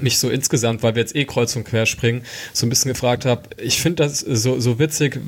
mich 0.00 0.18
so 0.18 0.30
insgesamt, 0.30 0.82
weil 0.82 0.94
wir 0.94 1.02
jetzt 1.02 1.16
eh 1.16 1.24
kreuz 1.24 1.56
und 1.56 1.64
quer 1.64 1.86
springen, 1.86 2.22
so 2.52 2.66
ein 2.66 2.68
bisschen 2.68 2.92
gefragt 2.92 3.24
habe. 3.24 3.42
Ich 3.58 3.80
finde 3.80 4.04
das 4.04 4.20
so, 4.20 4.60
so 4.60 4.78
witzig, 4.78 5.20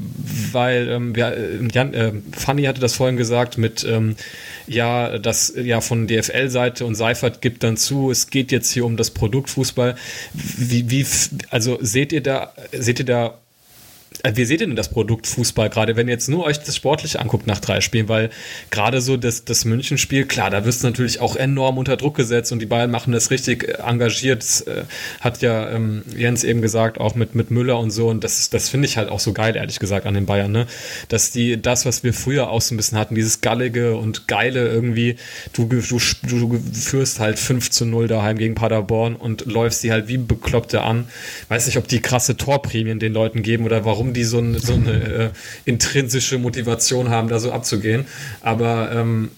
weil 0.53 0.89
ähm, 0.89 1.17
wir, 1.17 1.37
äh, 1.37 1.69
Jan, 1.73 1.95
äh, 1.95 2.13
Fanny 2.33 2.65
hatte 2.65 2.81
das 2.81 2.95
vorhin 2.95 3.17
gesagt 3.17 3.59
mit, 3.59 3.85
ähm, 3.85 4.17
ja, 4.67 5.19
das 5.19 5.53
ja 5.57 5.81
von 5.81 6.07
DFL-Seite 6.07 6.85
und 6.87 6.95
Seifert 6.95 7.41
gibt 7.41 7.63
dann 7.65 7.77
zu, 7.77 8.11
es 8.11 8.31
geht 8.31 8.53
jetzt 8.53 8.71
hier 8.71 8.85
um 8.85 8.97
das 8.97 9.11
Produkt 9.11 9.51
Fußball. 9.51 9.97
Wie, 10.33 10.91
wie, 10.91 11.07
also 11.51 11.79
seht 11.81 12.13
ihr 12.13 12.23
da, 12.23 12.53
seht 12.73 13.01
ihr 13.01 13.07
da 13.07 13.42
wie 14.35 14.45
seht 14.45 14.61
ihr 14.61 14.67
denn 14.67 14.77
das 14.77 14.89
Produkt 14.89 15.27
Fußball 15.27 15.71
gerade, 15.71 15.97
wenn 15.97 16.09
ihr 16.09 16.15
jetzt 16.15 16.29
nur 16.29 16.45
euch 16.45 16.59
das 16.59 16.77
Sportliche 16.77 17.19
anguckt 17.21 17.47
nach 17.47 17.61
drei 17.61 17.81
Spielen? 17.81 18.09
Weil 18.09 18.31
gerade 18.71 19.01
so 19.01 19.17
das, 19.17 19.45
das 19.45 19.65
München-Spiel, 19.65 20.27
klar, 20.27 20.51
da 20.51 20.65
wirst 20.65 20.83
du 20.83 20.89
natürlich 20.89 21.21
auch 21.21 21.37
enorm 21.37 21.79
unter 21.79 21.97
Druck 21.97 22.17
gesetzt 22.17 22.53
und 22.53 22.61
die 22.61 22.67
Bayern 22.67 22.91
machen 22.91 23.13
das 23.13 23.31
richtig 23.31 23.65
äh, 23.65 23.83
engagiert. 23.83 24.43
Das, 24.43 24.61
äh, 24.63 24.85
hat 25.21 25.43
ja 25.43 25.71
ähm, 25.71 26.03
Jens 26.17 26.45
eben 26.45 26.63
gesagt, 26.63 26.99
auch 26.99 27.15
mit, 27.15 27.35
mit 27.35 27.51
Müller 27.51 27.79
und 27.79 27.91
so. 27.91 28.09
Und 28.09 28.25
das, 28.25 28.51
das 28.51 28.69
finde 28.69 28.87
ich 28.87 28.97
halt 28.97 29.09
auch 29.09 29.21
so 29.21 29.33
geil, 29.33 29.57
ehrlich 29.57 29.79
gesagt, 29.79 30.07
an 30.07 30.15
den 30.15 30.27
Bayern, 30.27 30.53
ne? 30.53 30.67
Dass 31.09 31.31
die, 31.31 31.61
das, 31.61 31.87
was 31.87 32.03
wir 32.03 32.15
früher 32.15 32.51
auch 32.51 32.61
so 32.61 32.75
ein 32.75 32.77
bisschen 32.77 32.99
hatten, 32.99 33.15
dieses 33.15 33.41
Gallige 33.41 33.97
und 33.97 34.29
Geile 34.29 34.69
irgendwie, 34.69 35.17
du, 35.53 35.65
du, 35.65 35.81
du 35.81 36.61
führst 36.73 37.21
halt 37.21 37.39
5 37.39 37.71
zu 37.71 37.85
0 37.85 38.09
daheim 38.09 38.39
gegen 38.39 38.55
Paderborn 38.55 39.17
und 39.17 39.47
läufst 39.47 39.83
die 39.83 39.93
halt 39.93 40.09
wie 40.09 40.19
Bekloppte 40.19 40.83
an. 40.83 41.09
Weiß 41.49 41.67
nicht, 41.67 41.79
ob 41.79 41.89
die 41.89 42.01
krasse 42.01 42.37
Torprämien 42.37 42.99
den 42.99 43.13
Leuten 43.13 43.43
geben 43.43 43.65
oder 43.65 43.85
warum 43.85 44.12
die 44.13 44.25
so, 44.25 44.39
ein, 44.39 44.59
so 44.59 44.75
eine 44.75 44.93
äh, 44.93 45.31
intrinsische 45.65 46.39
Motivation 46.39 47.11
haben, 47.11 47.29
da 47.29 47.39
so 47.39 47.53
abzugehen. 47.53 48.07
Aber 48.41 48.91
ähm, 48.93 49.31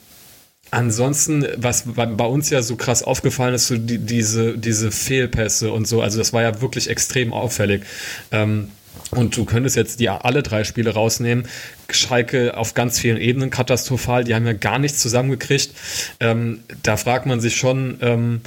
Ansonsten, 0.71 1.47
was 1.57 1.85
bei 1.95 2.25
uns 2.25 2.51
ja 2.51 2.61
so 2.61 2.75
krass 2.75 3.05
aufgefallen 3.05 3.55
ist, 3.55 3.69
so 3.69 3.77
die, 3.77 3.99
diese, 3.99 4.59
diese 4.59 4.91
Fehlpässe 4.91 5.71
und 5.71 5.87
so, 5.87 6.03
also 6.03 6.19
das 6.19 6.33
war 6.33 6.43
ja 6.43 6.61
wirklich 6.61 6.91
extrem 6.91 7.33
auffällig. 7.33 7.85
Ähm, 8.33 8.71
und 9.11 9.37
du 9.37 9.45
könntest 9.45 9.77
jetzt 9.77 10.01
die 10.01 10.09
alle 10.09 10.43
drei 10.43 10.65
Spiele 10.65 10.91
rausnehmen. 10.91 11.47
Schalke 11.91 12.57
auf 12.57 12.75
ganz 12.75 12.99
vielen 12.99 13.19
Ebenen 13.19 13.51
katastrophal, 13.51 14.25
die 14.25 14.35
haben 14.35 14.47
ja 14.47 14.53
gar 14.53 14.81
nichts 14.81 14.99
zusammengekriegt. 14.99 15.71
Ähm, 16.19 16.61
da 16.83 16.97
fragt 16.97 17.27
man 17.27 17.41
sich 17.41 17.57
schon, 17.57 17.99
ähm, 18.01 18.41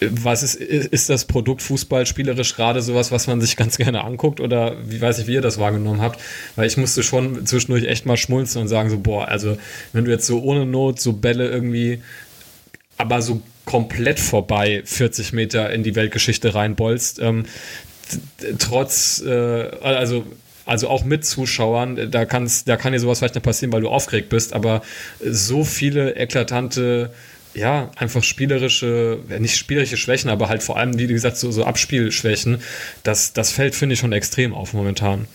was 0.00 0.42
ist, 0.42 0.56
ist 0.56 1.08
das 1.08 1.24
Produkt 1.24 1.62
Fußball 1.62 2.06
spielerisch 2.06 2.56
gerade 2.56 2.82
sowas, 2.82 3.12
was 3.12 3.26
man 3.26 3.40
sich 3.40 3.56
ganz 3.56 3.76
gerne 3.76 4.04
anguckt 4.04 4.40
oder 4.40 4.76
wie 4.84 5.00
weiß 5.00 5.18
ich, 5.20 5.26
wie 5.26 5.34
ihr 5.34 5.40
das 5.40 5.58
wahrgenommen 5.58 6.00
habt? 6.00 6.20
Weil 6.56 6.66
ich 6.66 6.76
musste 6.76 7.02
schon 7.02 7.46
zwischendurch 7.46 7.84
echt 7.84 8.06
mal 8.06 8.16
schmunzeln 8.16 8.62
und 8.62 8.68
sagen 8.68 8.90
so, 8.90 8.98
boah, 8.98 9.28
also 9.28 9.56
wenn 9.92 10.04
du 10.04 10.10
jetzt 10.10 10.26
so 10.26 10.42
ohne 10.42 10.66
Not 10.66 11.00
so 11.00 11.12
Bälle 11.12 11.48
irgendwie, 11.48 12.02
aber 12.96 13.22
so 13.22 13.40
komplett 13.64 14.20
vorbei 14.20 14.82
40 14.84 15.32
Meter 15.32 15.70
in 15.70 15.82
die 15.82 15.94
Weltgeschichte 15.94 16.54
reinbolzt, 16.54 17.20
ähm, 17.20 17.46
trotz, 18.58 19.22
äh, 19.24 19.70
also 19.80 20.24
also 20.66 20.88
auch 20.88 21.04
mit 21.04 21.26
Zuschauern, 21.26 22.10
da, 22.10 22.24
kann's, 22.24 22.64
da 22.64 22.78
kann 22.78 22.94
dir 22.94 22.98
sowas 22.98 23.18
vielleicht 23.18 23.34
nicht 23.34 23.44
passieren, 23.44 23.70
weil 23.72 23.82
du 23.82 23.90
aufgeregt 23.90 24.30
bist, 24.30 24.54
aber 24.54 24.80
so 25.22 25.62
viele 25.62 26.16
eklatante 26.16 27.10
ja, 27.54 27.90
einfach 27.96 28.22
spielerische, 28.22 29.18
nicht 29.38 29.56
spielerische 29.56 29.96
Schwächen, 29.96 30.30
aber 30.30 30.48
halt 30.48 30.62
vor 30.62 30.76
allem, 30.76 30.98
wie 30.98 31.06
gesagt, 31.06 31.36
so, 31.36 31.50
so 31.50 31.64
Abspielschwächen, 31.64 32.60
das, 33.02 33.32
das 33.32 33.52
fällt, 33.52 33.74
finde 33.74 33.94
ich, 33.94 34.00
schon 34.00 34.12
extrem 34.12 34.52
auf 34.54 34.72
momentan. 34.72 35.26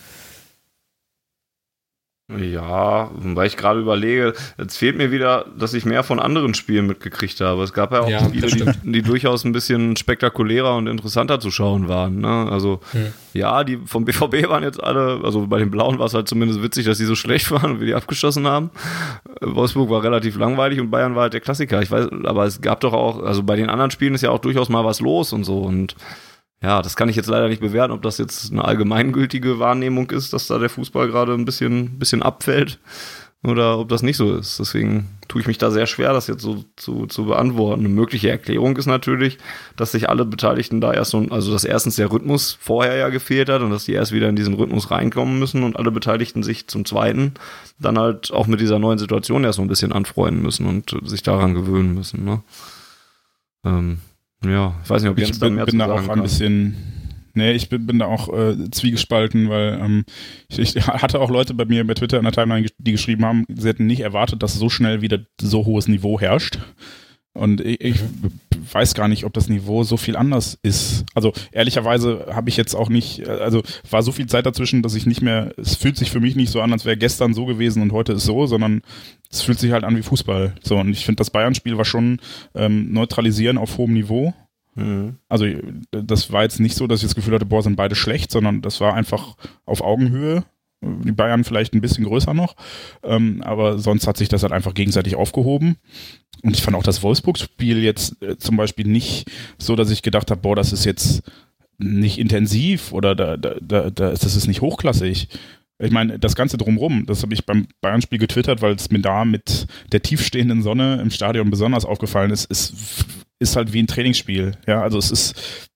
Ja, 2.38 3.10
weil 3.14 3.46
ich 3.46 3.56
gerade 3.56 3.80
überlege, 3.80 4.34
jetzt 4.58 4.76
fehlt 4.76 4.96
mir 4.96 5.10
wieder, 5.10 5.46
dass 5.58 5.74
ich 5.74 5.84
mehr 5.84 6.04
von 6.04 6.20
anderen 6.20 6.54
Spielen 6.54 6.86
mitgekriegt 6.86 7.40
habe. 7.40 7.62
Es 7.62 7.72
gab 7.72 7.92
ja 7.92 8.00
auch 8.00 8.08
ja, 8.08 8.24
Spiele, 8.24 8.46
die, 8.84 8.92
die, 8.92 9.02
durchaus 9.02 9.44
ein 9.44 9.52
bisschen 9.52 9.96
spektakulärer 9.96 10.76
und 10.76 10.86
interessanter 10.86 11.40
zu 11.40 11.50
schauen 11.50 11.88
waren. 11.88 12.20
Ne? 12.20 12.48
Also 12.50 12.80
hm. 12.92 13.12
ja, 13.32 13.64
die 13.64 13.78
vom 13.84 14.04
BVB 14.04 14.48
waren 14.48 14.62
jetzt 14.62 14.82
alle, 14.82 15.20
also 15.24 15.46
bei 15.46 15.58
den 15.58 15.70
Blauen 15.70 15.98
war 15.98 16.06
es 16.06 16.14
halt 16.14 16.28
zumindest 16.28 16.62
witzig, 16.62 16.86
dass 16.86 16.98
die 16.98 17.04
so 17.04 17.16
schlecht 17.16 17.50
waren 17.50 17.72
und 17.72 17.80
wir 17.80 17.86
die 17.86 17.94
abgeschossen 17.94 18.46
haben. 18.46 18.70
Wolfsburg 19.40 19.90
war 19.90 20.02
relativ 20.02 20.38
langweilig 20.38 20.80
und 20.80 20.90
Bayern 20.90 21.14
war 21.14 21.22
halt 21.22 21.32
der 21.32 21.40
Klassiker. 21.40 21.82
Ich 21.82 21.90
weiß, 21.90 22.08
aber 22.24 22.44
es 22.44 22.60
gab 22.60 22.80
doch 22.80 22.92
auch, 22.92 23.22
also 23.22 23.42
bei 23.42 23.56
den 23.56 23.68
anderen 23.68 23.90
Spielen 23.90 24.14
ist 24.14 24.22
ja 24.22 24.30
auch 24.30 24.38
durchaus 24.38 24.68
mal 24.68 24.84
was 24.84 25.00
los 25.00 25.32
und 25.32 25.44
so 25.44 25.60
und 25.62 25.96
ja, 26.62 26.82
das 26.82 26.96
kann 26.96 27.08
ich 27.08 27.16
jetzt 27.16 27.28
leider 27.28 27.48
nicht 27.48 27.60
bewerten, 27.60 27.92
ob 27.92 28.02
das 28.02 28.18
jetzt 28.18 28.52
eine 28.52 28.64
allgemeingültige 28.64 29.58
Wahrnehmung 29.58 30.10
ist, 30.10 30.32
dass 30.32 30.46
da 30.46 30.58
der 30.58 30.68
Fußball 30.68 31.08
gerade 31.08 31.32
ein 31.32 31.46
bisschen, 31.46 31.98
bisschen 31.98 32.22
abfällt 32.22 32.78
oder 33.42 33.78
ob 33.78 33.88
das 33.88 34.02
nicht 34.02 34.18
so 34.18 34.34
ist. 34.34 34.58
Deswegen 34.58 35.08
tue 35.26 35.40
ich 35.40 35.46
mich 35.46 35.56
da 35.56 35.70
sehr 35.70 35.86
schwer, 35.86 36.12
das 36.12 36.26
jetzt 36.26 36.42
so 36.42 36.64
zu, 36.76 37.06
zu 37.06 37.24
beantworten. 37.24 37.80
Eine 37.80 37.88
mögliche 37.88 38.28
Erklärung 38.28 38.76
ist 38.76 38.84
natürlich, 38.84 39.38
dass 39.76 39.92
sich 39.92 40.10
alle 40.10 40.26
Beteiligten 40.26 40.82
da 40.82 40.92
erst 40.92 41.12
so, 41.12 41.26
also 41.30 41.50
dass 41.50 41.64
erstens 41.64 41.96
der 41.96 42.12
Rhythmus 42.12 42.58
vorher 42.60 42.96
ja 42.96 43.08
gefehlt 43.08 43.48
hat 43.48 43.62
und 43.62 43.70
dass 43.70 43.84
die 43.84 43.94
erst 43.94 44.12
wieder 44.12 44.28
in 44.28 44.36
diesen 44.36 44.54
Rhythmus 44.54 44.90
reinkommen 44.90 45.38
müssen 45.38 45.62
und 45.62 45.78
alle 45.78 45.90
Beteiligten 45.90 46.42
sich 46.42 46.66
zum 46.66 46.84
Zweiten 46.84 47.32
dann 47.78 47.98
halt 47.98 48.30
auch 48.32 48.46
mit 48.46 48.60
dieser 48.60 48.78
neuen 48.78 48.98
Situation 48.98 49.44
erst 49.44 49.56
so 49.56 49.62
ein 49.62 49.68
bisschen 49.68 49.92
anfreunden 49.92 50.42
müssen 50.42 50.66
und 50.66 50.94
sich 51.08 51.22
daran 51.22 51.54
gewöhnen 51.54 51.94
müssen. 51.94 52.24
Ne? 52.24 52.42
Ähm, 53.64 54.00
ja, 54.44 54.74
ich 54.82 54.90
weiß 54.90 55.02
nicht, 55.02 55.10
ob 55.10 55.18
ich 55.18 55.38
bin, 55.38 55.56
bin 55.56 55.78
da 55.78 55.92
auch 55.92 56.08
ein 56.08 56.22
bisschen. 56.22 56.76
Nee, 57.34 57.52
ich 57.52 57.68
bin, 57.68 57.86
bin 57.86 57.98
da 58.00 58.06
auch 58.06 58.28
äh, 58.32 58.70
zwiegespalten, 58.70 59.48
weil 59.48 59.78
ähm, 59.80 60.04
ich, 60.48 60.58
ich, 60.58 60.86
hatte 60.86 61.20
auch 61.20 61.30
Leute 61.30 61.54
bei 61.54 61.64
mir 61.64 61.86
bei 61.86 61.94
Twitter 61.94 62.18
in 62.18 62.24
der 62.24 62.32
Timeline, 62.32 62.66
die 62.78 62.92
geschrieben 62.92 63.24
haben, 63.24 63.44
sie 63.48 63.68
hätten 63.68 63.86
nicht 63.86 64.00
erwartet, 64.00 64.42
dass 64.42 64.54
so 64.54 64.68
schnell 64.68 65.00
wieder 65.00 65.20
so 65.40 65.64
hohes 65.64 65.86
Niveau 65.86 66.20
herrscht. 66.20 66.58
Und 67.32 67.60
ich, 67.60 67.80
ich 67.80 68.00
weiß 68.72 68.94
gar 68.94 69.08
nicht, 69.08 69.24
ob 69.24 69.32
das 69.32 69.48
Niveau 69.48 69.84
so 69.84 69.96
viel 69.96 70.16
anders 70.16 70.58
ist. 70.62 71.04
Also 71.14 71.32
ehrlicherweise 71.52 72.26
habe 72.30 72.48
ich 72.48 72.56
jetzt 72.56 72.74
auch 72.74 72.88
nicht, 72.88 73.26
also 73.28 73.62
war 73.88 74.02
so 74.02 74.12
viel 74.12 74.26
Zeit 74.26 74.46
dazwischen, 74.46 74.82
dass 74.82 74.94
ich 74.94 75.06
nicht 75.06 75.22
mehr, 75.22 75.52
es 75.56 75.76
fühlt 75.76 75.96
sich 75.96 76.10
für 76.10 76.20
mich 76.20 76.36
nicht 76.36 76.50
so 76.50 76.60
an, 76.60 76.72
als 76.72 76.84
wäre 76.84 76.96
gestern 76.96 77.34
so 77.34 77.46
gewesen 77.46 77.82
und 77.82 77.92
heute 77.92 78.12
ist 78.14 78.24
so, 78.24 78.46
sondern 78.46 78.82
es 79.30 79.42
fühlt 79.42 79.60
sich 79.60 79.72
halt 79.72 79.84
an 79.84 79.96
wie 79.96 80.02
Fußball. 80.02 80.54
So, 80.62 80.76
und 80.76 80.90
ich 80.90 81.04
finde, 81.04 81.20
das 81.20 81.30
Bayern-Spiel 81.30 81.76
war 81.76 81.84
schon 81.84 82.20
ähm, 82.54 82.92
neutralisieren 82.92 83.58
auf 83.58 83.78
hohem 83.78 83.92
Niveau. 83.92 84.34
Mhm. 84.74 85.16
Also 85.28 85.46
das 85.90 86.32
war 86.32 86.42
jetzt 86.42 86.60
nicht 86.60 86.76
so, 86.76 86.86
dass 86.86 87.00
ich 87.00 87.06
das 87.06 87.14
Gefühl 87.14 87.34
hatte, 87.34 87.46
boah, 87.46 87.62
sind 87.62 87.76
beide 87.76 87.94
schlecht, 87.94 88.30
sondern 88.30 88.60
das 88.60 88.80
war 88.80 88.94
einfach 88.94 89.36
auf 89.66 89.82
Augenhöhe 89.82 90.44
die 90.80 91.12
Bayern 91.12 91.44
vielleicht 91.44 91.74
ein 91.74 91.80
bisschen 91.80 92.04
größer 92.04 92.34
noch, 92.34 92.56
ähm, 93.02 93.42
aber 93.42 93.78
sonst 93.78 94.06
hat 94.06 94.16
sich 94.16 94.28
das 94.28 94.42
halt 94.42 94.52
einfach 94.52 94.74
gegenseitig 94.74 95.14
aufgehoben. 95.14 95.76
Und 96.42 96.56
ich 96.56 96.62
fand 96.62 96.76
auch 96.76 96.82
das 96.82 97.02
Wolfsburg-Spiel 97.02 97.82
jetzt 97.82 98.22
äh, 98.22 98.38
zum 98.38 98.56
Beispiel 98.56 98.86
nicht 98.86 99.30
so, 99.58 99.76
dass 99.76 99.90
ich 99.90 100.02
gedacht 100.02 100.30
habe, 100.30 100.40
boah, 100.40 100.56
das 100.56 100.72
ist 100.72 100.84
jetzt 100.84 101.22
nicht 101.78 102.18
intensiv 102.18 102.92
oder 102.92 103.14
da, 103.14 103.36
da, 103.36 103.54
da, 103.60 103.90
das 103.90 104.24
ist 104.24 104.46
nicht 104.46 104.60
hochklassig. 104.60 105.28
Ich 105.82 105.90
meine, 105.90 106.18
das 106.18 106.34
Ganze 106.34 106.58
drumrum, 106.58 107.06
das 107.06 107.22
habe 107.22 107.32
ich 107.32 107.46
beim 107.46 107.66
Bayern-Spiel 107.80 108.18
getwittert, 108.18 108.60
weil 108.60 108.74
es 108.74 108.90
mir 108.90 109.00
da 109.00 109.24
mit 109.24 109.66
der 109.92 110.02
tiefstehenden 110.02 110.62
Sonne 110.62 111.00
im 111.00 111.10
Stadion 111.10 111.50
besonders 111.50 111.86
aufgefallen 111.86 112.30
ist, 112.30 112.44
ist, 112.50 112.74
ist 113.38 113.56
halt 113.56 113.72
wie 113.72 113.82
ein 113.82 113.86
Trainingsspiel. 113.86 114.52
Ja, 114.66 114.82
also 114.82 114.98
es 114.98 115.10
ist 115.10 115.69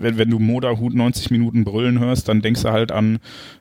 wenn, 0.00 0.18
wenn 0.18 0.30
du 0.30 0.38
Moderhut 0.38 0.94
90 0.94 1.30
Minuten 1.30 1.64
brüllen 1.64 1.98
hörst, 1.98 2.28
dann 2.28 2.42
denkst 2.42 2.62
du 2.62 2.70
halt 2.70 2.92
an 2.92 3.18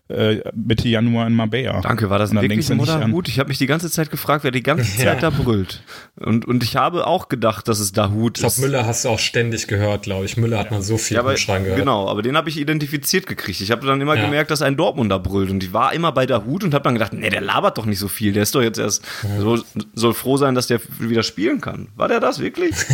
äh, 0.10 0.38
Mitte 0.56 0.88
Januar 0.88 1.28
in 1.28 1.34
Marbella. 1.34 1.82
Danke, 1.82 2.10
war 2.10 2.18
das 2.18 2.32
ein 2.32 2.42
wirklich 2.42 2.70
Moderhut? 2.70 3.28
Ich 3.28 3.40
habe 3.40 3.50
mich 3.50 3.58
die 3.58 3.66
ganze 3.66 3.92
Zeit 3.92 4.10
gefragt, 4.10 4.44
wer 4.44 4.52
die 4.52 4.64
ganze 4.64 4.84
Zeit 4.98 5.22
ja. 5.22 5.30
da 5.30 5.30
brüllt. 5.30 5.84
Und, 6.16 6.46
und 6.46 6.64
ich 6.64 6.76
habe 6.76 7.06
auch 7.08 7.28
gedacht, 7.28 7.68
dass 7.68 7.80
es 7.80 7.92
Dahut 7.92 8.38
ist. 8.38 8.44
Ich 8.44 8.56
glaube, 8.56 8.70
Müller 8.70 8.86
hast 8.86 9.06
du 9.06 9.10
auch 9.10 9.20
ständig 9.20 9.68
gehört, 9.68 10.04
glaube 10.04 10.26
ich. 10.26 10.38
Müller 10.38 10.60
hat 10.60 10.72
man 10.72 10.82
so 10.82 10.98
viel 10.98 11.16
ja, 11.16 11.22
aber, 11.22 11.34
gehört. 11.34 11.76
Genau, 11.76 12.08
aber 12.08 12.22
den 12.22 12.38
habe 12.38 12.50
ich 12.50 12.58
identifiziert 12.58 13.28
gekriegt. 13.28 13.60
Ich 13.60 13.72
habe 13.72 13.86
dann 13.86 14.00
immer 14.00 14.16
ja. 14.16 14.26
gemerkt, 14.26 14.52
dass 14.52 14.62
ein 14.62 14.78
Dortmunder 14.78 15.20
brüllt. 15.20 15.50
Und 15.50 15.64
ich 15.64 15.74
war 15.74 15.94
immer 15.94 16.12
bei 16.12 16.26
Dahut 16.26 16.64
und 16.64 16.74
habe 16.74 16.84
dann 16.84 16.94
gedacht, 16.94 17.14
nee, 17.14 17.30
der 17.30 17.42
labert 17.42 17.78
doch 17.78 17.86
nicht 17.86 18.00
so 18.00 18.08
viel. 18.08 18.34
Der 18.34 18.44
ist 18.44 18.56
doch 18.56 18.62
jetzt 18.62 18.80
erst, 18.80 19.04
so, 19.40 19.60
soll 19.94 20.14
froh 20.14 20.38
sein, 20.38 20.56
dass 20.56 20.68
der 20.68 20.80
wieder 21.00 21.24
spielen 21.24 21.60
kann. 21.60 21.90
War 21.96 22.08
der 22.08 22.20
das 22.20 22.40
wirklich? 22.40 22.74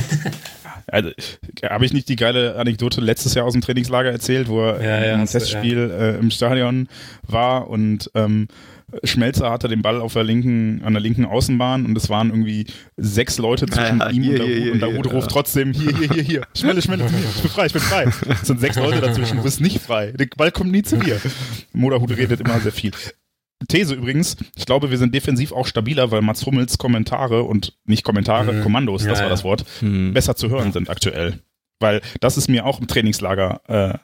Also, 0.87 1.11
habe 1.63 1.85
ich 1.85 1.93
nicht 1.93 2.09
die 2.09 2.15
geile 2.15 2.55
Anekdote 2.55 3.01
letztes 3.01 3.33
Jahr 3.33 3.45
aus 3.45 3.53
dem 3.53 3.61
Trainingslager 3.61 4.11
erzählt, 4.11 4.47
wo 4.47 4.61
er 4.61 4.81
ja, 4.81 5.05
ja, 5.05 5.13
im 5.15 5.25
Testspiel 5.25 5.89
ja. 5.89 5.97
äh, 5.97 6.17
im 6.17 6.31
Stadion 6.31 6.87
war 7.27 7.69
und 7.69 8.11
ähm, 8.15 8.47
Schmelzer 9.03 9.49
hatte 9.49 9.67
den 9.67 9.81
Ball 9.81 10.01
auf 10.01 10.13
der 10.13 10.23
linken, 10.23 10.81
an 10.83 10.93
der 10.93 11.01
linken 11.01 11.25
Außenbahn 11.25 11.85
und 11.85 11.97
es 11.97 12.09
waren 12.09 12.29
irgendwie 12.29 12.67
sechs 12.97 13.37
Leute 13.37 13.65
zwischen 13.65 13.99
ja, 13.99 14.09
ihm 14.09 14.23
hier, 14.23 14.31
und 14.33 14.37
der 14.39 14.47
hier, 14.47 14.73
und 14.73 14.79
der 14.81 14.93
Hut 14.95 15.11
ruft 15.11 15.31
trotzdem 15.31 15.73
hier, 15.73 15.97
hier, 15.97 16.09
hier, 16.09 16.23
hier, 16.23 16.41
Schmelle, 16.55 16.81
Schmelle 16.81 17.07
zu 17.07 17.13
mir, 17.13 17.25
ich 17.35 17.41
bin 17.41 17.51
frei, 17.51 17.65
ich 17.65 17.73
bin 17.73 17.81
frei. 17.81 18.11
Es 18.29 18.47
sind 18.47 18.59
sechs 18.59 18.75
Leute 18.75 19.01
dazwischen, 19.01 19.37
du 19.37 19.43
bist 19.43 19.61
nicht 19.61 19.81
frei. 19.81 20.11
Der 20.11 20.27
Ball 20.37 20.51
kommt 20.51 20.71
nie 20.71 20.83
zu 20.83 20.97
dir. 20.97 21.19
Moderhut 21.71 22.11
redet 22.11 22.41
immer 22.41 22.59
sehr 22.59 22.71
viel. 22.71 22.91
These 23.67 23.95
übrigens, 23.95 24.37
ich 24.55 24.65
glaube, 24.65 24.91
wir 24.91 24.97
sind 24.97 25.13
defensiv 25.13 25.51
auch 25.51 25.67
stabiler, 25.67 26.11
weil 26.11 26.21
Mats 26.21 26.45
Hummels 26.45 26.77
Kommentare 26.77 27.43
und 27.43 27.73
nicht 27.85 28.03
Kommentare, 28.03 28.53
mhm. 28.53 28.63
Kommandos, 28.63 29.05
das 29.05 29.19
ja, 29.19 29.23
war 29.23 29.29
das 29.29 29.43
Wort, 29.43 29.65
mhm. 29.81 30.13
besser 30.13 30.35
zu 30.35 30.49
hören 30.49 30.71
sind 30.71 30.89
aktuell. 30.89 31.39
Weil 31.79 32.01
das 32.19 32.37
ist 32.37 32.47
mir 32.47 32.65
auch 32.65 32.79
im 32.79 32.87
Trainingslager, 32.87 33.61
äh, 33.67 33.97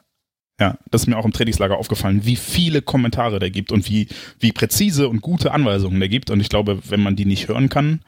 ja, 0.62 0.78
das 0.92 1.04
ist 1.04 1.08
mir 1.08 1.18
auch 1.18 1.26
im 1.26 1.32
Trainingslager 1.32 1.78
aufgefallen, 1.78 2.26
wie 2.26 2.36
viele 2.36 2.82
Kommentare 2.82 3.40
der 3.40 3.50
gibt 3.50 3.72
und 3.72 3.90
wie, 3.90 4.08
wie 4.40 4.52
präzise 4.52 5.08
und 5.08 5.22
gute 5.22 5.52
Anweisungen 5.52 6.00
der 6.00 6.10
gibt. 6.10 6.30
Und 6.30 6.42
ich 6.42 6.50
glaube, 6.50 6.80
wenn 6.90 7.02
man 7.02 7.16
die 7.16 7.26
nicht 7.26 7.48
hören 7.48 7.70
kann, 7.70 8.02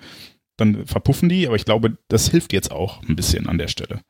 dann 0.58 0.86
verpuffen 0.86 1.30
die, 1.30 1.48
aber 1.48 1.56
ich 1.56 1.66
glaube, 1.66 1.98
das 2.08 2.30
hilft 2.30 2.54
jetzt 2.54 2.72
auch 2.72 3.02
ein 3.08 3.16
bisschen 3.16 3.48
an 3.48 3.58
der 3.58 3.68
Stelle. 3.68 4.02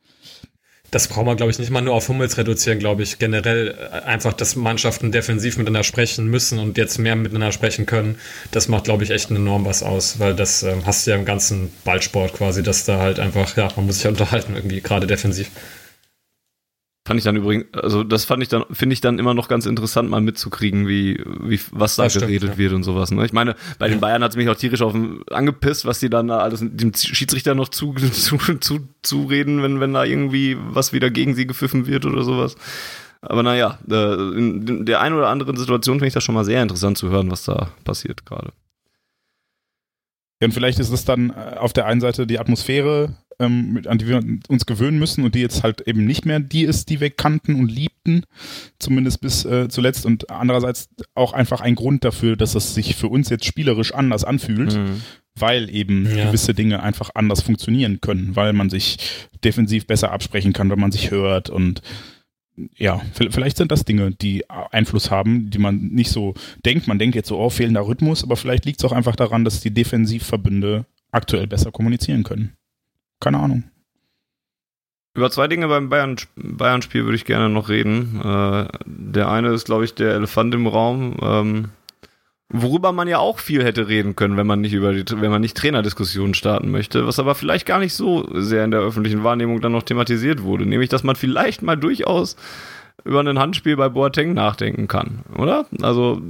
Das 0.92 1.08
braucht 1.08 1.24
man, 1.24 1.38
glaube 1.38 1.50
ich, 1.50 1.58
nicht 1.58 1.70
mal 1.70 1.80
nur 1.80 1.94
auf 1.94 2.08
Hummels 2.08 2.36
reduzieren, 2.36 2.78
glaube 2.78 3.02
ich. 3.02 3.18
Generell 3.18 3.74
äh, 3.76 4.04
einfach, 4.04 4.34
dass 4.34 4.56
Mannschaften 4.56 5.10
defensiv 5.10 5.56
miteinander 5.56 5.84
sprechen 5.84 6.28
müssen 6.28 6.58
und 6.58 6.76
jetzt 6.76 6.98
mehr 6.98 7.16
miteinander 7.16 7.50
sprechen 7.50 7.86
können. 7.86 8.18
Das 8.50 8.68
macht, 8.68 8.84
glaube 8.84 9.02
ich, 9.02 9.10
echt 9.10 9.30
enorm 9.30 9.64
was 9.64 9.82
aus, 9.82 10.20
weil 10.20 10.34
das 10.34 10.62
äh, 10.62 10.76
hast 10.84 11.06
du 11.06 11.12
ja 11.12 11.16
im 11.16 11.24
ganzen 11.24 11.72
Ballsport 11.84 12.34
quasi, 12.34 12.62
dass 12.62 12.84
da 12.84 12.98
halt 12.98 13.18
einfach, 13.20 13.56
ja, 13.56 13.68
man 13.74 13.86
muss 13.86 13.96
sich 13.96 14.04
ja 14.04 14.10
unterhalten 14.10 14.54
irgendwie, 14.54 14.82
gerade 14.82 15.06
defensiv. 15.06 15.50
Fand 17.04 17.18
ich 17.18 17.24
dann 17.24 17.34
übrigens, 17.34 17.66
also 17.74 18.04
das 18.04 18.24
fand 18.24 18.44
ich 18.44 18.48
dann, 18.48 18.64
finde 18.70 18.92
ich 18.92 19.00
dann 19.00 19.18
immer 19.18 19.34
noch 19.34 19.48
ganz 19.48 19.66
interessant, 19.66 20.08
mal 20.08 20.20
mitzukriegen, 20.20 20.86
wie, 20.86 21.20
wie 21.40 21.58
was 21.72 21.96
da 21.96 22.04
das 22.04 22.14
geredet 22.14 22.36
stimmt, 22.36 22.52
ja. 22.52 22.58
wird 22.58 22.72
und 22.74 22.84
sowas. 22.84 23.10
Ne? 23.10 23.24
Ich 23.24 23.32
meine, 23.32 23.56
bei 23.80 23.88
den 23.88 23.98
Bayern 23.98 24.22
hat 24.22 24.30
es 24.30 24.36
mich 24.36 24.48
auch 24.48 24.54
tierisch 24.54 24.82
auf 24.82 24.94
angepisst, 25.32 25.84
was 25.84 25.98
die 25.98 26.10
dann 26.10 26.28
da 26.28 26.38
alles 26.38 26.60
dem 26.62 26.94
Schiedsrichter 26.94 27.56
noch 27.56 27.70
zu, 27.70 27.92
zu, 28.12 28.38
zu, 28.60 28.88
zureden, 29.02 29.64
wenn, 29.64 29.80
wenn 29.80 29.92
da 29.92 30.04
irgendwie 30.04 30.56
was 30.60 30.92
wieder 30.92 31.10
gegen 31.10 31.34
sie 31.34 31.46
gepfiffen 31.46 31.88
wird 31.88 32.06
oder 32.06 32.22
sowas. 32.22 32.54
Aber 33.20 33.42
naja, 33.42 33.78
in 33.88 34.84
der 34.86 35.00
einen 35.00 35.16
oder 35.16 35.28
anderen 35.28 35.56
Situation 35.56 35.96
finde 35.96 36.08
ich 36.08 36.14
das 36.14 36.22
schon 36.22 36.36
mal 36.36 36.44
sehr 36.44 36.62
interessant 36.62 36.98
zu 36.98 37.08
hören, 37.08 37.32
was 37.32 37.42
da 37.44 37.70
passiert 37.82 38.26
gerade. 38.26 38.52
Ja, 40.40 40.46
und 40.46 40.52
vielleicht 40.52 40.80
ist 40.80 40.90
es 40.90 41.04
dann 41.04 41.30
äh, 41.30 41.56
auf 41.56 41.72
der 41.72 41.86
einen 41.86 42.00
Seite 42.00 42.26
die 42.26 42.40
Atmosphäre, 42.40 43.14
ähm, 43.42 43.82
an 43.86 43.98
die 43.98 44.06
wir 44.06 44.22
uns 44.48 44.66
gewöhnen 44.66 44.98
müssen 44.98 45.24
und 45.24 45.34
die 45.34 45.40
jetzt 45.40 45.62
halt 45.62 45.82
eben 45.82 46.04
nicht 46.04 46.24
mehr 46.24 46.40
die 46.40 46.64
ist, 46.64 46.88
die 46.88 47.00
wir 47.00 47.10
kannten 47.10 47.56
und 47.56 47.70
liebten, 47.70 48.24
zumindest 48.78 49.20
bis 49.20 49.44
äh, 49.44 49.68
zuletzt. 49.68 50.06
Und 50.06 50.30
andererseits 50.30 50.88
auch 51.14 51.32
einfach 51.32 51.60
ein 51.60 51.74
Grund 51.74 52.04
dafür, 52.04 52.36
dass 52.36 52.54
es 52.54 52.74
sich 52.74 52.96
für 52.96 53.08
uns 53.08 53.28
jetzt 53.28 53.44
spielerisch 53.44 53.92
anders 53.92 54.24
anfühlt, 54.24 54.76
mhm. 54.76 55.02
weil 55.34 55.68
eben 55.74 56.06
ja. 56.06 56.26
gewisse 56.26 56.54
Dinge 56.54 56.82
einfach 56.82 57.10
anders 57.14 57.42
funktionieren 57.42 58.00
können, 58.00 58.36
weil 58.36 58.52
man 58.52 58.70
sich 58.70 58.98
defensiv 59.44 59.86
besser 59.86 60.12
absprechen 60.12 60.52
kann, 60.52 60.70
wenn 60.70 60.80
man 60.80 60.92
sich 60.92 61.10
hört 61.10 61.50
und 61.50 61.82
ja, 62.76 63.00
vielleicht 63.14 63.56
sind 63.56 63.72
das 63.72 63.86
Dinge, 63.86 64.10
die 64.10 64.48
Einfluss 64.50 65.10
haben, 65.10 65.48
die 65.48 65.58
man 65.58 65.88
nicht 65.88 66.10
so 66.10 66.34
denkt. 66.66 66.86
Man 66.86 66.98
denkt 66.98 67.16
jetzt 67.16 67.28
so, 67.28 67.38
oh, 67.38 67.48
fehlender 67.48 67.86
Rhythmus, 67.86 68.22
aber 68.22 68.36
vielleicht 68.36 68.66
liegt 68.66 68.78
es 68.78 68.84
auch 68.84 68.92
einfach 68.92 69.16
daran, 69.16 69.46
dass 69.46 69.62
die 69.62 69.72
Defensivverbünde 69.72 70.84
aktuell 71.10 71.46
besser 71.46 71.72
kommunizieren 71.72 72.24
können 72.24 72.52
keine 73.22 73.38
Ahnung. 73.38 73.64
Über 75.14 75.30
zwei 75.30 75.46
Dinge 75.46 75.68
beim 75.68 75.88
Bayern-Spiel 75.88 76.42
Bayern 76.56 76.82
würde 76.92 77.16
ich 77.16 77.26
gerne 77.26 77.50
noch 77.50 77.68
reden. 77.68 78.20
Äh, 78.22 78.66
der 78.86 79.30
eine 79.30 79.52
ist, 79.52 79.66
glaube 79.66 79.84
ich, 79.84 79.94
der 79.94 80.14
Elefant 80.14 80.54
im 80.54 80.66
Raum, 80.66 81.16
ähm, 81.22 81.68
worüber 82.48 82.92
man 82.92 83.08
ja 83.08 83.18
auch 83.18 83.38
viel 83.38 83.62
hätte 83.62 83.88
reden 83.88 84.16
können, 84.16 84.36
wenn 84.38 84.46
man 84.46 84.60
nicht 84.62 84.72
über 84.72 84.92
die, 84.92 85.04
wenn 85.20 85.30
man 85.30 85.42
nicht 85.42 85.56
Trainerdiskussionen 85.56 86.34
starten 86.34 86.70
möchte, 86.70 87.06
was 87.06 87.18
aber 87.18 87.34
vielleicht 87.34 87.66
gar 87.66 87.78
nicht 87.78 87.94
so 87.94 88.26
sehr 88.32 88.64
in 88.64 88.70
der 88.70 88.80
öffentlichen 88.80 89.22
Wahrnehmung 89.22 89.60
dann 89.60 89.72
noch 89.72 89.82
thematisiert 89.82 90.42
wurde, 90.42 90.66
nämlich, 90.66 90.88
dass 90.88 91.04
man 91.04 91.16
vielleicht 91.16 91.62
mal 91.62 91.76
durchaus 91.76 92.36
über 93.04 93.20
ein 93.20 93.38
Handspiel 93.38 93.76
bei 93.76 93.88
Boateng 93.88 94.34
nachdenken 94.34 94.88
kann, 94.88 95.20
oder? 95.36 95.66
Also 95.80 96.20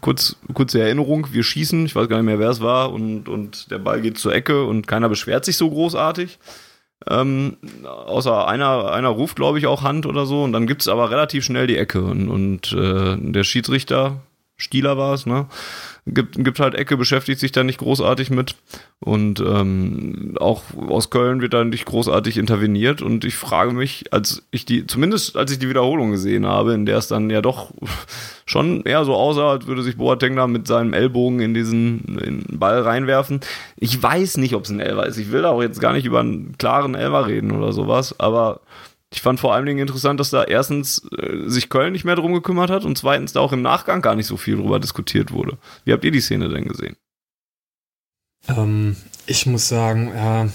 kurz, 0.00 0.36
kurze 0.52 0.80
Erinnerung, 0.80 1.28
wir 1.32 1.42
schießen, 1.42 1.86
ich 1.86 1.96
weiß 1.96 2.08
gar 2.08 2.16
nicht 2.16 2.26
mehr, 2.26 2.38
wer 2.38 2.50
es 2.50 2.60
war, 2.60 2.92
und, 2.92 3.28
und 3.28 3.70
der 3.70 3.78
Ball 3.78 4.00
geht 4.00 4.18
zur 4.18 4.34
Ecke 4.34 4.64
und 4.64 4.86
keiner 4.86 5.08
beschwert 5.08 5.44
sich 5.44 5.56
so 5.56 5.70
großartig. 5.70 6.38
Ähm, 7.08 7.56
außer 7.84 8.46
einer, 8.46 8.92
einer 8.92 9.08
ruft, 9.08 9.36
glaube 9.36 9.58
ich, 9.58 9.66
auch 9.66 9.82
Hand 9.82 10.06
oder 10.06 10.26
so, 10.26 10.44
und 10.44 10.52
dann 10.52 10.66
gibt 10.66 10.82
es 10.82 10.88
aber 10.88 11.10
relativ 11.10 11.44
schnell 11.44 11.66
die 11.66 11.78
Ecke. 11.78 12.02
Und, 12.02 12.28
und 12.28 12.72
äh, 12.72 13.16
der 13.18 13.44
Schiedsrichter, 13.44 14.20
Stieler 14.56 14.96
war 14.96 15.14
es, 15.14 15.26
ne? 15.26 15.46
Gibt, 16.06 16.42
gibt 16.42 16.58
halt 16.58 16.74
Ecke, 16.74 16.96
beschäftigt 16.96 17.38
sich 17.38 17.52
da 17.52 17.62
nicht 17.62 17.78
großartig 17.78 18.30
mit. 18.30 18.56
Und 19.00 19.40
ähm, 19.40 20.36
auch 20.40 20.62
aus 20.88 21.10
Köln 21.10 21.40
wird 21.40 21.54
da 21.54 21.64
nicht 21.64 21.86
großartig 21.86 22.38
interveniert. 22.38 23.02
Und 23.02 23.24
ich 23.24 23.36
frage 23.36 23.72
mich, 23.72 24.12
als 24.12 24.42
ich 24.50 24.64
die, 24.64 24.86
zumindest 24.86 25.36
als 25.36 25.52
ich 25.52 25.58
die 25.58 25.68
Wiederholung 25.68 26.10
gesehen 26.10 26.46
habe, 26.46 26.74
in 26.74 26.86
der 26.86 26.98
es 26.98 27.08
dann 27.08 27.30
ja 27.30 27.40
doch 27.40 27.72
schon 28.46 28.82
eher 28.82 29.04
so 29.04 29.14
aussah, 29.14 29.50
als 29.50 29.66
würde 29.66 29.82
sich 29.82 29.96
Boateng 29.96 30.36
da 30.36 30.46
mit 30.46 30.66
seinem 30.66 30.92
Ellbogen 30.92 31.40
in 31.40 31.54
diesen 31.54 32.18
in 32.18 32.44
den 32.48 32.58
Ball 32.58 32.80
reinwerfen. 32.80 33.40
Ich 33.76 34.00
weiß 34.00 34.38
nicht, 34.38 34.54
ob 34.54 34.64
es 34.64 34.70
ein 34.70 34.80
Elfer 34.80 35.06
ist. 35.06 35.18
Ich 35.18 35.30
will 35.30 35.42
da 35.42 35.50
auch 35.50 35.62
jetzt 35.62 35.80
gar 35.80 35.92
nicht 35.92 36.06
über 36.06 36.20
einen 36.20 36.56
klaren 36.58 36.94
Elfer 36.94 37.26
reden 37.26 37.52
oder 37.52 37.72
sowas, 37.72 38.18
aber 38.18 38.60
ich 39.12 39.20
fand 39.20 39.38
vor 39.38 39.54
allen 39.54 39.66
Dingen 39.66 39.78
interessant, 39.78 40.18
dass 40.18 40.30
da 40.30 40.42
erstens 40.42 41.02
äh, 41.16 41.48
sich 41.48 41.68
Köln 41.68 41.92
nicht 41.92 42.04
mehr 42.04 42.16
drum 42.16 42.32
gekümmert 42.32 42.70
hat 42.70 42.84
und 42.84 42.96
zweitens 42.96 43.34
da 43.34 43.40
auch 43.40 43.52
im 43.52 43.62
Nachgang 43.62 44.00
gar 44.00 44.14
nicht 44.14 44.26
so 44.26 44.36
viel 44.36 44.56
drüber 44.56 44.80
diskutiert 44.80 45.32
wurde. 45.32 45.58
Wie 45.84 45.92
habt 45.92 46.04
ihr 46.04 46.10
die 46.10 46.20
Szene 46.20 46.48
denn 46.48 46.66
gesehen? 46.66 46.96
Ähm, 48.48 48.96
ich 49.26 49.44
muss 49.46 49.68
sagen, 49.68 50.12
ja, 50.14 50.48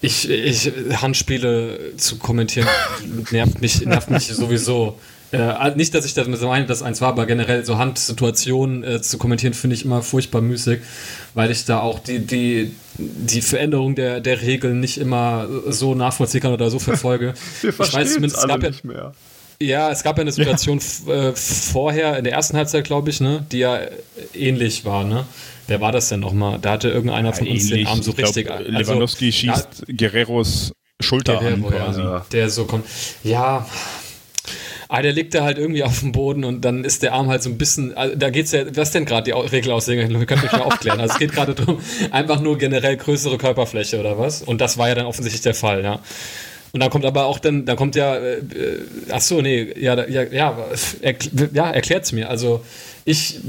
ich, 0.00 0.30
ich 0.30 0.72
Handspiele 1.02 1.96
zu 1.96 2.18
kommentieren 2.18 2.68
nervt 3.30 3.60
mich, 3.60 3.84
nervt 3.84 4.10
mich 4.10 4.28
sowieso. 4.28 4.98
Äh, 5.32 5.74
nicht, 5.76 5.94
dass 5.94 6.04
ich 6.04 6.14
das 6.14 6.28
meine, 6.28 6.66
dass 6.66 6.82
eins 6.82 7.00
war, 7.00 7.08
aber 7.08 7.26
generell 7.26 7.64
so 7.64 7.78
Handsituationen 7.78 8.84
äh, 8.84 9.02
zu 9.02 9.18
kommentieren, 9.18 9.54
finde 9.54 9.74
ich 9.74 9.84
immer 9.84 10.02
furchtbar 10.02 10.40
müßig, 10.40 10.80
weil 11.34 11.50
ich 11.50 11.64
da 11.64 11.80
auch 11.80 11.98
die, 11.98 12.20
die, 12.20 12.74
die 12.98 13.40
Veränderung 13.40 13.94
der, 13.94 14.20
der 14.20 14.42
Regeln 14.42 14.80
nicht 14.80 14.98
immer 14.98 15.48
so 15.68 15.94
nachvollziehen 15.94 16.40
kann 16.40 16.52
oder 16.52 16.70
so 16.70 16.78
verfolge. 16.78 17.34
Wir 17.60 17.70
ich 17.70 17.78
weiß 17.78 18.14
zumindest, 18.14 18.38
es 18.38 18.46
gab 18.46 18.62
ja, 18.62 18.68
nicht 18.68 18.84
mehr. 18.84 19.14
Ja, 19.60 19.90
es 19.90 20.02
gab 20.02 20.16
ja 20.18 20.22
eine 20.22 20.32
Situation 20.32 20.80
ja. 21.06 21.28
Äh, 21.28 21.32
vorher, 21.34 22.18
in 22.18 22.24
der 22.24 22.32
ersten 22.32 22.56
Halbzeit, 22.56 22.84
glaube 22.84 23.10
ich, 23.10 23.20
ne, 23.20 23.46
die 23.52 23.58
ja 23.58 23.80
ähnlich 24.34 24.84
war, 24.84 25.04
ne? 25.04 25.24
Wer 25.68 25.80
war 25.80 25.92
das 25.92 26.08
denn 26.08 26.20
nochmal? 26.20 26.58
Da 26.60 26.72
hatte 26.72 26.88
irgendeiner 26.88 27.28
ja, 27.28 27.34
von 27.34 27.46
uns 27.46 27.64
ähnlich. 27.64 27.84
den 27.84 27.86
Arm 27.86 28.02
so 28.02 28.10
ich 28.12 28.18
richtig. 28.18 28.46
Glaub, 28.46 28.58
also, 28.58 28.70
Lewandowski 28.70 29.32
schießt 29.32 29.84
ja, 29.86 29.94
Guerreros 29.94 30.72
Schulter 31.00 31.38
Guerrero, 31.38 31.68
an 31.68 31.72
quasi. 31.72 32.00
Ja, 32.00 32.26
der 32.32 32.50
so 32.50 32.64
kommt. 32.64 32.86
Ja, 33.22 33.66
Ah, 34.94 35.00
der 35.00 35.14
liegt 35.14 35.32
da 35.32 35.42
halt 35.42 35.56
irgendwie 35.56 35.84
auf 35.84 36.00
dem 36.00 36.12
Boden 36.12 36.44
und 36.44 36.66
dann 36.66 36.84
ist 36.84 37.02
der 37.02 37.14
Arm 37.14 37.28
halt 37.28 37.42
so 37.42 37.48
ein 37.48 37.56
bisschen, 37.56 37.96
also 37.96 38.14
da 38.14 38.28
geht's 38.28 38.52
ja, 38.52 38.64
was 38.76 38.90
denn 38.90 39.06
gerade 39.06 39.24
die 39.24 39.30
Regelauslegung? 39.30 40.20
Ihr 40.20 40.26
könnt 40.26 40.42
mich 40.42 40.52
mal 40.52 40.60
aufklären. 40.60 41.00
Also 41.00 41.14
es 41.14 41.18
geht 41.18 41.32
gerade 41.32 41.54
darum, 41.54 41.80
einfach 42.10 42.42
nur 42.42 42.58
generell 42.58 42.98
größere 42.98 43.38
Körperfläche 43.38 43.98
oder 43.98 44.18
was? 44.18 44.42
Und 44.42 44.60
das 44.60 44.76
war 44.76 44.88
ja 44.88 44.94
dann 44.94 45.06
offensichtlich 45.06 45.40
der 45.40 45.54
Fall, 45.54 45.82
ja. 45.82 46.00
Und 46.72 46.80
dann 46.80 46.90
kommt 46.90 47.06
aber 47.06 47.24
auch 47.24 47.38
dann, 47.38 47.64
dann 47.64 47.76
kommt 47.76 47.96
ja, 47.96 48.16
äh, 48.16 48.34
äh 48.40 48.42
ach 49.10 49.22
so, 49.22 49.40
nee, 49.40 49.72
ja, 49.80 49.94
ja, 50.06 50.24
ja, 50.24 50.58
er, 51.00 51.14
ja 51.54 51.70
erklärt's 51.70 52.12
mir. 52.12 52.28
Also 52.28 52.62
ich, 53.06 53.40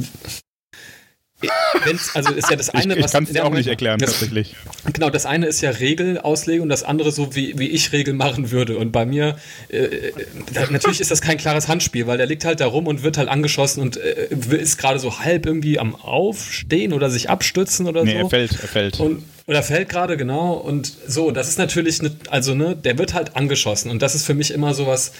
Wenn's, 1.83 2.15
also 2.15 2.33
ist 2.33 2.49
ja 2.49 2.55
das 2.55 2.69
eine, 2.73 2.93
ich, 2.93 2.99
ich 2.99 3.03
was. 3.05 3.11
kann 3.11 3.23
es 3.23 3.31
dir 3.31 3.45
auch 3.45 3.53
nicht 3.53 3.67
erklären, 3.67 3.99
das, 3.99 4.11
tatsächlich. 4.11 4.55
Genau, 4.93 5.09
das 5.09 5.25
eine 5.25 5.47
ist 5.47 5.61
ja 5.61 5.69
Regelauslegung, 5.69 6.69
das 6.69 6.83
andere 6.83 7.11
so, 7.11 7.35
wie, 7.35 7.57
wie 7.57 7.67
ich 7.67 7.91
Regeln 7.91 8.17
machen 8.17 8.51
würde. 8.51 8.77
Und 8.77 8.91
bei 8.91 9.05
mir, 9.05 9.37
äh, 9.69 10.11
da, 10.53 10.69
natürlich 10.69 11.01
ist 11.01 11.11
das 11.11 11.21
kein 11.21 11.37
klares 11.37 11.67
Handspiel, 11.67 12.07
weil 12.07 12.17
der 12.17 12.25
liegt 12.27 12.45
halt 12.45 12.59
da 12.59 12.67
rum 12.67 12.87
und 12.87 13.03
wird 13.03 13.17
halt 13.17 13.29
angeschossen 13.29 13.81
und 13.81 13.97
äh, 13.97 14.27
ist 14.57 14.77
gerade 14.77 14.99
so 14.99 15.19
halb 15.19 15.45
irgendwie 15.45 15.79
am 15.79 15.95
Aufstehen 15.95 16.93
oder 16.93 17.09
sich 17.09 17.29
abstützen 17.29 17.87
oder 17.87 18.03
nee, 18.03 18.11
so. 18.11 18.17
Nee, 18.17 18.23
er 18.23 18.29
fällt, 18.29 18.51
er 18.51 18.67
fällt. 18.67 18.99
Und, 18.99 19.23
oder 19.45 19.63
fällt 19.63 19.89
gerade, 19.89 20.17
genau. 20.17 20.53
Und 20.53 20.91
so, 21.07 21.31
das 21.31 21.49
ist 21.49 21.57
natürlich, 21.57 22.01
ne, 22.01 22.11
also, 22.29 22.55
ne, 22.55 22.75
der 22.75 22.97
wird 22.97 23.13
halt 23.13 23.35
angeschossen. 23.35 23.91
Und 23.91 24.01
das 24.01 24.15
ist 24.15 24.25
für 24.25 24.33
mich 24.33 24.51
immer 24.51 24.73
sowas. 24.73 24.93
was 24.93 25.11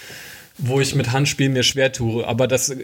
wo 0.58 0.80
ich 0.80 0.94
mit 0.94 1.12
Handspielen 1.12 1.54
mir 1.54 1.64
schwer 1.64 1.92
tue. 1.92 2.28
Aber 2.28 2.48
das 2.48 2.76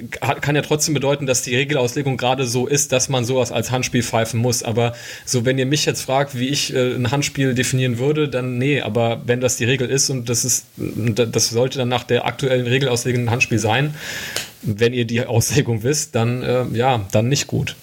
kann 0.42 0.56
ja 0.56 0.62
trotzdem 0.62 0.96
bedeuten, 0.96 1.28
dass 1.28 1.44
die 1.44 1.56
Regelauslegung 1.56 2.18
gerade 2.18 2.46
so 2.46 2.66
ist, 2.66 2.92
dass 2.92 3.10
man 3.10 3.26
sowas 3.26 3.52
als 3.52 3.70
Handspiel 3.70 4.02
pfeifen 4.02 4.40
muss. 4.40 4.64
Aber 4.64 4.94
so, 5.24 5.46
wenn 5.46 5.60
ihr 5.60 5.68
mich 5.68 5.86
jetzt 5.86 6.02
fragt, 6.02 6.38
wie 6.38 6.48
ich 6.48 6.74
äh, 6.74 6.96
ein 6.96 7.12
Handspiel 7.12 7.54
definieren 7.54 8.00
würde, 8.00 8.28
dann 8.28 8.58
nee. 8.58 8.82
Aber 8.82 9.22
wenn 9.26 9.40
das 9.40 9.58
die 9.58 9.66
Regel 9.66 9.90
ist 9.90 10.10
und 10.10 10.30
das 10.30 10.46
ist, 10.46 10.66
das 10.78 11.50
sollte 11.50 11.78
dann 11.78 11.90
nach 11.90 12.04
der 12.04 12.26
aktuellen 12.26 12.66
Regelauslegung 12.66 13.26
ein 13.26 13.32
Handspiel 13.32 13.60
sein, 13.60 13.94
wenn 14.64 14.94
ihr 14.94 15.06
die 15.06 15.24
Auslegung 15.26 15.84
wisst, 15.84 16.16
dann 16.16 16.42
äh, 16.42 16.66
ja, 16.74 17.06
dann 17.12 17.30
nicht 17.30 17.46
gut. 17.46 17.76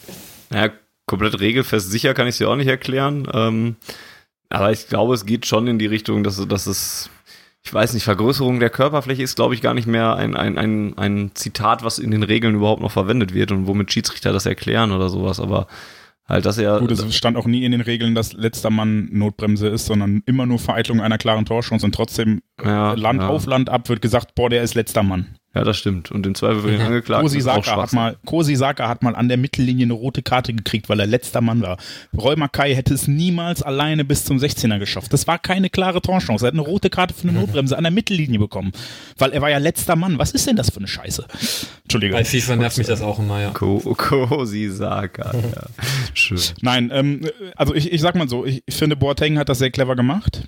Ja, 0.53 0.71
komplett 1.07 1.39
regelfest 1.39 1.91
sicher 1.91 2.13
kann 2.13 2.27
ich 2.27 2.39
ja 2.39 2.49
auch 2.49 2.57
nicht 2.57 2.69
erklären. 2.69 3.29
Ähm, 3.33 3.77
aber 4.49 4.73
ich 4.73 4.89
glaube, 4.89 5.15
es 5.15 5.27
geht 5.27 5.47
schon 5.47 5.67
in 5.69 5.79
die 5.79 5.87
Richtung, 5.87 6.25
dass, 6.25 6.45
dass 6.49 6.67
es 6.67 7.11
ich 7.67 7.75
weiß 7.75 7.95
nicht, 7.95 8.05
Vergrößerung 8.05 8.61
der 8.61 8.71
Körperfläche 8.71 9.25
ist, 9.25 9.35
glaube 9.35 9.55
ich, 9.55 9.61
gar 9.61 9.75
nicht 9.75 9.89
mehr 9.89 10.15
ein, 10.15 10.37
ein, 10.37 10.57
ein, 10.57 10.97
ein 10.97 11.33
Zitat, 11.35 11.83
was 11.83 11.99
in 11.99 12.13
den 12.13 12.23
Regeln 12.23 12.55
überhaupt 12.55 12.81
noch 12.81 12.93
verwendet 12.93 13.35
wird 13.35 13.51
und 13.51 13.67
womit 13.67 13.93
Schiedsrichter 13.93 14.33
das 14.33 14.47
erklären 14.47 14.93
oder 14.93 15.09
sowas, 15.09 15.41
aber 15.41 15.67
halt, 16.29 16.47
dass 16.47 16.59
er. 16.59 16.79
Gut, 16.79 16.93
es 16.93 17.17
stand 17.17 17.37
auch 17.37 17.47
nie 17.47 17.65
in 17.65 17.73
den 17.73 17.81
Regeln, 17.81 18.15
dass 18.15 18.35
letzter 18.35 18.71
Mann 18.71 19.09
Notbremse 19.11 19.67
ist, 19.67 19.87
sondern 19.87 20.23
immer 20.27 20.47
nur 20.47 20.61
Vereitlung 20.61 21.01
einer 21.01 21.19
klaren 21.19 21.45
Torchance 21.45 21.85
und 21.85 21.93
trotzdem 21.93 22.41
ja, 22.65 22.93
Land 22.93 23.23
ja. 23.23 23.29
auf 23.29 23.47
Land 23.47 23.69
ab 23.69 23.89
wird 23.89 24.01
gesagt, 24.01 24.37
boah, 24.37 24.49
der 24.49 24.63
ist 24.63 24.75
letzter 24.75 25.03
Mann. 25.03 25.35
Ja, 25.57 25.65
das 25.65 25.79
stimmt. 25.79 26.11
Und 26.11 26.27
im 26.27 26.35
Zweifel 26.35 26.61
für 26.61 26.71
den 26.71 26.83
Angeklagten 26.83 27.25
Kosi 27.25 27.41
Saka 27.41 27.81
hat 27.81 27.95
mal, 27.95 28.17
Kosi 28.27 28.57
Saka 28.57 28.91
hat 28.91 29.03
mal 29.03 29.17
an 29.17 29.29
der 29.29 29.39
Mittellinie 29.39 29.87
eine 29.87 29.95
rote 29.95 30.21
Karte 30.21 30.53
gekriegt, 30.53 30.91
weil 30.91 31.01
er 31.01 31.07
letzter 31.07 31.41
Mann 31.41 31.63
war. 31.63 31.79
Roy 32.15 32.37
Mackay 32.37 32.75
hätte 32.75 32.93
es 32.93 33.09
niemals 33.09 33.63
alleine 33.63 34.05
bis 34.05 34.27
zum 34.27 34.37
16er 34.37 34.79
geschafft. 34.79 35.15
Das 35.15 35.27
war 35.27 35.39
keine 35.39 35.71
klare 35.71 36.03
Torchance. 36.03 36.45
Er 36.45 36.49
hat 36.49 36.53
eine 36.53 36.61
rote 36.61 36.91
Karte 36.91 37.15
für 37.15 37.27
eine 37.27 37.39
Notbremse 37.39 37.75
an 37.75 37.85
der 37.85 37.91
Mittellinie 37.91 38.39
bekommen, 38.39 38.73
weil 39.17 39.33
er 39.33 39.41
war 39.41 39.49
ja 39.49 39.57
letzter 39.57 39.97
Mann. 39.97 40.19
Was 40.19 40.33
ist 40.33 40.47
denn 40.47 40.57
das 40.57 40.69
für 40.69 40.77
eine 40.77 40.89
Scheiße? 40.89 41.25
Entschuldigung. 41.85 42.19
Bei 42.19 42.25
FIFA 42.27 42.57
nervt 42.57 42.77
mich 42.77 42.87
das 42.87 43.01
auch 43.01 43.19
immer, 43.19 43.41
ja. 43.41 43.51
Kosi 43.53 44.69
Saka, 44.69 45.33
ja. 45.33 45.63
Schön. 46.13 46.39
Nein, 46.61 46.91
ähm, 46.93 47.31
also 47.57 47.75
ich, 47.75 47.91
ich 47.91 48.03
sag 48.03 48.15
mal 48.15 48.29
so, 48.29 48.45
ich, 48.45 48.63
ich 48.67 48.75
finde 48.75 48.95
Boateng 48.95 49.39
hat 49.39 49.49
das 49.49 49.57
sehr 49.57 49.71
clever 49.71 49.97
gemacht 49.97 50.43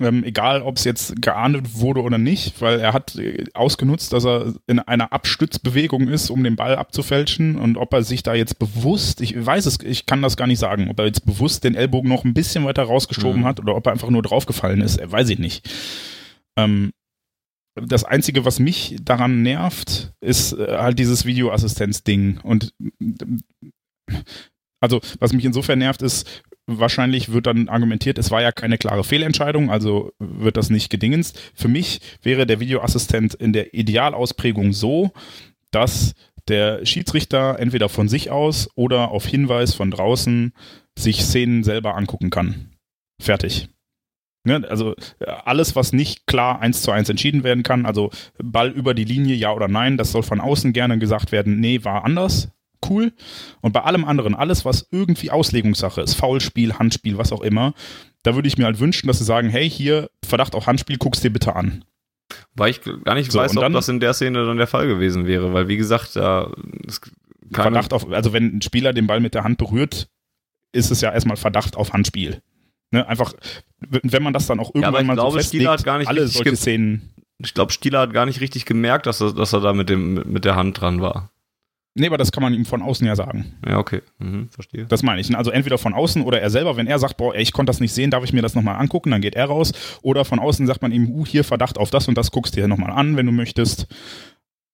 ähm, 0.00 0.24
egal 0.24 0.62
ob 0.62 0.76
es 0.76 0.84
jetzt 0.84 1.20
geahndet 1.20 1.78
wurde 1.78 2.02
oder 2.02 2.18
nicht, 2.18 2.60
weil 2.60 2.80
er 2.80 2.92
hat 2.92 3.16
äh, 3.16 3.44
ausgenutzt, 3.54 4.12
dass 4.12 4.24
er 4.24 4.54
in 4.66 4.78
einer 4.78 5.12
Abstützbewegung 5.12 6.08
ist, 6.08 6.30
um 6.30 6.42
den 6.42 6.56
Ball 6.56 6.76
abzufälschen 6.76 7.56
und 7.56 7.76
ob 7.76 7.92
er 7.92 8.02
sich 8.02 8.22
da 8.22 8.34
jetzt 8.34 8.58
bewusst, 8.58 9.20
ich 9.20 9.34
weiß 9.44 9.66
es, 9.66 9.78
ich 9.82 10.06
kann 10.06 10.22
das 10.22 10.36
gar 10.36 10.46
nicht 10.46 10.58
sagen, 10.58 10.88
ob 10.90 10.98
er 10.98 11.06
jetzt 11.06 11.26
bewusst 11.26 11.64
den 11.64 11.74
Ellbogen 11.74 12.08
noch 12.08 12.24
ein 12.24 12.34
bisschen 12.34 12.64
weiter 12.64 12.82
rausgeschoben 12.82 13.42
mhm. 13.42 13.44
hat 13.44 13.60
oder 13.60 13.76
ob 13.76 13.86
er 13.86 13.92
einfach 13.92 14.10
nur 14.10 14.22
draufgefallen 14.22 14.80
ist, 14.80 15.00
weiß 15.04 15.28
ich 15.28 15.38
nicht. 15.38 15.68
Ähm, 16.56 16.92
das 17.74 18.04
Einzige, 18.04 18.44
was 18.44 18.58
mich 18.58 18.96
daran 19.02 19.42
nervt, 19.42 20.12
ist 20.20 20.52
äh, 20.52 20.78
halt 20.78 20.98
dieses 20.98 21.24
Videoassistenz-Ding. 21.24 22.40
Und 22.42 22.74
also, 24.80 25.00
was 25.18 25.32
mich 25.32 25.44
insofern 25.44 25.78
nervt, 25.78 26.02
ist, 26.02 26.42
wahrscheinlich 26.78 27.32
wird 27.32 27.46
dann 27.46 27.68
argumentiert, 27.68 28.18
es 28.18 28.30
war 28.30 28.42
ja 28.42 28.52
keine 28.52 28.78
klare 28.78 29.04
Fehlentscheidung, 29.04 29.70
also 29.70 30.12
wird 30.18 30.56
das 30.56 30.70
nicht 30.70 30.90
gedingenst. 30.90 31.40
Für 31.54 31.68
mich 31.68 32.00
wäre 32.22 32.46
der 32.46 32.60
Videoassistent 32.60 33.34
in 33.34 33.52
der 33.52 33.74
Idealausprägung 33.74 34.72
so, 34.72 35.10
dass 35.70 36.14
der 36.48 36.84
Schiedsrichter 36.86 37.58
entweder 37.58 37.88
von 37.88 38.08
sich 38.08 38.30
aus 38.30 38.68
oder 38.74 39.10
auf 39.10 39.26
Hinweis 39.26 39.74
von 39.74 39.90
draußen 39.90 40.52
sich 40.98 41.22
Szenen 41.22 41.64
selber 41.64 41.96
angucken 41.96 42.30
kann. 42.30 42.72
Fertig. 43.20 43.68
Ne, 44.44 44.66
also 44.68 44.94
alles, 45.44 45.76
was 45.76 45.92
nicht 45.92 46.26
klar 46.26 46.60
eins 46.60 46.80
zu 46.80 46.90
eins 46.90 47.10
entschieden 47.10 47.44
werden 47.44 47.62
kann, 47.62 47.84
also 47.84 48.10
Ball 48.42 48.70
über 48.70 48.94
die 48.94 49.04
Linie, 49.04 49.36
ja 49.36 49.52
oder 49.52 49.68
nein, 49.68 49.98
das 49.98 50.12
soll 50.12 50.22
von 50.22 50.40
außen 50.40 50.72
gerne 50.72 50.98
gesagt 50.98 51.30
werden, 51.30 51.60
nee, 51.60 51.84
war 51.84 52.04
anders, 52.04 52.48
cool. 52.88 53.12
Und 53.60 53.72
bei 53.72 53.82
allem 53.82 54.04
anderen, 54.04 54.34
alles, 54.34 54.64
was 54.64 54.88
irgendwie 54.90 55.30
Auslegungssache 55.30 56.00
ist, 56.00 56.14
Foulspiel, 56.14 56.74
Handspiel, 56.74 57.18
was 57.18 57.32
auch 57.32 57.42
immer, 57.42 57.74
da 58.22 58.34
würde 58.34 58.48
ich 58.48 58.58
mir 58.58 58.64
halt 58.64 58.80
wünschen, 58.80 59.06
dass 59.06 59.18
sie 59.18 59.24
sagen, 59.24 59.48
hey, 59.48 59.68
hier, 59.68 60.10
Verdacht 60.24 60.54
auf 60.54 60.66
Handspiel, 60.66 60.98
guck's 60.98 61.20
dir 61.20 61.30
bitte 61.30 61.56
an. 61.56 61.84
Weil 62.54 62.70
ich 62.70 62.80
gar 63.04 63.14
nicht 63.14 63.32
so, 63.32 63.38
weiß, 63.38 63.56
ob 63.56 63.62
dann, 63.62 63.72
das 63.72 63.88
in 63.88 64.00
der 64.00 64.14
Szene 64.14 64.44
dann 64.46 64.56
der 64.56 64.66
Fall 64.66 64.86
gewesen 64.86 65.26
wäre, 65.26 65.52
weil 65.52 65.68
wie 65.68 65.76
gesagt, 65.76 66.16
da 66.16 66.52
Verdacht 67.52 67.92
auf, 67.92 68.10
also 68.10 68.32
wenn 68.32 68.58
ein 68.58 68.62
Spieler 68.62 68.92
den 68.92 69.06
Ball 69.06 69.20
mit 69.20 69.34
der 69.34 69.42
Hand 69.42 69.58
berührt, 69.58 70.08
ist 70.72 70.90
es 70.90 71.00
ja 71.00 71.12
erstmal 71.12 71.36
Verdacht 71.36 71.76
auf 71.76 71.92
Handspiel. 71.92 72.42
Ne, 72.92 73.06
einfach, 73.06 73.34
wenn 73.78 74.22
man 74.22 74.32
das 74.32 74.46
dann 74.46 74.58
auch 74.58 74.74
irgendwann 74.74 74.94
ja, 74.94 75.02
mal 75.02 75.14
glaube, 75.14 75.32
so 75.32 75.38
festlegt, 75.38 75.68
hat 75.68 75.84
gar 75.84 75.98
nicht 75.98 76.08
alle 76.08 76.26
solche 76.26 76.56
Szenen. 76.56 77.14
Ich 77.38 77.54
glaube, 77.54 77.72
Stieler 77.72 78.00
hat 78.00 78.12
gar 78.12 78.26
nicht 78.26 78.40
richtig 78.40 78.66
gemerkt, 78.66 79.06
dass 79.06 79.20
er, 79.20 79.32
dass 79.32 79.52
er 79.52 79.60
da 79.60 79.72
mit, 79.72 79.88
dem, 79.88 80.14
mit 80.30 80.44
der 80.44 80.56
Hand 80.56 80.80
dran 80.80 81.00
war. 81.00 81.30
Nee, 81.94 82.06
aber 82.06 82.18
das 82.18 82.30
kann 82.30 82.42
man 82.42 82.54
ihm 82.54 82.64
von 82.64 82.82
außen 82.82 83.04
ja 83.06 83.16
sagen. 83.16 83.56
Ja, 83.66 83.78
okay. 83.78 84.00
Mhm, 84.18 84.48
verstehe. 84.50 84.86
Das 84.86 85.02
meine 85.02 85.20
ich. 85.20 85.36
Also 85.36 85.50
entweder 85.50 85.76
von 85.76 85.92
außen 85.92 86.22
oder 86.22 86.40
er 86.40 86.48
selber, 86.50 86.76
wenn 86.76 86.86
er 86.86 87.00
sagt, 87.00 87.16
boah, 87.16 87.34
ey, 87.34 87.42
ich 87.42 87.52
konnte 87.52 87.70
das 87.70 87.80
nicht 87.80 87.92
sehen, 87.92 88.10
darf 88.10 88.22
ich 88.22 88.32
mir 88.32 88.42
das 88.42 88.54
nochmal 88.54 88.76
angucken, 88.76 89.10
dann 89.10 89.20
geht 89.20 89.34
er 89.34 89.46
raus. 89.46 89.72
Oder 90.02 90.24
von 90.24 90.38
außen 90.38 90.66
sagt 90.66 90.82
man 90.82 90.92
ihm, 90.92 91.10
uh, 91.10 91.26
hier 91.26 91.42
Verdacht 91.42 91.78
auf 91.78 91.90
das 91.90 92.06
und 92.06 92.16
das, 92.16 92.30
guckst 92.30 92.54
dir 92.54 92.68
nochmal 92.68 92.92
an, 92.92 93.16
wenn 93.16 93.26
du 93.26 93.32
möchtest. 93.32 93.88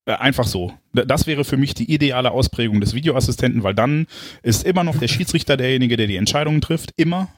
Äh, 0.05 0.13
einfach 0.13 0.47
so. 0.47 0.73
Das 0.93 1.27
wäre 1.27 1.45
für 1.45 1.57
mich 1.57 1.73
die 1.75 1.93
ideale 1.93 2.31
Ausprägung 2.33 2.81
des 2.81 2.95
Videoassistenten, 2.95 3.63
weil 3.63 3.75
dann 3.75 4.07
ist 4.43 4.65
immer 4.65 4.85
noch 4.85 4.99
der 4.99 5.09
Schiedsrichter 5.09 5.57
derjenige, 5.57 5.97
der 5.97 6.07
die 6.07 6.17
Entscheidungen 6.17 6.61
trifft. 6.61 6.93
Immer. 6.97 7.29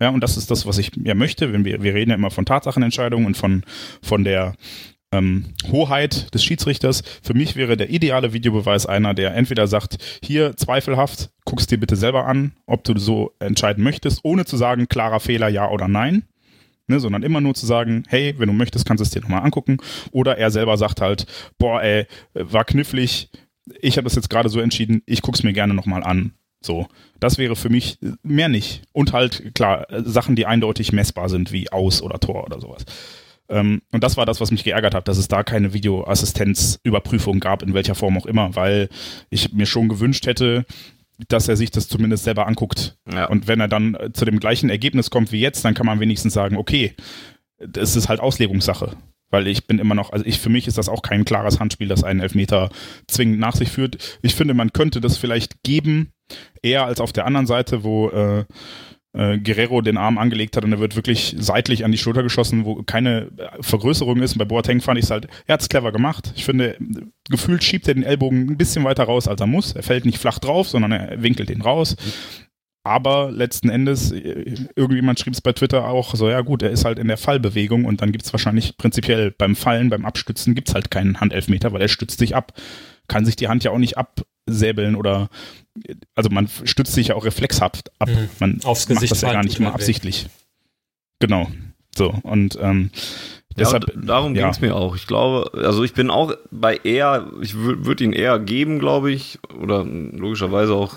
Ja, 0.00 0.08
und 0.08 0.22
das 0.22 0.38
ist 0.38 0.50
das, 0.50 0.64
was 0.64 0.78
ich 0.78 0.92
ja 1.04 1.14
möchte. 1.14 1.52
Wenn 1.52 1.64
wir, 1.66 1.82
wir 1.82 1.94
reden 1.94 2.10
ja 2.10 2.16
immer 2.16 2.30
von 2.30 2.46
Tatsachenentscheidungen 2.46 3.26
und 3.26 3.36
von, 3.36 3.64
von 4.02 4.24
der 4.24 4.54
ähm, 5.12 5.46
Hoheit 5.70 6.32
des 6.34 6.44
Schiedsrichters. 6.44 7.02
Für 7.22 7.34
mich 7.34 7.56
wäre 7.56 7.76
der 7.76 7.90
ideale 7.90 8.32
Videobeweis 8.32 8.86
einer, 8.86 9.14
der 9.14 9.34
entweder 9.34 9.66
sagt, 9.66 9.98
hier 10.22 10.56
zweifelhaft, 10.56 11.30
guckst 11.44 11.70
dir 11.70 11.78
bitte 11.78 11.96
selber 11.96 12.26
an, 12.26 12.52
ob 12.66 12.84
du 12.84 12.98
so 12.98 13.32
entscheiden 13.38 13.82
möchtest, 13.82 14.20
ohne 14.22 14.44
zu 14.44 14.56
sagen, 14.56 14.88
klarer 14.88 15.20
Fehler, 15.20 15.48
ja 15.48 15.68
oder 15.70 15.88
nein. 15.88 16.24
Ne, 16.86 16.98
sondern 16.98 17.22
immer 17.22 17.40
nur 17.40 17.54
zu 17.54 17.66
sagen, 17.66 18.02
hey, 18.08 18.34
wenn 18.38 18.48
du 18.48 18.52
möchtest, 18.52 18.84
kannst 18.84 19.00
du 19.00 19.04
es 19.04 19.10
dir 19.10 19.20
nochmal 19.20 19.44
angucken. 19.44 19.76
Oder 20.10 20.38
er 20.38 20.50
selber 20.50 20.76
sagt 20.76 21.00
halt, 21.00 21.24
boah, 21.56 21.80
ey, 21.80 22.06
war 22.34 22.64
knifflig, 22.64 23.30
ich 23.80 23.96
habe 23.96 24.04
das 24.04 24.16
jetzt 24.16 24.28
gerade 24.28 24.48
so 24.48 24.58
entschieden, 24.58 25.00
ich 25.06 25.22
guck's 25.22 25.44
mir 25.44 25.52
gerne 25.52 25.72
nochmal 25.72 26.02
an. 26.02 26.32
So, 26.60 26.88
das 27.20 27.38
wäre 27.38 27.56
für 27.56 27.70
mich 27.70 27.98
mehr 28.22 28.48
nicht. 28.48 28.82
Und 28.92 29.12
halt, 29.12 29.54
klar, 29.54 29.86
Sachen, 29.90 30.36
die 30.36 30.46
eindeutig 30.46 30.92
messbar 30.92 31.28
sind, 31.28 31.52
wie 31.52 31.70
Aus 31.70 32.02
oder 32.02 32.18
Tor 32.20 32.44
oder 32.44 32.60
sowas. 32.60 32.84
Ähm, 33.50 33.82
und 33.92 34.02
das 34.04 34.16
war 34.16 34.26
das, 34.26 34.40
was 34.40 34.50
mich 34.50 34.64
geärgert 34.64 34.94
hat, 34.94 35.08
dass 35.08 35.18
es 35.18 35.28
da 35.28 35.42
keine 35.42 35.74
Videoassistenzüberprüfung 35.74 37.40
gab, 37.40 37.62
in 37.62 37.74
welcher 37.74 37.94
Form 37.94 38.16
auch 38.16 38.26
immer, 38.26 38.54
weil 38.54 38.88
ich 39.28 39.52
mir 39.52 39.66
schon 39.66 39.88
gewünscht 39.88 40.26
hätte, 40.26 40.64
dass 41.28 41.48
er 41.48 41.56
sich 41.56 41.70
das 41.70 41.88
zumindest 41.88 42.24
selber 42.24 42.46
anguckt. 42.46 42.96
Ja. 43.12 43.26
Und 43.26 43.48
wenn 43.48 43.60
er 43.60 43.68
dann 43.68 43.96
zu 44.14 44.24
dem 44.24 44.40
gleichen 44.40 44.70
Ergebnis 44.70 45.10
kommt 45.10 45.32
wie 45.32 45.40
jetzt, 45.40 45.64
dann 45.64 45.74
kann 45.74 45.86
man 45.86 46.00
wenigstens 46.00 46.32
sagen, 46.32 46.56
okay, 46.56 46.94
das 47.58 47.96
ist 47.96 48.08
halt 48.08 48.20
Auslegungssache. 48.20 48.96
Weil 49.32 49.46
ich 49.46 49.66
bin 49.66 49.78
immer 49.78 49.94
noch, 49.94 50.12
also 50.12 50.24
ich, 50.24 50.40
für 50.40 50.48
mich 50.48 50.66
ist 50.66 50.78
das 50.78 50.88
auch 50.88 51.02
kein 51.02 51.24
klares 51.24 51.60
Handspiel, 51.60 51.88
das 51.88 52.02
einen 52.02 52.20
Elfmeter 52.20 52.70
zwingend 53.06 53.38
nach 53.38 53.54
sich 53.54 53.70
führt. 53.70 54.18
Ich 54.22 54.34
finde, 54.34 54.54
man 54.54 54.72
könnte 54.72 55.00
das 55.00 55.18
vielleicht 55.18 55.62
geben, 55.62 56.12
eher 56.62 56.84
als 56.84 57.00
auf 57.00 57.12
der 57.12 57.26
anderen 57.26 57.46
Seite, 57.46 57.84
wo 57.84 58.08
äh, 58.08 58.44
äh, 59.12 59.38
Guerrero 59.38 59.80
den 59.80 59.96
Arm 59.96 60.18
angelegt 60.18 60.56
hat 60.56 60.64
und 60.64 60.72
er 60.72 60.80
wird 60.80 60.96
wirklich 60.96 61.34
seitlich 61.38 61.84
an 61.84 61.92
die 61.92 61.98
Schulter 61.98 62.22
geschossen, 62.22 62.64
wo 62.64 62.82
keine 62.82 63.30
Vergrößerung 63.60 64.22
ist. 64.22 64.32
Und 64.32 64.38
bei 64.38 64.44
Boateng 64.44 64.80
fand 64.80 64.98
ich 64.98 65.04
es 65.04 65.10
halt, 65.10 65.28
er 65.46 65.54
hat 65.54 65.62
es 65.62 65.68
clever 65.68 65.92
gemacht. 65.92 66.32
Ich 66.36 66.44
finde, 66.44 66.76
gefühlt 67.28 67.64
schiebt 67.64 67.88
er 67.88 67.94
den 67.94 68.04
Ellbogen 68.04 68.50
ein 68.50 68.56
bisschen 68.56 68.84
weiter 68.84 69.04
raus, 69.04 69.28
als 69.28 69.40
er 69.40 69.46
muss. 69.46 69.72
Er 69.72 69.82
fällt 69.82 70.04
nicht 70.04 70.18
flach 70.18 70.38
drauf, 70.38 70.68
sondern 70.68 70.92
er 70.92 71.22
winkelt 71.22 71.48
den 71.48 71.62
raus. 71.62 71.96
Aber 72.82 73.30
letzten 73.30 73.68
Endes, 73.68 74.10
äh, 74.10 74.54
irgendjemand 74.74 75.20
schrieb 75.20 75.34
es 75.34 75.42
bei 75.42 75.52
Twitter 75.52 75.86
auch, 75.86 76.14
so 76.14 76.30
ja 76.30 76.40
gut, 76.40 76.62
er 76.62 76.70
ist 76.70 76.84
halt 76.84 76.98
in 76.98 77.08
der 77.08 77.18
Fallbewegung 77.18 77.84
und 77.84 78.00
dann 78.00 78.10
gibt 78.10 78.24
es 78.24 78.32
wahrscheinlich 78.32 78.76
prinzipiell 78.78 79.32
beim 79.32 79.54
Fallen, 79.54 79.90
beim 79.90 80.06
Abstützen 80.06 80.54
gibt 80.54 80.68
es 80.68 80.74
halt 80.74 80.90
keinen 80.90 81.20
Handelfmeter, 81.20 81.72
weil 81.72 81.82
er 81.82 81.88
stützt 81.88 82.18
sich 82.18 82.34
ab. 82.34 82.54
Kann 83.10 83.24
sich 83.24 83.34
die 83.34 83.48
Hand 83.48 83.64
ja 83.64 83.72
auch 83.72 83.78
nicht 83.78 83.96
absäbeln 83.98 84.94
oder 84.94 85.28
also 86.14 86.30
man 86.30 86.48
stützt 86.64 86.92
sich 86.92 87.08
ja 87.08 87.14
auch 87.16 87.24
reflexhaft 87.24 87.90
ab. 87.98 88.08
Mhm. 88.08 88.28
Man 88.38 88.60
Aufs 88.64 88.86
Gesicht 88.86 89.02
macht 89.02 89.10
das 89.10 89.20
ja 89.22 89.32
gar 89.32 89.42
nicht 89.42 89.58
immer 89.58 89.74
absichtlich. 89.74 90.28
Genau. 91.18 91.48
So, 91.96 92.14
und 92.22 92.56
ähm, 92.60 92.90
deshalb. 93.56 93.88
Ja, 93.88 94.00
darum 94.00 94.34
ja. 94.34 94.42
ging 94.42 94.50
es 94.50 94.60
mir 94.60 94.76
auch. 94.76 94.94
Ich 94.94 95.06
glaube, 95.06 95.50
also 95.54 95.82
ich 95.82 95.92
bin 95.92 96.10
auch 96.10 96.32
bei 96.50 96.76
eher, 96.76 97.30
ich 97.40 97.54
würde 97.56 98.04
ihn 98.04 98.12
eher 98.12 98.38
geben, 98.38 98.78
glaube 98.78 99.10
ich, 99.10 99.38
oder 99.60 99.84
logischerweise 99.84 100.74
auch 100.74 100.94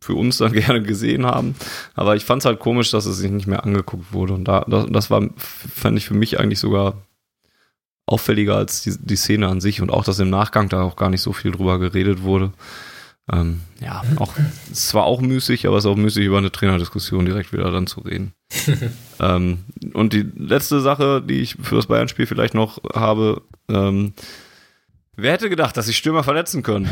für 0.00 0.14
uns 0.14 0.38
dann 0.38 0.52
gerne 0.52 0.82
gesehen 0.82 1.26
haben. 1.26 1.54
Aber 1.94 2.16
ich 2.16 2.24
fand 2.24 2.42
es 2.42 2.46
halt 2.46 2.60
komisch, 2.60 2.90
dass 2.90 3.06
es 3.06 3.16
sich 3.16 3.30
nicht 3.30 3.46
mehr 3.46 3.64
angeguckt 3.64 4.12
wurde. 4.12 4.34
Und 4.34 4.44
da, 4.44 4.64
das, 4.68 4.86
das 4.90 5.10
war, 5.10 5.22
fand 5.36 5.98
ich 5.98 6.06
für 6.06 6.14
mich 6.14 6.38
eigentlich 6.38 6.60
sogar 6.60 7.05
auffälliger 8.06 8.56
als 8.56 8.82
die, 8.82 8.96
die 8.98 9.16
Szene 9.16 9.48
an 9.48 9.60
sich 9.60 9.82
und 9.82 9.90
auch, 9.90 10.04
dass 10.04 10.18
im 10.18 10.30
Nachgang 10.30 10.68
da 10.68 10.82
auch 10.82 10.96
gar 10.96 11.10
nicht 11.10 11.22
so 11.22 11.32
viel 11.32 11.52
drüber 11.52 11.78
geredet 11.78 12.22
wurde. 12.22 12.52
Ähm, 13.32 13.62
ja, 13.80 14.02
auch, 14.16 14.32
es 14.70 14.94
war 14.94 15.04
auch 15.04 15.20
müßig, 15.20 15.66
aber 15.66 15.76
es 15.76 15.84
ist 15.84 15.90
auch 15.90 15.96
müßig, 15.96 16.24
über 16.24 16.38
eine 16.38 16.52
Trainerdiskussion 16.52 17.24
direkt 17.24 17.52
wieder 17.52 17.70
dann 17.72 17.88
zu 17.88 18.00
reden. 18.00 18.32
ähm, 19.20 19.64
und 19.94 20.12
die 20.12 20.24
letzte 20.36 20.80
Sache, 20.80 21.20
die 21.20 21.40
ich 21.40 21.56
für 21.60 21.74
das 21.74 21.86
Bayern-Spiel 21.86 22.26
vielleicht 22.26 22.54
noch 22.54 22.80
habe, 22.94 23.42
ähm, 23.68 24.12
wer 25.16 25.32
hätte 25.32 25.50
gedacht, 25.50 25.76
dass 25.76 25.86
sich 25.86 25.96
Stürmer 25.96 26.22
verletzen 26.22 26.62
können? 26.62 26.88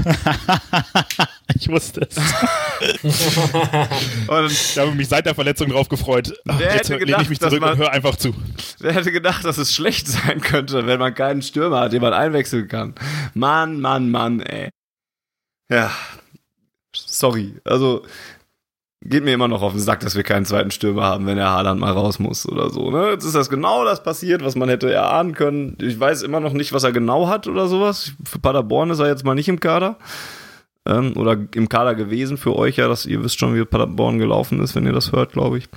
ich 1.54 1.68
wusste 1.68 2.08
es. 2.08 2.16
und 4.28 4.50
ich 4.50 4.78
habe 4.78 4.92
mich 4.92 5.08
seit 5.08 5.26
der 5.26 5.34
Verletzung 5.34 5.68
drauf 5.68 5.88
gefreut. 5.88 6.34
Wer 6.44 6.74
jetzt 6.74 6.90
hätte 6.90 7.04
gedacht, 7.04 7.22
ich 7.22 7.28
mich 7.28 7.40
zurück 7.40 7.60
man, 7.60 7.72
und 7.72 7.78
hör 7.78 7.92
einfach 7.92 8.16
zu. 8.16 8.34
Wer 8.80 8.92
hätte 8.92 9.12
gedacht, 9.12 9.44
dass 9.44 9.58
es 9.58 9.74
schlecht 9.74 10.08
sein 10.08 10.40
könnte, 10.40 10.86
wenn 10.86 10.98
man 10.98 11.14
keinen 11.14 11.42
Stürmer 11.42 11.80
hat, 11.80 11.92
den 11.92 12.02
man 12.02 12.12
einwechseln 12.12 12.68
kann? 12.68 12.94
Mann, 13.34 13.80
Mann, 13.80 14.10
Mann, 14.10 14.40
ey. 14.40 14.70
Ja, 15.70 15.90
sorry. 16.94 17.54
Also 17.64 18.04
geht 19.04 19.24
mir 19.24 19.34
immer 19.34 19.48
noch 19.48 19.62
auf 19.62 19.72
den 19.72 19.80
Sack, 19.80 20.00
dass 20.00 20.16
wir 20.16 20.22
keinen 20.22 20.46
zweiten 20.46 20.70
Stürmer 20.70 21.02
haben, 21.02 21.26
wenn 21.26 21.36
der 21.36 21.50
Haaland 21.50 21.80
mal 21.80 21.92
raus 21.92 22.18
muss 22.18 22.48
oder 22.48 22.70
so. 22.70 22.90
Ne? 22.90 23.10
Jetzt 23.10 23.24
ist 23.24 23.34
das 23.34 23.50
genau 23.50 23.84
das 23.84 24.02
passiert, 24.02 24.44
was 24.44 24.56
man 24.56 24.68
hätte 24.68 24.92
erahnen 24.92 25.34
können. 25.34 25.76
Ich 25.80 25.98
weiß 25.98 26.22
immer 26.22 26.40
noch 26.40 26.52
nicht, 26.52 26.72
was 26.72 26.84
er 26.84 26.92
genau 26.92 27.28
hat 27.28 27.46
oder 27.46 27.66
sowas. 27.66 28.12
Für 28.24 28.38
Paderborn 28.38 28.90
ist 28.90 29.00
er 29.00 29.08
jetzt 29.08 29.24
mal 29.24 29.34
nicht 29.34 29.48
im 29.48 29.60
Kader. 29.60 29.98
Ähm, 30.86 31.16
oder 31.16 31.36
im 31.54 31.68
Kader 31.68 31.94
gewesen 31.94 32.36
für 32.36 32.56
euch 32.56 32.76
ja, 32.76 32.88
dass 32.88 33.06
ihr 33.06 33.22
wisst 33.22 33.38
schon, 33.38 33.54
wie 33.54 33.64
Paderborn 33.64 34.18
gelaufen 34.18 34.60
ist, 34.60 34.74
wenn 34.74 34.86
ihr 34.86 34.92
das 34.92 35.12
hört, 35.12 35.32
glaube 35.32 35.58
ich. 35.58 35.68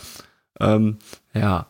Ähm, 0.60 0.98
ja, 1.34 1.68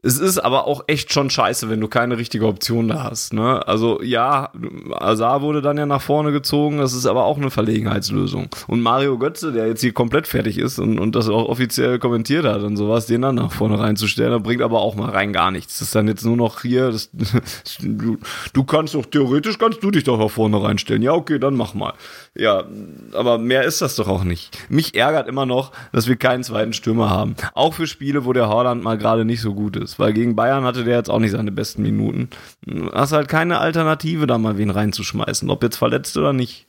es 0.00 0.20
ist 0.20 0.38
aber 0.38 0.68
auch 0.68 0.84
echt 0.86 1.12
schon 1.12 1.28
scheiße, 1.28 1.68
wenn 1.68 1.80
du 1.80 1.88
keine 1.88 2.18
richtige 2.18 2.46
Option 2.46 2.86
da 2.86 3.02
hast. 3.02 3.32
Ne? 3.32 3.66
Also 3.66 4.00
ja, 4.00 4.52
Azar 4.92 5.42
wurde 5.42 5.60
dann 5.60 5.76
ja 5.76 5.86
nach 5.86 6.00
vorne 6.00 6.30
gezogen, 6.30 6.78
das 6.78 6.92
ist 6.92 7.04
aber 7.04 7.24
auch 7.24 7.36
eine 7.36 7.50
Verlegenheitslösung. 7.50 8.48
Und 8.68 8.80
Mario 8.80 9.18
Götze, 9.18 9.50
der 9.50 9.66
jetzt 9.66 9.80
hier 9.80 9.92
komplett 9.92 10.28
fertig 10.28 10.56
ist 10.58 10.78
und, 10.78 11.00
und 11.00 11.16
das 11.16 11.28
auch 11.28 11.48
offiziell 11.48 11.98
kommentiert 11.98 12.44
hat 12.44 12.62
und 12.62 12.76
sowas, 12.76 13.06
den 13.06 13.22
dann 13.22 13.34
nach 13.34 13.50
vorne 13.50 13.80
reinzustellen, 13.80 14.30
das 14.30 14.42
bringt 14.42 14.62
aber 14.62 14.82
auch 14.82 14.94
mal 14.94 15.10
rein 15.10 15.32
gar 15.32 15.50
nichts. 15.50 15.78
Das 15.78 15.88
ist 15.88 15.94
dann 15.96 16.06
jetzt 16.06 16.24
nur 16.24 16.36
noch 16.36 16.62
hier, 16.62 16.92
das, 16.92 17.10
du, 17.80 18.18
du 18.52 18.64
kannst 18.64 18.94
doch, 18.94 19.04
theoretisch 19.04 19.58
kannst 19.58 19.82
du 19.82 19.90
dich 19.90 20.04
doch 20.04 20.18
nach 20.18 20.30
vorne 20.30 20.62
reinstellen. 20.62 21.02
Ja, 21.02 21.12
okay, 21.12 21.40
dann 21.40 21.54
mach 21.54 21.74
mal. 21.74 21.94
Ja, 22.36 22.62
aber 23.14 23.38
mehr 23.38 23.64
ist 23.64 23.82
das 23.82 23.96
doch 23.96 24.06
auch 24.06 24.22
nicht. 24.22 24.56
Mich 24.68 24.94
ärgert 24.94 25.26
immer 25.26 25.44
noch, 25.44 25.72
dass 25.92 26.06
wir 26.06 26.14
keinen 26.14 26.44
zweiten 26.44 26.72
Stürmer 26.72 27.10
haben. 27.10 27.34
Auch 27.54 27.74
für 27.74 27.88
Spiele, 27.88 28.24
wo 28.24 28.32
der 28.32 28.48
Haaland 28.48 28.84
mal 28.84 28.96
gerade 28.96 29.24
nicht 29.24 29.40
so 29.40 29.54
gut 29.54 29.74
ist. 29.74 29.87
Ist, 29.88 29.98
weil 29.98 30.12
gegen 30.12 30.36
Bayern 30.36 30.64
hatte 30.64 30.84
der 30.84 30.96
jetzt 30.96 31.10
auch 31.10 31.18
nicht 31.18 31.32
seine 31.32 31.50
besten 31.50 31.82
Minuten. 31.82 32.28
Du 32.64 32.92
hast 32.92 33.12
halt 33.12 33.28
keine 33.28 33.58
Alternative, 33.58 34.26
da 34.26 34.38
mal 34.38 34.58
wen 34.58 34.70
reinzuschmeißen, 34.70 35.48
ob 35.50 35.62
jetzt 35.62 35.76
verletzt 35.76 36.16
oder 36.16 36.32
nicht. 36.32 36.66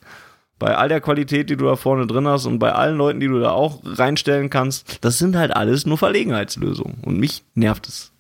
Bei 0.58 0.76
all 0.76 0.90
der 0.90 1.02
Qualität, 1.02 1.50
die 1.50 1.56
du 1.56 1.66
da 1.66 1.76
vorne 1.76 2.08
drin 2.08 2.28
hast 2.28 2.46
und 2.46 2.60
bei 2.60 2.74
allen 2.74 2.98
Leuten, 2.98 3.20
die 3.20 3.28
du 3.28 3.40
da 3.40 3.52
auch 3.52 3.82
reinstellen 3.86 4.50
kannst, 4.50 5.04
das 5.04 5.18
sind 5.18 5.36
halt 5.36 5.56
alles 5.56 5.86
nur 5.86 5.98
Verlegenheitslösungen. 5.98 6.98
Und 7.04 7.18
mich 7.18 7.44
nervt 7.56 7.88
es. 7.88 8.12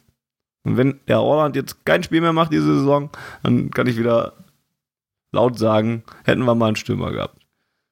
Und 0.64 0.78
wenn 0.78 1.00
der 1.08 1.22
Orland 1.22 1.56
jetzt 1.56 1.86
kein 1.86 2.04
Spiel 2.04 2.22
mehr 2.22 2.34
macht 2.34 2.54
diese 2.54 2.80
Saison, 2.80 3.10
dann 3.44 3.72
kann 3.72 3.88
ich 3.88 3.98
wieder 3.98 4.34
laut 5.32 5.58
sagen, 5.58 6.04
hätten 6.24 6.44
wir 6.46 6.56
mal 6.56 6.68
einen 6.68 6.76
Stürmer 6.76 7.12
gehabt. 7.12 7.42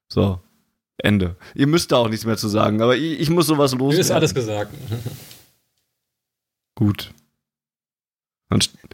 So, 0.10 0.40
Ende. 0.98 1.36
Ihr 1.54 1.68
müsst 1.68 1.92
da 1.92 1.98
auch 1.98 2.10
nichts 2.10 2.26
mehr 2.26 2.38
zu 2.38 2.48
sagen, 2.48 2.82
aber 2.82 2.96
ich, 2.96 3.20
ich 3.20 3.30
muss 3.30 3.48
sowas 3.48 3.74
loswerden. 3.74 4.00
Ist 4.00 4.12
alles 4.12 4.34
gesagt. 4.34 4.74
Gut. 6.78 7.12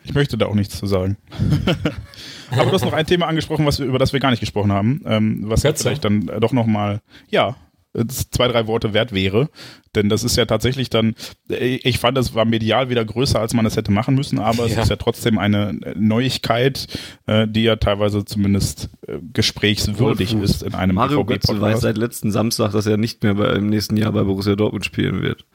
Ich 0.06 0.14
möchte 0.14 0.38
da 0.38 0.46
auch 0.48 0.56
nichts 0.56 0.80
zu 0.80 0.88
sagen. 0.88 1.18
Aber 2.52 2.66
du 2.66 2.72
hast 2.72 2.86
noch 2.86 2.94
ein 2.94 3.06
Thema 3.06 3.28
angesprochen, 3.28 3.66
was 3.66 3.78
wir, 3.80 3.86
über 3.86 4.00
das 4.00 4.14
wir 4.14 4.22
gar 4.22 4.32
nicht 4.32 4.40
gesprochen 4.40 4.72
haben, 4.72 5.02
ähm, 5.06 5.42
was 5.44 5.64
Götze? 5.64 5.84
vielleicht 5.84 6.06
dann 6.06 6.30
äh, 6.30 6.40
doch 6.40 6.54
nochmal, 6.54 7.02
ja, 7.30 7.58
äh, 7.94 8.06
zwei, 8.08 8.48
drei 8.48 8.68
Worte 8.68 8.94
wert 8.94 9.12
wäre. 9.12 9.50
Denn 9.96 10.08
das 10.08 10.24
ist 10.24 10.38
ja 10.38 10.46
tatsächlich 10.46 10.90
dann, 10.90 11.16
äh, 11.50 11.76
ich 11.84 12.00
fand, 12.00 12.18
das 12.18 12.34
war 12.34 12.46
medial 12.46 12.90
wieder 12.90 13.04
größer, 13.04 13.38
als 13.40 13.54
man 13.54 13.66
es 13.66 13.76
hätte 13.76 13.92
machen 13.92 14.16
müssen, 14.16 14.40
aber 14.40 14.66
es 14.66 14.76
Ja. 14.76 14.84
ist 14.84 14.90
ja 14.90 14.96
trotzdem 14.96 15.38
eine 15.38 15.74
Neuigkeit, 15.96 16.88
die 17.28 17.64
ja 17.64 17.76
teilweise 17.76 18.24
zumindest 18.24 18.90
gesprächswürdig 19.34 20.34
Wolf 20.34 20.44
ist 20.44 20.64
in 20.64 20.74
einem 20.74 20.96
Mario 20.96 21.26
Götze 21.26 21.60
weiß 21.60 21.82
seit 21.82 21.98
letzten 21.98 22.32
Samstag, 22.32 22.72
dass 22.72 22.86
er 22.88 22.98
nicht 22.98 23.24
mehr 23.24 23.36
bei, 23.36 23.54
im 23.54 23.68
nächsten 23.68 23.98
Jahr 23.98 24.14
bei 24.14 24.24
Borussia 24.24 24.56
Dortmund 24.56 24.86
spielen 24.86 25.22
wird. 25.22 25.46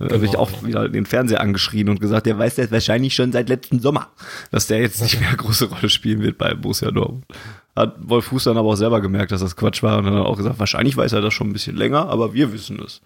Da 0.00 0.14
habe 0.14 0.24
ich 0.24 0.30
Genau. 0.32 0.42
auch 0.42 0.62
wieder 0.64 0.88
den 0.88 1.04
Fernseher 1.06 1.40
angeschrien 1.40 1.88
und 1.88 2.00
gesagt, 2.00 2.26
der 2.26 2.38
weiß 2.38 2.54
das 2.56 2.70
wahrscheinlich 2.72 3.14
schon 3.14 3.32
seit 3.32 3.48
letzten 3.48 3.80
Sommer, 3.80 4.08
dass 4.50 4.66
der 4.66 4.80
jetzt 4.80 5.00
nicht 5.02 5.20
mehr 5.20 5.28
eine 5.28 5.36
große 5.36 5.66
Rolle 5.66 5.90
spielen 5.90 6.22
wird 6.22 6.38
bei 6.38 6.54
Borussia 6.54 6.90
Dortmund. 6.90 7.24
Hat 7.76 7.94
Wolf 8.00 8.24
Fuß 8.26 8.44
dann 8.44 8.56
aber 8.56 8.68
auch 8.70 8.76
selber 8.76 9.00
gemerkt, 9.00 9.30
dass 9.30 9.40
das 9.42 9.56
Quatsch 9.56 9.82
war 9.82 9.98
und 9.98 10.04
dann 10.06 10.14
hat 10.14 10.20
er 10.22 10.26
auch 10.26 10.36
gesagt, 10.36 10.58
wahrscheinlich 10.58 10.96
weiß 10.96 11.12
er 11.12 11.20
das 11.20 11.32
schon 11.34 11.48
ein 11.50 11.52
bisschen 11.52 11.76
länger, 11.76 12.08
aber 12.08 12.34
wir 12.34 12.52
wissen 12.52 12.80
es. 12.84 13.00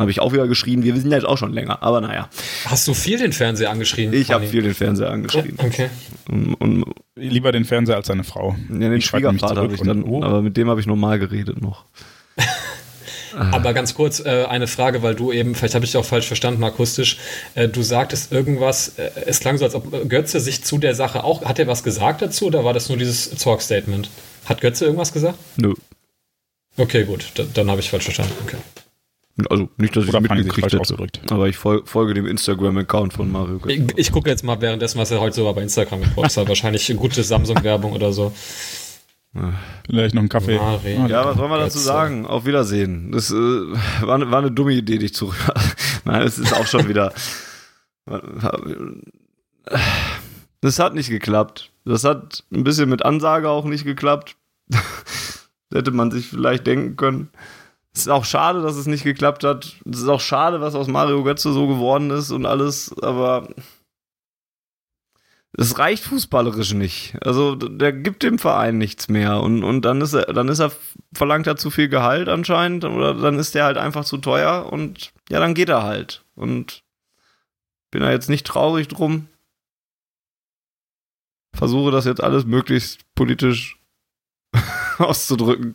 Habe 0.00 0.10
ich 0.12 0.20
auch 0.20 0.32
wieder 0.32 0.46
geschrien, 0.46 0.84
wir 0.84 0.94
wissen 0.94 1.10
das 1.10 1.24
auch 1.24 1.36
schon 1.38 1.52
länger, 1.52 1.82
aber 1.82 2.00
naja, 2.00 2.28
Hast 2.66 2.86
du 2.86 2.94
viel 2.94 3.18
den 3.18 3.32
Fernseher 3.32 3.70
angeschrien? 3.70 4.12
ich 4.12 4.30
habe 4.30 4.46
viel 4.46 4.62
den 4.62 4.74
Fernseher 4.74 5.10
angeschrien. 5.10 5.56
Okay. 5.58 5.90
Und, 6.30 6.54
und 6.54 6.84
Lieber 7.16 7.50
den 7.52 7.64
Fernseher 7.64 7.96
als 7.96 8.06
seine 8.06 8.22
Frau. 8.24 8.54
ja, 8.70 8.78
den 8.78 8.92
Ich 8.94 9.06
Schwiegervater 9.06 9.56
habe 9.60 9.72
ich 9.74 9.80
zurück 9.80 9.86
dann, 9.88 10.04
oh. 10.04 10.22
aber 10.22 10.40
mit 10.40 10.56
dem 10.56 10.68
habe 10.70 10.80
ich 10.80 10.86
normal 10.86 11.18
geredet 11.18 11.60
noch. 11.60 11.84
Aber 13.36 13.72
ganz 13.74 13.94
kurz 13.94 14.20
äh, 14.20 14.44
eine 14.48 14.66
Frage, 14.66 15.02
weil 15.02 15.14
du 15.14 15.32
eben, 15.32 15.54
vielleicht 15.54 15.74
habe 15.74 15.84
ich 15.84 15.90
dich 15.90 15.98
auch 15.98 16.04
falsch 16.04 16.26
verstanden 16.26 16.62
akustisch, 16.64 17.18
äh, 17.54 17.68
du 17.68 17.82
sagtest 17.82 18.32
irgendwas, 18.32 18.98
äh, 18.98 19.10
es 19.26 19.40
klang 19.40 19.58
so, 19.58 19.64
als 19.64 19.74
ob 19.74 20.08
Götze 20.08 20.40
sich 20.40 20.64
zu 20.64 20.78
der 20.78 20.94
Sache 20.94 21.24
auch, 21.24 21.44
hat 21.44 21.58
er 21.58 21.66
was 21.66 21.82
gesagt 21.82 22.22
dazu 22.22 22.46
oder 22.46 22.64
war 22.64 22.72
das 22.72 22.88
nur 22.88 22.98
dieses 22.98 23.30
Talk-Statement? 23.30 24.10
Hat 24.46 24.60
Götze 24.60 24.84
irgendwas 24.84 25.12
gesagt? 25.12 25.38
Nö. 25.56 25.74
Okay, 26.76 27.04
gut, 27.04 27.32
da, 27.34 27.44
dann 27.52 27.70
habe 27.70 27.80
ich 27.80 27.90
falsch 27.90 28.04
verstanden. 28.04 28.32
Okay. 28.44 28.56
Also 29.48 29.68
nicht, 29.76 29.94
dass 29.94 30.04
ich 30.04 30.10
sich 30.10 30.20
mitgekriegt 30.20 30.72
hätte. 30.72 30.96
Aber 31.30 31.48
ich 31.48 31.56
fol 31.56 31.82
folge 31.84 32.14
dem 32.14 32.26
Instagram-Account 32.26 33.12
von 33.12 33.30
Mario 33.30 33.58
Götze. 33.58 33.82
Ich, 33.82 33.98
ich 33.98 34.12
gucke 34.12 34.28
jetzt 34.28 34.42
mal 34.42 34.60
währenddessen, 34.60 34.98
was 34.98 35.12
er 35.12 35.20
heute 35.20 35.36
so 35.36 35.52
bei 35.52 35.62
Instagram 35.62 36.00
gepostet 36.00 36.42
hat. 36.42 36.48
Wahrscheinlich 36.48 36.92
gute 36.96 37.22
Samsung-Werbung 37.22 37.92
oder 37.92 38.12
so. 38.12 38.32
Vielleicht 39.86 40.14
noch 40.14 40.20
einen 40.22 40.28
Kaffee. 40.28 40.56
Mario. 40.58 41.06
Ja, 41.06 41.24
was 41.24 41.36
wollen 41.38 41.50
wir 41.50 41.58
dazu 41.58 41.74
Götze. 41.78 41.86
sagen? 41.86 42.26
Auf 42.26 42.44
Wiedersehen. 42.46 43.10
Das 43.12 43.30
äh, 43.30 43.34
war, 43.34 44.14
eine- 44.16 44.30
war 44.30 44.38
eine 44.38 44.50
dumme 44.50 44.72
Idee, 44.72 44.98
dich 44.98 45.14
zurück. 45.14 45.36
Nein, 46.04 46.22
es 46.22 46.38
ist 46.38 46.52
auch 46.54 46.66
schon 46.66 46.88
wieder. 46.88 47.12
Das 50.60 50.78
hat 50.80 50.94
nicht 50.94 51.08
geklappt. 51.10 51.70
Das 51.84 52.04
hat 52.04 52.42
ein 52.52 52.64
bisschen 52.64 52.88
mit 52.88 53.04
Ansage 53.04 53.48
auch 53.48 53.64
nicht 53.64 53.84
geklappt. 53.84 54.36
Hätte 55.72 55.90
man 55.92 56.10
sich 56.10 56.26
vielleicht 56.26 56.66
denken 56.66 56.96
können. 56.96 57.28
Es 57.94 58.02
ist 58.02 58.08
auch 58.08 58.24
schade, 58.24 58.62
dass 58.62 58.76
es 58.76 58.86
nicht 58.86 59.04
geklappt 59.04 59.44
hat. 59.44 59.76
Es 59.90 59.98
ist 60.00 60.08
auch 60.08 60.20
schade, 60.20 60.60
was 60.60 60.74
aus 60.74 60.88
Mario 60.88 61.22
Götze 61.22 61.52
so 61.52 61.66
geworden 61.68 62.10
ist 62.10 62.30
und 62.30 62.44
alles, 62.46 62.92
aber 63.02 63.48
es 65.56 65.78
reicht 65.78 66.04
fußballerisch 66.04 66.74
nicht. 66.74 67.16
Also 67.24 67.54
der 67.54 67.92
gibt 67.92 68.22
dem 68.22 68.38
Verein 68.38 68.78
nichts 68.78 69.08
mehr 69.08 69.40
und, 69.40 69.64
und 69.64 69.82
dann 69.82 70.00
ist 70.00 70.12
er, 70.12 70.32
dann 70.32 70.48
ist 70.48 70.58
er, 70.58 70.72
verlangt 71.12 71.46
er 71.46 71.56
zu 71.56 71.70
viel 71.70 71.88
Gehalt 71.88 72.28
anscheinend 72.28 72.84
oder 72.84 73.14
dann 73.14 73.38
ist 73.38 73.54
der 73.54 73.64
halt 73.64 73.78
einfach 73.78 74.04
zu 74.04 74.18
teuer 74.18 74.70
und 74.70 75.12
ja, 75.30 75.40
dann 75.40 75.54
geht 75.54 75.68
er 75.68 75.82
halt. 75.82 76.24
Und 76.34 76.82
bin 77.90 78.02
da 78.02 78.10
jetzt 78.10 78.28
nicht 78.28 78.46
traurig 78.46 78.88
drum. 78.88 79.28
Versuche 81.56 81.90
das 81.90 82.04
jetzt 82.04 82.22
alles 82.22 82.44
möglichst 82.44 83.00
politisch 83.14 83.78
auszudrücken. 84.98 85.74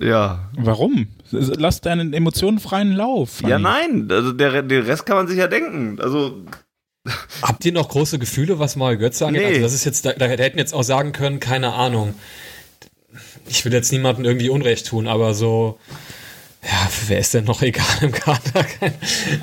Ja. 0.00 0.50
Warum? 0.56 1.08
Lass 1.30 1.80
deinen 1.80 2.12
Emotionen 2.12 2.58
freien 2.58 2.92
Lauf. 2.92 3.42
Ja, 3.42 3.58
nein, 3.58 4.08
also 4.10 4.32
der, 4.32 4.62
den 4.62 4.82
Rest 4.82 5.06
kann 5.06 5.16
man 5.16 5.28
sich 5.28 5.38
ja 5.38 5.46
denken. 5.46 6.00
Also, 6.00 6.44
Habt 7.42 7.64
ihr 7.66 7.72
noch 7.72 7.88
große 7.88 8.18
Gefühle, 8.18 8.58
was 8.58 8.76
Mario 8.76 8.98
Götze 8.98 9.26
angeht? 9.26 9.42
Nee. 9.42 9.48
Also 9.48 9.60
das 9.62 9.74
ist 9.74 9.84
jetzt, 9.84 10.06
da, 10.06 10.12
da 10.14 10.26
hätten 10.26 10.58
jetzt 10.58 10.72
auch 10.72 10.82
sagen 10.82 11.12
können, 11.12 11.38
keine 11.40 11.74
Ahnung. 11.74 12.14
Ich 13.46 13.64
will 13.64 13.72
jetzt 13.72 13.92
niemandem 13.92 14.24
irgendwie 14.24 14.48
Unrecht 14.48 14.86
tun, 14.86 15.06
aber 15.06 15.34
so, 15.34 15.78
ja, 16.62 16.88
wer 17.08 17.18
ist 17.18 17.34
denn 17.34 17.44
noch 17.44 17.60
egal 17.62 17.84
im 18.00 18.10
Kader? 18.12 18.64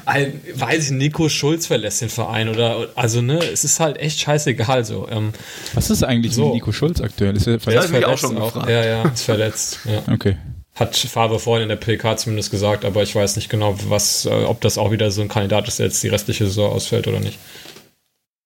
Ein, 0.05 0.41
weiß 0.55 0.85
ich, 0.85 0.91
Nico 0.91 1.29
Schulz 1.29 1.67
verlässt 1.67 2.01
den 2.01 2.09
Verein 2.09 2.49
oder, 2.49 2.89
also 2.95 3.21
ne, 3.21 3.37
es 3.37 3.63
ist 3.63 3.79
halt 3.79 3.97
echt 3.97 4.19
scheißegal 4.19 4.83
so. 4.83 5.07
Ähm, 5.07 5.31
Was 5.75 5.91
ist 5.91 6.01
eigentlich 6.03 6.33
So. 6.33 6.45
mit 6.45 6.55
Nico 6.55 6.71
Schulz 6.71 6.99
aktuell? 6.99 7.37
Ist 7.37 7.45
er 7.45 7.53
Das 7.57 7.63
verletzt? 7.63 7.85
ich 7.85 7.91
mich 7.91 8.05
auch 8.05 8.17
schon 8.17 8.35
gefragt. 8.35 8.69
Ja, 8.69 8.83
ja, 8.83 9.03
ist 9.07 9.21
verletzt. 9.21 9.79
Ja. 9.85 10.11
Okay. 10.11 10.35
Hat 10.75 10.95
Favre 10.95 11.39
vorhin 11.39 11.63
in 11.63 11.69
der 11.69 11.75
PK 11.75 12.17
zumindest 12.17 12.51
gesagt, 12.51 12.85
aber 12.85 13.03
ich 13.03 13.13
weiß 13.13 13.35
nicht 13.35 13.49
genau, 13.49 13.75
was, 13.89 14.25
äh, 14.25 14.45
ob 14.45 14.61
das 14.61 14.77
auch 14.77 14.91
wieder 14.91 15.11
so 15.11 15.21
ein 15.21 15.27
Kandidat 15.27 15.67
ist, 15.67 15.79
der 15.79 15.87
jetzt 15.87 16.01
die 16.01 16.07
restliche 16.07 16.45
Saison 16.45 16.71
ausfällt 16.71 17.07
oder 17.07 17.19
nicht. 17.19 17.39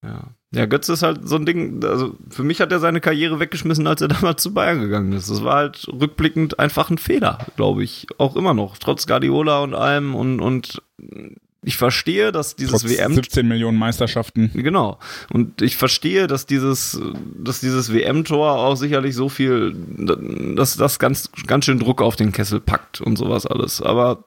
ja. 0.04 0.36
Ja, 0.56 0.66
Götze 0.68 0.94
ist 0.94 1.04
halt 1.04 1.28
so 1.28 1.36
ein 1.36 1.46
Ding, 1.46 1.84
also 1.84 2.16
für 2.30 2.44
mich 2.44 2.62
hat 2.62 2.72
er 2.72 2.80
seine 2.80 3.02
Karriere 3.02 3.42
weggeschmissen, 3.42 3.88
als 3.88 4.02
er 4.02 4.08
damals 4.08 4.42
zu 4.42 4.54
Bayern 4.54 4.80
gegangen 4.80 5.12
ist. 5.12 5.30
Das 5.30 5.44
war 5.44 5.56
halt 5.56 5.86
rückblickend 5.90 6.60
einfach 6.60 6.90
ein 6.90 6.98
Fehler, 6.98 7.40
glaube 7.58 7.84
ich. 7.84 8.08
Auch 8.18 8.38
immer 8.38 8.54
noch, 8.54 8.78
trotz 8.78 9.06
Guardiola 9.06 9.60
und 9.60 9.74
allem 9.74 10.16
und, 10.16 10.40
und 10.40 10.82
ich 11.66 11.78
verstehe, 11.78 12.32
dass 12.32 12.56
dieses 12.56 12.82
Trotz 12.82 12.92
WM 12.92 13.16
17 13.16 13.48
Millionen 13.48 13.78
Meisterschaften. 13.78 14.52
Genau. 14.54 15.00
Und 15.34 15.64
ich 15.64 15.78
verstehe, 15.78 16.28
dass 16.28 16.46
dieses, 16.46 17.00
dass 17.38 17.60
dieses 17.60 17.92
WM-Tor 17.92 18.60
auch 18.60 18.76
sicherlich 18.76 19.16
so 19.16 19.30
viel, 19.30 19.76
dass 20.56 20.78
das 20.78 21.00
ganz, 21.00 21.32
ganz 21.48 21.66
schön 21.66 21.80
Druck 21.80 22.02
auf 22.02 22.16
den 22.16 22.32
Kessel 22.32 22.60
packt 22.60 23.02
und 23.02 23.18
sowas 23.18 23.48
alles. 23.48 23.82
Aber 23.82 24.24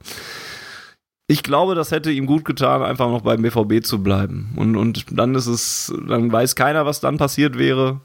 ich 1.28 1.44
glaube, 1.44 1.76
das 1.76 1.92
hätte 1.92 2.10
ihm 2.10 2.26
gut 2.26 2.44
getan, 2.44 2.82
einfach 2.82 3.08
noch 3.08 3.22
beim 3.22 3.42
BVB 3.42 3.84
zu 3.84 4.02
bleiben. 4.02 4.52
Und, 4.56 4.76
und 4.76 5.06
dann 5.12 5.36
ist 5.36 5.46
es, 5.46 5.92
dann 6.08 6.32
weiß 6.32 6.56
keiner, 6.56 6.86
was 6.86 6.98
dann 6.98 7.18
passiert 7.18 7.56
wäre. 7.56 8.00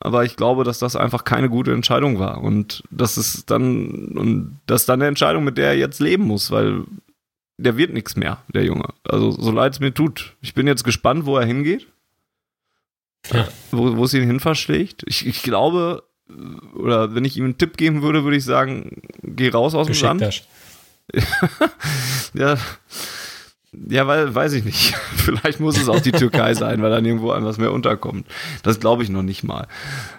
Aber 0.00 0.24
ich 0.24 0.36
glaube, 0.36 0.64
dass 0.64 0.78
das 0.78 0.96
einfach 0.96 1.24
keine 1.24 1.48
gute 1.48 1.72
Entscheidung 1.72 2.18
war. 2.18 2.42
Und 2.42 2.82
das 2.90 3.16
ist 3.16 3.50
dann, 3.50 4.16
und 4.16 4.60
das 4.66 4.82
ist 4.82 4.88
dann 4.90 5.00
eine 5.00 5.08
Entscheidung, 5.08 5.44
mit 5.44 5.56
der 5.56 5.68
er 5.68 5.76
jetzt 5.76 6.00
leben 6.00 6.24
muss, 6.24 6.50
weil 6.50 6.84
der 7.62 7.76
wird 7.76 7.92
nichts 7.92 8.16
mehr, 8.16 8.38
der 8.48 8.64
Junge. 8.64 8.88
Also, 9.04 9.30
so 9.30 9.50
leid 9.50 9.74
es 9.74 9.80
mir 9.80 9.92
tut. 9.92 10.34
Ich 10.40 10.54
bin 10.54 10.66
jetzt 10.66 10.84
gespannt, 10.84 11.26
wo 11.26 11.36
er 11.36 11.46
hingeht. 11.46 11.86
Ja. 13.32 13.48
Wo, 13.70 13.96
wo 13.96 14.04
es 14.04 14.14
ihn 14.14 14.26
hin 14.26 14.40
verschlägt. 14.40 15.02
Ich, 15.06 15.26
ich 15.26 15.42
glaube, 15.42 16.02
oder 16.74 17.14
wenn 17.14 17.24
ich 17.24 17.36
ihm 17.36 17.44
einen 17.44 17.58
Tipp 17.58 17.76
geben 17.76 18.02
würde, 18.02 18.24
würde 18.24 18.36
ich 18.36 18.44
sagen, 18.44 19.02
geh 19.22 19.48
raus 19.50 19.74
aus 19.74 19.86
dem 19.86 20.00
Land. 20.00 20.44
Ja, 22.32 22.56
ja, 23.72 24.06
weil, 24.06 24.34
weiß 24.34 24.52
ich 24.54 24.64
nicht. 24.64 24.94
Vielleicht 25.16 25.60
muss 25.60 25.78
es 25.78 25.88
auch 25.88 26.00
die 26.00 26.12
Türkei 26.12 26.54
sein, 26.54 26.82
weil 26.82 26.90
dann 26.90 27.04
irgendwo 27.04 27.28
was 27.28 27.58
mehr 27.58 27.72
unterkommt. 27.72 28.26
Das 28.62 28.80
glaube 28.80 29.02
ich 29.02 29.08
noch 29.08 29.22
nicht 29.22 29.44
mal. 29.44 29.66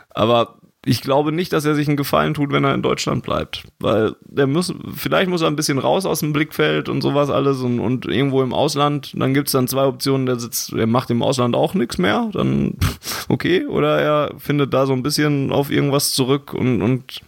Aber 0.10 0.58
ich 0.84 1.02
glaube 1.02 1.32
nicht, 1.32 1.54
dass 1.54 1.66
er 1.66 1.76
sich 1.76 1.88
einen 1.88 1.98
Gefallen 1.98 2.34
tut, 2.34 2.52
wenn 2.52 2.64
er 2.64 2.74
in 2.74 2.82
Deutschland 2.82 3.24
bleibt. 3.24 3.66
Weil 3.80 4.16
der 4.26 4.48
muss, 4.48 4.74
vielleicht 4.96 5.30
muss 5.30 5.42
er 5.42 5.48
ein 5.48 5.56
bisschen 5.56 5.78
raus 5.78 6.06
aus 6.08 6.22
dem 6.22 6.34
Blickfeld 6.34 6.90
und 6.90 7.02
sowas 7.02 7.30
alles 7.30 7.60
und, 7.62 7.80
und 7.80 8.06
irgendwo 8.08 8.42
im 8.42 8.52
Ausland. 8.54 9.14
Dann 9.16 9.34
gibt 9.36 9.48
es 9.48 9.52
dann 9.52 9.68
zwei 9.68 9.86
Optionen, 9.86 10.26
der 10.26 10.40
sitzt, 10.40 10.72
der 10.72 10.88
macht 10.88 11.12
im 11.12 11.22
Ausland 11.22 11.56
auch 11.56 11.76
nichts 11.76 11.98
mehr, 12.00 12.30
dann 12.34 12.78
okay. 13.30 13.66
Oder 13.68 14.00
er 14.00 14.34
findet 14.40 14.74
da 14.74 14.86
so 14.88 14.94
ein 14.94 15.04
bisschen 15.04 15.52
auf 15.52 15.70
irgendwas 15.70 16.14
zurück 16.14 16.54
und, 16.54 16.82
und 16.82 17.22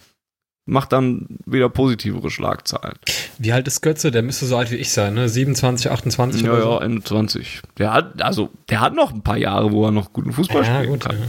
macht 0.65 0.91
dann 0.93 1.27
wieder 1.45 1.69
positivere 1.69 2.31
Schlagzeilen. 2.31 2.95
Wie 3.37 3.51
alt 3.51 3.67
ist 3.67 3.81
Götze? 3.81 4.09
Der 4.11 4.23
müsste 4.23 4.45
so 4.45 4.55
alt 4.57 4.71
wie 4.71 4.77
ich 4.77 4.91
sein, 4.91 5.13
ne? 5.13 5.27
27, 5.29 5.91
28 5.91 6.41
Ja, 6.41 6.53
oder 6.53 6.61
so. 6.61 6.69
ja, 6.71 6.81
Ende 6.81 7.03
20. 7.03 7.61
Der 7.77 7.93
hat, 7.93 8.21
also, 8.21 8.49
der 8.69 8.79
hat 8.79 8.95
noch 8.95 9.13
ein 9.13 9.21
paar 9.23 9.37
Jahre, 9.37 9.71
wo 9.73 9.85
er 9.85 9.91
noch 9.91 10.11
guten 10.13 10.31
Fußball 10.31 10.63
Ja, 10.63 10.75
spielen 10.77 10.89
gut. 10.93 11.01
kann. 11.01 11.17
Ja. 11.19 11.25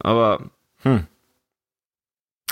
Aber, 0.00 0.50
hm. 0.82 1.06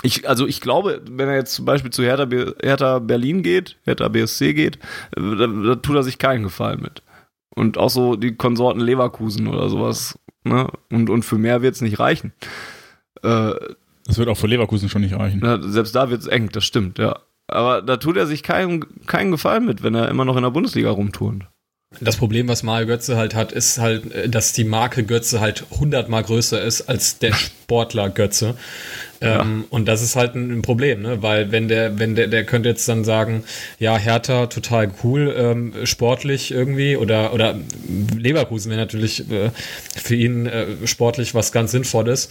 Ich, 0.03 0.27
also 0.27 0.47
ich 0.47 0.61
glaube, 0.61 1.01
wenn 1.09 1.29
er 1.29 1.35
jetzt 1.35 1.53
zum 1.53 1.65
Beispiel 1.65 1.91
zu 1.91 2.03
Hertha, 2.03 2.27
Hertha 2.61 2.99
Berlin 2.99 3.43
geht, 3.43 3.77
Hertha 3.83 4.07
BSC 4.07 4.53
geht, 4.53 4.79
da, 5.15 5.47
da 5.47 5.75
tut 5.75 5.95
er 5.95 6.03
sich 6.03 6.17
keinen 6.17 6.43
Gefallen 6.43 6.81
mit. 6.81 7.03
Und 7.53 7.77
auch 7.77 7.89
so 7.89 8.15
die 8.15 8.35
Konsorten 8.35 8.81
Leverkusen 8.81 9.47
oder 9.47 9.69
sowas. 9.69 10.17
Ne? 10.43 10.67
Und, 10.89 11.09
und 11.09 11.23
für 11.23 11.37
mehr 11.37 11.61
wird 11.61 11.75
es 11.75 11.81
nicht 11.81 11.99
reichen. 11.99 12.33
Äh, 13.21 13.53
das 14.05 14.17
wird 14.17 14.29
auch 14.29 14.37
für 14.37 14.47
Leverkusen 14.47 14.89
schon 14.89 15.01
nicht 15.01 15.15
reichen. 15.15 15.39
Na, 15.43 15.61
selbst 15.61 15.95
da 15.95 16.09
wird 16.09 16.21
es 16.21 16.27
eng, 16.27 16.49
das 16.51 16.65
stimmt, 16.65 16.97
ja. 16.97 17.19
Aber 17.47 17.81
da 17.81 17.97
tut 17.97 18.17
er 18.17 18.27
sich 18.27 18.43
keinen, 18.43 19.05
keinen 19.05 19.31
Gefallen 19.31 19.65
mit, 19.65 19.83
wenn 19.83 19.93
er 19.93 20.09
immer 20.09 20.25
noch 20.25 20.37
in 20.37 20.43
der 20.43 20.51
Bundesliga 20.51 20.89
rumturnt. 20.89 21.45
Das 21.99 22.15
Problem, 22.15 22.47
was 22.47 22.63
Mario 22.63 22.87
Götze 22.87 23.17
halt 23.17 23.35
hat, 23.35 23.51
ist 23.51 23.77
halt, 23.77 24.33
dass 24.33 24.53
die 24.53 24.63
Marke 24.63 25.03
Götze 25.03 25.41
halt 25.41 25.65
hundertmal 25.71 26.23
größer 26.23 26.61
ist 26.61 26.83
als 26.83 27.19
der 27.19 27.33
Sportler 27.33 28.09
Götze. 28.09 28.55
Ähm, 29.21 29.65
und 29.69 29.87
das 29.87 30.01
ist 30.01 30.15
halt 30.15 30.35
ein, 30.35 30.61
Problem, 30.63 31.03
ne? 31.03 31.21
Weil 31.21 31.51
wenn 31.51 31.67
der, 31.67 31.99
wenn 31.99 32.15
der, 32.15 32.27
der 32.27 32.43
könnte 32.43 32.69
jetzt 32.69 32.87
dann 32.89 33.03
sagen, 33.03 33.43
ja, 33.79 33.95
Hertha 33.97 34.47
total 34.47 34.91
cool, 35.03 35.33
ähm, 35.37 35.73
sportlich 35.85 36.51
irgendwie, 36.51 36.97
oder, 36.97 37.33
oder 37.33 37.59
Leverkusen 38.17 38.71
wäre 38.71 38.81
natürlich 38.81 39.29
äh, 39.31 39.51
für 39.95 40.15
ihn 40.15 40.47
äh, 40.47 40.65
sportlich 40.85 41.35
was 41.35 41.51
ganz 41.51 41.71
Sinnvolles. 41.71 42.29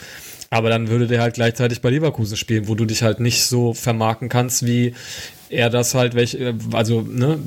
Aber 0.51 0.69
dann 0.69 0.89
würde 0.89 1.07
der 1.07 1.21
halt 1.23 1.35
gleichzeitig 1.35 1.81
bei 1.81 1.91
Leverkusen 1.91 2.37
spielen, 2.37 2.67
wo 2.67 2.75
du 2.75 2.85
dich 2.85 3.05
halt 3.05 3.21
nicht 3.21 3.45
so 3.45 3.73
vermarkten 3.73 4.29
kannst, 4.29 4.67
wie 4.67 4.95
er 5.49 5.71
das 5.71 5.95
halt, 5.95 6.17
welch, 6.17 6.35
äh, 6.35 6.55
also, 6.73 7.03
ne, 7.03 7.39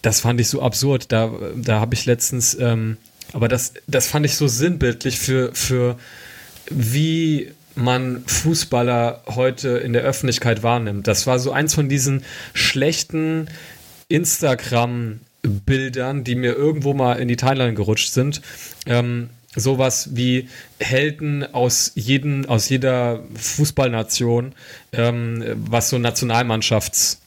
das 0.00 0.20
fand 0.20 0.40
ich 0.40 0.48
so 0.48 0.62
absurd. 0.62 1.12
Da, 1.12 1.30
da 1.56 1.80
habe 1.80 1.94
ich 1.94 2.06
letztens, 2.06 2.56
ähm, 2.58 2.96
aber 3.34 3.48
das, 3.48 3.74
das 3.86 4.06
fand 4.06 4.24
ich 4.24 4.36
so 4.36 4.48
sinnbildlich 4.48 5.18
für, 5.18 5.54
für 5.54 5.96
wie 6.70 7.52
man 7.76 8.24
Fußballer 8.26 9.22
heute 9.26 9.68
in 9.78 9.92
der 9.92 10.02
Öffentlichkeit 10.02 10.62
wahrnimmt. 10.62 11.06
Das 11.06 11.26
war 11.26 11.38
so 11.38 11.52
eins 11.52 11.74
von 11.74 11.88
diesen 11.88 12.24
schlechten 12.54 13.48
Instagram- 14.08 15.20
Bildern, 15.42 16.24
die 16.24 16.34
mir 16.34 16.54
irgendwo 16.54 16.94
mal 16.94 17.14
in 17.14 17.28
die 17.28 17.36
Timeline 17.36 17.74
gerutscht 17.74 18.12
sind, 18.12 18.40
ähm, 18.86 19.30
sowas 19.54 20.10
wie 20.12 20.48
Helden 20.80 21.54
aus, 21.54 21.92
jeden, 21.94 22.46
aus 22.46 22.68
jeder 22.68 23.20
Fußballnation, 23.34 24.54
ähm, 24.92 25.44
was 25.54 25.88
so 25.88 25.96
Nationalmannschafts- 25.96 27.18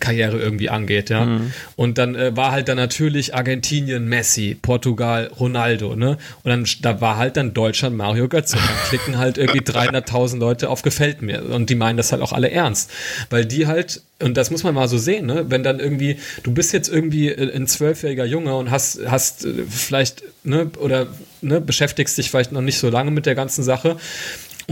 Karriere 0.00 0.38
irgendwie 0.38 0.70
angeht, 0.70 1.10
ja. 1.10 1.24
Mhm. 1.24 1.52
Und 1.76 1.98
dann 1.98 2.14
äh, 2.14 2.36
war 2.36 2.52
halt 2.52 2.68
dann 2.68 2.76
natürlich 2.76 3.34
Argentinien 3.34 4.06
Messi, 4.06 4.56
Portugal 4.60 5.30
Ronaldo, 5.38 5.96
ne? 5.96 6.18
Und 6.42 6.50
dann 6.50 6.66
da 6.82 7.00
war 7.00 7.16
halt 7.16 7.36
dann 7.36 7.54
Deutschland 7.54 7.96
Mario 7.96 8.28
Götze. 8.28 8.56
Und 8.56 8.64
dann 8.64 8.76
klicken 8.88 9.18
halt 9.18 9.38
irgendwie 9.38 9.60
300.000 9.60 10.38
Leute 10.38 10.68
auf 10.68 10.82
gefällt 10.82 11.22
mir 11.22 11.44
und 11.44 11.70
die 11.70 11.74
meinen 11.74 11.96
das 11.96 12.12
halt 12.12 12.22
auch 12.22 12.32
alle 12.32 12.50
ernst, 12.50 12.90
weil 13.30 13.44
die 13.44 13.66
halt 13.66 14.02
und 14.22 14.36
das 14.36 14.50
muss 14.50 14.62
man 14.62 14.74
mal 14.74 14.88
so 14.88 14.98
sehen, 14.98 15.26
ne? 15.26 15.46
Wenn 15.48 15.62
dann 15.62 15.80
irgendwie 15.80 16.18
du 16.42 16.52
bist 16.52 16.72
jetzt 16.72 16.88
irgendwie 16.88 17.28
äh, 17.28 17.54
ein 17.54 17.66
zwölfjähriger 17.66 18.24
Junge 18.24 18.54
und 18.56 18.70
hast 18.70 19.00
hast 19.06 19.44
äh, 19.44 19.64
vielleicht 19.68 20.22
ne 20.44 20.70
oder 20.78 21.08
ne 21.40 21.60
beschäftigst 21.60 22.18
dich 22.18 22.30
vielleicht 22.30 22.52
noch 22.52 22.60
nicht 22.60 22.78
so 22.78 22.88
lange 22.88 23.10
mit 23.10 23.26
der 23.26 23.34
ganzen 23.34 23.62
Sache 23.62 23.96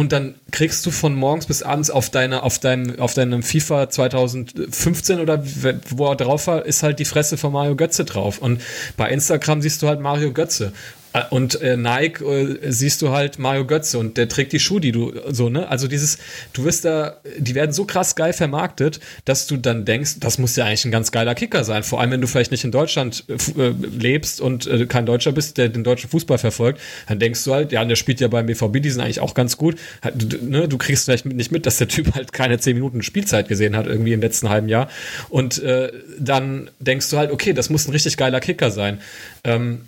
und 0.01 0.13
dann 0.13 0.35
kriegst 0.51 0.87
du 0.87 0.91
von 0.91 1.15
morgens 1.15 1.45
bis 1.45 1.63
abends 1.63 1.91
auf 1.91 2.09
deiner, 2.09 2.43
auf 2.43 2.59
deinem, 2.59 2.99
auf 3.01 3.13
deinem 3.13 3.43
FIFA 3.43 3.91
2015 3.91 5.21
oder 5.21 5.45
wo 5.91 6.07
er 6.07 6.17
drauf 6.17 6.47
war, 6.47 6.65
ist 6.65 6.83
halt 6.83 7.01
die 7.01 7.05
Fresse 7.05 7.37
von 7.37 7.53
Mario 7.53 7.77
Götze 7.77 8.07
drauf. 8.07 8.39
Und 8.39 8.63
bei 8.97 9.11
Instagram 9.11 9.61
siehst 9.61 9.83
du 9.83 9.89
halt 9.89 10.01
Mario 10.01 10.33
Götze. 10.33 10.73
Äh, 11.13 11.23
und 11.31 11.61
äh, 11.61 11.77
Nike 11.77 12.23
äh, 12.23 12.71
siehst 12.71 13.03
du 13.03 13.11
halt 13.11 13.39
Mario 13.39 13.67
Götze 13.67 13.99
und 13.99 14.17
der 14.17 14.29
trägt 14.29 14.53
die 14.53 14.61
Schuhe, 14.61 14.81
die 14.81 14.93
du 14.93 15.13
so, 15.29 15.49
ne? 15.49 15.69
Also 15.69 15.89
dieses, 15.89 16.19
du 16.53 16.65
wirst 16.65 16.85
da, 16.85 17.17
die 17.39 17.55
werden 17.55 17.73
so 17.73 17.85
krass 17.85 18.17
geil 18.17 18.33
vermarktet, 18.33 19.01
dass 19.25 19.47
du 19.47 19.57
dann 19.57 19.85
denkst, 19.85 20.21
das 20.21 20.39
muss 20.39 20.57
ja 20.57 20.65
eigentlich 20.65 20.85
ein 20.85 20.91
ganz 20.91 21.13
geiler 21.13 21.35
Kicker 21.35 21.65
sein. 21.65 21.83
Vor 21.83 22.01
allem, 22.01 22.11
wenn 22.11 22.21
du 22.21 22.27
vielleicht 22.27 22.51
nicht 22.51 22.65
in 22.65 22.71
Deutschland 22.71 23.25
äh, 23.29 23.63
äh 23.63 23.75
lebst 23.99 24.41
und 24.41 24.67
äh, 24.67 24.87
kein 24.87 25.07
Deutscher 25.07 25.33
bist, 25.33 25.59
der 25.59 25.69
den 25.69 25.85
deutschen 25.85 26.11
Fußball 26.11 26.39
verfolgt, 26.39 26.81
dann 27.09 27.19
denkst 27.19 27.45
du 27.45 27.55
halt, 27.55 27.73
ja, 27.73 27.85
der 27.85 27.97
spielt 27.97 28.21
ja 28.21 28.29
beim 28.29 28.47
BVB, 28.47 28.81
die 28.81 28.91
sind 28.91 29.01
eigentlich 29.01 29.21
auch 29.21 29.35
ganz 29.35 29.57
gut. 29.57 29.77
Du, 30.15 30.37
ne? 30.45 30.69
du 30.69 30.79
kriegst 30.79 31.05
vielleicht 31.05 31.27
nicht 31.27 31.51
mit, 31.51 31.67
dass 31.67 31.79
der 31.79 31.89
Typ 31.89 32.15
halt 32.15 32.33
keine 32.33 32.59
zehn 32.59 32.75
Minuten 32.75 33.03
Spielzeit 33.03 33.49
gesehen 33.49 33.77
hat, 33.77 33.87
irgendwie 33.87 34.13
im 34.13 34.21
letzten 34.21 34.49
halben 34.49 34.69
Jahr. 34.69 34.89
Und 35.29 35.63
äh, 35.63 35.93
dann 36.19 36.71
denkst 36.79 37.11
du 37.11 37.17
halt, 37.17 37.31
okay, 37.31 37.53
das 37.53 37.71
muss 37.71 37.87
ein 37.87 37.93
richtig 37.93 38.17
geiler 38.17 38.41
Kicker 38.41 38.71
sein. 38.71 39.01
Ähm, 39.45 39.81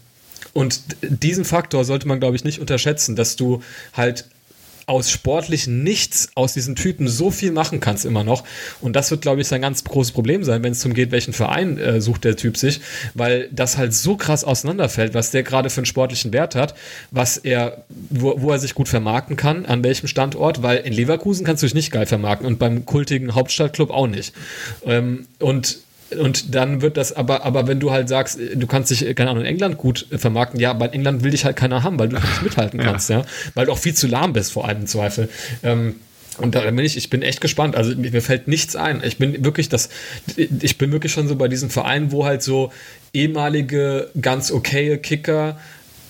und 0.52 0.80
diesen 1.00 1.44
Faktor 1.44 1.84
sollte 1.84 2.06
man, 2.06 2.20
glaube 2.20 2.36
ich, 2.36 2.44
nicht 2.44 2.60
unterschätzen, 2.60 3.16
dass 3.16 3.36
du 3.36 3.62
halt 3.94 4.26
aus 4.86 5.10
sportlich 5.10 5.66
nichts 5.66 6.30
aus 6.34 6.54
diesen 6.54 6.74
Typen 6.74 7.08
so 7.08 7.30
viel 7.30 7.52
machen 7.52 7.80
kannst 7.80 8.04
immer 8.04 8.24
noch. 8.24 8.44
Und 8.80 8.96
das 8.96 9.10
wird, 9.10 9.22
glaube 9.22 9.40
ich, 9.40 9.48
sein 9.48 9.62
ganz 9.62 9.84
großes 9.84 10.12
Problem 10.12 10.44
sein, 10.44 10.62
wenn 10.62 10.72
es 10.72 10.80
darum 10.80 10.94
geht, 10.94 11.12
welchen 11.12 11.32
Verein 11.32 11.78
äh, 11.78 12.00
sucht 12.00 12.24
der 12.24 12.36
Typ 12.36 12.56
sich, 12.56 12.80
weil 13.14 13.48
das 13.52 13.76
halt 13.76 13.94
so 13.94 14.16
krass 14.16 14.44
auseinanderfällt, 14.44 15.14
was 15.14 15.30
der 15.30 15.42
gerade 15.42 15.70
für 15.70 15.78
einen 15.78 15.86
sportlichen 15.86 16.32
Wert 16.32 16.54
hat, 16.54 16.74
was 17.10 17.36
er, 17.38 17.84
wo, 18.10 18.34
wo 18.40 18.50
er 18.50 18.58
sich 18.58 18.74
gut 18.74 18.88
vermarkten 18.88 19.36
kann, 19.36 19.66
an 19.66 19.84
welchem 19.84 20.08
Standort, 20.08 20.62
weil 20.62 20.78
in 20.78 20.92
Leverkusen 20.92 21.46
kannst 21.46 21.62
du 21.62 21.66
dich 21.66 21.74
nicht 21.74 21.92
geil 21.92 22.06
vermarkten 22.06 22.46
und 22.46 22.58
beim 22.58 22.84
kultigen 22.84 23.34
Hauptstadtclub 23.34 23.90
auch 23.90 24.08
nicht. 24.08 24.34
Ähm, 24.84 25.26
und 25.38 25.78
und 26.18 26.54
dann 26.54 26.82
wird 26.82 26.96
das 26.96 27.12
aber, 27.12 27.44
aber 27.44 27.66
wenn 27.66 27.80
du 27.80 27.90
halt 27.90 28.08
sagst, 28.08 28.38
du 28.54 28.66
kannst 28.66 28.90
dich, 28.90 29.14
keine 29.14 29.30
Ahnung, 29.30 29.44
in 29.44 29.48
England 29.48 29.78
gut 29.78 30.06
vermarkten, 30.10 30.60
ja, 30.60 30.70
aber 30.70 30.86
in 30.86 30.92
England 30.92 31.22
will 31.24 31.30
dich 31.30 31.44
halt 31.44 31.56
keiner 31.56 31.82
haben, 31.82 31.98
weil 31.98 32.08
du 32.08 32.16
nicht 32.16 32.42
mithalten 32.42 32.80
kannst, 32.80 33.10
ja. 33.10 33.20
ja. 33.20 33.24
Weil 33.54 33.66
du 33.66 33.72
auch 33.72 33.78
viel 33.78 33.94
zu 33.94 34.06
lahm 34.06 34.32
bist, 34.32 34.52
vor 34.52 34.66
allem 34.66 34.80
im 34.80 34.86
Zweifel. 34.86 35.28
Ähm, 35.62 35.96
und 36.38 36.54
da 36.54 36.62
bin 36.62 36.78
ich, 36.78 36.96
ich 36.96 37.10
bin 37.10 37.22
echt 37.22 37.40
gespannt. 37.40 37.76
Also 37.76 37.94
mir 37.94 38.22
fällt 38.22 38.48
nichts 38.48 38.74
ein. 38.74 39.02
Ich 39.04 39.18
bin 39.18 39.44
wirklich 39.44 39.68
das, 39.68 39.90
ich 40.36 40.78
bin 40.78 40.90
wirklich 40.90 41.12
schon 41.12 41.28
so 41.28 41.36
bei 41.36 41.48
diesem 41.48 41.68
Verein, 41.68 42.10
wo 42.10 42.24
halt 42.24 42.42
so 42.42 42.72
ehemalige, 43.12 44.08
ganz 44.20 44.50
okaye 44.50 44.96
Kicker 44.98 45.58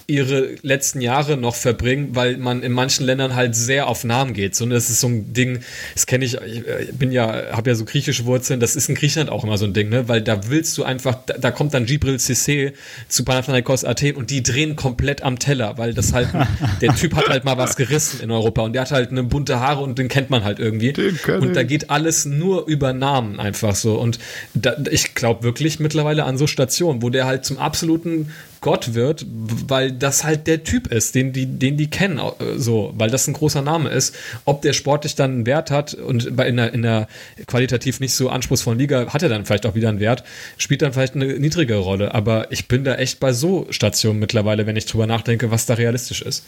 ihre 0.07 0.57
letzten 0.63 1.01
Jahre 1.01 1.37
noch 1.37 1.55
verbringen, 1.55 2.11
weil 2.13 2.37
man 2.37 2.63
in 2.63 2.73
manchen 2.73 3.07
Ländern 3.07 3.35
halt 3.35 3.55
sehr 3.55 3.87
auf 3.89 4.05
Namen 4.05 4.35
geht. 4.35 4.55
So, 4.55 4.67
das 4.67 4.91
ist 4.91 5.01
so 5.01 5.09
ein 5.09 5.33
Ding, 5.33 5.61
das 5.95 6.07
kenne 6.07 6.25
ich, 6.25 6.35
ich 6.35 6.67
äh, 6.67 6.89
bin 6.93 7.13
ja, 7.13 7.53
habe 7.53 7.71
ja 7.71 7.77
so 7.77 7.85
griechische 7.85 8.25
Wurzeln, 8.25 8.61
das 8.61 8.77
ist 8.77 8.89
in 8.89 8.95
Griechenland 8.95 9.31
auch 9.31 9.45
immer 9.45 9.59
so 9.59 9.65
ein 9.65 9.73
Ding, 9.73 9.89
ne? 9.89 10.09
Weil 10.09 10.23
da 10.23 10.49
willst 10.49 10.77
du 10.79 10.85
einfach, 10.85 11.19
da, 11.27 11.35
da 11.39 11.51
kommt 11.51 11.75
dann 11.75 11.87
Gibril 11.87 12.17
Cissé 12.17 12.73
zu 13.09 13.25
Panathinaikos 13.25 13.85
Athen 13.85 14.17
und 14.17 14.31
die 14.31 14.43
drehen 14.43 14.77
komplett 14.77 15.23
am 15.23 15.39
Teller, 15.39 15.79
weil 15.79 15.95
das 15.95 16.13
halt, 16.13 16.29
der 16.81 16.95
Typ 16.95 17.15
hat 17.15 17.29
halt 17.29 17.45
mal 17.45 17.57
was 17.57 17.77
gerissen 17.77 18.21
in 18.21 18.31
Europa 18.31 18.63
und 18.63 18.73
der 18.73 18.83
hat 18.83 18.91
halt 18.91 19.11
eine 19.11 19.23
bunte 19.23 19.61
Haare 19.61 19.83
und 19.83 19.99
den 19.99 20.09
kennt 20.09 20.31
man 20.31 20.45
halt 20.45 20.59
irgendwie. 20.59 20.93
Und 21.29 21.55
da 21.55 21.63
geht 21.63 21.91
alles 21.91 22.25
nur 22.25 22.67
über 22.67 22.93
Namen 22.93 23.39
einfach 23.39 23.75
so. 23.75 23.99
Und 23.99 24.19
da, 24.55 24.77
ich 24.91 25.15
glaube 25.15 25.43
wirklich 25.43 25.81
mittlerweile 25.81 26.25
an 26.25 26.39
so 26.39 26.47
Stationen, 26.47 27.03
wo 27.03 27.11
der 27.11 27.27
halt 27.27 27.45
zum 27.45 27.59
absoluten 27.59 28.31
Gott 28.63 28.95
wird, 28.95 29.27
weil 29.29 29.93
das 29.93 30.25
halt 30.25 30.47
der 30.47 30.65
Typ 30.65 30.87
ist, 30.87 31.15
den 31.15 31.33
die, 31.33 31.47
den 31.47 31.77
die 31.77 31.91
kennen, 31.91 32.19
äh, 32.19 32.57
so, 32.57 32.95
weil 32.97 33.11
das 33.11 33.27
ein 33.27 33.35
großer 33.35 33.61
Name 33.61 33.91
ist. 33.91 34.15
Ob 34.47 34.63
der 34.63 34.73
sportlich 34.73 35.15
dann 35.15 35.33
einen 35.33 35.47
Wert 35.47 35.71
hat 35.71 35.93
und 35.93 36.35
bei 36.35 36.47
in 36.49 36.57
der, 36.57 36.73
in 36.73 36.83
der 36.83 37.09
qualitativ 37.47 38.01
nicht 38.01 38.15
so 38.15 38.31
anspruchsvollen 38.31 38.79
Liga 38.79 39.13
hat 39.13 39.23
er 39.23 39.29
dann 39.29 39.45
vielleicht 39.45 39.67
auch 39.67 39.75
wieder 39.75 39.91
einen 39.91 40.01
Wert, 40.01 40.25
spielt 40.57 40.81
dann 40.81 40.93
vielleicht 40.95 41.15
eine 41.15 41.39
niedrige 41.39 41.77
Rolle. 41.77 42.15
Aber 42.15 42.51
ich 42.51 42.69
bin 42.69 42.85
da 42.85 42.95
echt 42.95 43.21
bei 43.21 43.33
so 43.33 43.67
Stationen 43.71 44.21
mittlerweile, 44.21 44.67
wenn 44.67 44.77
ich 44.77 44.87
drüber 44.87 45.07
nachdenke, 45.07 45.51
was 45.51 45.67
da 45.67 45.75
realistisch 45.75 46.23
ist. 46.23 46.45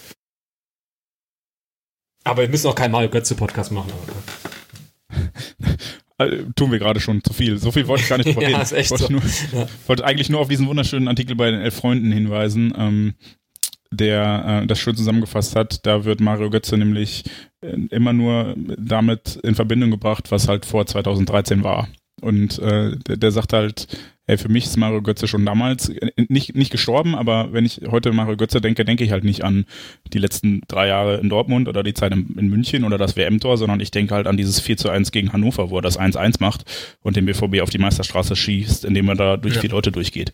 Aber 2.22 2.42
wir 2.42 2.48
müssen 2.48 2.68
auch 2.68 2.74
keinen 2.74 2.92
Mario 2.92 3.10
Götze 3.10 3.34
Podcast 3.34 3.70
machen. 3.70 3.92
Äh, 6.18 6.44
tun 6.54 6.70
wir 6.70 6.78
gerade 6.78 7.00
schon 7.00 7.22
zu 7.24 7.32
viel. 7.32 7.58
So 7.58 7.72
viel 7.72 7.88
wollte 7.88 8.04
ich 8.04 8.08
gar 8.08 8.18
nicht 8.18 8.28
drüber 8.28 8.42
ja, 8.42 8.48
reden. 8.48 8.60
Ist 8.60 8.72
echt 8.72 8.90
wollte, 8.90 9.04
so. 9.04 9.12
nur, 9.12 9.22
ja. 9.52 9.66
wollte 9.86 10.04
eigentlich 10.04 10.30
nur 10.30 10.40
auf 10.40 10.48
diesen 10.48 10.68
wunderschönen 10.68 11.08
Artikel 11.08 11.34
bei 11.34 11.50
den 11.50 11.60
Elf 11.60 11.74
Freunden 11.74 12.12
hinweisen, 12.12 12.72
ähm, 12.76 13.14
der 13.90 14.62
äh, 14.62 14.66
das 14.66 14.78
schön 14.78 14.96
zusammengefasst 14.96 15.56
hat. 15.56 15.84
Da 15.86 16.04
wird 16.04 16.20
Mario 16.20 16.50
Götze 16.50 16.76
nämlich 16.76 17.24
äh, 17.60 17.76
immer 17.90 18.12
nur 18.12 18.54
damit 18.56 19.36
in 19.42 19.54
Verbindung 19.54 19.90
gebracht, 19.90 20.30
was 20.30 20.48
halt 20.48 20.64
vor 20.64 20.86
2013 20.86 21.64
war. 21.64 21.88
Und 22.20 22.58
äh, 22.60 22.96
der, 22.96 23.16
der 23.16 23.30
sagt 23.32 23.52
halt, 23.52 23.86
ey, 24.26 24.38
für 24.38 24.48
mich 24.48 24.64
ist 24.64 24.76
Mario 24.76 25.02
Götze 25.02 25.28
schon 25.28 25.44
damals 25.44 25.88
äh, 25.88 26.10
nicht, 26.28 26.54
nicht 26.54 26.70
gestorben, 26.70 27.14
aber 27.14 27.52
wenn 27.52 27.64
ich 27.64 27.82
heute 27.90 28.12
Mario 28.12 28.36
Götze 28.36 28.60
denke, 28.60 28.84
denke 28.84 29.04
ich 29.04 29.10
halt 29.10 29.24
nicht 29.24 29.44
an 29.44 29.66
die 30.12 30.18
letzten 30.18 30.62
drei 30.68 30.88
Jahre 30.88 31.18
in 31.18 31.28
Dortmund 31.28 31.68
oder 31.68 31.82
die 31.82 31.94
Zeit 31.94 32.12
in, 32.12 32.34
in 32.38 32.48
München 32.48 32.84
oder 32.84 32.98
das 32.98 33.16
WM-Tor, 33.16 33.58
sondern 33.58 33.80
ich 33.80 33.90
denke 33.90 34.14
halt 34.14 34.26
an 34.26 34.36
dieses 34.36 34.60
4 34.60 34.76
zu 34.76 34.88
1 34.88 35.12
gegen 35.12 35.32
Hannover, 35.32 35.70
wo 35.70 35.78
er 35.78 35.82
das 35.82 35.98
1-1 35.98 36.36
macht 36.40 36.64
und 37.02 37.16
den 37.16 37.26
BVB 37.26 37.60
auf 37.60 37.70
die 37.70 37.78
Meisterstraße 37.78 38.36
schießt, 38.36 38.84
indem 38.84 39.08
er 39.08 39.16
da 39.16 39.36
durch 39.36 39.56
ja. 39.56 39.60
vier 39.60 39.70
Leute 39.70 39.92
durchgeht. 39.92 40.32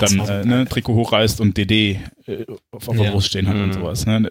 Dann 0.00 0.18
äh, 0.20 0.44
ne, 0.44 0.66
Trikot 0.68 0.94
hochreißt 0.94 1.40
und 1.40 1.56
DD 1.56 1.98
äh, 2.26 2.44
auf, 2.70 2.88
auf 2.88 2.96
der 2.96 3.06
ja. 3.06 3.10
Brust 3.10 3.28
stehen 3.28 3.48
hat 3.48 3.56
mhm. 3.56 3.64
und 3.64 3.72
sowas. 3.72 4.04
Ne? 4.04 4.30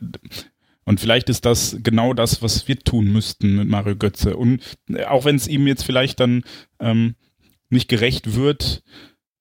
Und 0.86 1.00
vielleicht 1.00 1.30
ist 1.30 1.46
das 1.46 1.78
genau 1.82 2.14
das, 2.14 2.42
was 2.42 2.68
wir 2.68 2.80
tun 2.80 3.12
müssten 3.12 3.56
mit 3.56 3.68
Mario 3.68 3.96
Götze. 3.96 4.38
Und 4.38 4.62
äh, 4.90 5.04
auch 5.06 5.26
wenn 5.26 5.36
es 5.36 5.48
ihm 5.48 5.66
jetzt 5.68 5.84
vielleicht 5.84 6.20
dann 6.20 6.44
ähm, 6.80 7.16
nicht 7.70 7.90
gerecht 7.90 8.36
wird, 8.36 8.84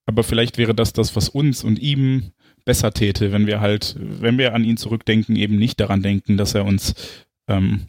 aber 0.07 0.23
vielleicht 0.23 0.59
wäre 0.59 0.74
das 0.74 0.93
das, 0.93 1.16
was 1.16 1.28
uns 1.28 1.65
und 1.65 1.78
ihm 1.78 2.32
besser 2.65 2.93
täte, 2.93 3.32
wenn 3.32 3.47
wir 3.47 3.61
halt, 3.61 3.97
wenn 3.98 4.39
wir 4.39 4.55
an 4.55 4.65
ihn 4.65 4.77
zurückdenken, 4.77 5.36
eben 5.36 5.57
nicht 5.57 5.78
daran 5.81 6.03
denken, 6.03 6.36
dass 6.36 6.55
er 6.55 6.65
uns, 6.65 6.94
ähm, 7.48 7.86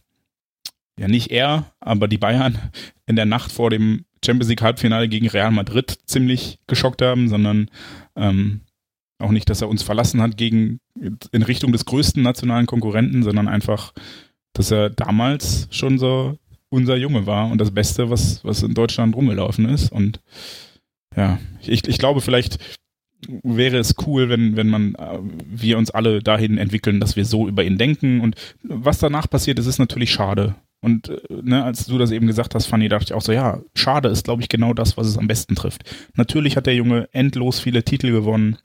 ja 0.99 1.07
nicht 1.07 1.31
er, 1.31 1.71
aber 1.79 2.07
die 2.07 2.17
Bayern 2.17 2.71
in 3.05 3.15
der 3.15 3.25
Nacht 3.25 3.51
vor 3.51 3.69
dem 3.69 4.05
Champions 4.23 4.49
League 4.49 4.61
Halbfinale 4.61 5.07
gegen 5.09 5.27
Real 5.27 5.51
Madrid 5.51 5.97
ziemlich 6.05 6.59
geschockt 6.67 7.01
haben, 7.01 7.29
sondern 7.29 7.69
ähm, 8.15 8.61
Auch 9.19 9.31
nicht, 9.31 9.49
dass 9.49 9.61
er 9.61 9.69
uns 9.69 9.81
verlassen 9.81 10.21
hat 10.21 10.37
gegen 10.37 10.79
in 11.31 11.43
Richtung 11.43 11.71
des 11.71 11.85
größten 11.85 12.21
nationalen 12.21 12.67
Konkurrenten, 12.67 13.23
sondern 13.23 13.47
einfach, 13.47 13.93
dass 14.53 14.69
er 14.71 14.91
damals 14.91 15.67
schon 15.71 15.97
so 15.97 16.37
unser 16.69 16.97
Junge 16.97 17.25
war 17.25 17.49
und 17.49 17.59
das 17.59 17.71
Beste, 17.71 18.09
was, 18.09 18.43
was 18.43 18.63
in 18.63 18.73
Deutschland 18.73 19.15
rumgelaufen 19.15 19.67
ist. 19.69 19.91
Und 19.91 20.19
ja, 21.15 21.39
ich, 21.61 21.87
ich 21.87 21.97
glaube, 21.97 22.21
vielleicht 22.21 22.57
wäre 23.43 23.77
es 23.77 23.95
cool, 24.05 24.29
wenn, 24.29 24.55
wenn 24.55 24.69
man, 24.69 24.95
äh, 24.95 25.19
wir 25.45 25.77
uns 25.77 25.91
alle 25.91 26.21
dahin 26.21 26.57
entwickeln, 26.57 26.99
dass 26.99 27.15
wir 27.15 27.25
so 27.25 27.47
über 27.47 27.63
ihn 27.63 27.77
denken. 27.77 28.21
Und 28.21 28.35
was 28.63 28.99
danach 28.99 29.29
passiert 29.29 29.59
ist, 29.59 29.65
ist 29.65 29.79
natürlich 29.79 30.11
schade. 30.11 30.55
Und 30.81 31.09
äh, 31.09 31.19
ne, 31.29 31.63
als 31.63 31.85
du 31.85 31.97
das 31.97 32.11
eben 32.11 32.27
gesagt 32.27 32.53
hast, 32.53 32.67
Fanny, 32.67 32.89
dachte 32.89 33.05
ich 33.05 33.13
auch 33.13 33.21
so, 33.21 33.31
ja, 33.31 33.61
schade 33.75 34.09
ist, 34.09 34.25
glaube 34.25 34.41
ich, 34.41 34.49
genau 34.49 34.73
das, 34.73 34.97
was 34.97 35.07
es 35.07 35.17
am 35.17 35.27
besten 35.27 35.55
trifft. 35.55 35.83
Natürlich 36.15 36.55
hat 36.55 36.67
der 36.67 36.75
Junge 36.75 37.09
endlos 37.11 37.59
viele 37.59 37.83
Titel 37.83 38.11
gewonnen. 38.11 38.57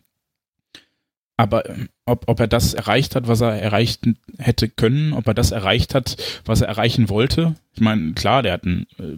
Aber 1.43 1.69
ähm, 1.69 1.89
ob, 2.07 2.29
ob 2.29 2.39
er 2.39 2.47
das 2.47 2.73
erreicht 2.73 3.17
hat, 3.17 3.27
was 3.27 3.41
er 3.41 3.61
erreicht 3.61 4.07
hätte 4.39 4.69
können, 4.69 5.13
ob 5.13 5.27
er 5.27 5.35
das 5.35 5.51
erreicht 5.51 5.93
hat, 5.93 6.17
was 6.45 6.61
er 6.61 6.69
erreichen 6.69 7.09
wollte. 7.09 7.57
Ich 7.75 7.81
meine, 7.81 8.13
klar, 8.13 8.45
der 8.45 8.53
hat 8.53 8.65
ein 8.65 8.87
äh, 8.99 9.17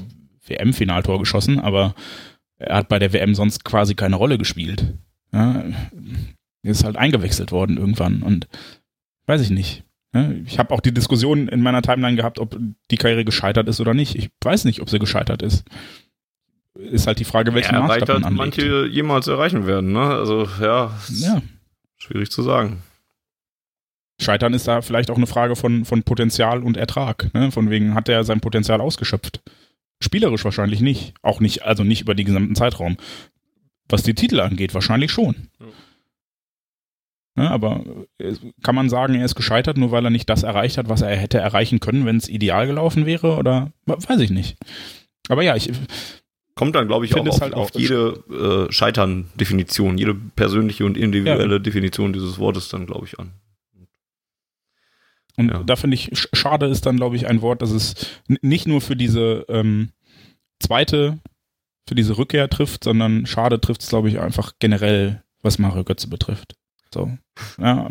WM-Finaltor 0.49 1.19
geschossen, 1.19 1.61
aber 1.61 1.95
er 2.57 2.77
hat 2.77 2.89
bei 2.89 2.99
der 2.99 3.13
WM 3.13 3.35
sonst 3.35 3.63
quasi 3.65 3.95
keine 3.95 4.17
Rolle 4.17 4.39
gespielt. 4.39 4.95
Ja, 5.33 5.65
er 6.63 6.71
ist 6.71 6.85
halt 6.85 6.97
eingewechselt 6.97 7.53
worden 7.53 7.77
irgendwann 7.77 8.23
und 8.23 8.49
weiß 9.27 9.43
ich 9.43 9.51
nicht. 9.51 9.85
Ich 10.47 10.61
habe 10.61 10.73
auch 10.73 10.81
die 10.81 10.95
Diskussion 10.95 11.49
in 11.49 11.61
meiner 11.61 11.83
Timeline 11.83 12.17
gehabt, 12.17 12.39
ob 12.39 12.57
die 12.93 12.97
Karriere 12.97 13.25
gescheitert 13.25 13.69
ist 13.69 13.81
oder 13.81 13.95
nicht. 13.95 14.15
Ich 14.15 14.31
weiß 14.45 14.65
nicht, 14.65 14.81
ob 14.81 14.89
sie 14.89 15.01
gescheitert 15.01 15.43
ist. 15.43 15.65
Ist 16.79 17.09
halt 17.09 17.19
die 17.19 17.25
Frage, 17.25 17.53
welchen 17.53 17.75
ja, 17.75 17.81
Maßstab 17.81 18.09
man 18.09 18.25
anlegt. 18.25 18.37
manche 18.37 18.87
jemals 18.87 19.27
erreichen 19.27 19.67
werden. 19.67 19.93
Ne? 19.93 20.03
Also 20.03 20.47
ja, 20.63 20.93
Ja, 21.09 21.43
schwierig 21.97 22.31
zu 22.31 22.43
sagen. 22.43 22.83
Scheitern 24.21 24.55
ist 24.55 24.69
da 24.69 24.81
vielleicht 24.81 25.11
auch 25.11 25.17
eine 25.17 25.27
Frage 25.27 25.57
von, 25.57 25.85
von 25.85 26.03
Potenzial 26.03 26.63
und 26.63 26.77
Ertrag. 26.77 27.33
Ne? 27.35 27.51
Von 27.51 27.71
wegen 27.71 27.95
hat 27.95 28.09
er 28.09 28.25
sein 28.25 28.41
Potenzial 28.41 28.81
ausgeschöpft. 28.81 29.43
Spielerisch 30.01 30.45
wahrscheinlich 30.45 30.81
nicht. 30.81 31.15
Auch 31.23 31.41
nicht, 31.41 31.63
also 31.63 31.85
nicht 31.85 32.03
über 32.03 32.15
den 32.15 32.27
gesamten 32.27 32.55
Zeitraum. 32.55 32.97
Was 33.89 34.03
die 34.03 34.15
Titel 34.15 34.41
angeht, 34.41 34.75
wahrscheinlich 34.75 35.11
schon. 35.11 35.49
Ja. 35.61 35.67
Ne, 37.37 37.51
aber 37.51 37.85
äh, 38.19 38.35
kann 38.63 38.77
man 38.77 38.89
sagen, 38.89 39.17
er 39.17 39.25
ist 39.25 39.35
gescheitert, 39.35 39.77
nur 39.77 39.91
weil 39.91 40.05
er 40.05 40.11
nicht 40.11 40.31
das 40.31 40.45
erreicht 40.45 40.79
hat, 40.79 40.89
was 40.89 41.03
er 41.03 41.17
hätte 41.17 41.39
erreichen 41.39 41.81
können, 41.81 42.07
wenn 42.07 42.17
es 42.17 42.29
ideal 42.29 42.69
gelaufen 42.69 43.07
wäre? 43.07 43.37
Oder 43.37 43.73
weiß 43.87 44.21
ich 44.21 44.31
nicht. 44.31 44.57
Aber 45.29 45.43
ja, 45.43 45.57
ich, 45.57 45.73
Kommt 46.57 46.77
dann, 46.77 46.87
glaube 46.87 47.05
ich, 47.05 47.13
auch 47.13 47.17
Finde 47.17 47.31
es 47.31 47.37
auf, 47.37 47.43
halt 47.43 47.55
auf 47.55 47.75
auch- 47.75 47.79
jede 47.79 48.67
äh, 48.69 48.73
Scheitern-Definition, 48.73 49.99
jede 49.99 50.15
persönliche 50.15 50.85
und 50.85 50.97
individuelle 50.97 51.61
Definition 51.61 52.13
dieses 52.13 52.39
Wortes 52.39 52.69
dann, 52.69 52.87
glaube 52.87 53.07
ich, 53.07 53.19
an. 53.19 53.33
Und 55.37 55.49
Ja. 55.51 55.65
da 55.65 55.75
finde 55.75 55.97
ich, 55.97 56.11
sch- 56.13 56.29
schade 56.37 56.67
ist 56.67 56.87
dann, 56.87 56.97
glaube 56.97 57.17
ich, 57.17 57.27
ein 57.27 57.43
Wort, 57.43 57.61
dass 57.61 57.73
es 57.73 58.07
nicht 58.29 58.69
nur 58.69 58.81
für 58.81 58.95
diese 58.95 59.45
ähm, 59.49 59.91
zweite, 60.61 61.19
für 61.89 61.97
diese 61.97 62.17
Rückkehr 62.17 62.49
trifft, 62.49 62.85
sondern 62.85 63.27
schade 63.27 63.61
trifft 63.61 63.83
es, 63.83 63.89
glaube 63.89 64.09
ich, 64.09 64.21
einfach 64.21 64.53
generell, 64.61 65.25
was 65.43 65.59
Mario 65.59 65.83
Götze 65.83 66.07
betrifft. 66.09 66.55
So. 66.93 67.19
Ja, 67.59 67.91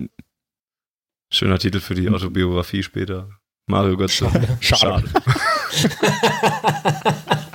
Schöner 1.34 1.60
Titel 1.60 1.81
für 1.81 1.95
die 1.95 2.10
Autobiografie 2.10 2.81
später. 2.84 3.27
Mario 3.68 3.98
Götze. 3.98 4.30
schade. 4.61 5.03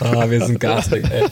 Ah, 0.00 0.28
wir 0.28 0.44
sind 0.44 0.60
garstig, 0.60 1.04
ey. 1.10 1.26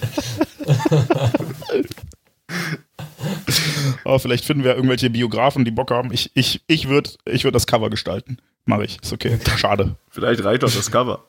Aber 4.04 4.18
vielleicht 4.18 4.44
finden 4.44 4.64
wir 4.64 4.74
irgendwelche 4.74 5.10
Biografen, 5.10 5.64
die 5.64 5.70
Bock 5.70 5.90
haben. 5.90 6.12
Ich, 6.12 6.30
ich, 6.34 6.62
ich 6.66 6.88
würde 6.88 7.10
ich 7.24 7.44
würd 7.44 7.54
das 7.54 7.66
Cover 7.66 7.90
gestalten. 7.90 8.38
Mache 8.64 8.84
ich. 8.84 9.00
Ist 9.02 9.12
okay. 9.12 9.38
Schade. 9.56 9.96
Vielleicht 10.08 10.44
reicht 10.44 10.62
doch 10.62 10.72
das 10.72 10.90
Cover. 10.90 11.24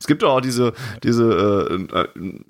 Es 0.00 0.06
gibt 0.06 0.22
doch 0.22 0.36
auch 0.36 0.40
diese, 0.40 0.72
diese, 1.02 1.68
äh, 1.92 1.98
äh, 1.98 2.40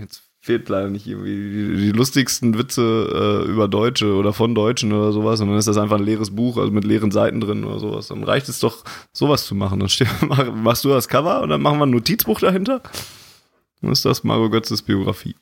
jetzt 0.00 0.22
fehlt 0.42 0.68
leider 0.68 0.90
nicht 0.90 1.06
irgendwie 1.06 1.36
die, 1.36 1.76
die 1.76 1.92
lustigsten 1.92 2.58
Witze 2.58 3.44
äh, 3.46 3.48
über 3.48 3.68
Deutsche 3.68 4.12
oder 4.14 4.32
von 4.32 4.56
Deutschen 4.56 4.92
oder 4.92 5.12
sowas 5.12 5.40
und 5.40 5.48
dann 5.48 5.56
ist 5.56 5.68
das 5.68 5.76
einfach 5.76 5.98
ein 5.98 6.04
leeres 6.04 6.34
Buch, 6.34 6.58
also 6.58 6.72
mit 6.72 6.84
leeren 6.84 7.12
Seiten 7.12 7.40
drin 7.40 7.64
oder 7.64 7.78
sowas. 7.78 8.08
Dann 8.08 8.24
reicht 8.24 8.48
es 8.48 8.58
doch, 8.58 8.84
sowas 9.12 9.46
zu 9.46 9.54
machen. 9.54 9.78
Dann 9.78 9.88
steht, 9.88 10.08
mach, 10.20 10.52
machst 10.52 10.84
du 10.84 10.88
das 10.88 11.06
Cover 11.06 11.42
und 11.42 11.50
dann 11.50 11.62
machen 11.62 11.78
wir 11.78 11.86
ein 11.86 11.90
Notizbuch 11.90 12.40
dahinter. 12.40 12.82
Dann 13.80 13.92
ist 13.92 14.04
das 14.04 14.24
Mario 14.24 14.50
Götzes 14.50 14.82
Biografie. 14.82 15.36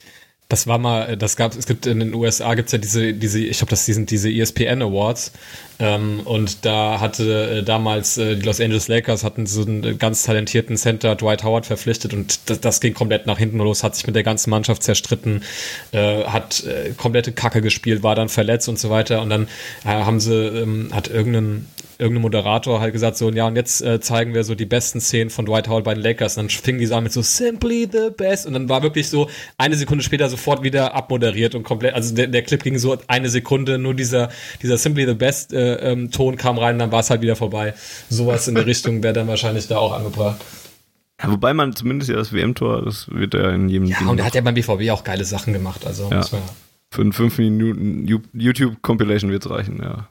Das 0.51 0.66
war 0.66 0.78
mal, 0.78 1.10
äh, 1.10 1.16
das 1.16 1.36
gab 1.36 1.56
es 1.56 1.64
gibt 1.66 1.86
in 1.86 2.01
den 2.01 2.12
USA 2.12 2.55
gibt's 2.55 2.72
ja 2.72 2.78
diese, 2.78 3.14
diese, 3.14 3.39
ich 3.39 3.59
glaube, 3.59 3.70
das 3.70 3.86
sind 3.86 4.10
diese 4.10 4.31
ESPN 4.31 4.82
Awards. 4.82 5.32
Ähm, 5.78 6.20
und 6.24 6.66
da 6.66 7.01
hatte 7.01 7.60
äh, 7.60 7.62
damals 7.62 8.18
äh, 8.18 8.36
die 8.36 8.43
Los 8.43 8.60
Angeles 8.60 8.89
Lakers 8.89 9.24
hatten 9.24 9.47
so 9.47 9.62
einen 9.62 9.85
äh, 9.85 9.94
ganz 9.94 10.24
talentierten 10.24 10.77
Center 10.77 11.14
Dwight 11.14 11.44
Howard 11.44 11.64
verpflichtet 11.64 12.12
und 12.12 12.51
das, 12.51 12.60
das 12.60 12.81
ging 12.81 12.93
komplett 12.93 13.27
nach 13.27 13.39
hinten 13.39 13.59
los, 13.59 13.82
hat 13.82 13.94
sich 13.94 14.06
mit 14.06 14.16
der 14.16 14.24
ganzen 14.24 14.51
Mannschaft 14.51 14.82
zerstritten, 14.82 15.43
äh, 15.93 16.24
hat 16.24 16.64
äh, 16.64 16.90
komplette 16.97 17.32
Kacke 17.32 17.62
gespielt, 17.62 18.02
war 18.02 18.14
dann 18.14 18.28
verletzt 18.28 18.68
und 18.68 18.78
so 18.78 18.90
weiter. 18.90 19.22
Und 19.22 19.31
dann 19.31 19.44
äh, 19.85 19.89
haben 19.89 20.20
sie, 20.20 20.35
ähm, 20.35 20.90
hat 20.93 21.09
irgendein 21.09 21.66
irgendein 22.01 22.22
Moderator 22.22 22.81
halt 22.81 22.93
gesagt 22.93 23.16
so, 23.16 23.31
ja, 23.31 23.47
und 23.47 23.56
jetzt 23.56 23.82
äh, 23.82 24.01
zeigen 24.01 24.35
wir 24.35 24.43
so 24.44 24.55
die 24.55 24.66
besten 24.66 25.01
Szenen 25.01 25.31
von 25.31 25.47
Dwight 25.47 25.68
Howard 25.68 25.85
bei 25.85 25.94
den 25.94 26.02
Lakers. 26.02 26.36
Und 26.36 26.44
dann 26.44 26.51
fingen 26.51 26.78
die 26.78 26.86
so 26.86 26.94
an 26.94 27.05
mit 27.05 27.12
so 27.12 27.22
simply 27.22 27.89
the 27.90 28.10
best. 28.16 28.47
Und 28.47 28.55
dann 28.55 28.68
war 28.68 28.82
wirklich 28.82 29.09
so 29.09 29.28
eine 29.59 29.77
Sekunde 29.77 30.02
später 30.02 30.28
sofort 30.28 30.62
wieder 30.62 30.94
abmoderiert 30.94 31.55
und 31.55 31.62
komplett, 31.62 31.94
also 31.94 32.14
der, 32.14 32.27
der 32.27 32.43
Clip 32.43 32.62
ging 32.62 32.78
so 32.78 32.97
eine 33.06 33.28
Sekunde, 33.28 33.78
nur 33.78 33.94
dieser, 33.94 34.31
dieser 34.62 34.78
simply 34.78 35.06
the 35.06 35.14
best 35.14 35.52
äh, 35.52 35.74
ähm, 35.93 36.10
Ton 36.10 36.36
kam 36.36 36.59
rein, 36.59 36.78
dann 36.78 36.90
war 36.90 37.01
es 37.01 37.10
halt 37.10 37.20
wieder 37.20 37.36
vorbei. 37.36 37.74
Sowas 38.09 38.48
in 38.48 38.55
der 38.55 38.66
Richtung 38.66 39.02
wäre 39.02 39.14
dann 39.14 39.28
wahrscheinlich 39.28 39.68
da 39.68 39.78
auch 39.78 39.93
angebracht. 39.93 40.40
Ja, 41.22 41.31
wobei 41.31 41.52
man 41.52 41.77
zumindest 41.77 42.10
ja 42.10 42.16
das 42.16 42.32
WM-Tor, 42.32 42.82
das 42.85 43.09
wird 43.10 43.35
ja 43.35 43.51
in 43.51 43.68
jedem 43.68 43.86
Ja, 43.86 43.98
Ding 43.98 44.09
und 44.09 44.18
er 44.18 44.24
hat 44.24 44.35
ja 44.35 44.40
beim 44.40 44.55
BVB 44.55 44.90
auch 44.90 45.05
geile 45.05 45.24
Sachen 45.24 45.52
gemacht. 45.52 45.86
Also 45.86 46.09
Ja. 46.10 46.16
muss 46.18 46.32
man 46.32 46.40
für 46.93 47.02
einen 47.02 47.12
5 47.12 47.39
Minuten 47.39 48.06
YouTube-Compilation 48.32 49.31
wird 49.31 49.44
es 49.44 49.51
reichen, 49.51 49.81
ja. 49.82 50.09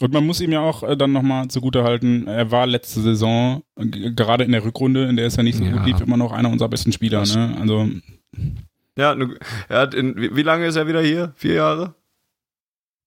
Und 0.00 0.12
man 0.12 0.26
muss 0.26 0.40
ihm 0.40 0.50
ja 0.52 0.60
auch 0.60 0.82
äh, 0.82 0.96
dann 0.96 1.12
nochmal 1.12 1.48
zugute 1.48 1.84
halten, 1.84 2.26
er 2.26 2.50
war 2.50 2.66
letzte 2.66 3.00
Saison, 3.00 3.62
gerade 3.76 4.44
in 4.44 4.52
der 4.52 4.64
Rückrunde, 4.64 5.04
in 5.08 5.16
der 5.16 5.26
es 5.26 5.36
ja 5.36 5.42
nicht 5.42 5.56
so 5.58 5.64
Ja. 5.64 5.72
gut 5.72 5.86
lief, 5.86 6.00
immer 6.00 6.16
noch 6.16 6.32
einer 6.32 6.50
unserer 6.50 6.68
besten 6.68 6.92
Spieler. 6.92 7.24
Ne? 7.24 7.56
Also 7.60 7.88
Ja, 8.98 9.16
er 9.68 9.78
hat 9.78 9.94
in, 9.94 10.16
wie, 10.16 10.34
wie 10.36 10.42
lange 10.42 10.66
ist 10.66 10.76
er 10.76 10.88
wieder 10.88 11.00
hier? 11.02 11.32
Vier 11.36 11.54
Jahre? 11.54 11.94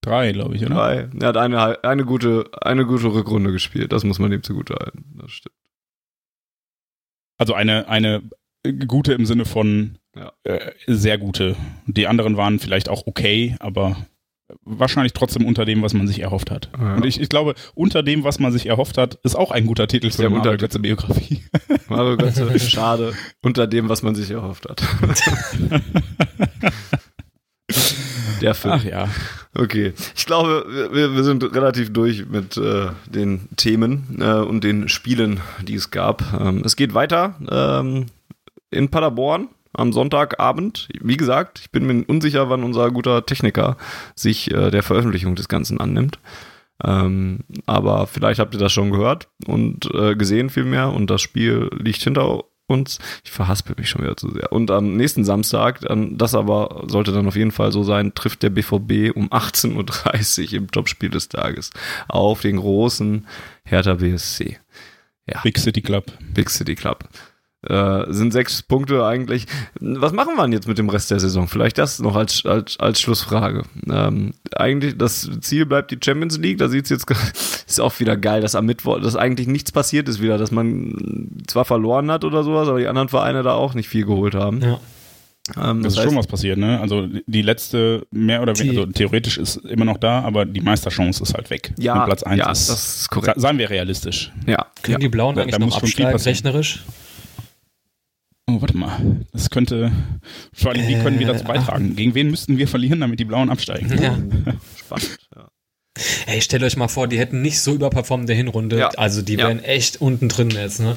drei, 0.01 0.31
glaube 0.31 0.55
ich, 0.55 0.65
oder? 0.65 0.76
Drei. 0.76 1.09
Er 1.19 1.27
hat 1.27 1.35
eine, 1.38 1.84
eine, 1.84 2.05
gute, 2.05 2.45
eine 2.61 2.85
gute 2.85 3.14
Rückrunde 3.14 3.51
gespielt. 3.51 3.91
Das 3.91 4.05
muss 4.05 4.19
man 4.19 4.31
ihm 4.31 4.41
zugute 4.41 4.76
halten. 4.76 5.03
Das 5.22 5.31
stimmt. 5.31 5.55
Also 7.38 7.53
eine, 7.53 7.89
eine 7.89 8.23
gute 8.88 9.11
im 9.14 9.26
Sinne 9.26 9.43
von 9.43 9.97
Ja. 10.15 10.31
äh, 10.43 10.72
sehr 10.88 11.18
gute. 11.18 11.57
Die 11.88 12.07
anderen 12.07 12.38
waren 12.38 12.59
vielleicht 12.59 12.88
auch 12.88 13.05
okay, 13.05 13.57
aber 13.59 13.97
wahrscheinlich 14.64 15.14
trotzdem 15.14 15.45
unter 15.45 15.65
dem, 15.65 15.82
was 15.82 15.94
man 15.94 16.07
sich 16.07 16.19
erhofft 16.19 16.52
hat. 16.52 16.69
Ja. 16.80 16.95
Und 16.95 17.06
ich, 17.06 17.19
ich 17.19 17.30
glaube, 17.30 17.56
unter 17.76 18.03
dem, 18.03 18.24
was 18.24 18.40
man 18.40 18.52
sich 18.52 18.65
erhofft 18.65 18.98
hat, 18.98 19.15
ist 19.24 19.36
auch 19.36 19.52
ein 19.52 19.65
guter 19.65 19.88
Titel 19.88 20.10
für 20.10 20.18
der 20.18 20.28
eine 20.28 20.38
Mario. 20.40 20.57
Götze 20.57 20.80
Biografie. 20.80 21.44
Mario 21.90 22.18
Götze, 22.18 22.60
schade. 22.60 23.14
Unter 23.41 23.68
dem, 23.68 23.90
was 23.90 24.03
man 24.03 24.15
sich 24.15 24.32
erhofft 24.32 24.68
hat. 24.69 24.82
Der 28.41 28.53
Film. 28.53 28.74
Ach 28.78 28.84
ja. 28.84 29.10
Okay. 29.56 29.94
Ich 30.15 30.26
glaube, 30.26 30.90
wir, 30.91 31.15
wir 31.15 31.24
sind 31.24 31.44
relativ 31.44 31.91
durch 31.91 32.28
mit 32.28 32.56
äh, 32.57 32.90
den 33.07 33.49
Themen 33.57 34.19
äh, 34.22 34.34
und 34.34 34.64
den 34.64 34.90
Spielen, 34.90 35.41
die 35.64 35.76
es 35.76 35.90
gab. 35.90 36.24
Ähm, 36.40 36.61
es 36.64 36.76
geht 36.76 36.94
weiter 36.94 37.36
ähm, 37.49 38.06
in 38.69 38.90
Paderborn 38.90 39.49
am 39.78 39.94
Sonntagabend. 39.94 40.90
Wie 41.02 41.18
gesagt, 41.18 41.60
ich 41.60 41.72
bin 41.72 41.86
mir 41.86 42.04
unsicher, 42.06 42.49
wann 42.49 42.64
unser 42.64 42.91
guter 42.91 43.26
Techniker 43.26 43.78
sich 44.16 44.52
äh, 44.52 44.72
der 44.72 44.84
Veröffentlichung 44.84 45.36
des 45.36 45.48
Ganzen 45.48 45.80
annimmt. 45.80 46.20
Ähm, 46.84 47.40
aber 47.66 48.08
vielleicht 48.08 48.40
habt 48.40 48.54
ihr 48.54 48.60
das 48.60 48.72
schon 48.72 48.91
gehört 48.91 49.30
und 49.48 49.90
äh, 49.94 50.16
gesehen 50.16 50.49
vielmehr 50.49 50.94
und 50.94 51.10
das 51.10 51.22
Spiel 51.22 51.70
liegt 51.74 52.04
hinter 52.04 52.44
uns. 52.68 52.99
Ich 53.24 53.32
verhaspel 53.32 53.76
mich 53.78 53.90
schon 53.90 54.04
wieder 54.04 54.18
zu 54.18 54.30
sehr. 54.30 54.52
Und 54.52 54.70
am 54.70 54.95
nächsten 54.95 55.24
Samstag, 55.24 55.82
dann, 55.82 56.18
das 56.18 56.36
aber 56.36 56.84
sollte 56.88 57.12
dann 57.14 57.28
auf 57.28 57.36
jeden 57.36 57.52
Fall 57.52 57.72
so 57.72 57.84
sein, 57.84 58.14
trifft 58.14 58.44
der 58.44 58.49
BVB 58.49 59.16
um 59.16 59.30
18.30 59.30 60.48
Uhr 60.48 60.54
im 60.54 60.72
Topspiel 60.72 61.10
des 61.10 61.30
Tages 61.30 61.72
auf 62.08 62.41
den 62.41 62.58
großen 62.58 63.26
Hertha 63.64 63.95
BSC. 63.95 64.60
Big 65.44 65.58
City 65.58 65.82
Club. 65.82 66.12
Big 66.34 66.49
City 66.49 66.76
Club. 66.76 67.08
Äh, 67.67 68.05
sind 68.13 68.34
sechs 68.34 68.61
Punkte 68.61 69.03
eigentlich. 69.03 69.45
Was 69.79 70.13
machen 70.13 70.35
wir 70.35 70.43
denn 70.43 70.51
jetzt 70.53 70.67
mit 70.67 70.77
dem 70.77 70.89
Rest 70.89 71.09
der 71.09 71.19
Saison? 71.19 71.47
Vielleicht 71.47 71.79
das 71.79 71.97
noch 71.99 72.15
als, 72.15 72.45
als, 72.45 72.79
als 72.79 73.01
Schlussfrage. 73.01 73.63
Ähm, 73.89 74.34
eigentlich, 74.55 74.97
das 74.97 75.27
Ziel 75.41 75.65
bleibt 75.65 75.89
die 75.89 75.97
Champions 76.03 76.38
League. 76.38 76.59
Da 76.59 76.69
sieht 76.69 76.84
es 76.85 76.91
jetzt, 76.91 77.05
ist 77.67 77.81
auch 77.81 77.99
wieder 77.99 78.15
geil, 78.15 78.41
dass 78.41 78.53
am 78.53 78.67
Mittwoch, 78.67 79.01
dass 79.01 79.15
eigentlich 79.15 79.47
nichts 79.47 79.71
passiert 79.71 80.07
ist 80.07 80.21
wieder, 80.21 80.38
dass 80.38 80.51
man 80.51 81.31
zwar 81.47 81.65
verloren 81.65 82.11
hat 82.11 82.23
oder 82.23 82.43
sowas, 82.43 82.67
aber 82.67 82.79
die 82.79 82.88
anderen 82.88 83.09
Vereine 83.09 83.41
da 83.41 83.53
auch 83.53 83.73
nicht 83.73 83.89
viel 83.89 84.05
geholt 84.05 84.35
haben. 84.35 84.61
Ja. 84.61 84.79
Ähm, 85.55 85.81
das, 85.81 85.84
das 85.84 85.93
ist 85.93 85.99
heißt, 85.99 86.07
schon 86.09 86.17
was 86.17 86.27
passiert, 86.27 86.57
ne? 86.57 86.79
Also 86.79 87.07
die 87.25 87.41
letzte, 87.41 88.05
mehr 88.11 88.41
oder 88.41 88.57
weniger, 88.59 88.81
also 88.81 88.91
theoretisch 88.91 89.38
ist 89.38 89.57
immer 89.57 89.85
noch 89.85 89.97
da, 89.97 90.21
aber 90.21 90.45
die 90.45 90.61
Meisterchance 90.61 91.23
ist 91.23 91.34
halt 91.34 91.49
weg. 91.49 91.73
Ja, 91.79 92.01
Und 92.01 92.05
Platz 92.05 92.23
1 92.23 92.38
ja, 92.38 92.51
ist, 92.51 92.69
das 92.69 92.97
ist 93.01 93.09
korrekt. 93.09 93.39
Seien 93.39 93.57
wir 93.57 93.69
realistisch. 93.69 94.31
Ja. 94.45 94.67
Können 94.84 94.93
ja. 94.93 94.99
die 94.99 95.09
Blauen 95.09 95.35
Da- 95.35 95.41
eigentlich 95.41 95.53
da 95.53 95.59
noch 95.59 95.67
muss 95.67 95.75
schon 95.79 95.89
viel 95.89 96.05
absteigen, 96.05 96.35
rechnerisch? 96.35 96.84
Oh, 98.49 98.61
warte 98.61 98.78
mal. 98.78 99.26
Das 99.34 99.49
könnte, 99.49 99.91
vor 100.53 100.72
allem, 100.72 100.88
wie 100.88 100.95
können 100.95 101.19
wir 101.19 101.28
dazu 101.28 101.44
Äh, 101.44 101.48
beitragen? 101.48 101.95
Gegen 101.95 102.15
wen 102.15 102.30
müssten 102.32 102.57
wir 102.57 102.68
verlieren, 102.68 103.02
damit 103.02 103.19
die 103.19 103.26
Blauen 103.26 103.49
absteigen? 103.49 103.90
Ja. 104.02 104.18
Spannend. 104.78 105.18
Ja. 105.36 105.48
Ey, 106.28 106.41
stellt 106.41 106.64
euch 106.64 106.78
mal 106.78 106.88
vor, 106.88 107.07
die 107.07 107.18
hätten 107.19 107.41
nicht 107.41 107.60
so 107.60 107.74
überperformt 107.74 108.22
in 108.24 108.28
der 108.28 108.36
Hinrunde. 108.38 108.78
Ja. 108.80 108.90
Also 108.90 109.22
die 109.22 109.34
Ja. 109.34 109.48
wären 109.48 109.64
echt 109.64 109.99
unten 109.99 110.30
drin 110.30 110.49
jetzt, 110.52 110.80
ne? 110.80 110.95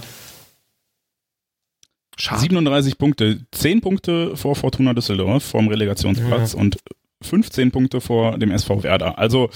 Schade. 2.17 2.41
37 2.43 2.99
Punkte, 2.99 3.47
10 3.51 3.81
Punkte 3.81 4.37
vor 4.37 4.55
Fortuna 4.55 4.93
Düsseldorf 4.93 5.43
vom 5.43 5.69
Relegationsplatz 5.69 6.53
und 6.55 6.77
15 7.23 7.71
Punkte 7.71 8.01
vor 8.03 8.39
dem 8.39 8.51
SV 8.51 8.83
Werder. 8.83 9.19
Also 9.19 9.49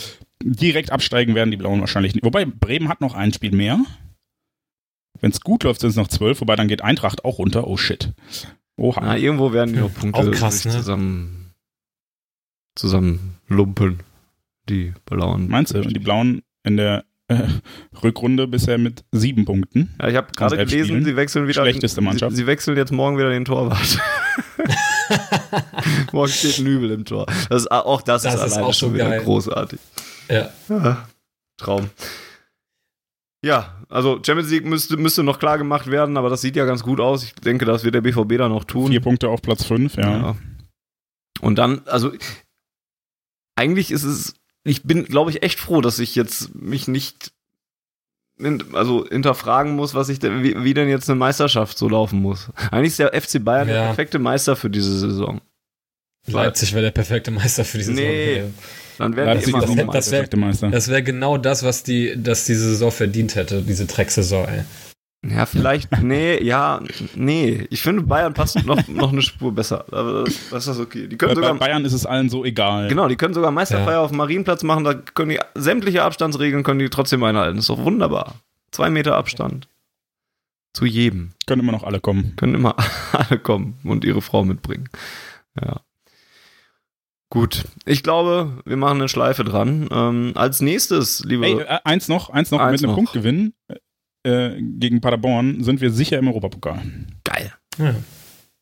direkt 0.42 0.90
absteigen 0.90 1.34
werden 1.34 1.50
die 1.50 1.56
Blauen 1.58 1.80
wahrscheinlich 1.80 2.14
nicht. 2.14 2.24
Wobei 2.24 2.44
Bremen 2.46 2.88
hat 2.88 3.00
noch 3.02 3.14
ein 3.14 3.32
Spiel 3.34 3.52
mehr. 3.52 3.80
Wenn 5.24 5.30
es 5.30 5.40
gut 5.40 5.62
läuft, 5.64 5.80
sind 5.80 5.88
es 5.88 5.96
noch 5.96 6.08
12, 6.08 6.42
wobei 6.42 6.54
dann 6.54 6.68
geht 6.68 6.82
Eintracht 6.84 7.24
auch 7.24 7.38
runter. 7.38 7.66
Oh 7.66 7.78
shit. 7.78 8.12
Oha. 8.76 9.00
Na, 9.00 9.16
irgendwo 9.16 9.54
werden 9.54 9.72
die 9.72 9.80
noch 9.80 9.94
Punkte 9.94 10.20
Auch 10.20 10.30
krass, 10.30 10.66
ne? 10.66 10.72
zusammen, 10.72 11.54
zusammen 12.74 13.36
lumpen. 13.48 14.00
Die 14.68 14.92
Blauen. 15.06 15.48
Meinst 15.48 15.72
du? 15.72 15.80
Die 15.80 15.98
Blauen 15.98 16.42
in 16.62 16.76
der 16.76 17.06
äh, 17.28 17.40
Rückrunde 18.02 18.46
bisher 18.46 18.76
mit 18.76 19.02
sieben 19.12 19.46
Punkten. 19.46 19.94
Ja, 19.98 20.08
ich 20.08 20.16
habe 20.16 20.30
gerade 20.36 20.58
gelesen, 20.58 20.84
Spielen. 20.88 21.04
sie 21.06 21.16
wechseln 21.16 21.48
wieder. 21.48 21.62
Schlechteste 21.62 22.02
Mannschaft. 22.02 22.32
Sie, 22.32 22.42
sie 22.42 22.46
wechseln 22.46 22.76
jetzt 22.76 22.92
morgen 22.92 23.16
wieder 23.16 23.30
den 23.30 23.46
Torwart. 23.46 23.98
morgen 26.12 26.32
steht 26.32 26.58
Nübel 26.58 26.90
im 26.90 27.06
Tor. 27.06 27.24
Das 27.48 27.62
ist, 27.62 27.70
auch 27.72 28.02
das, 28.02 28.24
Das 28.24 28.34
ist 28.34 28.42
ist 28.42 28.58
auch 28.58 28.74
schon 28.74 28.92
wieder 28.92 29.08
geil. 29.08 29.22
großartig. 29.22 29.80
Ja. 30.28 30.50
Ja, 30.68 31.08
Traum. 31.56 31.88
Ja, 33.44 33.76
also 33.90 34.20
Champions 34.24 34.50
League 34.50 34.64
müsste, 34.64 34.96
müsste 34.96 35.22
noch 35.22 35.38
klar 35.38 35.58
gemacht 35.58 35.88
werden, 35.90 36.16
aber 36.16 36.30
das 36.30 36.40
sieht 36.40 36.56
ja 36.56 36.64
ganz 36.64 36.82
gut 36.82 36.98
aus. 36.98 37.22
Ich 37.24 37.34
denke, 37.34 37.64
das 37.66 37.84
wird 37.84 37.94
der 37.94 38.00
BVB 38.00 38.38
da 38.38 38.48
noch 38.48 38.64
tun. 38.64 38.90
Vier 38.90 39.00
Punkte 39.00 39.28
auf 39.28 39.42
Platz 39.42 39.64
fünf, 39.64 39.96
ja. 39.96 40.10
Ja. 40.18 40.36
Und 41.40 41.56
dann, 41.58 41.82
also 41.86 42.12
eigentlich 43.56 43.90
ist 43.90 44.04
es, 44.04 44.34
ich 44.64 44.82
bin, 44.84 45.04
glaube 45.04 45.30
ich, 45.30 45.42
echt 45.42 45.60
froh, 45.60 45.80
dass 45.80 45.98
ich 45.98 46.14
jetzt 46.14 46.54
mich 46.54 46.88
nicht 46.88 47.32
also 48.72 49.06
hinterfragen 49.08 49.76
muss, 49.76 49.94
was 49.94 50.08
ich 50.08 50.18
denn, 50.18 50.42
wie, 50.42 50.64
wie 50.64 50.74
denn 50.74 50.88
jetzt 50.88 51.08
eine 51.08 51.18
Meisterschaft 51.18 51.78
so 51.78 51.88
laufen 51.88 52.20
muss. 52.20 52.50
Eigentlich 52.72 52.88
ist 52.88 52.98
der 52.98 53.12
FC 53.20 53.44
Bayern 53.44 53.68
der 53.68 53.76
Ja. 53.76 53.84
perfekte 53.86 54.18
Meister 54.18 54.56
für 54.56 54.70
diese 54.70 54.98
Saison. 54.98 55.40
Leipzig 56.26 56.72
wäre 56.72 56.82
der 56.84 56.90
perfekte 56.90 57.30
Meister 57.30 57.64
für 57.64 57.78
diese 57.78 57.92
Nee. 57.92 58.34
Saison. 58.36 58.54
Dann 58.98 59.16
werden 59.16 59.28
Leipzig 59.28 59.46
die 59.46 59.50
immer 59.50 59.64
ist 59.94 60.10
das 60.12 60.12
Meister. 60.34 60.66
wär-. 60.66 60.70
Das 60.70 60.88
wäre 60.88 61.02
genau 61.02 61.36
das, 61.38 61.62
was 61.62 61.82
die, 61.82 62.14
das 62.16 62.44
diese 62.46 62.68
Saison 62.70 62.90
verdient 62.90 63.34
hätte, 63.34 63.62
diese 63.62 63.86
Drecksaison, 63.86 64.46
ey. 64.48 64.64
Ja, 65.26 65.46
vielleicht, 65.46 65.90
nee, 66.02 66.42
ja, 66.42 66.80
nee. 67.14 67.66
Ich 67.70 67.80
finde, 67.82 68.02
Bayern 68.02 68.34
passt 68.34 68.62
noch, 68.66 68.86
noch 68.88 69.10
eine 69.10 69.22
Spur 69.22 69.52
besser. 69.54 69.86
Aber 69.90 70.24
das, 70.24 70.34
das 70.50 70.66
ist 70.66 70.78
okay. 70.78 71.06
Die 71.08 71.16
können 71.16 71.30
Bei, 71.34 71.40
sogar, 71.40 71.54
Bayern 71.54 71.84
ist 71.86 71.94
es 71.94 72.04
allen 72.04 72.28
so 72.28 72.44
egal. 72.44 72.88
genau, 72.88 73.08
die 73.08 73.16
können 73.16 73.32
sogar 73.32 73.50
Meisterfeier 73.50 73.94
Ja. 73.94 74.00
auf 74.02 74.10
dem 74.10 74.18
Marienplatz 74.18 74.62
machen. 74.64 74.84
Da 74.84 74.92
können 74.92 75.30
die 75.30 75.40
sämtliche 75.54 76.02
Abstandsregeln 76.02 76.62
können 76.62 76.78
die 76.80 76.90
trotzdem 76.90 77.22
einhalten. 77.24 77.56
Das 77.56 77.64
ist 77.64 77.70
doch 77.70 77.82
wunderbar. 77.84 78.34
Zwei 78.70 78.90
Meter 78.90 79.16
Abstand. 79.16 79.66
Zu 80.74 80.84
jedem. 80.84 81.30
Können 81.46 81.62
immer 81.62 81.72
noch 81.72 81.84
alle 81.84 82.00
kommen. 82.00 82.34
Können 82.36 82.54
immer 82.56 82.76
alle 83.12 83.38
kommen 83.38 83.78
und 83.84 84.04
ihre 84.04 84.20
Frau 84.20 84.44
mitbringen. 84.44 84.88
Ja. 85.58 85.80
Gut. 87.34 87.64
Ich 87.84 88.04
glaube, 88.04 88.62
wir 88.64 88.76
machen 88.76 88.98
eine 88.98 89.08
Schleife 89.08 89.42
dran. 89.42 89.88
Ähm, 89.90 90.32
als 90.36 90.60
nächstes, 90.60 91.24
liebe. 91.24 91.44
Ey, 91.44 91.58
äh, 91.60 91.78
eins 91.82 92.06
noch, 92.08 92.30
eins 92.30 92.52
noch 92.52 92.60
Eins 92.60 92.80
mit 92.80 92.88
einem 92.88 92.90
noch. 92.92 92.96
Punktgewinn 92.96 93.54
äh, 94.22 94.50
gegen 94.62 95.00
Paderborn 95.00 95.64
sind 95.64 95.80
wir 95.80 95.90
sicher 95.90 96.16
im 96.18 96.28
Europapokal. 96.28 96.80
geil. 97.24 97.52
Ja. 97.78 97.94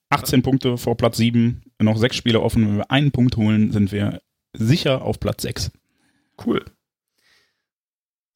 18 0.09 0.43
Punkte 0.43 0.78
vor 0.78 0.97
Platz 0.97 1.19
7, 1.19 1.62
noch 1.81 1.99
sechs 1.99 2.16
Spiele 2.16 2.40
offen. 2.40 2.66
Wenn 2.66 2.77
wir 2.78 2.90
einen 2.90 3.12
Punkt 3.12 3.36
holen, 3.36 3.73
sind 3.73 3.93
wir 3.93 4.20
sicher 4.57 5.03
auf 5.03 5.20
Platz 5.20 5.43
6. 5.43 5.70
Cool. 6.44 6.65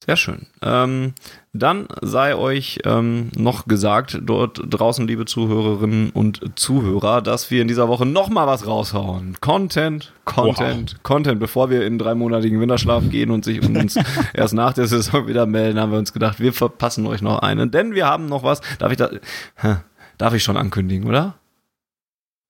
Sehr 0.07 0.15
schön. 0.15 0.45
Ähm, 0.61 1.15
dann 1.51 1.89
sei 2.01 2.33
euch 2.33 2.79
ähm, 2.85 3.29
noch 3.35 3.67
gesagt, 3.67 4.17
dort 4.21 4.61
draußen, 4.69 5.05
liebe 5.05 5.25
Zuhörerinnen 5.25 6.11
und 6.11 6.57
Zuhörer, 6.57 7.21
dass 7.21 7.51
wir 7.51 7.61
in 7.61 7.67
dieser 7.67 7.89
Woche 7.89 8.05
noch 8.05 8.29
mal 8.29 8.47
was 8.47 8.65
raushauen. 8.65 9.35
Content, 9.41 10.13
Content, 10.23 11.03
Content. 11.03 11.41
Bevor 11.41 11.69
wir 11.69 11.85
in 11.85 11.97
dreimonatigen 11.97 12.61
Winterschlaf 12.61 13.09
gehen 13.09 13.31
und 13.31 13.43
sich 13.43 13.61
uns 13.61 13.99
erst 14.33 14.53
nach 14.53 14.71
der 14.71 14.87
Saison 14.87 15.27
wieder 15.27 15.45
melden, 15.45 15.77
haben 15.77 15.91
wir 15.91 15.99
uns 15.99 16.13
gedacht, 16.13 16.39
wir 16.39 16.53
verpassen 16.53 17.05
euch 17.05 17.21
noch 17.21 17.39
einen. 17.39 17.69
Denn 17.69 17.93
wir 17.93 18.05
haben 18.05 18.27
noch 18.27 18.43
was. 18.43 18.61
Darf 18.79 18.93
ich 18.93 18.97
da, 18.97 19.09
Hä, 19.55 19.75
darf 20.17 20.33
ich 20.33 20.41
schon 20.41 20.55
ankündigen, 20.55 21.05
oder? 21.05 21.35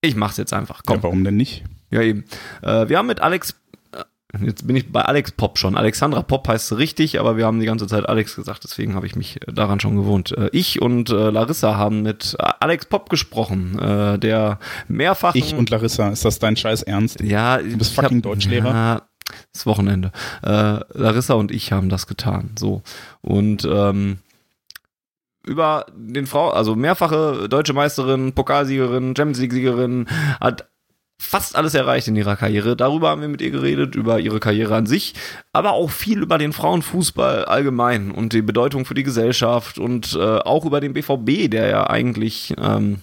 Ich 0.02 0.16
mach's 0.16 0.38
jetzt 0.38 0.54
einfach. 0.54 0.84
Komm. 0.86 0.98
Ja, 0.98 1.04
warum 1.04 1.24
denn 1.24 1.38
nicht? 1.38 1.64
Ja, 1.90 2.04
eben. 2.04 2.26
Äh, 2.62 2.88
wir 2.88 3.00
haben 3.00 3.08
mit 3.08 3.20
Alex, 3.20 3.56
jetzt 4.42 4.68
bin 4.68 4.76
ich 4.76 4.92
bei 4.92 5.02
Alex 5.02 5.32
Pop 5.32 5.58
schon. 5.58 5.76
Alexandra 5.78 6.22
Pop 6.22 6.48
heißt 6.48 6.78
richtig, 6.78 7.20
aber 7.20 7.38
wir 7.38 7.46
haben 7.46 7.60
die 7.60 7.66
ganze 7.66 7.88
Zeit 7.88 8.08
Alex 8.08 8.36
gesagt, 8.36 8.64
deswegen 8.64 8.94
habe 8.96 9.06
ich 9.06 9.16
mich 9.16 9.42
äh, 9.48 9.54
daran 9.54 9.80
schon 9.80 9.96
gewohnt. 9.96 10.32
Äh, 10.38 10.50
ich 10.52 10.82
und 10.82 11.10
äh, 11.10 11.30
Larissa 11.30 11.76
haben 11.78 12.02
mit 12.04 12.36
Alex 12.40 12.86
Pop 12.88 13.10
gesprochen, 13.10 13.78
der 13.78 14.60
mehrfach. 14.88 15.36
Ich 15.36 15.54
und 15.56 15.70
Larissa, 15.70 16.10
ist 16.10 16.26
das 16.26 16.40
dein 16.40 16.56
Scheiß 16.58 16.84
Ernst? 16.84 17.22
ja, 17.22 17.58
Du 17.58 17.78
bist 17.78 17.92
ich 17.92 17.98
hab- 17.98 18.06
fucking 18.06 18.22
Deutschlehrer? 18.22 18.70
Ja, 18.70 19.02
das 19.54 19.66
Wochenende. 19.66 20.12
Äh, 20.44 20.80
Larissa 20.94 21.34
und 21.36 21.52
ich 21.52 21.72
haben 21.72 21.90
das 21.90 22.08
getan. 22.08 22.52
So. 22.58 22.82
Und 23.22 23.68
ähm, 23.70 24.20
über 25.46 25.86
den 25.96 26.28
Frau, 26.28 26.50
also 26.50 26.76
mehrfache 26.76 27.48
deutsche 27.50 27.74
Meisterin, 27.74 28.34
Pokalsiegerin, 28.34 29.16
Champions 29.16 29.40
League-Siegerin, 29.40 30.08
hat 30.42 30.68
fast 31.20 31.56
alles 31.56 31.74
erreicht 31.74 32.08
in 32.08 32.16
ihrer 32.16 32.36
Karriere. 32.36 32.76
Darüber 32.76 33.10
haben 33.10 33.22
wir 33.22 33.28
mit 33.28 33.42
ihr 33.42 33.52
geredet, 33.52 33.96
über 33.96 34.20
ihre 34.20 34.40
Karriere 34.40 34.76
an 34.76 34.86
sich, 34.86 35.14
aber 35.52 35.74
auch 35.74 35.90
viel 35.90 36.22
über 36.22 36.38
den 36.38 36.54
Frauenfußball 36.54 37.46
allgemein 37.46 38.12
und 38.12 38.34
die 38.34 38.42
Bedeutung 38.42 38.86
für 38.86 38.94
die 38.94 39.04
Gesellschaft 39.04 39.80
und 39.80 40.14
äh, 40.14 40.40
auch 40.40 40.66
über 40.66 40.80
den 40.80 40.94
BVB, 40.94 41.50
der 41.50 41.70
ja 41.70 41.90
eigentlich 41.90 42.54
ähm, 42.60 43.02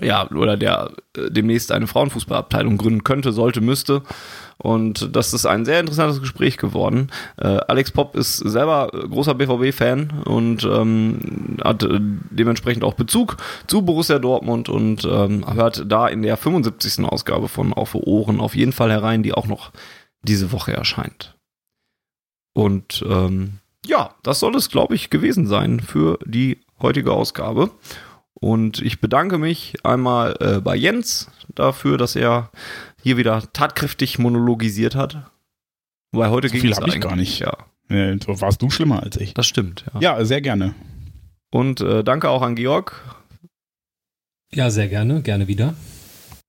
ja, 0.00 0.30
oder 0.30 0.56
der 0.56 0.92
äh, 1.16 1.30
demnächst 1.30 1.72
eine 1.72 1.86
Frauenfußballabteilung 1.86 2.76
gründen 2.76 3.04
könnte, 3.04 3.32
sollte, 3.32 3.60
müsste. 3.60 4.02
Und 4.58 5.14
das 5.14 5.34
ist 5.34 5.44
ein 5.44 5.64
sehr 5.66 5.80
interessantes 5.80 6.20
Gespräch 6.20 6.56
geworden. 6.56 7.10
Äh, 7.36 7.58
Alex 7.68 7.90
Popp 7.90 8.16
ist 8.16 8.38
selber 8.38 8.88
großer 8.90 9.34
BVB-Fan 9.34 10.22
und 10.24 10.64
ähm, 10.64 11.58
hat 11.62 11.82
äh, 11.82 12.00
dementsprechend 12.00 12.82
auch 12.82 12.94
Bezug 12.94 13.36
zu 13.66 13.82
Borussia 13.82 14.18
Dortmund 14.18 14.68
und 14.68 15.04
ähm, 15.04 15.44
hört 15.54 15.84
da 15.90 16.08
in 16.08 16.22
der 16.22 16.36
75. 16.38 17.04
Ausgabe 17.04 17.48
von 17.48 17.74
Auf 17.74 17.94
Ohren 17.94 18.40
auf 18.40 18.56
jeden 18.56 18.72
Fall 18.72 18.90
herein, 18.90 19.22
die 19.22 19.34
auch 19.34 19.46
noch 19.46 19.72
diese 20.22 20.52
Woche 20.52 20.72
erscheint. 20.72 21.36
Und 22.54 23.04
ähm, 23.06 23.58
ja, 23.84 24.14
das 24.22 24.40
soll 24.40 24.56
es, 24.56 24.70
glaube 24.70 24.94
ich, 24.94 25.10
gewesen 25.10 25.46
sein 25.46 25.80
für 25.80 26.18
die 26.24 26.60
heutige 26.80 27.12
Ausgabe. 27.12 27.70
Und 28.32 28.80
ich 28.80 29.00
bedanke 29.00 29.38
mich 29.38 29.74
einmal 29.84 30.36
äh, 30.40 30.60
bei 30.60 30.76
Jens 30.76 31.30
dafür, 31.54 31.96
dass 31.98 32.16
er 32.16 32.50
hier 33.06 33.16
wieder 33.16 33.40
tatkräftig 33.52 34.18
monologisiert 34.18 34.96
hat. 34.96 35.30
Weil 36.10 36.28
heute 36.30 36.48
So 36.48 36.52
ging 36.54 36.62
viel 36.62 36.72
es 36.72 36.80
hab 36.80 36.88
ich 36.88 37.00
gar 37.00 37.14
nicht. 37.14 37.38
Ja, 37.38 37.56
so 37.88 38.40
warst 38.40 38.60
du 38.62 38.68
schlimmer 38.68 39.00
als 39.00 39.16
ich. 39.16 39.32
das 39.32 39.46
stimmt. 39.46 39.84
Ja. 39.94 40.00
Ja, 40.00 40.24
sehr 40.24 40.40
gerne. 40.40 40.74
Und 41.52 41.80
äh, 41.80 42.02
danke 42.02 42.28
auch 42.28 42.42
an 42.42 42.56
Georg. 42.56 43.00
Ja, 44.52 44.70
sehr 44.70 44.88
gerne, 44.88 45.22
gerne 45.22 45.46
wieder. 45.46 45.74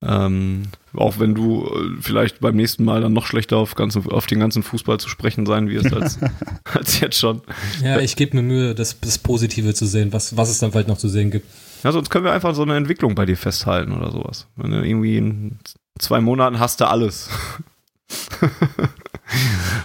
Ähm, 0.03 0.63
auch 0.95 1.19
wenn 1.19 1.35
du 1.35 1.67
äh, 1.67 2.01
vielleicht 2.01 2.39
beim 2.39 2.55
nächsten 2.55 2.83
Mal 2.83 3.01
dann 3.01 3.13
noch 3.13 3.27
schlechter 3.27 3.57
auf, 3.57 3.75
ganzen, 3.75 4.09
auf 4.09 4.25
den 4.25 4.39
ganzen 4.39 4.63
Fußball 4.63 4.99
zu 4.99 5.09
sprechen 5.09 5.45
sein 5.45 5.69
wirst 5.69 5.93
als, 5.93 6.17
als 6.63 6.99
jetzt 6.99 7.19
schon. 7.19 7.43
Ja, 7.83 7.99
ich 7.99 8.15
gebe 8.15 8.35
mir 8.35 8.41
Mühe, 8.41 8.73
das, 8.73 8.99
das 8.99 9.19
Positive 9.19 9.75
zu 9.75 9.85
sehen, 9.85 10.11
was, 10.11 10.35
was 10.35 10.49
es 10.49 10.57
dann 10.57 10.71
vielleicht 10.71 10.87
noch 10.87 10.97
zu 10.97 11.07
sehen 11.07 11.29
gibt. 11.29 11.45
Ja, 11.83 11.91
sonst 11.91 12.09
können 12.09 12.25
wir 12.25 12.31
einfach 12.31 12.55
so 12.55 12.63
eine 12.63 12.75
Entwicklung 12.75 13.13
bei 13.13 13.27
dir 13.27 13.37
festhalten 13.37 13.91
oder 13.91 14.09
sowas. 14.09 14.47
Wenn 14.55 14.71
du 14.71 14.83
irgendwie 14.83 15.17
in 15.17 15.59
zwei 15.99 16.21
Monaten 16.21 16.59
hast 16.59 16.81
du 16.81 16.87
alles. 16.87 17.29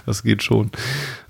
Das 0.05 0.23
geht 0.23 0.43
schon. 0.43 0.71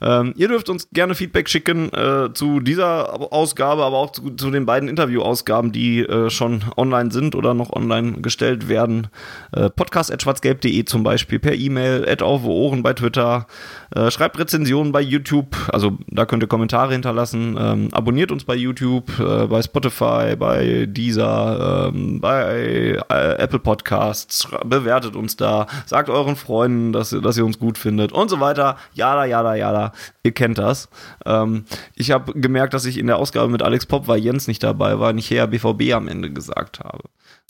Ähm, 0.02 0.34
ihr 0.36 0.48
dürft 0.48 0.70
uns 0.70 0.90
gerne 0.92 1.16
Feedback 1.16 1.50
schicken 1.50 1.92
äh, 1.94 2.34
zu 2.34 2.60
dieser 2.60 3.34
Ausgabe, 3.34 3.84
aber 3.84 3.98
auch 3.98 4.12
zu, 4.12 4.32
zu 4.32 4.52
den 4.52 4.66
beiden 4.66 4.90
Interviewausgaben, 4.90 5.72
die 5.72 6.02
äh, 6.02 6.30
schon 6.30 6.64
online 6.78 7.12
sind 7.12 7.36
oder 7.36 7.54
noch 7.54 7.72
online 7.72 8.22
gestellt 8.22 8.68
werden. 8.68 9.08
Äh, 9.52 9.70
podcast.schwarzgelb.de 9.70 10.86
zum 10.86 11.04
Beispiel 11.04 11.40
per 11.40 11.54
E-Mail, 11.54 12.08
at 12.08 12.22
auf 12.22 12.44
Ohren 12.46 12.84
bei 12.84 12.94
Twitter. 12.94 13.48
Äh, 13.96 14.10
schreibt 14.10 14.40
Rezensionen 14.40 14.92
bei 14.92 15.02
YouTube, 15.02 15.56
also 15.72 15.98
da 16.08 16.26
könnt 16.26 16.42
ihr 16.42 16.48
Kommentare 16.48 16.94
hinterlassen. 16.94 17.56
Ähm, 17.60 17.90
abonniert 17.92 18.32
uns 18.32 18.44
bei 18.44 18.56
YouTube, 18.56 19.20
äh, 19.20 19.46
bei 19.46 19.62
Spotify, 19.62 20.36
bei 20.36 20.88
Deezer, 20.88 21.92
ähm, 21.94 22.20
bei 22.20 22.98
äh, 23.10 23.34
Apple 23.36 23.60
Podcasts. 23.60 24.48
Bewertet 24.66 25.16
uns 25.16 25.36
da, 25.36 25.68
sagt 25.86 26.10
euren 26.10 26.36
Freunden, 26.36 26.92
dass, 26.92 27.12
dass 27.12 27.38
ihr 27.38 27.46
uns 27.46 27.60
gut 27.60 27.78
findet 27.78 28.12
und 28.12 28.30
so 28.30 28.40
weiter. 28.40 28.78
Jada, 28.94 29.26
jada, 29.26 29.54
jada. 29.54 29.92
Ihr 30.24 30.32
kennt 30.32 30.58
das. 30.58 30.90
Ähm, 31.26 31.66
ich 31.96 32.10
habe 32.10 32.34
gemerkt, 32.34 32.74
dass 32.74 32.86
ich 32.86 32.98
in 32.98 33.06
der 33.06 33.18
Ausgabe 33.18 33.50
mit 33.50 33.62
Alex 33.62 33.86
Pop, 33.86 34.08
weil 34.08 34.20
Jens 34.20 34.48
nicht 34.48 34.64
dabei 34.64 35.00
war, 35.00 35.14
nicht 35.14 35.30
her 35.30 35.46
BVB 35.46 35.94
am 35.94 36.08
Ende 36.08 36.32
gesagt 36.32 36.80
habe. 36.80 37.04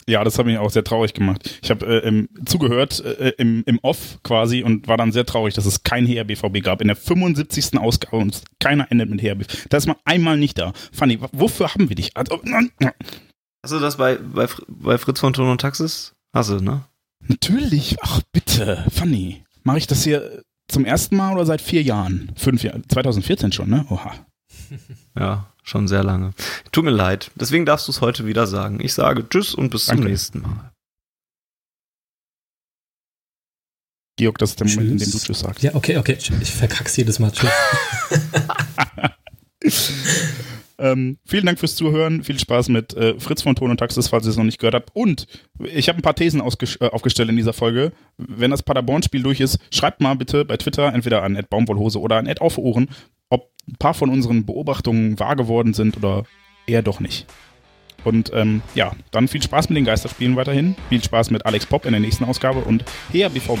Ja, 0.06 0.22
das 0.24 0.38
hat 0.38 0.46
mich 0.46 0.58
auch 0.58 0.70
sehr 0.70 0.84
traurig 0.84 1.14
gemacht. 1.14 1.58
Ich 1.62 1.70
habe 1.70 1.86
äh, 1.86 2.06
im, 2.06 2.28
zugehört 2.44 3.00
äh, 3.04 3.32
im, 3.38 3.62
im 3.66 3.78
Off 3.82 4.18
quasi 4.22 4.62
und 4.62 4.86
war 4.86 4.96
dann 4.96 5.12
sehr 5.12 5.24
traurig, 5.24 5.54
dass 5.54 5.66
es 5.66 5.82
kein 5.82 6.06
Her 6.06 6.24
BVB 6.24 6.62
gab. 6.62 6.80
In 6.80 6.88
der 6.88 6.96
75. 6.96 7.78
Ausgabe 7.78 8.16
und 8.16 8.42
keiner 8.60 8.90
endet 8.90 9.08
mit 9.10 9.22
Her 9.22 9.34
BVB. 9.34 9.68
Da 9.70 9.76
ist 9.78 9.86
man 9.86 9.96
einmal 10.04 10.36
nicht 10.36 10.58
da. 10.58 10.72
Fanny, 10.92 11.18
wofür 11.32 11.72
haben 11.74 11.88
wir 11.88 11.96
dich? 11.96 12.16
Also, 12.16 12.40
Hast 13.62 13.72
du 13.72 13.78
das 13.78 13.96
bei, 13.96 14.16
bei, 14.16 14.46
bei 14.68 14.98
Fritz 14.98 15.20
von 15.20 15.32
Ton 15.32 15.48
und 15.48 15.60
Taxis? 15.60 16.14
Hast 16.34 16.50
du, 16.50 16.60
ne? 16.60 16.84
Natürlich. 17.26 17.96
Ach, 18.02 18.20
bitte. 18.32 18.84
Fanny. 18.90 19.42
Mache 19.62 19.78
ich 19.78 19.86
das 19.86 20.04
hier 20.04 20.42
zum 20.68 20.84
ersten 20.84 21.16
Mal 21.16 21.32
oder 21.32 21.46
seit 21.46 21.62
vier 21.62 21.82
Jahren? 21.82 22.30
Fünf 22.36 22.62
Jahre. 22.62 22.82
2014 22.86 23.52
schon, 23.52 23.70
ne? 23.70 23.86
Oha. 23.88 24.12
Ja, 25.18 25.52
schon 25.62 25.86
sehr 25.86 26.02
lange. 26.02 26.32
Tut 26.72 26.84
mir 26.84 26.90
leid. 26.90 27.30
Deswegen 27.36 27.64
darfst 27.64 27.86
du 27.86 27.92
es 27.92 28.00
heute 28.00 28.26
wieder 28.26 28.46
sagen. 28.46 28.80
Ich 28.80 28.94
sage 28.94 29.28
Tschüss 29.28 29.54
und 29.54 29.70
bis 29.70 29.86
Danke. 29.86 30.02
zum 30.02 30.10
nächsten 30.10 30.40
Mal. 30.42 30.72
Georg, 34.16 34.38
das 34.38 34.50
ist 34.50 34.60
der 34.60 34.68
Moment, 34.68 34.90
in 34.90 34.98
dem 34.98 35.10
du 35.10 35.18
Tschüss 35.18 35.40
sagst. 35.40 35.62
Ja, 35.62 35.74
okay, 35.74 35.96
okay. 35.96 36.18
Ich 36.40 36.50
verkack's 36.50 36.96
jedes 36.96 37.18
Mal. 37.18 37.32
Tschüss. 37.32 37.50
Ähm, 40.76 41.18
vielen 41.24 41.46
Dank 41.46 41.58
fürs 41.58 41.76
Zuhören. 41.76 42.24
Viel 42.24 42.38
Spaß 42.38 42.68
mit 42.68 42.94
äh, 42.94 43.18
Fritz 43.20 43.42
von 43.42 43.54
Ton 43.54 43.70
und 43.70 43.76
Taxis, 43.76 44.08
falls 44.08 44.26
ihr 44.26 44.30
es 44.30 44.36
noch 44.36 44.44
nicht 44.44 44.58
gehört 44.58 44.74
habt. 44.74 44.90
Und 44.92 45.26
ich 45.60 45.88
habe 45.88 45.98
ein 45.98 46.02
paar 46.02 46.16
Thesen 46.16 46.40
äh, 46.40 46.88
aufgestellt 46.90 47.28
in 47.28 47.36
dieser 47.36 47.52
Folge. 47.52 47.92
Wenn 48.18 48.50
das 48.50 48.62
Paderborn-Spiel 48.62 49.22
durch 49.22 49.40
ist, 49.40 49.58
schreibt 49.72 50.00
mal 50.00 50.14
bitte 50.14 50.44
bei 50.44 50.56
Twitter 50.56 50.92
entweder 50.92 51.22
an 51.22 51.40
Baumwollhose 51.48 52.00
oder 52.00 52.16
an 52.16 52.28
auf 52.38 52.58
Ohren, 52.58 52.88
ob 53.30 53.50
ein 53.68 53.76
paar 53.78 53.94
von 53.94 54.10
unseren 54.10 54.46
Beobachtungen 54.46 55.18
wahr 55.18 55.36
geworden 55.36 55.74
sind 55.74 55.96
oder 55.96 56.24
eher 56.66 56.82
doch 56.82 57.00
nicht. 57.00 57.26
Und 58.04 58.30
ähm, 58.34 58.62
ja, 58.74 58.92
dann 59.10 59.28
viel 59.28 59.42
Spaß 59.42 59.70
mit 59.70 59.78
den 59.78 59.84
Geisterspielen 59.84 60.36
weiterhin. 60.36 60.76
Viel 60.90 61.02
Spaß 61.02 61.30
mit 61.30 61.46
Alex 61.46 61.66
Pop 61.66 61.86
in 61.86 61.92
der 61.92 62.00
nächsten 62.00 62.24
Ausgabe 62.24 62.60
und 62.60 62.84
her 63.10 63.30
BVB. 63.30 63.60